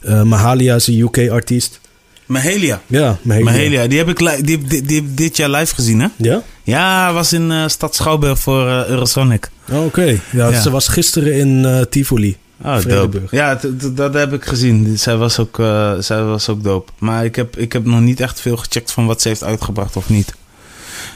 Eh, 0.00 0.22
Mahalia 0.22 0.74
is 0.74 0.86
een 0.86 0.98
UK-artiest. 0.98 1.80
Mahalia. 2.26 2.80
Ja, 2.86 3.18
Mahalia. 3.22 3.44
Mahalia, 3.50 3.86
die 3.86 3.98
heb 3.98 4.08
ik 4.08 4.44
die, 4.46 4.58
die, 4.64 4.82
die- 4.82 5.14
dit 5.14 5.36
jaar 5.36 5.50
live 5.50 5.74
gezien, 5.74 6.00
hè? 6.00 6.06
Ja? 6.16 6.42
Ja, 6.62 7.12
was 7.12 7.32
in 7.32 7.50
eh, 7.50 7.68
Stad 7.68 7.94
Schouwburg 7.94 8.38
voor 8.38 8.66
Eurosonic. 8.66 9.50
Oh, 9.72 9.84
Oké. 9.84 10.04
Ja, 10.32 10.48
Ja. 10.48 10.60
Ze 10.60 10.70
was 10.70 10.88
gisteren 10.88 11.34
in 11.34 11.86
Tivoli. 11.90 12.36
Oh, 12.64 12.78
Vredenburg. 12.78 13.30
dope. 13.30 13.36
Ja, 13.36 13.60
dat 13.94 14.14
heb 14.14 14.32
ik 14.32 14.44
gezien. 14.44 14.98
Zij 14.98 15.16
was 15.16 15.38
ook, 15.38 15.58
eh, 15.58 15.92
zij 15.98 16.22
was 16.22 16.48
ook 16.48 16.62
dope. 16.62 16.92
Maar 16.98 17.24
ik 17.24 17.36
heb, 17.36 17.56
ik 17.56 17.72
heb 17.72 17.84
nog 17.84 18.00
niet 18.00 18.20
echt 18.20 18.40
veel 18.40 18.56
gecheckt 18.56 18.92
van 18.92 19.06
wat 19.06 19.22
ze 19.22 19.28
heeft 19.28 19.44
uitgebracht 19.44 19.96
of 19.96 20.08
niet. 20.08 20.34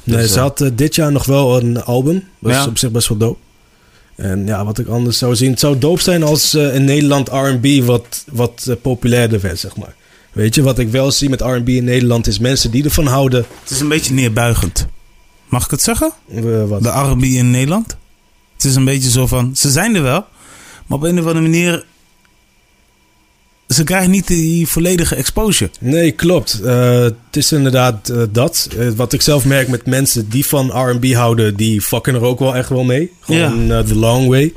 Nee, 0.05 0.17
Dus, 0.17 0.29
ze 0.31 0.37
eh, 0.37 0.43
had 0.43 0.61
eh, 0.61 0.69
dit 0.75 0.95
jaar 0.95 1.13
nog 1.13 1.25
wel 1.25 1.57
een 1.61 1.83
album. 1.83 2.25
Dat 2.39 2.51
is 2.51 2.57
Ja. 2.57 2.67
op 2.67 2.79
zich 2.79 2.91
best 2.91 3.09
wel 3.09 3.19
dope. 3.19 3.39
En 4.17 4.47
ja, 4.47 4.65
wat 4.65 4.79
ik 4.79 4.87
anders 4.87 5.19
zou 5.19 5.37
zien. 5.37 5.51
Het 5.51 5.61
zou 5.61 5.79
dope 5.79 6.03
zijn 6.03 6.23
als 6.23 6.55
in 6.55 6.85
Nederland 6.85 7.29
R&B 7.29 7.85
wat, 7.85 8.25
wat 8.33 8.77
populairder 8.83 9.41
werd, 9.41 9.59
zeg 9.59 9.77
maar. 9.77 9.95
Weet 10.33 10.55
je, 10.55 10.63
wat 10.63 10.79
ik 10.79 10.91
wel 10.91 11.11
zie 11.11 11.29
met 11.29 11.41
R&B 11.41 11.69
in 11.69 11.85
Nederland 11.85 12.27
is 12.27 12.39
mensen 12.39 12.71
die 12.71 12.85
ervan 12.85 13.07
houden. 13.07 13.45
Het 13.63 13.71
is 13.71 13.81
een 13.81 13.89
beetje 13.89 14.15
neerbuigend. 14.15 14.87
Mag 15.49 15.65
ik 15.65 15.71
het 15.71 15.83
zeggen? 15.83 16.13
wat, 16.69 16.83
De 16.83 16.89
R&B 16.89 17.23
in 17.23 17.51
Nederland. 17.51 17.97
Het 18.55 18.65
is 18.65 18.75
een 18.75 18.85
beetje 18.85 19.11
zo 19.11 19.27
van, 19.27 19.57
ze 19.57 19.71
zijn 19.71 19.95
er 19.97 20.03
wel. 20.03 20.25
Maar 20.87 20.99
op 20.99 21.05
een 21.05 21.19
of 21.19 21.27
andere 21.27 21.41
manier... 21.41 21.85
Ze 23.69 23.85
krijgen 23.85 24.11
niet 24.11 24.27
die 24.27 24.67
volledige 24.67 25.15
exposure. 25.15 25.71
Nee, 25.81 26.11
klopt. 26.11 26.61
Eh, 26.61 27.01
het 27.01 27.15
is 27.31 27.53
inderdaad 27.53 28.09
eh, 28.09 28.23
dat. 28.31 28.69
Eh, 28.79 28.89
wat 28.89 29.13
ik 29.13 29.23
zelf 29.23 29.45
merk 29.45 29.69
met 29.69 29.87
mensen 29.87 30.29
die 30.29 30.47
van 30.47 30.91
R&B 30.91 31.13
houden, 31.13 31.57
die 31.57 31.81
fucken 31.81 32.15
er 32.15 32.23
ook 32.23 32.39
wel 32.39 32.57
echt 32.57 32.69
wel 32.69 32.85
mee. 32.85 33.13
Gewoon 33.21 33.85
the 33.87 33.95
long 33.95 34.29
way. 34.29 34.53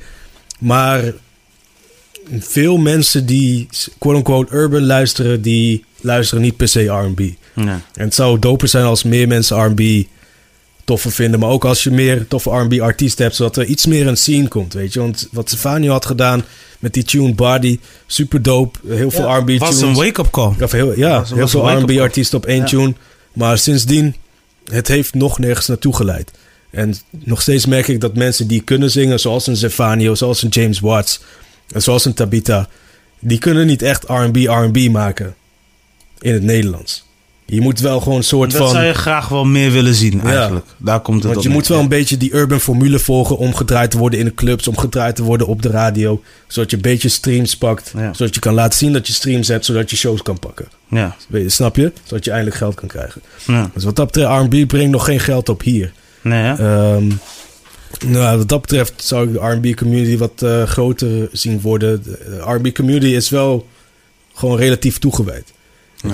Maar 0.60 1.14
veel 2.40 2.78
mensen 2.78 3.26
die 3.26 3.68
quote-unquote 3.98 4.56
urban 4.56 4.86
luisteren, 4.86 5.42
die 5.42 5.84
luisteren 6.02 6.44
niet 6.44 6.58
per 6.58 6.68
se 6.68 6.86
R&B. 6.86 7.20
En 7.56 7.84
het 7.94 8.16
zou 8.16 8.40
doper 8.40 8.68
zijn 8.68 8.86
als 8.86 9.04
meer 9.04 9.28
mensen 9.28 9.66
R&B 9.66 10.08
toffer 10.90 11.12
vinden. 11.12 11.40
Maar 11.40 11.50
ook 11.50 11.66
als 11.66 11.84
je 11.84 11.92
meer 11.92 12.28
toffe 12.28 12.50
R&B 12.50 12.80
artiesten 12.82 13.24
hebt, 13.24 13.36
zodat 13.36 13.58
er 13.58 13.66
iets 13.66 13.86
meer 13.86 14.08
een 14.08 14.18
scene 14.18 14.48
komt, 14.48 14.74
weet 14.74 14.94
je. 14.94 15.00
Want 15.00 15.28
wat 15.32 15.48
Stefano 15.50 15.92
had 15.92 16.06
gedaan 16.06 16.44
met 16.80 16.94
die 16.94 17.04
tune 17.04 17.34
Body, 17.34 17.80
super 18.08 18.42
dope. 18.42 18.80
Heel 18.88 19.12
veel 19.12 19.36
R&B 19.38 19.46
tunes. 19.46 19.60
was 19.60 19.82
een 19.82 19.94
wake-up 19.94 20.30
call. 20.32 20.54
Of 20.62 20.72
heel, 20.72 20.98
ja, 20.98 21.20
was- 21.20 21.30
heel 21.34 21.48
veel 21.48 21.62
wake-up 21.62 21.90
R&B 21.90 22.00
artiesten 22.00 22.38
op 22.38 22.46
één 22.46 22.58
Ja. 22.60 22.66
tune. 22.66 22.94
Maar 23.34 23.58
sindsdien, 23.58 24.16
het 24.72 24.88
heeft 24.88 25.14
nog 25.14 25.40
nergens 25.40 25.68
naartoe 25.68 25.96
geleid. 25.96 26.32
En 26.70 26.96
nog 27.12 27.42
steeds 27.42 27.66
merk 27.66 27.88
ik 27.88 28.02
dat 28.02 28.16
mensen 28.16 28.48
die 28.48 28.62
kunnen 28.62 28.92
zingen, 28.92 29.20
zoals 29.20 29.48
een 29.48 29.56
Zefanio, 29.58 30.16
zoals 30.16 30.44
een 30.44 30.50
James 30.50 30.80
Watts, 30.80 31.20
en 31.72 31.82
zoals 31.82 32.06
een 32.06 32.14
Tabita, 32.14 32.68
die 33.20 33.38
kunnen 33.38 33.68
niet 33.68 33.82
echt 33.82 34.04
R&B 34.08 34.36
R&B 34.38 34.90
maken 34.92 35.36
in 36.20 36.34
het 36.34 36.44
Nederlands. 36.44 37.08
Je 37.50 37.62
moet 37.62 37.80
wel 37.80 38.00
gewoon 38.00 38.18
een 38.18 38.24
soort 38.24 38.52
Dat 38.52 38.62
van... 38.62 38.70
zou 38.70 38.84
je 38.86 38.94
graag 38.94 39.28
wel 39.28 39.46
meer 39.46 39.72
willen 39.72 39.94
zien 39.96 40.22
eigenlijk. 40.22 40.66
Daar 40.78 41.02
komt 41.02 41.16
het 41.18 41.26
Want 41.26 41.38
op 41.38 41.44
je 41.44 41.50
moet 41.50 41.68
wel 41.68 41.80
een 41.80 41.88
beetje 41.88 42.18
die 42.18 42.34
urban 42.34 42.60
formule 42.60 43.00
volgen 43.00 43.38
om 43.38 43.54
gedraaid 43.56 43.92
te 43.92 43.98
worden 43.98 44.20
in 44.20 44.26
de 44.26 44.34
clubs, 44.34 44.68
om 44.68 44.78
gedraaid 44.78 45.16
te 45.16 45.24
worden 45.24 45.48
op 45.48 45.62
de 45.62 45.70
radio, 45.70 46.22
zodat 46.48 46.70
je 46.70 46.76
een 46.76 46.82
beetje 46.82 47.10
streams 47.10 47.58
pakt, 47.58 47.94
Ja. 47.98 48.14
zodat 48.14 48.34
je 48.36 48.40
kan 48.42 48.54
laten 48.54 48.78
zien 48.78 48.94
dat 48.94 49.08
je 49.08 49.14
streams 49.14 49.48
hebt, 49.48 49.66
zodat 49.66 49.90
je 49.90 49.96
shows 49.96 50.22
kan 50.22 50.40
pakken. 50.40 50.68
Ja, 50.90 51.16
Snap 51.46 51.76
je? 51.76 51.92
Zodat 52.04 52.26
je 52.26 52.32
eindelijk 52.32 52.58
geld 52.58 52.76
kan 52.76 52.88
krijgen. 52.88 53.22
ja. 53.46 53.70
Dus 53.74 53.84
wat 53.84 53.96
dat 53.96 54.06
betreft, 54.06 54.30
R&B 54.54 54.68
brengt 54.68 54.92
nog 54.92 55.06
geen 55.06 55.20
geld 55.20 55.50
op 55.50 55.62
hier. 55.62 55.92
Nee? 56.22 56.52
Ehm, 56.54 57.08
nou, 58.08 58.38
wat 58.38 58.50
dat 58.50 58.62
betreft 58.62 58.94
zou 59.04 59.28
ik 59.28 59.34
de 59.34 59.40
R&B 59.40 59.76
community 59.78 60.18
wat 60.18 60.42
eh, 60.42 60.64
groter 60.64 61.30
zien 61.32 61.62
worden. 61.62 62.04
De 62.04 62.40
R&B 62.46 62.74
community 62.76 63.06
is 63.16 63.30
wel 63.30 63.68
gewoon 64.34 64.58
relatief 64.58 65.00
toegewijd. 65.00 65.52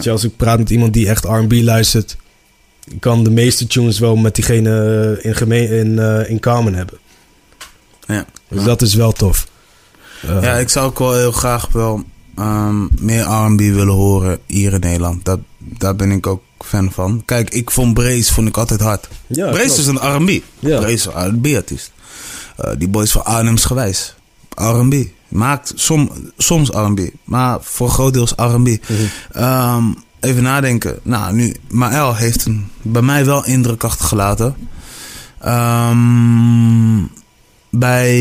Je, 0.02 0.12
als 0.12 0.24
ik 0.24 0.38
praat 0.38 0.58
met 0.58 0.70
iemand 0.70 0.94
die 0.94 1.10
echt 1.10 1.24
R&B 1.24 1.52
luistert, 1.54 2.18
kan 3.00 3.24
de 3.24 3.30
meeste 3.30 3.68
tunes 3.68 4.00
wel 4.00 4.16
met 4.16 4.36
diegene 4.36 5.20
in, 5.22 5.36
gemeen, 5.36 5.70
in, 5.70 6.00
eh, 6.00 6.30
in 6.30 6.40
common 6.42 6.74
hebben. 6.74 6.98
Ja. 8.08 8.26
Dus 8.48 8.64
dat 8.64 8.82
is 8.82 8.94
wel 8.94 9.12
tof. 9.12 9.48
Eh, 10.22 10.42
Ja, 10.42 10.54
ik 10.54 10.70
zou 10.70 10.86
ook 10.86 11.00
wel 11.00 11.14
heel 11.18 11.32
graag 11.32 11.68
wel 11.72 12.04
ehm, 12.36 12.86
meer 13.00 13.24
R&B 13.24 13.60
willen 13.60 13.94
horen 13.94 14.40
hier 14.46 14.74
in 14.74 14.80
Nederland. 14.80 15.26
Dat, 15.26 15.40
daar 15.58 15.96
ben 15.96 16.12
ik 16.12 16.28
ook 16.28 16.44
fan 16.60 16.92
van. 16.92 17.22
Kijk, 17.26 17.50
ik 17.50 17.72
vond 17.72 17.94
Brace 17.94 18.34
vond 18.34 18.48
ik 18.48 18.58
altijd 18.58 18.80
hard. 18.82 19.08
ja, 19.28 19.50
Brace 19.50 19.64
klopt. 19.66 19.80
is 19.80 19.86
een 19.88 20.16
R&B. 20.16 20.44
Ja. 20.60 20.78
Brace 20.80 20.94
is 20.94 21.06
een 21.06 21.28
R&B-artiest. 21.36 21.92
Eh, 22.58 22.72
die 22.78 22.88
boys 22.88 23.12
van 23.12 23.26
Arnhems 23.26 23.66
gewijs. 23.66 24.16
R&B. 24.56 24.94
Maakt 25.36 25.74
som, 25.76 26.12
soms 26.38 26.70
R&B, 26.70 27.00
maar 27.24 27.58
voor 27.62 27.90
groot 27.90 28.14
deels 28.14 28.34
R&B. 28.36 28.68
Mhm. 28.68 28.78
Ehm, 29.32 29.84
even 30.20 30.44
nadenken. 30.44 31.00
Nou, 31.04 31.34
nu, 31.34 31.56
Maël 31.70 32.16
heeft 32.16 32.46
een, 32.46 32.68
bij 32.82 33.02
mij 33.02 33.26
wel 33.26 33.46
indruk 33.46 33.84
achtergelaten. 33.84 34.56
Ehm, 35.40 37.04
bij 37.70 38.16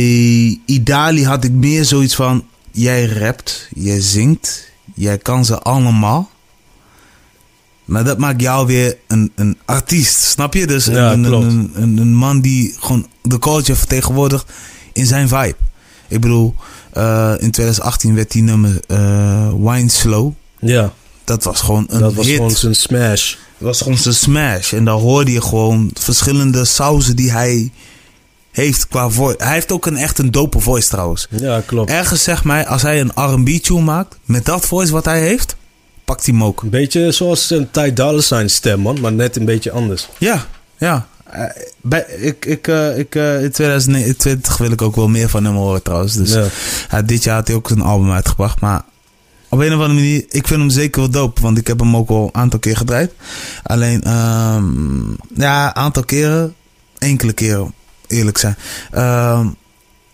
Idali 0.66 1.24
had 1.24 1.44
ik 1.44 1.52
meer 1.52 1.84
zoiets 1.84 2.14
van... 2.14 2.44
Jij 2.70 3.06
rapt, 3.06 3.68
jij 3.74 4.00
zingt, 4.00 4.70
jij 4.94 5.18
kan 5.18 5.44
ze 5.44 5.58
allemaal. 5.58 6.30
Maar 7.84 8.04
dat 8.04 8.18
maakt 8.18 8.40
jou 8.40 8.66
weer 8.66 8.96
een, 9.06 9.32
een 9.34 9.58
artiest, 9.64 10.20
snap 10.20 10.54
je? 10.54 10.66
Dus 10.66 10.84
Ja, 10.84 11.12
een, 11.12 11.24
een, 11.24 11.70
een, 11.74 11.96
een, 11.98 12.14
man 12.14 12.40
die 12.40 12.74
gewoon 12.78 13.06
de 13.22 13.38
culture 13.38 13.78
vertegenwoordigt 13.78 14.52
in 14.92 15.06
zijn 15.06 15.28
vibe. 15.28 15.56
Ik 16.08 16.20
bedoel, 16.20 16.54
in 17.38 17.50
2018 17.50 18.14
werd 18.14 18.30
die 18.30 18.42
nummer 18.42 18.80
eh, 18.86 19.48
Wine 19.58 19.88
Slow. 19.90 20.32
Ja, 20.60 20.92
Dat 21.24 21.42
was 21.44 21.60
gewoon 21.60 21.86
een 21.88 22.00
dat 22.00 22.14
was 22.14 22.26
hit. 22.26 22.36
gewoon 22.36 22.50
zijn 22.50 22.74
smash. 22.76 23.34
Dat 23.58 23.68
was 23.68 23.80
gewoon 23.80 23.98
zijn 23.98 24.14
smash. 24.14 24.72
En 24.72 24.84
daar 24.84 24.94
hoorde 24.94 25.32
je 25.32 25.42
gewoon 25.42 25.90
verschillende 25.94 26.64
sauzen 26.64 27.16
die 27.16 27.30
hij 27.32 27.72
heeft 28.52 28.88
qua 28.88 29.08
voice. 29.10 29.44
Hij 29.44 29.52
heeft 29.52 29.72
ook 29.72 29.86
een 29.86 29.96
echt 29.96 30.18
een 30.18 30.30
dope 30.30 30.60
voice 30.60 30.88
trouwens. 30.88 31.26
Ja, 31.30 31.60
klopt. 31.66 31.90
Ergens 31.90 32.22
zeg 32.22 32.44
mij, 32.44 32.66
als 32.66 32.82
hij 32.82 33.00
een 33.00 33.12
R&B 33.14 33.48
tune 33.62 33.80
maakt, 33.80 34.16
met 34.24 34.44
dat 34.44 34.66
voice 34.66 34.92
wat 34.92 35.04
hij 35.04 35.20
heeft, 35.20 35.56
pakt 36.04 36.26
hij 36.26 36.34
hem 36.34 36.44
ook. 36.44 36.62
Een 36.62 36.70
beetje 36.70 37.12
zoals 37.12 37.50
een 37.50 37.70
Ty 37.70 37.92
Dolla 37.92 38.20
Sign 38.20 38.46
stem, 38.48 38.80
man. 38.80 39.00
Maar 39.00 39.12
net 39.12 39.36
een 39.36 39.44
beetje 39.44 39.70
anders. 39.70 40.08
Ja, 40.18 40.46
ja. 40.78 41.06
Eh, 41.24 41.44
bij, 41.80 42.04
ik, 42.18 42.44
ik, 42.44 42.68
eh, 42.68 42.98
ik, 42.98 43.14
eh, 43.14 43.42
in 43.42 43.50
2020 43.50 44.56
wil 44.56 44.70
ik 44.70 44.82
ook 44.82 44.96
wel 44.96 45.08
meer 45.08 45.28
van 45.28 45.44
hem 45.44 45.54
horen 45.54 45.82
trouwens. 45.82 46.14
Dus 46.14 46.36
Ja. 46.90 47.02
dit 47.02 47.24
jaar 47.24 47.34
had 47.34 47.46
hij 47.46 47.56
ook 47.56 47.70
een 47.70 47.80
album 47.80 48.10
uitgebracht. 48.10 48.60
Maar 48.60 48.82
op 49.48 49.58
een 49.58 49.66
of 49.66 49.72
andere 49.72 49.94
manier, 49.94 50.24
ik 50.28 50.46
vind 50.46 50.60
hem 50.60 50.70
zeker 50.70 51.00
wel 51.00 51.10
dope. 51.10 51.40
Want 51.40 51.58
ik 51.58 51.66
heb 51.66 51.78
hem 51.80 51.96
ook 51.96 52.08
al 52.08 52.24
een 52.24 52.40
aantal 52.40 52.58
keer 52.58 52.76
gedraaid. 52.76 53.12
Alleen, 53.62 54.02
ehm, 54.02 55.10
ja, 55.34 55.66
een 55.66 55.74
aantal 55.74 56.04
keren. 56.04 56.54
Enkele 56.98 57.32
keren, 57.32 57.72
eerlijk 58.06 58.38
zijn. 58.38 58.56
Ehm, 58.90 59.46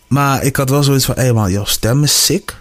maar 0.07 0.43
ik 0.45 0.57
had 0.57 0.71
wel 0.71 0.83
zoiets 0.83 1.05
van, 1.05 1.15
hé 1.19 1.33
man, 1.33 1.51
jouw 1.53 1.65
stem 1.65 2.03
is 2.03 2.25
sick. 2.25 2.57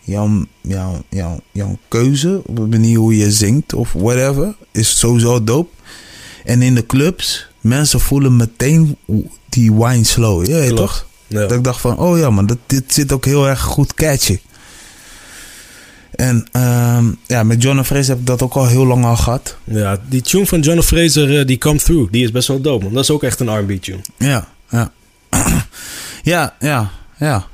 Jouw, 0.00 0.44
jouw, 0.60 1.02
jouw, 1.08 1.40
jouw 1.52 1.78
keuze, 1.88 2.42
op 2.46 2.56
de 2.56 2.62
manier 2.66 2.98
hoe 2.98 3.16
je 3.16 3.32
zingt 3.32 3.72
of 3.72 3.92
whatever, 3.92 4.54
is 4.72 4.98
sowieso 4.98 5.44
dope. 5.44 5.70
En 6.44 6.62
in 6.62 6.74
de 6.74 6.86
clubs, 6.86 7.47
mensen 7.60 8.00
voelen 8.00 8.36
meteen 8.36 8.96
die 9.48 9.72
wine 9.72 10.04
slow. 10.04 10.44
Klopt. 10.44 10.76
toch? 10.76 11.06
Ja. 11.26 11.40
Dat 11.40 11.52
ik 11.52 11.64
dacht 11.64 11.80
van, 11.80 11.98
oh 11.98 12.18
ja, 12.18 12.30
maar 12.30 12.46
dat, 12.46 12.58
dit 12.66 12.84
zit 12.86 13.12
ook 13.12 13.24
heel 13.24 13.48
erg 13.48 13.60
goed 13.60 13.94
catchy. 13.94 14.38
En 16.10 16.46
ehm, 16.52 17.04
ja, 17.26 17.42
met 17.42 17.62
John 17.62 17.82
Fraser 17.82 18.08
heb 18.08 18.18
ik 18.18 18.26
dat 18.26 18.42
ook 18.42 18.54
al 18.54 18.66
heel 18.66 18.86
lang 18.86 19.04
al 19.04 19.16
gehad. 19.16 19.56
ja, 19.64 20.00
die 20.08 20.20
tune 20.20 20.46
van 20.46 20.60
John 20.60 20.80
Fraser, 20.80 21.38
eh, 21.38 21.46
die 21.46 21.58
Come 21.58 21.78
Through, 21.78 22.12
die 22.12 22.24
is 22.24 22.30
best 22.30 22.48
wel 22.48 22.60
dope, 22.60 22.84
man. 22.84 22.92
Dat 22.92 23.02
is 23.02 23.10
ook 23.10 23.22
echt 23.22 23.40
een 23.40 23.58
R&B 23.58 23.82
tune. 23.82 24.00
Ja, 24.16 24.48
ja. 24.70 24.92
ja, 26.22 26.54
ja, 26.60 26.90
ja. 27.18 27.46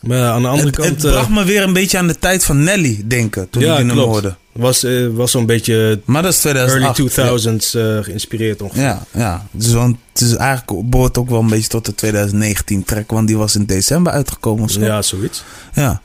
Maar 0.00 0.30
aan 0.30 0.42
de 0.42 0.48
andere 0.48 0.66
Het, 0.66 0.76
kant... 0.76 0.88
het 0.88 1.04
eh, 1.04 1.10
bracht 1.10 1.28
me 1.28 1.44
weer 1.44 1.62
een 1.62 1.72
beetje 1.72 1.98
aan 1.98 2.06
de 2.06 2.18
tijd 2.18 2.44
van 2.44 2.62
Nelly 2.62 3.02
denken, 3.04 3.50
toen 3.50 3.62
ja, 3.62 3.70
ik 3.70 3.76
die 3.76 3.86
nummer 3.86 4.04
klopt. 4.04 4.20
hoorde. 4.20 4.36
Was, 4.52 4.84
eh, 4.84 5.06
was 5.12 5.30
zo'n 5.30 5.46
beetje 5.46 6.00
Maar 6.04 6.22
dat 6.22 6.32
is 6.32 6.44
early 6.44 6.92
2008. 6.92 7.74
2000s 7.74 7.80
eh, 7.80 7.98
geïnspireerd 8.04 8.62
ongeveer. 8.62 8.82
Ja, 8.82 9.02
ja. 9.14 9.46
Dus, 9.50 9.72
want 9.72 9.96
het 10.12 10.20
is 10.22 10.34
eigenlijk 10.34 10.90
behoort 10.90 11.18
ook 11.18 11.28
wel 11.28 11.40
een 11.40 11.48
beetje 11.48 11.68
tot 11.68 11.86
de 11.86 11.94
2019 11.94 12.84
track, 12.84 13.10
want 13.10 13.26
die 13.26 13.36
was 13.36 13.54
in 13.54 13.64
december 13.64 14.12
uitgekomen 14.12 14.64
of 14.64 14.70
zo. 14.70 14.80
Ja, 14.80 15.02
zoiets. 15.02 15.42
ja. 15.74 16.02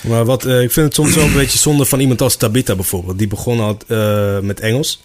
Maar 0.00 0.24
wat, 0.24 0.46
ik 0.46 0.72
vind 0.72 0.86
het 0.86 0.94
soms 0.94 1.14
wel 1.14 1.24
een 1.24 1.32
beetje 1.32 1.58
zonde 1.58 1.84
van 1.84 2.00
iemand 2.00 2.22
als 2.22 2.36
Tabitha 2.36 2.74
bijvoorbeeld. 2.74 3.18
Die 3.18 3.28
begon 3.28 3.60
al 3.60 3.78
met 4.42 4.60
Engels. 4.60 5.02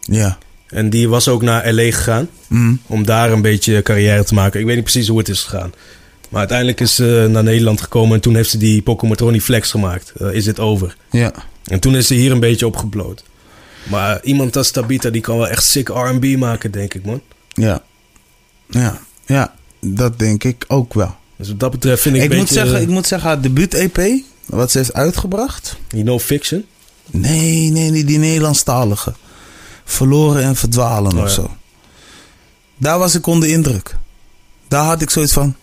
ja. 0.00 0.38
En 0.68 0.90
die 0.90 1.08
was 1.08 1.28
ook 1.28 1.42
naar 1.42 1.72
L.A. 1.72 1.82
gegaan. 1.82 2.28
Mm. 2.46 2.80
Om 2.86 3.06
daar 3.06 3.32
een 3.32 3.42
beetje 3.42 3.82
carrière 3.82 4.24
te 4.24 4.34
maken. 4.34 4.60
Ik 4.60 4.66
weet 4.66 4.74
niet 4.74 4.84
precies 4.84 5.08
hoe 5.08 5.18
het 5.18 5.28
is 5.28 5.42
gegaan. 5.42 5.72
Maar 6.28 6.38
uiteindelijk 6.38 6.80
is 6.80 6.94
ze 6.94 7.28
naar 7.30 7.42
Nederland 7.42 7.80
gekomen. 7.80 8.14
En 8.14 8.20
toen 8.20 8.34
heeft 8.34 8.50
ze 8.50 8.58
die 8.58 8.82
Pokémon 8.82 9.40
Flex 9.40 9.70
gemaakt. 9.70 10.12
Eh, 10.20 10.32
is 10.32 10.46
het 10.46 10.60
over. 10.60 10.96
Ja. 11.10 11.32
En 11.64 11.80
toen 11.80 11.96
is 11.96 12.06
ze 12.06 12.14
hier 12.14 12.32
een 12.32 12.40
beetje 12.40 12.66
opgebloot. 12.66 13.24
Maar 13.90 14.24
iemand 14.24 14.56
als 14.56 14.70
Tabitha 14.70 15.10
die 15.10 15.20
kan 15.20 15.36
wel 15.36 15.48
echt 15.48 15.64
sick 15.64 15.88
R&B 15.88 16.36
maken, 16.36 16.70
denk 16.70 16.94
ik, 16.94 17.04
man. 17.04 17.20
Ja. 17.48 17.82
Ja. 18.70 19.00
Ja. 19.26 19.54
Dat 19.80 20.18
denk 20.18 20.44
ik 20.44 20.64
ook 20.68 20.94
wel. 20.94 21.16
Dus 21.36 21.48
wat 21.48 21.60
dat 21.60 21.70
betreft 21.70 22.02
vind 22.02 22.16
ik, 22.16 22.22
Ik, 22.22 22.30
een 22.30 22.36
moet 22.36 22.46
beetje... 22.46 22.60
zeggen, 22.60 22.76
eh, 22.76 22.82
ik 22.82 22.88
moet 22.88 23.06
zeggen, 23.06 23.28
haar 23.28 23.40
debuut-EP, 23.40 24.22
wat 24.46 24.70
ze 24.70 24.78
heeft 24.78 24.92
uitgebracht. 24.92 25.76
You 25.88 26.02
know 26.02 26.20
fiction? 26.20 26.64
Nee, 27.10 27.70
nee, 27.70 27.90
nee, 27.90 28.04
die 28.04 28.18
Nederlandstalige. 28.18 29.14
Verloren 29.84 30.42
en 30.42 30.56
verdwalen 30.56 31.12
Oh, 31.12 31.18
of 31.18 31.24
ja. 31.28 31.34
zo. 31.34 31.56
Daar 32.76 32.98
was 32.98 33.14
ik 33.14 33.26
onder 33.26 33.48
indruk. 33.48 33.96
Daar 34.68 34.84
had 34.84 35.02
ik 35.02 35.10
zoiets 35.10 35.32
van, 35.32 35.56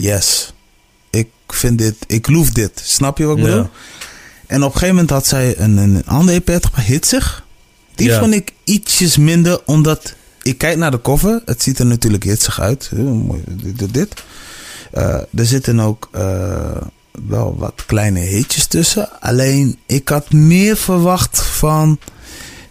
yes, 0.00 0.52
ik 1.10 1.28
vind 1.48 1.78
dit, 1.78 1.94
ik 2.06 2.28
loef 2.28 2.50
dit. 2.50 2.80
Snap 2.84 3.18
je 3.18 3.24
wat 3.24 3.36
ik 3.38 3.44
Ja. 3.44 3.48
bedoel? 3.50 3.68
En 4.46 4.62
op 4.62 4.66
een 4.66 4.72
gegeven 4.72 4.94
moment 4.94 5.10
had 5.10 5.26
zij 5.26 5.58
een, 5.58 5.76
een 5.76 6.06
andere 6.06 6.42
EP 6.46 6.60
Hitsig. 6.74 7.44
Die 7.94 8.08
Ja. 8.08 8.18
vond 8.18 8.34
ik 8.34 8.52
ietsjes 8.64 9.16
minder, 9.16 9.60
omdat 9.64 10.14
ik 10.42 10.58
kijk 10.58 10.76
naar 10.76 10.90
de 10.90 11.00
cover. 11.00 11.42
Het 11.44 11.62
ziet 11.62 11.78
er 11.78 11.86
natuurlijk 11.86 12.24
hitsig 12.24 12.60
uit. 12.60 12.90
Heel 12.94 13.04
mooi, 13.14 13.42
dit, 13.46 13.78
dit, 13.78 13.94
dit. 13.94 14.22
Eh, 14.92 15.04
er 15.34 15.46
zitten 15.46 15.80
ook 15.80 16.08
eh, 16.12 16.76
wel 17.28 17.56
wat 17.58 17.82
kleine 17.86 18.20
hitjes 18.20 18.66
tussen. 18.66 19.20
Alleen, 19.20 19.78
ik 19.86 20.08
had 20.08 20.32
meer 20.32 20.76
verwacht 20.76 21.42
van 21.42 21.98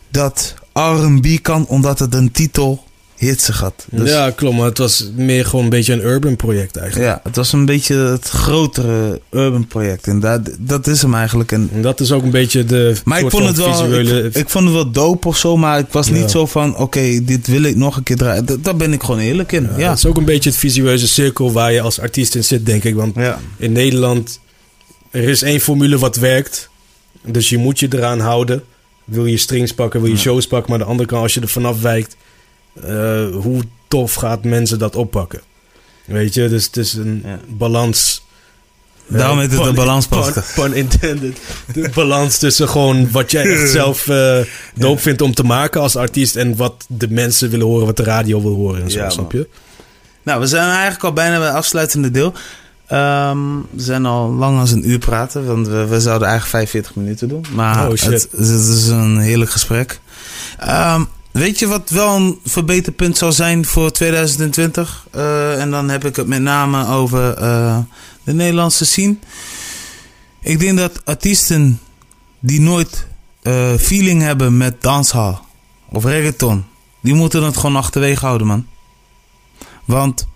dat 0.09 0.53
R&B 0.73 1.27
kan, 1.41 1.67
omdat 1.67 1.99
het 1.99 2.13
een 2.13 2.31
titel 2.31 2.83
hitsig 3.17 3.59
had. 3.59 3.85
Dus, 3.91 4.09
ja, 4.09 4.29
klopt. 4.31 4.57
Maar 4.57 4.65
het 4.65 4.77
was 4.77 5.09
meer 5.15 5.45
gewoon 5.45 5.63
een 5.63 5.69
beetje 5.69 5.93
een 5.93 6.05
urban 6.05 6.35
project 6.35 6.75
eigenlijk. 6.77 7.09
ja, 7.09 7.19
het 7.23 7.35
was 7.35 7.53
een 7.53 7.65
beetje 7.65 7.95
het 7.95 8.29
grotere 8.29 9.21
urban 9.31 9.67
project. 9.67 10.07
En 10.07 10.19
dat, 10.19 10.41
dat 10.59 10.87
is 10.87 11.01
hem 11.01 11.13
eigenlijk. 11.13 11.51
En 11.51 11.69
En 11.73 11.81
dat 11.81 11.99
is 11.99 12.11
ook 12.11 12.23
een 12.23 12.31
beetje 12.31 12.65
de 12.65 12.95
Maar 13.05 13.19
ik 13.19 13.29
vond, 13.29 13.45
het 13.47 13.57
wel, 13.57 13.73
visuele... 13.75 14.23
ik, 14.23 14.35
ik 14.35 14.49
vond 14.49 14.65
het 14.65 14.73
wel 14.73 14.91
dope 14.91 15.27
of 15.27 15.37
zo, 15.37 15.57
maar 15.57 15.79
ik 15.79 15.87
was 15.91 16.07
Ja. 16.07 16.13
niet 16.13 16.31
zo 16.31 16.45
van, 16.45 16.75
oké, 16.77 17.23
dit 17.23 17.47
wil 17.47 17.63
ik 17.63 17.75
nog 17.75 17.97
een 17.97 18.03
keer 18.03 18.17
draaien. 18.17 18.61
Daar 18.61 18.75
ben 18.75 18.93
ik 18.93 19.03
gewoon 19.03 19.19
eerlijk 19.19 19.51
in. 19.51 19.63
Ja, 19.63 19.77
Ja, 19.77 19.87
Dat 19.89 19.97
is 19.97 20.05
ook 20.05 20.17
een 20.17 20.25
beetje 20.25 20.49
het 20.49 20.59
visueuze 20.59 21.07
cirkel 21.07 21.51
waar 21.51 21.71
je 21.73 21.81
als 21.81 21.99
artiest 21.99 22.35
in 22.35 22.43
zit, 22.43 22.65
denk 22.65 22.83
ik. 22.83 22.95
Want 22.95 23.15
ja. 23.15 23.39
in 23.57 23.71
Nederland, 23.71 24.39
er 25.11 25.23
is 25.23 25.41
één 25.41 25.59
formule 25.59 25.97
wat 25.97 26.15
werkt. 26.15 26.69
Dus 27.25 27.49
je 27.49 27.57
moet 27.57 27.79
je 27.79 27.87
eraan 27.91 28.19
houden. 28.19 28.63
Wil 29.05 29.25
je 29.25 29.37
strings 29.37 29.73
pakken, 29.73 30.01
wil 30.01 30.09
je 30.09 30.17
shows 30.17 30.47
pakken. 30.47 30.69
Maar 30.71 30.79
aan 30.79 30.85
de 30.85 30.91
andere 30.91 31.09
kant, 31.09 31.21
als 31.21 31.33
je 31.33 31.41
er 31.41 31.47
vanaf 31.47 31.81
wijkt, 31.81 32.15
eh, 32.83 33.35
hoe 33.41 33.61
tof 33.87 34.13
gaat 34.13 34.43
mensen 34.43 34.79
dat 34.79 34.95
oppakken? 34.95 35.41
Weet 36.05 36.33
je, 36.33 36.49
dus 36.49 36.65
het 36.65 36.77
is 36.77 36.93
een 36.93 37.21
Ja. 37.25 37.39
balans. 37.47 38.25
Daarom 39.07 39.37
Eh, 39.39 39.43
heet 39.43 39.51
het 39.59 39.77
een. 39.77 40.03
Pun, 40.09 40.43
pun 40.55 40.73
intended. 40.73 41.37
De 41.73 41.89
balans 41.93 42.37
tussen 42.37 42.69
gewoon 42.69 43.11
wat 43.11 43.31
jij 43.31 43.51
echt 43.51 43.69
zelf 43.79 44.07
eh 44.07 44.39
doop 44.75 44.99
vindt 45.01 45.21
om 45.21 45.33
te 45.33 45.43
maken 45.43 45.81
als 45.81 45.95
artiest. 45.95 46.35
En 46.35 46.55
wat 46.55 46.85
de 46.87 47.07
mensen 47.09 47.49
willen 47.49 47.65
horen, 47.65 47.85
wat 47.85 47.97
de 47.97 48.03
radio 48.03 48.41
wil 48.41 48.55
horen 48.55 48.83
en 48.83 48.91
zo, 48.91 48.99
Ja, 48.99 49.09
snap 49.09 49.31
je? 49.31 49.47
Nou, 50.23 50.39
we 50.39 50.47
zijn 50.47 50.69
eigenlijk 50.69 51.03
al 51.03 51.13
bijna 51.13 51.37
bij 51.37 51.47
het 51.47 51.55
afsluitende 51.55 52.11
deel. 52.11 52.33
Ehm, 52.87 53.37
we 53.71 53.81
zijn 53.81 54.05
al 54.05 54.29
lang 54.33 54.59
als 54.59 54.71
een 54.71 54.89
uur 54.89 54.99
praten, 54.99 55.45
want 55.45 55.67
we, 55.67 55.85
we 55.85 56.01
zouden 56.01 56.27
eigenlijk 56.27 56.57
45 56.57 56.95
minuten 56.95 57.27
doen. 57.27 57.45
Maar 57.53 57.87
Oh, 57.89 57.95
shit. 57.95 58.11
Het, 58.11 58.27
het 58.31 58.49
is 58.49 58.87
een 58.87 59.17
heerlijk 59.19 59.51
gesprek. 59.51 59.99
Ehm, 60.59 61.03
weet 61.37 61.59
je 61.59 61.67
wat 61.67 61.89
wel 61.89 62.15
een 62.15 62.39
verbeterpunt 62.43 63.17
zal 63.17 63.31
zijn 63.31 63.65
voor 63.65 63.91
2020? 63.91 65.07
Eh, 65.11 65.61
en 65.61 65.71
dan 65.71 65.89
heb 65.89 66.05
ik 66.05 66.15
het 66.15 66.27
met 66.27 66.41
name 66.41 66.87
over 66.87 67.33
eh, 67.33 67.77
de 68.23 68.33
Nederlandse 68.33 68.85
scene. 68.85 69.15
Ik 70.41 70.59
denk 70.59 70.77
dat 70.77 71.05
artiesten 71.05 71.79
die 72.39 72.61
nooit 72.61 73.07
eh, 73.41 73.73
feeling 73.75 74.21
hebben 74.21 74.57
met 74.57 74.81
dancehall 74.81 75.37
of 75.89 76.03
reggaeton, 76.03 76.65
die 77.01 77.13
moeten 77.13 77.43
het 77.43 77.57
gewoon 77.57 77.75
achterwege 77.75 78.25
houden, 78.25 78.47
man. 78.47 78.67
Want 79.85 80.27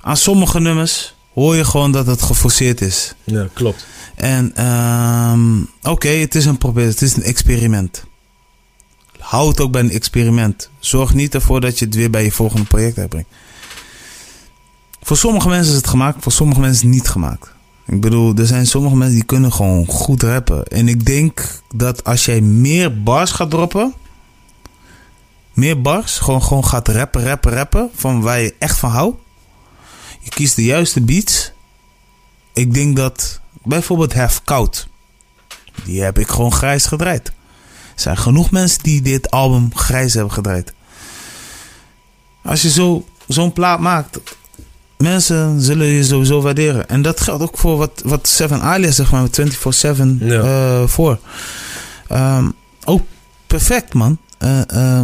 aan 0.00 0.16
sommige 0.16 0.60
nummers 0.60 1.14
hoor 1.34 1.56
je 1.56 1.64
gewoon 1.64 1.92
dat 1.92 2.06
het 2.06 2.22
geforceerd 2.22 2.80
is. 2.80 3.14
Ja, 3.24 3.48
klopt. 3.52 3.86
En 4.14 4.54
ehm, 4.54 5.60
oké, 5.82 6.08
het 6.08 6.34
is 6.34 6.44
een 6.44 6.58
probeer, 6.58 6.86
het 6.86 7.02
is 7.02 7.16
een 7.16 7.22
experiment. 7.22 8.04
Hou 9.22 9.48
het 9.48 9.60
ook 9.60 9.72
bij 9.72 9.80
een 9.80 9.90
experiment. 9.90 10.70
Zorg 10.78 11.14
niet 11.14 11.34
ervoor 11.34 11.60
dat 11.60 11.78
je 11.78 11.84
het 11.84 11.94
weer 11.94 12.10
bij 12.10 12.24
je 12.24 12.32
volgende 12.32 12.66
project 12.66 12.98
uitbrengt. 12.98 13.28
Voor 15.02 15.16
sommige 15.16 15.48
mensen 15.48 15.70
is 15.70 15.76
het 15.76 15.86
gemaakt, 15.86 16.22
voor 16.22 16.32
sommige 16.32 16.60
mensen 16.60 16.88
niet 16.88 17.08
gemaakt. 17.08 17.52
Ik 17.86 18.00
bedoel, 18.00 18.34
er 18.34 18.46
zijn 18.46 18.66
sommige 18.66 18.96
mensen 18.96 19.14
die 19.14 19.24
kunnen 19.24 19.52
gewoon 19.52 19.86
goed 19.86 20.22
rappen. 20.22 20.66
En 20.66 20.88
ik 20.88 21.06
denk 21.06 21.62
dat 21.74 22.04
als 22.04 22.24
jij 22.24 22.40
meer 22.40 23.02
bars 23.02 23.30
gaat 23.30 23.50
droppen, 23.50 23.94
meer 25.52 25.82
bars, 25.82 26.18
gewoon, 26.18 26.42
gewoon 26.42 26.64
gaat 26.64 26.88
rappen, 26.88 27.24
rappen, 27.24 27.52
rappen, 27.52 27.90
van 27.94 28.20
waar 28.20 28.40
je 28.40 28.54
echt 28.58 28.78
van 28.78 28.90
houdt. 28.90 29.20
Je 30.20 30.30
kiest 30.30 30.56
de 30.56 30.64
juiste 30.64 31.00
beats. 31.00 31.52
Ik 32.52 32.74
denk 32.74 32.96
dat 32.96 33.40
bijvoorbeeld 33.62 34.12
Hef 34.12 34.40
Koud, 34.44 34.88
die 35.84 36.02
heb 36.02 36.18
ik 36.18 36.28
gewoon 36.28 36.52
grijs 36.52 36.86
gedraaid. 36.86 37.32
Er 37.94 38.00
zijn 38.00 38.16
genoeg 38.16 38.50
mensen 38.50 38.82
die 38.82 39.02
dit 39.02 39.30
album 39.30 39.70
grijs 39.74 40.14
hebben 40.14 40.32
gedraaid. 40.32 40.72
Als 42.44 42.62
je 42.62 42.70
zo, 42.70 43.04
zo'n 43.28 43.52
plaat 43.52 43.80
maakt, 43.80 44.18
mensen 44.98 45.60
zullen 45.60 45.86
je 45.86 46.04
sowieso 46.04 46.40
waarderen. 46.40 46.88
En 46.88 47.02
dat 47.02 47.20
geldt 47.20 47.42
ook 47.42 47.58
voor 47.58 47.76
wat, 47.76 48.02
wat 48.04 48.28
Seven 48.28 48.60
Alias, 48.60 48.96
zeg 48.96 49.10
maar, 49.12 49.22
met 49.22 49.34
24-7 49.34 50.18
Ja. 50.20 50.40
eh, 50.42 50.86
voor. 50.88 51.18
Ehm, 52.08 52.48
ook 52.84 53.02
perfect, 53.46 53.94
man. 53.94 54.18
Eh, 54.38 54.60
eh, 54.70 55.02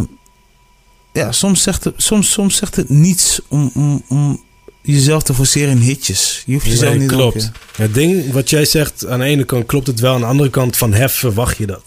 ja, 1.13 1.31
soms 1.31 1.63
zegt, 1.63 1.83
het, 1.83 1.93
soms, 1.97 2.31
soms 2.31 2.55
zegt 2.55 2.75
het 2.75 2.89
niets 2.89 3.39
om, 3.47 3.71
om, 3.73 4.03
om 4.07 4.41
jezelf 4.81 5.23
te 5.23 5.33
forceren 5.33 5.69
in 5.71 5.77
hitjes. 5.77 6.43
Je 6.45 6.53
hoeft 6.53 6.65
jezelf 6.65 6.89
Nee, 6.91 6.99
niet 6.99 7.11
klopt. 7.11 7.35
op 7.35 7.41
je- 7.41 7.81
Het 7.83 7.93
ding 7.93 8.31
wat 8.31 8.49
jij 8.49 8.65
zegt, 8.65 9.07
aan 9.07 9.19
de 9.19 9.25
ene 9.25 9.43
kant 9.43 9.65
klopt 9.65 9.87
het 9.87 9.99
wel. 9.99 10.13
Aan 10.13 10.19
de 10.19 10.25
andere 10.27 10.49
kant 10.49 10.77
van 10.77 10.93
Hef 10.93 11.13
verwacht 11.13 11.57
je 11.57 11.65
dat. 11.65 11.81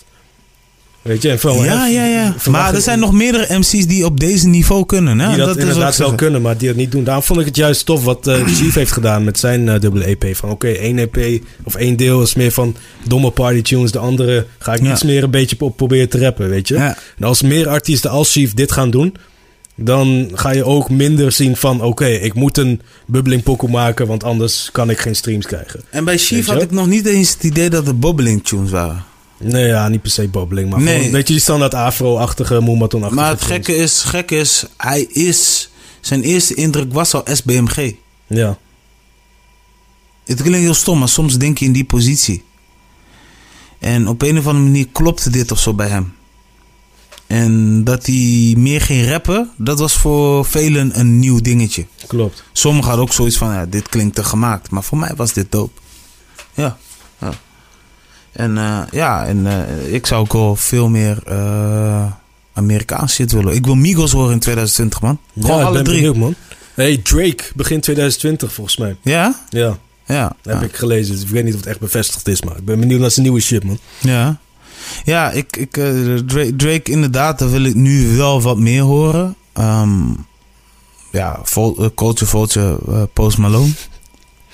Weet 1.02 1.22
je? 1.22 1.30
En 1.30 1.62
Ja, 1.64 1.86
ja, 1.86 2.04
ja. 2.06 2.34
Maar 2.50 2.74
er 2.74 2.80
zijn 2.80 2.98
nog 2.98 3.12
meerdere 3.12 3.58
MC's 3.58 3.86
die 3.86 4.04
op 4.04 4.20
deze 4.20 4.48
niveau 4.48 4.86
kunnen. 4.86 5.18
Hè? 5.20 5.28
die 5.28 5.36
dat, 5.36 5.48
is 5.48 5.54
wat 5.54 5.62
inderdaad 5.62 5.96
wel 5.96 6.14
kunnen, 6.14 6.42
maar 6.42 6.56
die 6.58 6.68
het 6.68 6.76
niet 6.76 6.92
doen. 6.92 7.04
Daarom 7.04 7.24
vond 7.24 7.40
ik 7.40 7.46
het 7.46 7.56
juist 7.56 7.86
tof 7.86 8.04
wat 8.04 8.26
eh, 8.26 8.46
Chief 8.56 8.74
heeft 8.74 8.92
gedaan 8.92 9.24
met 9.24 9.38
zijn 9.38 9.68
eh, 9.68 9.80
dubbele 9.80 10.04
EP. 10.04 10.36
Van 10.36 10.50
oké, 10.50 10.68
één 10.68 10.98
EP 10.98 11.42
of 11.64 11.74
één 11.74 11.96
deel 11.96 12.22
is 12.22 12.34
meer 12.34 12.52
van 12.52 12.76
domme 13.06 13.30
party 13.30 13.62
tunes. 13.62 13.92
De 13.92 13.98
andere 13.98 14.46
ga 14.58 14.74
ik 14.74 14.82
Ja. 14.82 14.92
iets 14.92 15.02
meer 15.02 15.22
een 15.22 15.30
beetje 15.30 15.56
op 15.58 15.76
proberen 15.76 16.08
te 16.08 16.18
rappen, 16.18 16.48
weet 16.48 16.68
je. 16.68 16.74
Ja. 16.74 16.96
En 17.18 17.24
als 17.24 17.42
meer 17.42 17.68
artiesten 17.68 18.10
als 18.10 18.32
Chief 18.32 18.54
dit 18.54 18.72
gaan 18.72 18.90
doen... 18.90 19.14
dan 19.76 20.30
ga 20.34 20.52
je 20.52 20.64
ook 20.64 20.90
minder 20.90 21.32
zien 21.32 21.56
van... 21.56 21.82
oké, 21.82 22.06
ik 22.06 22.34
moet 22.34 22.58
een 22.58 22.80
bubbling 23.06 23.42
pokoe 23.42 23.70
maken... 23.70 24.06
want 24.06 24.24
anders 24.24 24.68
kan 24.72 24.90
ik 24.90 24.98
geen 24.98 25.16
streams 25.16 25.46
krijgen. 25.46 25.80
En 25.90 26.04
bij 26.04 26.18
Chief 26.18 26.46
had 26.46 26.62
ik 26.62 26.70
nog 26.70 26.86
niet 26.86 27.06
eens 27.06 27.32
het 27.32 27.44
idee 27.44 27.70
dat 27.70 27.86
het 27.86 28.00
bobbeling 28.00 28.44
tunes 28.44 28.70
waren. 28.70 29.04
Nee, 29.42 29.66
ja, 29.66 29.88
niet 29.88 30.02
per 30.02 30.10
se 30.10 30.28
bubbling, 30.28 30.70
maar 30.70 30.80
Nee. 30.80 30.96
gewoon, 30.96 31.12
weet 31.12 31.26
je, 31.26 31.32
die 31.32 31.42
standaard 31.42 31.74
afro-achtige, 31.74 32.60
moematon-achtige 32.60 33.20
Maar 33.22 33.30
het 33.30 33.42
gekke 33.42 33.74
is, 33.76 34.00
gekke 34.02 34.36
is, 34.36 34.64
hij 34.76 35.00
is... 35.02 35.70
Zijn 36.00 36.22
eerste 36.22 36.54
indruk 36.54 36.92
was 36.92 37.14
al 37.14 37.22
SBMG. 37.32 37.92
Ja, 38.26 38.58
Het 40.24 40.42
klinkt 40.42 40.58
heel 40.58 40.74
stom, 40.74 40.98
maar 40.98 41.08
soms 41.08 41.38
denk 41.38 41.58
je 41.58 41.64
in 41.64 41.72
die 41.72 41.84
positie. 41.84 42.44
En 43.78 44.08
op 44.08 44.22
een 44.22 44.38
of 44.38 44.46
andere 44.46 44.64
manier 44.64 44.86
klopte 44.92 45.30
dit 45.30 45.50
of 45.50 45.58
zo 45.58 45.74
bij 45.74 45.88
hem. 45.88 46.14
En 47.26 47.84
dat 47.84 48.06
hij 48.06 48.54
meer 48.56 48.80
ging 48.80 49.08
rappen, 49.08 49.50
dat 49.56 49.78
was 49.78 49.92
voor 49.92 50.44
velen 50.46 50.98
een 50.98 51.18
nieuw 51.18 51.40
dingetje. 51.40 51.86
klopt. 52.06 52.44
Sommigen 52.52 52.88
hadden 52.88 53.06
ook 53.06 53.12
zoiets 53.12 53.36
van, 53.36 53.52
ja, 53.52 53.66
dit 53.66 53.88
klinkt 53.88 54.14
te 54.14 54.24
gemaakt. 54.24 54.70
Maar 54.70 54.82
voor 54.82 54.98
mij 54.98 55.12
was 55.16 55.32
dit 55.32 55.52
dope. 55.52 55.80
Ja. 56.54 56.78
En 58.32 58.58
eh, 58.58 58.78
ja, 58.90 59.26
en 59.26 59.46
eh, 59.46 59.92
ik 59.94 60.06
zou 60.06 60.20
ook 60.20 60.32
wel 60.32 60.56
veel 60.56 60.88
meer 60.88 61.22
eh 61.24 62.06
Amerikaans 62.54 63.14
shit 63.14 63.32
willen. 63.32 63.54
Ik 63.54 63.64
wil 63.64 63.74
Migos 63.74 64.12
horen 64.12 64.32
in 64.32 64.38
2020, 64.38 65.00
man. 65.00 65.18
Gewoon 65.40 65.58
ja, 65.58 65.64
alle 65.64 65.74
ben 65.74 65.84
drie. 65.84 65.96
benieuwd, 65.96 66.16
man. 66.16 66.34
Hey, 66.74 66.96
Drake, 66.96 67.44
begin 67.54 67.80
2020 67.80 68.52
volgens 68.52 68.76
mij. 68.76 68.96
Ja? 69.02 69.40
Ja, 69.48 69.78
Ja. 70.06 70.36
heb 70.42 70.60
ja. 70.60 70.66
ik 70.66 70.76
gelezen. 70.76 71.14
Dus 71.14 71.22
ik 71.22 71.28
weet 71.28 71.44
niet 71.44 71.52
of 71.54 71.60
het 71.60 71.68
echt 71.68 71.80
bevestigd 71.80 72.28
is, 72.28 72.42
maar 72.42 72.56
ik 72.56 72.64
ben 72.64 72.80
benieuwd 72.80 73.00
naar 73.00 73.10
zijn 73.10 73.24
nieuwe 73.24 73.40
shit, 73.40 73.64
man. 73.64 73.78
Ja, 74.00 74.38
ja 75.04 75.30
ik, 75.30 75.56
ik, 75.56 75.72
Drake, 76.26 76.56
Drake 76.56 76.90
inderdaad, 76.90 77.38
daar 77.38 77.50
wil 77.50 77.64
ik 77.64 77.74
nu 77.74 78.16
wel 78.16 78.42
wat 78.42 78.58
meer 78.58 78.82
horen. 78.82 79.36
Ehm, 79.52 80.10
ja, 81.10 81.40
Culture 81.94 82.26
Vulture, 82.30 83.06
Post 83.12 83.38
Malone. 83.38 83.72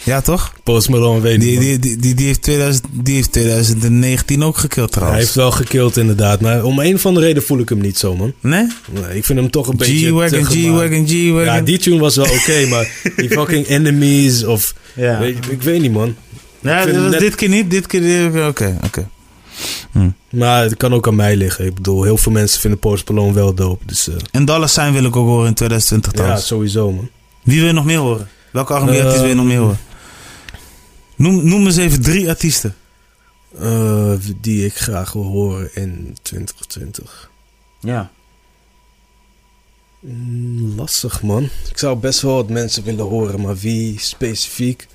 Ja, 0.04 0.20
toch? 0.20 0.52
Post 0.62 0.88
Malone 0.88 1.20
weet 1.20 1.40
Die, 1.40 1.48
niet, 1.50 1.58
man. 1.58 1.64
die, 1.66 1.78
die, 1.78 1.96
die, 1.96 2.14
die 2.14 2.26
heeft 2.26 2.42
2000, 2.42 2.84
die 2.92 3.14
heeft 3.14 3.32
2019 3.32 4.42
ook 4.44 4.56
gekild 4.56 4.76
Hij 4.90 4.94
trouwens. 4.94 5.22
heeft 5.24 5.34
wel 5.34 5.50
gekild 5.50 5.96
inderdaad, 5.96 6.40
maar 6.40 6.64
om 6.64 6.78
een 6.78 6.94
of 6.94 7.06
andere 7.06 7.26
reden 7.26 7.42
voel 7.42 7.58
ik 7.58 7.68
hem 7.68 7.80
niet 7.80 7.98
zo, 7.98 8.16
man. 8.16 8.32
Nee? 8.40 8.66
Nee, 8.90 9.16
ik 9.16 9.24
vind 9.24 9.38
hem 9.38 9.50
toch 9.50 9.68
een 9.68 9.76
beetje 9.76 10.00
te 10.00 10.06
G-Wagon. 10.08 10.44
G-Wagon, 10.44 11.06
G-Wagon. 11.08 11.44
Ja, 11.44 11.60
die 11.60 11.78
tune 11.78 11.98
was 11.98 12.16
wel 12.16 12.24
oké, 12.24 12.66
maar 12.70 12.90
die 13.16 13.28
fucking 13.30 13.66
enemies 13.66 14.44
of... 14.44 14.74
Ja. 14.94 15.18
Weet, 15.18 15.36
ik 15.50 15.62
weet 15.62 15.80
niet, 15.80 15.92
man. 15.92 16.14
Ja, 16.60 16.84
dit, 16.84 16.96
was 16.96 17.10
net- 17.10 17.20
dit 17.20 17.34
keer 17.34 17.48
niet, 17.48 17.70
dit 17.70 17.86
keer... 17.86 18.46
Oké, 18.46 18.78
oké. 18.84 19.08
Maar 20.30 20.62
het 20.62 20.76
kan 20.76 20.94
ook 20.94 21.06
aan 21.06 21.16
mij 21.16 21.36
liggen. 21.36 21.64
Ik 21.66 21.74
bedoel, 21.74 22.02
heel 22.02 22.16
veel 22.16 22.32
mensen 22.32 22.60
vinden 22.60 22.78
Post 22.78 23.08
Malone 23.08 23.32
wel 23.32 23.54
dope. 23.54 23.84
Dus 23.86 24.08
eh, 24.08 24.14
En 24.30 24.44
Dallas 24.44 24.72
Sign 24.72 24.92
wil 24.92 25.04
ik 25.04 25.16
ook 25.16 25.26
horen 25.26 25.46
in 25.46 25.54
2020 25.54 26.10
ja, 26.12 26.16
trouwens. 26.18 26.46
sowieso, 26.46 26.92
man. 26.92 27.08
Wie 27.42 27.58
wil 27.58 27.66
je 27.66 27.72
nog 27.72 27.84
meer 27.84 27.98
horen? 27.98 28.28
Welke 28.52 28.74
R&B-artiest 28.74 29.18
wil 29.20 29.28
je 29.28 29.34
nog 29.34 29.44
meer 29.44 29.58
horen? 29.58 29.78
Noem, 31.18 31.48
noem 31.48 31.66
eens 31.66 31.76
even 31.76 32.02
drie 32.02 32.28
artiesten. 32.28 32.74
Eh, 33.58 34.12
die 34.40 34.64
ik 34.64 34.74
graag 34.74 35.12
wil 35.12 35.24
horen 35.24 35.70
in 35.74 36.16
2020. 36.22 37.30
Ja. 37.80 38.10
Mm, 40.00 40.74
lastig, 40.76 41.22
man. 41.22 41.42
Ik 41.70 41.78
zou 41.78 41.96
best 41.96 42.20
wel 42.20 42.34
wat 42.34 42.48
mensen 42.48 42.84
willen 42.84 43.04
horen, 43.04 43.40
maar 43.40 43.56
wie 43.56 44.00
specifiek? 44.00 44.86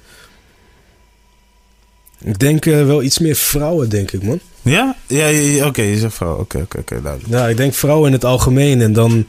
Ik 2.19 2.39
denk 2.39 2.65
eh, 2.65 2.85
wel 2.85 3.03
iets 3.03 3.19
meer 3.19 3.35
vrouwen, 3.35 3.89
denk 3.89 4.11
ik, 4.11 4.23
man. 4.23 4.39
Ja? 4.61 4.95
Ja, 5.07 5.27
ja, 5.27 5.39
ja, 5.39 5.67
oké, 5.67 5.81
je 5.81 5.97
zegt 5.97 6.15
vrouw. 6.15 6.39
Oké, 6.39 6.57
oké, 6.57 6.77
oké, 6.77 7.01
duidelijk. 7.01 7.33
Ja, 7.33 7.47
ik 7.47 7.57
denk 7.57 7.73
vrouwen 7.73 8.07
in 8.07 8.13
het 8.13 8.25
algemeen. 8.25 8.81
En 8.81 8.93
dan 8.93 9.27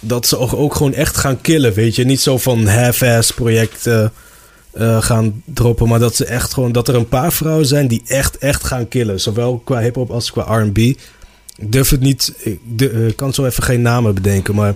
dat 0.00 0.26
ze 0.26 0.38
ook, 0.38 0.52
ook 0.52 0.74
gewoon 0.74 0.94
echt 0.94 1.16
gaan 1.16 1.40
killen, 1.40 1.72
weet 1.72 1.96
je. 1.96 2.04
Niet 2.04 2.20
zo 2.20 2.38
van 2.38 2.66
half-ass 2.66 3.32
projecten 3.32 4.12
eh, 4.72 5.02
gaan 5.02 5.42
droppen. 5.44 5.88
Maar 5.88 5.98
dat 5.98 6.16
ze 6.16 6.24
echt 6.24 6.52
gewoon... 6.52 6.72
Dat 6.72 6.88
er 6.88 6.94
een 6.94 7.08
paar 7.08 7.32
vrouwen 7.32 7.66
zijn 7.66 7.88
die 7.88 8.02
echt, 8.06 8.38
echt 8.38 8.64
gaan 8.64 8.88
killen. 8.88 9.20
Zowel 9.20 9.58
qua 9.64 9.78
hip-hop 9.80 10.10
als 10.10 10.30
qua 10.32 10.58
R&B. 10.62 10.78
Ik 10.78 10.96
durf 11.72 11.90
het 11.90 12.00
niet... 12.00 12.34
Ik 12.42 12.60
eh, 12.78 12.88
kan 13.16 13.34
zo 13.34 13.44
even 13.44 13.62
geen 13.62 13.82
namen 13.82 14.14
bedenken, 14.14 14.54
maar... 14.54 14.74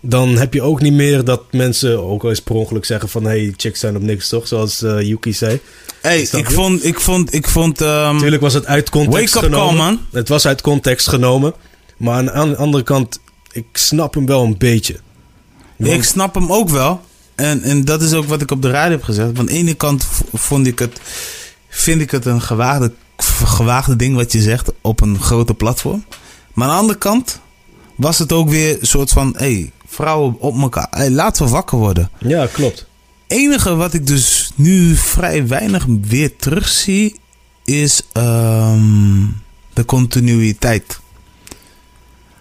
Dan 0.00 0.36
heb 0.36 0.54
je 0.54 0.62
ook 0.62 0.80
niet 0.80 0.92
meer 0.92 1.24
dat 1.24 1.42
mensen 1.52 2.02
ook 2.04 2.22
al 2.22 2.28
eens 2.28 2.40
per 2.42 2.54
ongeluk 2.54 2.84
zeggen 2.84 3.08
van... 3.08 3.24
Hey, 3.24 3.54
chicks 3.56 3.80
zijn 3.80 3.96
op 3.96 4.02
niks, 4.02 4.28
toch? 4.28 4.46
Zoals 4.46 4.82
eh, 4.82 5.00
Yuki 5.00 5.32
zei. 5.32 5.60
Hey, 6.00 6.20
ik 6.20 6.48
je? 6.48 6.54
vond, 6.54 6.84
ik 6.84 7.00
vond, 7.00 7.34
ik 7.34 7.48
vond... 7.48 7.80
ehm, 7.80 8.12
Natuurlijk 8.14 8.42
was 8.42 8.54
het 8.54 8.66
uit 8.66 8.90
context 8.90 9.34
Wake 9.34 9.46
up 9.46 9.52
call, 9.52 9.60
genomen. 9.68 9.84
man. 9.84 10.00
Het 10.12 10.28
was 10.28 10.46
uit 10.46 10.60
context 10.60 11.08
genomen. 11.08 11.54
Maar 11.96 12.14
aan, 12.14 12.30
aan 12.30 12.48
de 12.50 12.56
andere 12.56 12.84
kant, 12.84 13.20
ik 13.52 13.66
snap 13.72 14.14
hem 14.14 14.26
wel 14.26 14.44
een 14.44 14.58
beetje. 14.58 14.96
ik 15.76 16.02
snap 16.04 16.34
hem 16.34 16.52
ook 16.52 16.68
wel. 16.68 17.00
En, 17.36 17.62
en 17.62 17.84
dat 17.84 18.02
is 18.02 18.12
ook 18.12 18.24
wat 18.24 18.42
ik 18.42 18.50
op 18.50 18.62
de 18.62 18.70
radio 18.70 18.90
heb 18.90 19.02
gezegd. 19.02 19.30
Van 19.34 19.46
de 19.46 19.52
ene 19.52 19.74
kant 19.74 20.06
vond 20.32 20.66
ik 20.66 20.78
het, 20.78 21.00
vind 21.68 22.00
ik 22.00 22.10
het 22.10 22.26
een 22.26 22.42
gewaagde, 22.42 22.92
gewaagde 23.44 23.96
ding 23.96 24.16
wat 24.16 24.32
je 24.32 24.40
zegt 24.40 24.72
op 24.80 25.00
een 25.00 25.20
grote 25.20 25.54
platform. 25.54 26.04
Maar 26.52 26.68
aan 26.68 26.74
de 26.74 26.80
andere 26.80 26.98
kant 26.98 27.40
was 27.94 28.18
het 28.18 28.32
ook 28.32 28.48
weer 28.48 28.76
een 28.80 28.86
soort 28.86 29.10
van... 29.10 29.34
Hey, 29.36 29.70
vrouwen 29.86 30.36
op 30.38 30.60
elkaar. 30.60 30.88
Hey, 30.90 31.10
laten 31.10 31.44
we 31.44 31.50
wakker 31.50 31.78
worden. 31.78 32.10
Ja, 32.18 32.46
klopt. 32.46 32.86
enige 33.26 33.74
wat 33.74 33.94
ik 33.94 34.06
dus 34.06 34.50
nu 34.54 34.94
vrij 34.94 35.46
weinig 35.46 35.86
weer 36.00 36.36
terugzie, 36.36 37.20
is 37.64 38.02
ehm, 38.12 39.24
de 39.72 39.84
continuïteit. 39.84 41.00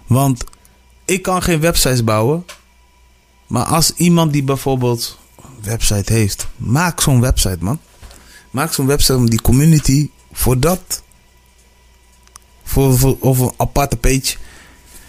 Want 0.07 0.43
ik 1.05 1.21
kan 1.21 1.41
geen 1.43 1.59
websites 1.59 2.03
bouwen. 2.03 2.45
Maar 3.47 3.63
als 3.63 3.91
iemand 3.95 4.33
die 4.33 4.43
bijvoorbeeld 4.43 5.17
een 5.41 5.69
website 5.69 6.13
heeft, 6.13 6.47
maak 6.57 7.01
zo'n 7.01 7.21
website, 7.21 7.57
man. 7.59 7.79
Maak 8.51 8.73
zo'n 8.73 8.85
website 8.87 9.15
om 9.15 9.29
die 9.29 9.41
community 9.41 10.09
voor 10.33 10.59
dat. 10.59 11.03
Voor, 12.63 12.97
voor, 12.97 13.17
of 13.19 13.39
een 13.39 13.51
aparte 13.57 13.97
page. 13.97 14.35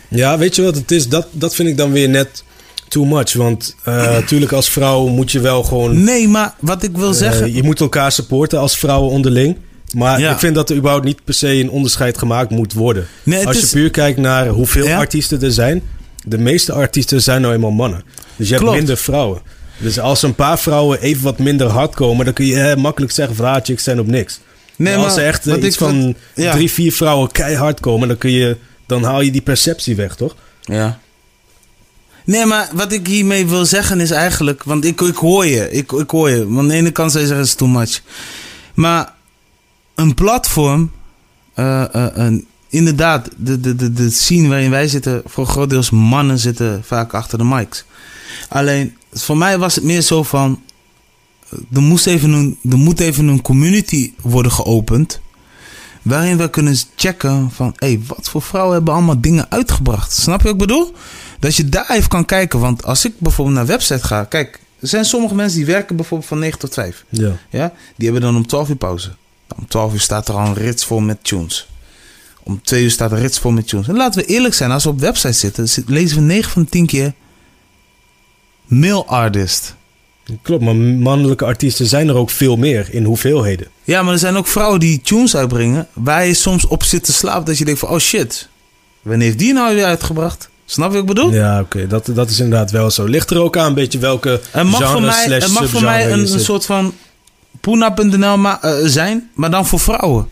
Ja, 0.08 0.38
weet 0.38 0.56
je 0.56 0.62
wat 0.62 0.74
het 0.74 0.90
is? 0.90 1.08
Dat, 1.08 1.26
dat 1.30 1.54
vind 1.54 1.68
ik 1.68 1.76
dan 1.76 1.92
weer 1.92 2.08
net 2.08 2.44
too 2.88 3.04
much. 3.04 3.32
Want 3.32 3.74
eh, 3.84 3.94
natuurlijk 4.20 4.52
als 4.52 4.68
vrouw 4.68 5.06
moet 5.06 5.32
je 5.32 5.40
wel 5.40 5.62
gewoon... 5.64 6.04
Nee, 6.04 6.28
maar 6.28 6.54
wat 6.60 6.82
ik 6.82 6.96
wil 6.96 7.10
eh, 7.10 7.14
zeggen. 7.16 7.52
je 7.54 7.62
moet 7.62 7.80
elkaar 7.80 8.12
supporten 8.12 8.58
als 8.58 8.78
vrouwen 8.78 9.10
onderling. 9.10 9.56
Maar 9.94 10.20
Ja. 10.20 10.32
ik 10.32 10.38
vind 10.38 10.54
dat 10.54 10.70
er 10.70 10.76
überhaupt 10.76 11.04
niet 11.04 11.24
per 11.24 11.34
se 11.34 11.48
een 11.48 11.70
onderscheid 11.70 12.18
gemaakt 12.18 12.50
moet 12.50 12.72
worden. 12.72 13.06
Nee, 13.22 13.46
als 13.46 13.56
je 13.56 13.62
is- 13.62 13.70
puur 13.70 13.90
kijkt 13.90 14.18
naar 14.18 14.48
hoeveel 14.48 14.86
Ja. 14.86 14.96
artiesten 14.98 15.42
er 15.42 15.52
zijn. 15.52 15.82
De 16.24 16.38
meeste 16.38 16.72
artiesten 16.72 17.22
zijn 17.22 17.40
nou 17.40 17.54
eenmaal 17.54 17.70
mannen. 17.70 18.04
Dus 18.36 18.46
je 18.46 18.52
hebt 18.52 18.64
Klopt. 18.64 18.78
minder 18.78 18.96
vrouwen. 18.96 19.42
Dus 19.78 19.98
als 19.98 20.22
een 20.22 20.34
paar 20.34 20.58
vrouwen 20.58 21.00
even 21.00 21.22
wat 21.22 21.38
minder 21.38 21.66
hard 21.68 21.94
komen... 21.94 22.24
dan 22.24 22.34
kun 22.34 22.46
je 22.46 22.60
eh, 22.60 22.76
makkelijk 22.76 23.12
zeggen 23.12 23.36
van... 23.36 23.46
ah, 23.46 23.64
chicks 23.64 23.82
zijn 23.84 24.00
op 24.00 24.06
niks. 24.06 24.40
Nee, 24.76 24.96
maar 24.96 25.04
als 25.04 25.16
er 25.16 25.26
echt 25.26 25.46
eh, 25.46 25.56
iets 25.56 25.66
ik- 25.66 25.74
van 25.74 26.14
ja. 26.34 26.52
drie, 26.52 26.70
vier 26.70 26.92
vrouwen 26.92 27.30
keihard 27.32 27.80
komen... 27.80 28.08
Dan, 28.08 28.18
kun 28.18 28.30
je, 28.30 28.56
dan 28.86 29.02
haal 29.02 29.20
je 29.20 29.30
die 29.30 29.40
perceptie 29.42 29.96
weg, 29.96 30.14
toch? 30.16 30.34
Ja. 30.60 30.98
Nee, 32.24 32.44
maar 32.46 32.68
wat 32.72 32.92
ik 32.92 33.06
hiermee 33.06 33.46
wil 33.46 33.64
zeggen 33.66 34.00
is 34.00 34.10
eigenlijk... 34.10 34.62
Want 34.64 34.84
ik, 34.84 35.00
ik 35.00 35.16
hoor 35.16 35.46
je. 35.46 35.70
Ik, 35.70 35.92
ik 35.92 36.10
hoor 36.10 36.30
je. 36.30 36.44
Want 36.46 36.58
aan 36.58 36.68
de 36.68 36.74
ene 36.74 36.90
kant 36.90 37.10
zou 37.12 37.22
je 37.22 37.28
zeggen, 37.28 37.46
het 37.46 37.54
is 37.54 37.66
too 37.66 37.68
much. 37.78 38.00
Maar 38.74 39.12
een 39.94 40.14
platform... 40.14 40.90
eh, 41.54 41.94
eh, 41.94 42.06
een- 42.14 42.46
inderdaad, 42.68 43.28
de, 43.36 43.60
de, 43.60 43.74
de, 43.76 43.92
de 43.92 44.10
scene 44.10 44.48
waarin 44.48 44.70
wij 44.70 44.88
zitten... 44.88 45.22
voor 45.26 45.46
groot 45.46 45.70
deels 45.70 45.90
mannen 45.90 46.38
zitten 46.38 46.82
vaak 46.84 47.14
achter 47.14 47.38
de 47.38 47.44
mics. 47.44 47.84
Alleen, 48.48 48.96
voor 49.12 49.36
mij 49.36 49.58
was 49.58 49.74
het 49.74 49.84
meer 49.84 50.00
zo 50.00 50.22
van... 50.22 50.60
Er, 51.72 51.82
moest 51.82 52.06
even 52.06 52.32
een, 52.32 52.58
er 52.70 52.76
moet 52.76 53.00
even 53.00 53.28
een 53.28 53.42
community 53.42 54.12
worden 54.22 54.52
geopend... 54.52 55.20
Waarin 56.02 56.36
we 56.36 56.50
kunnen 56.50 56.76
checken 56.96 57.50
van... 57.50 57.72
Hé, 57.76 57.86
hey, 57.86 58.00
wat 58.06 58.28
voor 58.28 58.42
vrouwen 58.42 58.74
hebben 58.74 58.94
allemaal 58.94 59.20
dingen 59.20 59.50
uitgebracht? 59.50 60.12
Snap 60.12 60.38
je 60.38 60.44
wat 60.44 60.52
ik 60.52 60.58
bedoel? 60.58 60.92
Dat 61.38 61.56
je 61.56 61.68
daar 61.68 61.90
even 61.90 62.08
kan 62.08 62.24
kijken. 62.24 62.60
Want 62.60 62.84
als 62.84 63.04
ik 63.04 63.18
bijvoorbeeld 63.18 63.56
naar 63.56 63.66
website 63.66 64.06
ga... 64.06 64.24
Kijk, 64.24 64.60
er 64.80 64.88
zijn 64.88 65.04
sommige 65.04 65.34
mensen 65.34 65.56
die 65.58 65.66
werken 65.66 65.96
bijvoorbeeld 65.96 66.28
van 66.28 66.38
9 66.38 66.58
tot 66.58 66.74
5. 66.74 67.04
Ja. 67.08 67.32
Ja? 67.50 67.72
Die 67.96 68.04
hebben 68.10 68.22
dan 68.22 68.36
om 68.36 68.46
12 68.46 68.68
uur 68.68 68.76
pauze. 68.76 69.14
Om 69.56 69.68
12 69.68 69.92
uur 69.92 70.00
staat 70.00 70.28
er 70.28 70.34
al 70.34 70.46
een 70.46 70.54
rits 70.54 70.84
vol 70.84 71.00
met 71.00 71.24
tunes. 71.24 71.68
Om 72.42 72.60
2 72.62 72.82
uur 72.82 72.90
staat 72.90 73.10
er 73.10 73.16
een 73.16 73.22
rits 73.22 73.38
vol 73.38 73.50
met 73.50 73.68
tunes. 73.68 73.88
En 73.88 73.96
laten 73.96 74.20
we 74.20 74.26
eerlijk 74.26 74.54
zijn, 74.54 74.70
als 74.70 74.84
we 74.84 74.90
op 74.90 75.00
websites 75.00 75.38
zitten, 75.40 75.68
zit- 75.68 75.88
lezen 75.88 76.16
we 76.16 76.22
9 76.22 76.50
van 76.50 76.62
de 76.62 76.68
10 76.68 76.86
keer 76.86 77.12
male 78.66 79.04
artist. 79.04 79.74
Klopt, 80.42 80.62
maar 80.64 80.74
mannelijke 80.76 81.44
artiesten 81.44 81.86
zijn 81.86 82.08
er 82.08 82.14
ook 82.14 82.30
veel 82.30 82.56
meer 82.56 82.86
in 82.90 83.04
hoeveelheden. 83.04 83.66
Ja, 83.84 84.02
maar 84.02 84.12
er 84.12 84.18
zijn 84.18 84.36
ook 84.36 84.46
vrouwen 84.46 84.80
die 84.80 85.00
tunes 85.00 85.36
uitbrengen... 85.36 85.86
waar 85.92 86.26
je 86.26 86.34
soms 86.34 86.66
op 86.66 86.82
zit 86.84 87.04
te 87.04 87.12
slapen 87.12 87.44
dat 87.44 87.58
je 87.58 87.64
denkt 87.64 87.80
van... 87.80 87.88
oh 87.88 87.98
shit, 87.98 88.48
wanneer 89.02 89.26
heeft 89.26 89.38
die 89.38 89.52
nou 89.52 89.74
weer 89.74 89.84
uitgebracht? 89.84 90.48
Snap 90.64 90.86
je 90.88 90.92
wat 90.92 91.08
ik 91.08 91.14
bedoel? 91.14 91.32
Ja, 91.32 91.60
oké, 91.60 91.86
dat, 91.86 92.10
dat 92.14 92.30
is 92.30 92.40
inderdaad 92.40 92.70
wel 92.70 92.90
zo. 92.90 93.04
Ligt 93.04 93.30
er 93.30 93.40
ook 93.40 93.56
aan 93.56 93.66
een 93.66 93.74
beetje 93.74 93.98
welke 93.98 94.40
Het 94.50 94.64
mag 94.64 94.76
genre 94.76 94.92
voor 94.92 95.00
mij, 95.00 95.24
slash 95.24 95.42
het 95.42 95.52
mag 95.52 95.68
voor 95.68 95.82
mij 95.82 96.12
een, 96.12 96.40
soort 96.40 96.66
van 96.66 96.94
Poena.nl 97.60 98.36
ma- 98.36 98.62
eh, 98.62 98.74
zijn, 98.84 99.30
maar 99.34 99.50
dan 99.50 99.66
voor 99.66 99.80
vrouwen. 99.80 100.28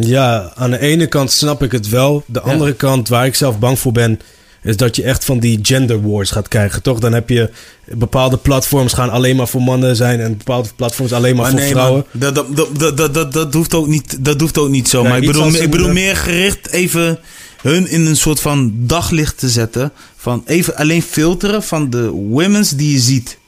Ja, 0.00 0.52
aan 0.54 0.70
de 0.70 0.78
ene 0.78 1.06
kant 1.06 1.30
snap 1.32 1.62
ik 1.62 1.72
het 1.72 1.88
wel. 1.88 2.22
De 2.26 2.40
Ja. 2.44 2.50
andere 2.52 2.72
kant, 2.74 3.08
waar 3.08 3.26
ik 3.26 3.34
zelf 3.34 3.58
bang 3.58 3.78
voor 3.78 3.92
ben... 3.92 4.20
is 4.62 4.76
dat 4.76 4.96
je 4.96 5.02
echt 5.02 5.24
van 5.24 5.38
die 5.38 5.58
gender 5.62 6.10
wars 6.10 6.30
gaat 6.30 6.48
krijgen, 6.48 6.82
toch? 6.82 6.98
Dan 6.98 7.12
heb 7.12 7.28
je 7.28 7.50
bepaalde 7.84 8.36
platforms 8.36 8.92
gaan 8.92 9.10
alleen 9.10 9.36
maar 9.36 9.48
voor 9.48 9.62
mannen 9.62 9.96
zijn... 9.96 10.20
en 10.20 10.36
bepaalde 10.36 10.68
platforms 10.76 11.12
alleen 11.12 11.36
maar, 11.36 11.50
voor 11.50 11.58
nee, 11.58 11.70
vrouwen. 11.70 12.04
man, 12.12 12.20
dat, 12.34 12.56
dat, 12.56 12.96
dat, 12.96 13.14
dat, 13.14 13.32
dat, 13.32 13.54
hoeft 13.54 13.74
ook 13.74 13.86
niet, 13.86 14.24
dat 14.24 14.40
hoeft 14.40 14.58
ook 14.58 14.68
niet 14.68 14.88
zo. 14.88 15.02
Maar 15.02 15.18
ik 15.18 15.26
bedoel, 15.26 15.54
ik 15.54 15.70
bedoel 15.70 15.86
de- 15.86 15.92
meer 15.92 16.16
gericht 16.16 16.70
even 16.70 17.18
hun 17.62 17.88
in 17.88 18.06
een 18.06 18.16
soort 18.16 18.40
van 18.40 18.72
daglicht 18.76 19.38
te 19.38 19.48
zetten. 19.48 19.92
Van 20.16 20.42
even 20.46 20.76
alleen 20.76 21.02
filteren 21.02 21.62
van 21.62 21.90
de 21.90 22.08
women's 22.10 22.70
die 22.70 22.92
je 22.92 22.98
ziet. 23.00 23.38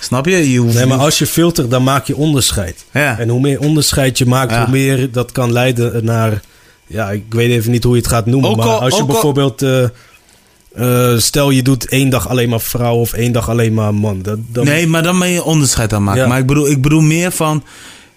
Snap 0.00 0.26
je? 0.26 0.50
je 0.52 0.58
hoeft 0.58 0.74
Nee, 0.74 0.86
maar 0.86 0.98
als 0.98 1.18
je 1.18 1.26
filtert, 1.26 1.70
dan 1.70 1.82
maak 1.82 2.06
je 2.06 2.16
onderscheid. 2.16 2.84
Ja. 2.92 3.18
En 3.18 3.28
hoe 3.28 3.40
meer 3.40 3.60
onderscheid 3.60 4.18
je 4.18 4.26
maakt, 4.26 4.50
Ja. 4.50 4.60
hoe 4.62 4.70
meer 4.70 5.12
dat 5.12 5.32
kan 5.32 5.52
leiden 5.52 6.04
naar... 6.04 6.40
Ja, 6.86 7.10
ik 7.10 7.24
weet 7.28 7.50
even 7.50 7.70
niet 7.70 7.84
hoe 7.84 7.94
je 7.94 8.00
het 8.00 8.10
gaat 8.10 8.26
noemen. 8.26 8.56
Maar 8.56 8.66
al- 8.66 8.80
als 8.80 8.94
je 8.94 9.00
al- 9.00 9.06
bijvoorbeeld... 9.06 9.62
eh, 10.74 11.16
stel 11.16 11.50
je 11.50 11.62
doet 11.62 11.88
één 11.88 12.10
dag 12.10 12.28
alleen 12.28 12.48
maar 12.48 12.60
vrouw 12.60 12.96
of 12.96 13.12
één 13.12 13.32
dag 13.32 13.48
alleen 13.48 13.74
maar 13.74 13.94
man. 13.94 14.22
Dat, 14.22 14.38
dan, 14.46 14.64
Nee, 14.64 14.86
maar 14.86 15.02
dan 15.02 15.18
ben 15.18 15.28
je 15.28 15.44
onderscheid 15.44 15.92
aan 15.92 16.04
maken. 16.04 16.22
Ja. 16.22 16.28
Maar 16.28 16.38
ik 16.38 16.46
bedoel, 16.46 16.68
ik 16.68 16.82
bedoel 16.82 17.00
meer 17.00 17.32
van 17.32 17.64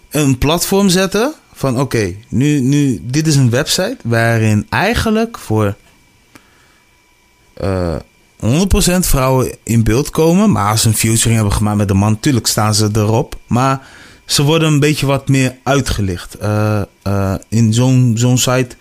een 0.10 0.38
platform 0.38 0.90
zetten. 0.90 1.34
Van 1.54 1.80
oké, 1.80 2.14
nu, 2.30 2.60
nu, 2.60 3.02
dit 3.04 3.28
is 3.28 3.36
een 3.36 3.50
website 3.50 3.98
waarin 4.04 4.66
eigenlijk 4.70 5.38
voor 5.38 5.76
eh 7.54 7.96
100% 8.46 8.46
vrouwen 9.00 9.56
in 9.64 9.84
beeld 9.84 10.10
komen. 10.10 10.52
Maar 10.52 10.70
als 10.70 10.82
ze 10.82 10.88
een 10.88 10.94
featuring 10.94 11.36
hebben 11.36 11.54
gemaakt 11.54 11.78
met 11.78 11.90
een 11.90 11.98
man, 11.98 12.12
natuurlijk 12.12 12.48
staan 12.48 12.76
ze 12.76 12.90
erop. 12.94 13.36
Maar 13.48 13.88
ze 14.26 14.44
worden 14.44 14.68
een 14.68 14.80
beetje 14.80 15.06
wat 15.06 15.28
meer 15.28 15.56
uitgelicht. 15.64 16.38
Eh, 16.38 16.82
in 17.50 17.74
zo'n 17.74 18.14
zo'n 18.16 18.38
site 18.38 18.76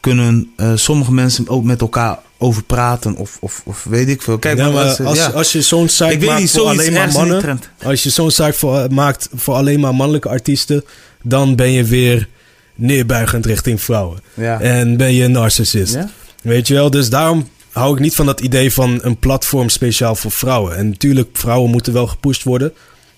kunnen 0.00 0.52
sommige 0.74 1.12
mensen 1.12 1.48
ook 1.48 1.64
met 1.64 1.80
elkaar 1.80 2.18
over 2.42 2.62
praten. 2.62 3.16
Of, 3.16 3.36
of, 3.40 3.62
of 3.64 3.84
weet 3.84 4.08
ik 4.08 4.22
veel. 4.22 4.38
Kijk, 4.38 4.58
Ja, 4.58 4.70
maar 4.70 4.84
als, 4.84 5.00
als, 5.00 5.18
ja. 5.18 5.28
als 5.28 5.52
je 5.52 5.62
zo'n 5.62 5.88
site 5.88 6.12
ik 6.12 6.26
maakt 6.26 6.40
niet, 6.40 6.50
voor 6.50 6.66
alleen 6.66 6.92
maar 6.92 7.12
mannen... 7.12 7.60
Als 7.82 8.02
je 8.02 8.10
zo'n 8.10 8.30
site 8.30 8.52
voor, 8.52 8.86
maakt 8.90 9.28
voor 9.34 9.54
alleen 9.54 9.80
maar 9.80 9.94
mannelijke 9.94 10.28
artiesten... 10.28 10.84
dan 11.22 11.56
ben 11.56 11.70
je 11.70 11.84
weer 11.84 12.28
neerbuigend 12.74 13.46
richting 13.46 13.80
vrouwen. 13.80 14.20
Ja. 14.34 14.60
En 14.60 14.96
ben 14.96 15.14
je 15.14 15.24
een 15.24 15.32
narcissist. 15.32 15.94
Ja? 15.94 16.10
Weet 16.42 16.66
je 16.68 16.74
wel? 16.74 16.90
Dus 16.90 17.10
daarom 17.10 17.48
hou 17.70 17.94
ik 17.94 18.00
niet 18.00 18.14
van 18.14 18.26
dat 18.26 18.40
idee 18.40 18.72
van 18.72 18.98
een 19.02 19.18
platform 19.18 19.68
speciaal 19.68 20.14
voor 20.14 20.30
vrouwen. 20.30 20.76
En 20.76 20.88
natuurlijk, 20.88 21.28
vrouwen 21.32 21.70
moeten 21.70 21.92
wel 21.92 22.06
gepusht 22.06 22.42
worden. 22.42 22.72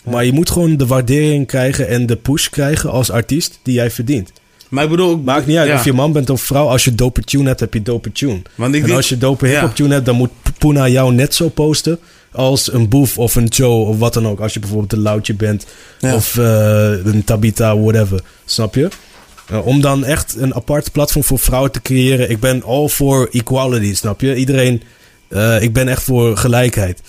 Maar 0.04 0.24
je 0.24 0.32
moet 0.32 0.50
gewoon 0.50 0.76
de 0.76 0.86
waardering 0.86 1.46
krijgen 1.46 1.88
en 1.88 2.06
de 2.06 2.16
push 2.16 2.48
krijgen 2.48 2.90
als 2.90 3.10
artiest 3.10 3.58
die 3.62 3.74
jij 3.74 3.90
verdient. 3.90 4.32
Maar 4.74 4.84
ik 4.84 4.90
bedoel... 4.90 5.18
Maakt 5.18 5.46
niet 5.46 5.56
uit 5.56 5.68
Ja. 5.68 5.74
of 5.74 5.84
je 5.84 5.92
man 5.92 6.12
bent 6.12 6.30
of 6.30 6.40
vrouw. 6.40 6.66
Als 6.68 6.84
je 6.84 6.94
dope 6.94 7.20
tune 7.22 7.48
hebt, 7.48 7.60
heb 7.60 7.74
je 7.74 7.82
dope 7.82 8.12
tune. 8.12 8.42
Want 8.54 8.74
ik 8.74 8.80
en 8.80 8.86
denk- 8.86 8.96
als 8.98 9.08
je 9.08 9.18
dope 9.18 9.46
Ja. 9.46 9.52
hip-hop 9.52 9.74
tune 9.74 9.92
hebt, 9.92 10.06
dan 10.06 10.16
moet 10.16 10.30
Puna 10.58 10.88
jou 10.88 11.12
net 11.14 11.34
zo 11.34 11.48
posten 11.48 11.98
als 12.32 12.72
een 12.72 12.88
Boef 12.88 13.18
of 13.18 13.34
een 13.34 13.44
Joe 13.46 13.86
of 13.86 13.98
wat 13.98 14.14
dan 14.14 14.26
ook. 14.28 14.40
Als 14.40 14.54
je 14.54 14.60
bijvoorbeeld 14.60 14.92
een 14.92 14.98
Loutje 15.00 15.34
bent 15.34 15.66
Ja. 15.98 16.14
of 16.14 16.36
eh, 16.38 17.04
een 17.04 17.24
Tabita, 17.24 17.78
whatever. 17.78 18.20
Snap 18.44 18.74
je? 18.74 18.88
Uh, 19.52 19.66
om 19.66 19.80
dan 19.80 20.04
echt 20.04 20.36
een 20.38 20.54
apart 20.54 20.92
platform 20.92 21.24
voor 21.24 21.38
vrouwen 21.38 21.70
te 21.72 21.82
creëren. 21.82 22.30
Ik 22.30 22.40
ben 22.40 22.62
all 22.62 22.88
for 22.88 23.28
equality, 23.32 23.94
snap 23.94 24.20
je? 24.20 24.34
Iedereen, 24.34 24.82
eh, 25.28 25.62
ik 25.62 25.72
ben 25.72 25.88
echt 25.88 26.02
voor 26.02 26.36
gelijkheid. 26.36 27.00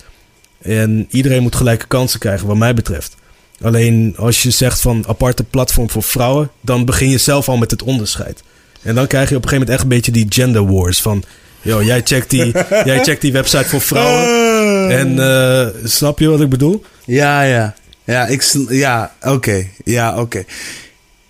En 0.62 1.06
iedereen 1.10 1.42
moet 1.42 1.56
gelijke 1.56 1.86
kansen 1.86 2.20
krijgen, 2.20 2.46
wat 2.46 2.56
mij 2.56 2.74
betreft. 2.74 3.14
Alleen 3.60 4.14
als 4.16 4.42
je 4.42 4.50
zegt 4.50 4.80
van 4.80 5.04
aparte 5.08 5.44
platform 5.44 5.90
voor 5.90 6.02
vrouwen, 6.02 6.50
dan 6.60 6.84
begin 6.84 7.10
je 7.10 7.18
zelf 7.18 7.48
al 7.48 7.56
met 7.56 7.70
het 7.70 7.82
onderscheid. 7.82 8.42
En 8.82 8.94
dan 8.94 9.06
krijg 9.06 9.28
je 9.28 9.36
op 9.36 9.42
een 9.42 9.48
gegeven 9.48 9.66
moment 9.66 9.70
echt 9.70 9.82
een 9.82 9.96
beetje 9.96 10.12
die 10.12 10.26
gender 10.28 10.72
wars. 10.72 11.02
Van, 11.02 11.24
yo, 11.62 11.82
jij 11.82 12.00
checkt 12.04 12.30
die, 12.30 12.52
jij 12.90 13.02
checkt 13.02 13.20
die 13.20 13.32
website 13.32 13.68
voor 13.68 13.80
vrouwen. 13.80 14.90
En 14.90 15.18
eh, 15.18 15.66
snap 15.84 16.18
je 16.18 16.28
wat 16.28 16.40
ik 16.40 16.48
bedoel? 16.48 16.84
Ja, 17.04 17.42
ja. 17.42 17.74
Ja, 18.04 18.26
ik... 18.26 18.54
Ja, 18.68 19.12
oké. 19.22 19.66
Ja, 19.84 20.20
oké. 20.20 20.44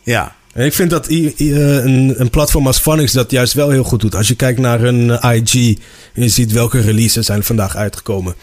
Ja. 0.02 0.34
En 0.52 0.64
ik 0.64 0.72
vind 0.72 0.90
dat 0.90 1.06
eh, 1.06 1.32
een, 1.36 2.14
een 2.16 2.30
platform 2.30 2.66
als 2.66 2.78
Funix 2.78 3.12
dat 3.12 3.30
juist 3.30 3.52
wel 3.52 3.70
heel 3.70 3.84
goed 3.84 4.00
doet. 4.00 4.14
Als 4.14 4.28
je 4.28 4.34
kijkt 4.34 4.58
naar 4.58 4.80
hun 4.80 5.10
eh, 5.10 5.36
IG 5.36 5.54
en 6.14 6.22
je 6.22 6.28
ziet 6.28 6.52
welke 6.52 6.80
releases 6.80 7.26
zijn 7.26 7.42
vandaag 7.42 7.76
uitgekomen. 7.76 8.34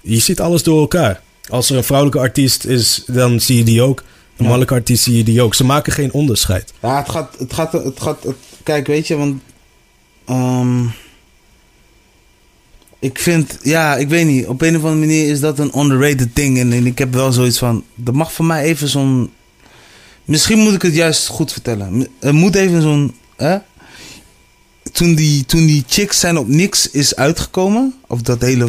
Je 0.00 0.18
ziet 0.18 0.40
alles 0.40 0.62
door 0.62 0.80
elkaar. 0.80 1.20
Als 1.48 1.70
er 1.70 1.76
een 1.76 1.84
vrouwelijke 1.84 2.20
artiest 2.20 2.64
is, 2.64 3.02
dan 3.06 3.40
zie 3.40 3.56
je 3.56 3.64
die 3.64 3.82
ook. 3.82 3.98
Een 4.00 4.04
Ja. 4.36 4.42
mannelijke 4.44 4.74
artiest 4.74 5.02
zie 5.02 5.16
je 5.16 5.24
die 5.24 5.42
ook. 5.42 5.54
Ze 5.54 5.64
maken 5.64 5.92
geen 5.92 6.12
onderscheid. 6.12 6.72
Ja, 6.82 6.98
het 6.98 7.08
gaat... 7.08 7.34
Het 7.38 7.52
gaat, 7.52 7.72
het 7.72 8.00
gaat 8.00 8.22
het- 8.22 8.36
kijk, 8.62 8.86
weet 8.86 9.06
je, 9.06 9.16
want... 9.16 9.40
ehm, 10.26 10.84
ik 12.98 13.18
vind... 13.18 13.58
Ja, 13.62 13.96
ik 13.96 14.08
weet 14.08 14.26
niet. 14.26 14.46
Op 14.46 14.62
een 14.62 14.76
of 14.76 14.82
andere 14.82 15.00
manier 15.06 15.28
is 15.30 15.40
dat 15.40 15.58
een 15.58 15.78
underrated 15.78 16.36
ding. 16.36 16.58
En, 16.58 16.72
en 16.72 16.86
ik 16.86 16.98
heb 16.98 17.12
wel 17.14 17.32
zoiets 17.32 17.58
van... 17.58 17.84
Er 18.06 18.14
mag 18.14 18.32
voor 18.32 18.44
mij 18.44 18.62
even 18.64 18.88
zo'n... 18.88 19.30
Misschien 20.24 20.58
moet 20.58 20.74
ik 20.74 20.82
het 20.82 20.94
juist 20.94 21.26
goed 21.26 21.52
vertellen. 21.52 22.06
Er 22.18 22.34
moet 22.34 22.54
even 22.54 22.82
zo'n... 22.82 23.14
Hè? 23.36 23.56
Toen 24.92 25.14
die, 25.14 25.44
toen 25.46 25.66
die 25.66 25.84
Chicks 25.88 26.20
zijn 26.20 26.38
op 26.38 26.48
niks 26.48 26.90
is 26.90 27.16
uitgekomen... 27.16 27.94
Of 28.06 28.22
dat 28.22 28.40
hele... 28.40 28.66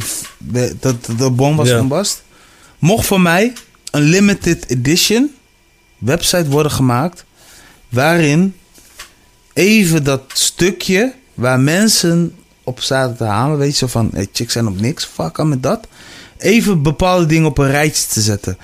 Dat, 0.80 0.96
dat 1.18 1.36
bom 1.36 1.56
was 1.56 1.68
Ja. 1.70 1.78
van 1.78 1.88
Bast... 1.88 2.24
Mocht 2.80 3.06
voor 3.06 3.22
mij 3.22 3.54
een 3.92 4.02
limited 4.02 4.70
edition 4.70 5.32
website 5.98 6.50
worden 6.50 6.72
gemaakt... 6.72 7.26
waarin 7.90 8.56
even 9.54 10.04
dat 10.04 10.22
stukje 10.34 11.14
waar 11.34 11.60
mensen 11.60 12.36
op 12.64 12.82
zaten 12.82 13.18
te 13.18 13.24
halen, 13.24 13.58
weet 13.58 13.72
je, 13.72 13.78
zo 13.78 13.88
van, 13.88 14.10
hey, 14.14 14.28
chicks 14.34 14.54
zijn 14.54 14.68
op 14.68 14.80
niks, 14.82 15.06
fuck 15.14 15.40
aan 15.40 15.50
met 15.50 15.64
dat. 15.64 15.88
Even 16.38 16.82
bepaalde 16.82 17.26
dingen 17.26 17.48
op 17.48 17.58
een 17.58 17.72
rijtje 17.72 18.08
te 18.08 18.22
zetten. 18.22 18.58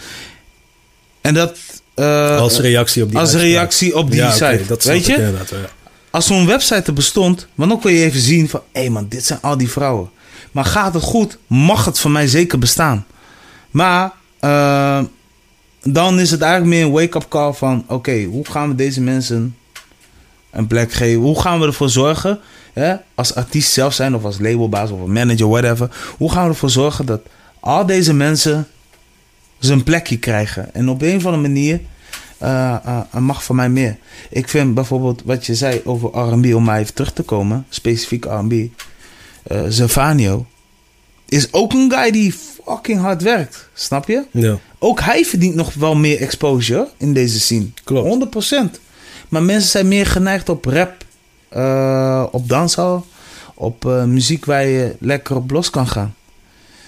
En 1.21 1.33
dat... 1.33 1.57
eh, 1.93 2.37
Als 2.37 2.59
reactie 2.59 3.03
op 3.03 3.09
die 3.09 3.17
als 3.19 3.29
uitspraak. 3.29 3.51
reactie 3.53 3.95
op 3.95 4.11
die 4.11 4.19
Ja, 4.19 4.31
site, 4.31 4.63
dat 4.67 4.83
weet 4.83 5.05
je? 5.05 5.17
ja. 5.51 5.57
Als 6.09 6.25
zo'n 6.27 6.45
website 6.45 6.81
er 6.85 6.93
bestond, 6.93 7.47
want 7.55 7.69
dan 7.69 7.79
kon 7.79 7.91
je 7.91 8.03
even 8.05 8.19
zien 8.19 8.49
van... 8.49 8.61
hé 8.71 8.79
hey 8.81 8.89
man, 8.89 9.07
dit 9.07 9.25
zijn 9.25 9.39
al 9.41 9.57
die 9.57 9.69
vrouwen. 9.69 10.09
Maar 10.51 10.65
gaat 10.65 10.93
het 10.93 11.03
goed, 11.03 11.37
mag 11.47 11.85
het 11.85 11.99
voor 11.99 12.11
mij 12.11 12.27
zeker 12.27 12.59
bestaan. 12.59 13.05
Maar 13.75 14.11
eh, 14.39 15.03
dan 15.83 16.19
is 16.19 16.31
het 16.31 16.41
eigenlijk 16.41 16.73
meer 16.73 16.85
een 16.85 16.91
wake-up 16.91 17.25
call 17.29 17.53
van... 17.53 17.85
oké, 17.87 18.23
hoe 18.23 18.45
gaan 18.45 18.69
we 18.69 18.75
deze 18.75 19.01
mensen 19.01 19.55
een 20.51 20.67
plek 20.67 20.91
geven? 20.91 21.21
Hoe 21.21 21.41
gaan 21.41 21.59
we 21.59 21.65
ervoor 21.65 21.89
zorgen, 21.89 22.39
hè, 22.73 22.95
als 23.15 23.35
artiest 23.35 23.71
zelf 23.71 23.93
zijn... 23.93 24.15
of 24.15 24.23
als 24.23 24.39
labelbaas 24.39 24.89
of 24.89 25.07
manager, 25.07 25.47
whatever... 25.47 26.13
hoe 26.17 26.31
gaan 26.31 26.43
we 26.43 26.49
ervoor 26.49 26.69
zorgen 26.69 27.05
dat 27.05 27.21
al 27.59 27.85
deze 27.85 28.13
mensen 28.13 28.67
zijn 29.59 29.83
plekje 29.83 30.17
krijgen? 30.17 30.73
En 30.73 30.89
op 30.89 31.01
een 31.01 31.15
of 31.15 31.25
andere 31.25 31.43
manier... 31.43 31.79
er 33.11 33.23
mag 33.23 33.43
van 33.43 33.55
mij 33.55 33.69
meer. 33.69 33.97
Ik 34.29 34.49
vind 34.49 34.73
bijvoorbeeld 34.73 35.21
wat 35.25 35.45
je 35.45 35.55
zei 35.55 35.81
over 35.83 36.09
R&B, 36.09 36.55
om 36.55 36.63
maar 36.63 36.79
even 36.79 36.93
terug 36.93 37.13
te 37.13 37.23
komen, 37.23 37.65
specifiek 37.69 38.25
R&B. 38.25 38.53
eh 39.43 39.61
Zevanio 39.67 40.45
is 41.25 41.53
ook 41.53 41.73
een 41.73 41.91
guy 41.91 42.11
die 42.11 42.33
fucking 42.65 42.99
hard 42.99 43.21
werkt, 43.21 43.69
snap 43.73 44.07
je? 44.07 44.23
Ja. 44.31 44.57
Ook 44.79 44.99
hij 44.99 45.25
verdient 45.25 45.55
nog 45.55 45.73
wel 45.73 45.95
meer 45.95 46.21
exposure 46.21 46.87
in 46.97 47.13
deze 47.13 47.39
scene. 47.39 47.67
Klopt. 47.83 48.25
100%. 48.45 48.79
Maar 49.29 49.43
mensen 49.43 49.69
zijn 49.69 49.87
meer 49.87 50.05
geneigd 50.05 50.49
op 50.49 50.65
rap, 50.65 50.93
eh, 51.49 52.25
op 52.31 52.49
danshal, 52.49 53.05
op 53.53 53.85
eh, 53.85 54.03
muziek 54.03 54.45
waar 54.45 54.65
je 54.65 54.95
lekker 54.99 55.35
op 55.35 55.51
los 55.51 55.69
kan 55.69 55.87
gaan. 55.87 56.15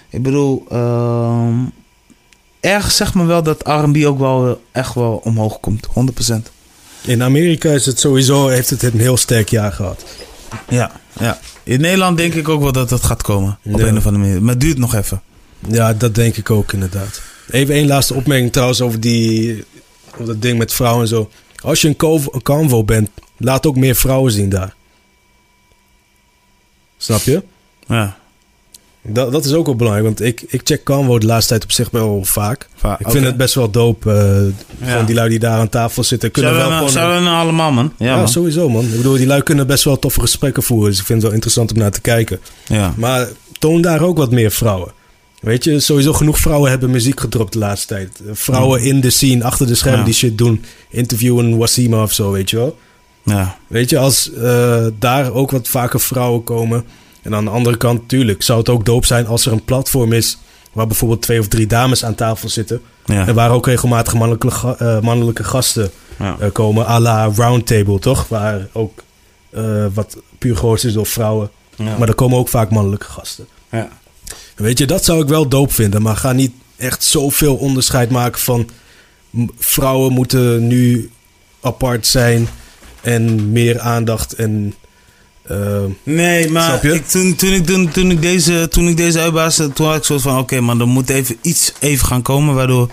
Ik 0.10 0.24
bedoel, 0.24 0.66
ehm 0.70 1.56
ergens 2.60 2.96
zeg 2.96 3.14
maar 3.14 3.28
wel 3.28 3.44
dat 3.44 3.68
R&B 3.68 4.06
ook 4.06 4.20
wel 4.20 4.48
eh, 4.48 4.54
echt 4.72 4.94
wel 4.94 5.22
omhoog 5.24 5.60
komt. 5.60 5.88
100%. 5.88 6.52
In 7.02 7.24
Amerika 7.24 7.70
is 7.70 7.86
het 7.86 8.00
sowieso, 8.00 8.48
heeft 8.48 8.70
het 8.70 8.84
een 8.84 9.00
heel 9.00 9.18
sterk 9.18 9.50
jaar 9.50 9.72
gehad. 9.72 10.04
Ja, 10.70 10.92
ja. 11.20 11.40
In 11.64 11.82
Nederland 11.82 12.18
denk 12.18 12.34
ik 12.34 12.50
ook 12.50 12.62
wel 12.62 12.72
dat 12.72 12.90
dat 12.90 13.04
gaat 13.04 13.22
komen. 13.22 13.60
Op 13.64 13.80
een 13.80 13.98
of 13.98 14.06
andere 14.06 14.24
manier. 14.24 14.42
Maar 14.42 14.54
het 14.54 14.62
duurt 14.62 14.78
nog 14.78 14.96
even. 14.96 15.22
Ja, 15.68 15.94
dat 15.94 16.16
denk 16.16 16.38
ik 16.38 16.50
ook 16.50 16.74
inderdaad. 16.74 17.22
Even 17.50 17.74
één 17.76 17.88
laatste 17.88 18.14
opmerking 18.14 18.52
trouwens 18.52 18.82
over, 18.82 19.00
die, 19.00 19.66
over 20.14 20.26
dat 20.26 20.42
ding 20.42 20.58
met 20.58 20.74
vrouwen 20.74 21.02
en 21.02 21.08
zo. 21.08 21.30
Als 21.64 21.82
je 21.82 21.88
een 21.88 22.42
convo 22.44 22.84
bent, 22.84 23.10
laat 23.38 23.66
ook 23.66 23.76
meer 23.76 23.96
vrouwen 23.96 24.32
zien 24.32 24.50
daar. 24.50 24.76
Snap 26.98 27.22
je? 27.22 27.44
Ja. 27.88 28.18
Dat, 29.08 29.32
dat 29.32 29.46
is 29.46 29.54
ook 29.54 29.66
wel 29.66 29.76
belangrijk, 29.76 30.06
want 30.08 30.22
ik, 30.22 30.44
ik 30.48 30.62
check 30.64 30.84
Canvo 30.84 31.20
de 31.20 31.26
laatste 31.26 31.50
tijd 31.50 31.64
op 31.64 31.72
zich 31.72 31.90
wel 31.90 32.20
vaak. 32.24 32.68
Va- 32.76 32.96
Ik 33.00 33.10
vind 33.10 33.26
het 33.26 33.38
best 33.38 33.54
wel 33.56 33.72
dope. 33.72 34.12
eh, 34.12 34.86
Ja. 34.86 34.92
Gewoon 34.92 35.06
die 35.06 35.16
lui 35.16 35.30
die 35.30 35.40
daar 35.40 35.60
aan 35.60 35.70
tafel 35.70 36.04
zitten. 36.04 36.32
Kunnen 36.32 36.56
wel 36.56 36.88
gewoon... 36.88 37.24
naar 37.24 37.42
allemaal, 37.42 37.72
man. 37.72 37.94
Ja, 37.98 38.06
Ja, 38.06 38.16
man. 38.16 38.30
sowieso 38.30 38.70
man. 38.70 38.84
Ik 38.86 38.96
bedoel, 38.96 39.16
die 39.18 39.28
lui 39.28 39.42
kunnen 39.42 39.68
best 39.68 39.84
wel 39.84 40.00
toffe 40.00 40.20
gesprekken 40.20 40.64
voeren. 40.64 40.90
Dus 40.90 41.00
ik 41.00 41.06
vind 41.06 41.18
het 41.18 41.26
wel 41.28 41.34
interessant 41.36 41.72
om 41.72 41.78
naar 41.78 41.92
te 41.92 42.02
kijken. 42.02 42.40
Ja. 42.68 42.94
Maar 42.98 43.28
toon 43.60 43.82
daar 43.82 44.02
ook 44.02 44.18
wat 44.18 44.32
meer 44.32 44.52
vrouwen. 44.52 44.92
Weet 45.42 45.64
je, 45.64 45.80
sowieso 45.80 46.14
genoeg 46.14 46.38
vrouwen 46.40 46.70
hebben 46.70 46.90
muziek 46.90 47.20
gedropt 47.20 47.54
de 47.54 47.60
laatste 47.60 47.88
tijd. 47.88 48.22
Vrouwen 48.32 48.82
in 48.82 49.02
de 49.02 49.10
scene, 49.10 49.44
achter 49.44 49.68
de 49.68 49.76
schermen 49.76 50.06
die 50.06 50.14
shit 50.14 50.38
doen. 50.38 50.64
Interviewen 50.90 51.58
Wasima 51.58 52.02
of 52.04 52.14
zo, 52.14 52.32
weet 52.32 52.50
je 52.50 52.56
wel. 52.56 52.78
Ja. 53.24 53.58
Weet 53.68 53.90
je, 53.90 53.98
als 53.98 54.34
eh, 54.34 54.86
daar 55.00 55.32
ook 55.34 55.52
wat 55.52 55.68
vaker 55.68 56.00
vrouwen 56.00 56.44
komen. 56.44 56.86
En 57.28 57.36
aan 57.36 57.46
de 57.46 57.52
andere 57.52 57.78
kant, 57.78 58.10
tuurlijk, 58.10 58.42
zou 58.44 58.60
het 58.60 58.70
ook 58.70 58.86
dope 58.86 59.06
zijn 59.06 59.28
als 59.28 59.46
er 59.46 59.52
een 59.52 59.64
platform 59.64 60.14
is. 60.14 60.38
Waar 60.72 60.88
bijvoorbeeld 60.88 61.22
twee 61.22 61.40
of 61.40 61.48
drie 61.48 61.68
dames 61.68 62.06
aan 62.06 62.16
tafel 62.16 62.50
zitten. 62.50 62.82
Ja. 63.06 63.28
En 63.28 63.36
waar 63.36 63.52
ook 63.52 63.66
regelmatig 63.66 64.14
mannelijke, 64.14 64.76
eh, 64.80 65.00
mannelijke 65.00 65.44
gasten 65.44 65.92
Ja. 66.20 66.36
eh, 66.40 66.52
komen. 66.52 66.88
à 66.88 67.00
la 67.00 67.32
Roundtable, 67.36 68.00
toch? 68.00 68.28
Waar 68.28 68.68
ook 68.74 69.04
eh, 69.50 69.86
wat 69.94 70.18
puur 70.38 70.58
gehoord 70.58 70.84
is 70.84 70.94
door 70.94 71.06
vrouwen. 71.06 71.50
Ja. 71.76 71.98
Maar 71.98 72.08
er 72.08 72.16
komen 72.16 72.38
ook 72.38 72.50
vaak 72.50 72.70
mannelijke 72.70 73.06
gasten. 73.06 73.48
Ja. 73.72 73.90
Weet 74.56 74.78
je, 74.78 74.86
dat 74.86 75.06
zou 75.06 75.22
ik 75.22 75.28
wel 75.28 75.48
dope 75.48 75.74
vinden. 75.74 76.02
Maar 76.02 76.16
ga 76.16 76.32
niet 76.32 76.52
echt 76.76 77.04
zoveel 77.04 77.56
onderscheid 77.56 78.10
maken 78.10 78.40
van... 78.42 78.70
vrouwen 79.58 80.14
moeten 80.14 80.68
nu 80.68 81.12
apart 81.62 82.08
zijn 82.08 82.48
en 83.02 83.52
meer 83.52 83.80
aandacht 83.80 84.34
en... 84.34 84.74
eh, 85.48 85.84
Nee, 86.04 86.52
maar 86.52 86.86
ik, 86.86 87.08
toen, 87.08 87.36
toen, 87.36 87.54
ik, 87.54 87.66
toen, 87.66 87.90
toen, 87.92 88.12
ik 88.12 88.22
deze, 88.22 88.68
toen 88.70 88.88
ik 88.88 88.98
deze 88.98 89.20
uitbaasde, 89.20 89.74
toen 89.74 89.86
had 89.88 89.96
ik 89.96 90.04
soort 90.04 90.22
van... 90.22 90.38
Oké, 90.38 90.60
maar 90.60 90.78
er 90.80 90.88
moet 90.88 91.10
even 91.10 91.38
iets 91.42 91.74
even 91.80 92.08
gaan 92.08 92.22
komen 92.22 92.56
waardoor 92.56 92.90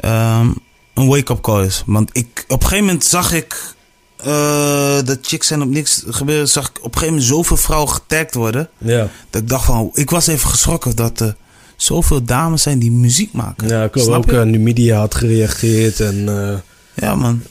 ehm, 0.00 0.46
een 0.94 1.06
wake-up 1.06 1.40
call 1.40 1.64
is. 1.64 1.82
Want 1.86 2.10
ik, 2.12 2.44
op 2.48 2.60
een 2.62 2.68
gegeven 2.68 2.84
moment 2.84 3.04
zag 3.04 3.32
ik 3.32 3.74
eh, 4.16 4.96
dat 5.04 5.18
chicks 5.22 5.46
zijn 5.46 5.62
op 5.62 5.68
niks 5.68 6.02
gebeuren. 6.06 6.48
Zag 6.48 6.68
ik 6.68 6.76
op 6.78 6.84
een 6.84 6.92
gegeven 6.92 7.08
moment 7.14 7.26
zoveel 7.32 7.56
vrouwen 7.56 7.88
getagd 7.92 8.34
worden. 8.34 8.68
ja. 8.78 9.08
Dat 9.30 9.42
ik 9.42 9.48
dacht 9.48 9.64
van... 9.64 9.90
Ik 9.94 10.10
was 10.10 10.26
even 10.26 10.48
geschrokken 10.50 10.96
dat 10.96 11.20
er 11.20 11.36
zoveel 11.76 12.24
dames 12.24 12.62
zijn 12.62 12.78
die 12.78 12.90
muziek 12.90 13.32
maken. 13.32 13.68
ja, 13.68 13.84
ik 13.84 13.96
ook 13.96 14.30
je? 14.30 14.36
uh, 14.36 14.42
nu 14.42 14.58
media 14.58 14.98
had 14.98 15.14
gereageerd 15.14 16.00
en... 16.00 16.28
eh, 16.28 16.58
Ja, 16.94 17.14
man. 17.14 17.42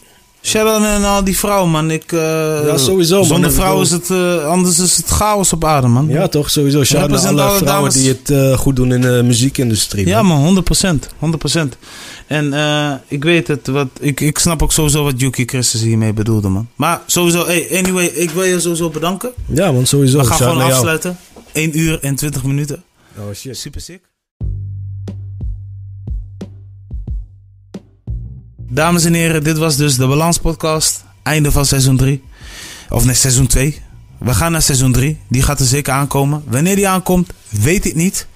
Shout-out 0.44 0.82
naar 0.82 1.06
al 1.06 1.24
die 1.24 1.38
vrouwen, 1.38 1.72
man. 1.72 1.92
Ik, 1.92 2.12
eh, 2.12 2.20
Ja, 2.66 2.78
sowieso, 2.78 3.16
man. 3.16 3.26
Zonder 3.26 3.52
vrouwen 3.52 3.84
is 3.84 3.92
het... 3.92 4.10
eh, 4.10 4.46
anders 4.46 4.80
is 4.80 4.98
het 4.98 5.06
chaos 5.08 5.54
op 5.54 5.66
aarde, 5.66 5.88
man. 5.88 6.08
ja, 6.08 6.28
toch? 6.28 6.50
Sowieso. 6.50 6.78
Represent 6.80 7.12
alle 7.40 7.42
alle 7.42 7.58
vrouwen 7.58 7.66
dames. 7.92 7.94
die 7.94 8.08
het 8.08 8.30
eh, 8.30 8.58
goed 8.58 8.76
doen 8.76 8.94
in 8.94 9.02
de 9.02 9.22
muziekindustrie. 9.26 10.08
Ja, 10.08 10.22
man. 10.22 10.54
man, 10.54 10.64
100%. 10.86 11.00
100%. 11.56 11.60
En 12.28 12.54
eh, 12.54 12.94
ik 13.08 13.24
weet 13.24 13.48
het, 13.48 13.68
wat, 13.68 13.88
ik, 14.00 14.20
ik 14.20 14.38
snap 14.38 14.64
ook 14.64 14.72
sowieso 14.72 15.04
wat 15.04 15.20
Yuki 15.20 15.46
Christus 15.46 15.82
hiermee 15.82 16.14
bedoelde, 16.14 16.50
man. 16.50 16.68
Maar 16.76 17.02
sowieso, 17.06 17.46
hey, 17.46 17.68
anyway, 17.78 18.06
ik 18.06 18.30
wil 18.30 18.44
je 18.44 18.60
sowieso 18.60 18.90
bedanken. 18.90 19.32
Ja, 19.46 19.72
man, 19.72 19.86
sowieso. 19.86 20.18
We 20.18 20.26
gaan 20.26 20.38
Shout 20.38 20.52
gewoon 20.52 20.72
afsluiten. 20.72 21.18
1 21.52 21.80
uur 21.80 22.00
en 22.02 22.16
20 22.16 22.44
minuten. 22.44 22.84
Oh, 23.18 23.34
shit. 23.36 23.58
Super 23.58 23.82
sick. 23.82 24.02
Dames 28.74 29.06
en 29.06 29.14
heren, 29.14 29.44
dit 29.44 29.58
was 29.58 29.76
dus 29.76 29.98
de 29.98 30.08
Balans 30.08 30.38
Podcast. 30.38 31.04
Einde 31.24 31.52
van 31.52 31.66
seizoen 31.66 31.98
3. 31.98 32.24
Of 32.90 33.06
nee, 33.06 33.16
seizoen 33.16 33.48
2. 33.48 33.82
We 34.18 34.34
gaan 34.34 34.52
naar 34.52 34.62
seizoen 34.62 34.92
3. 34.92 35.20
Die 35.30 35.42
gaat 35.42 35.60
er 35.60 35.66
zeker 35.66 35.94
aankomen. 35.94 36.44
Wanneer 36.48 36.76
die 36.76 36.88
aankomt, 36.88 37.32
weet 37.50 37.86
ik 37.86 37.96
niet. 37.96 38.28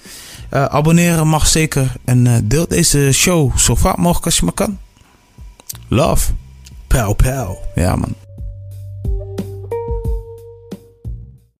Eh, 0.49 0.65
abonneren 0.65 1.27
mag 1.27 1.47
zeker. 1.47 1.91
En 2.05 2.27
eh, 2.27 2.33
deel 2.43 2.67
deze 2.67 3.09
show 3.11 3.57
zo 3.57 3.75
vaak 3.75 3.97
mogelijk 3.97 4.25
als 4.25 4.37
je 4.37 4.43
maar 4.43 4.53
kan. 4.53 4.79
Love. 5.87 6.31
Pauw, 6.87 7.13
pauw. 7.13 7.57
Ja, 7.75 7.95
man. 7.95 8.24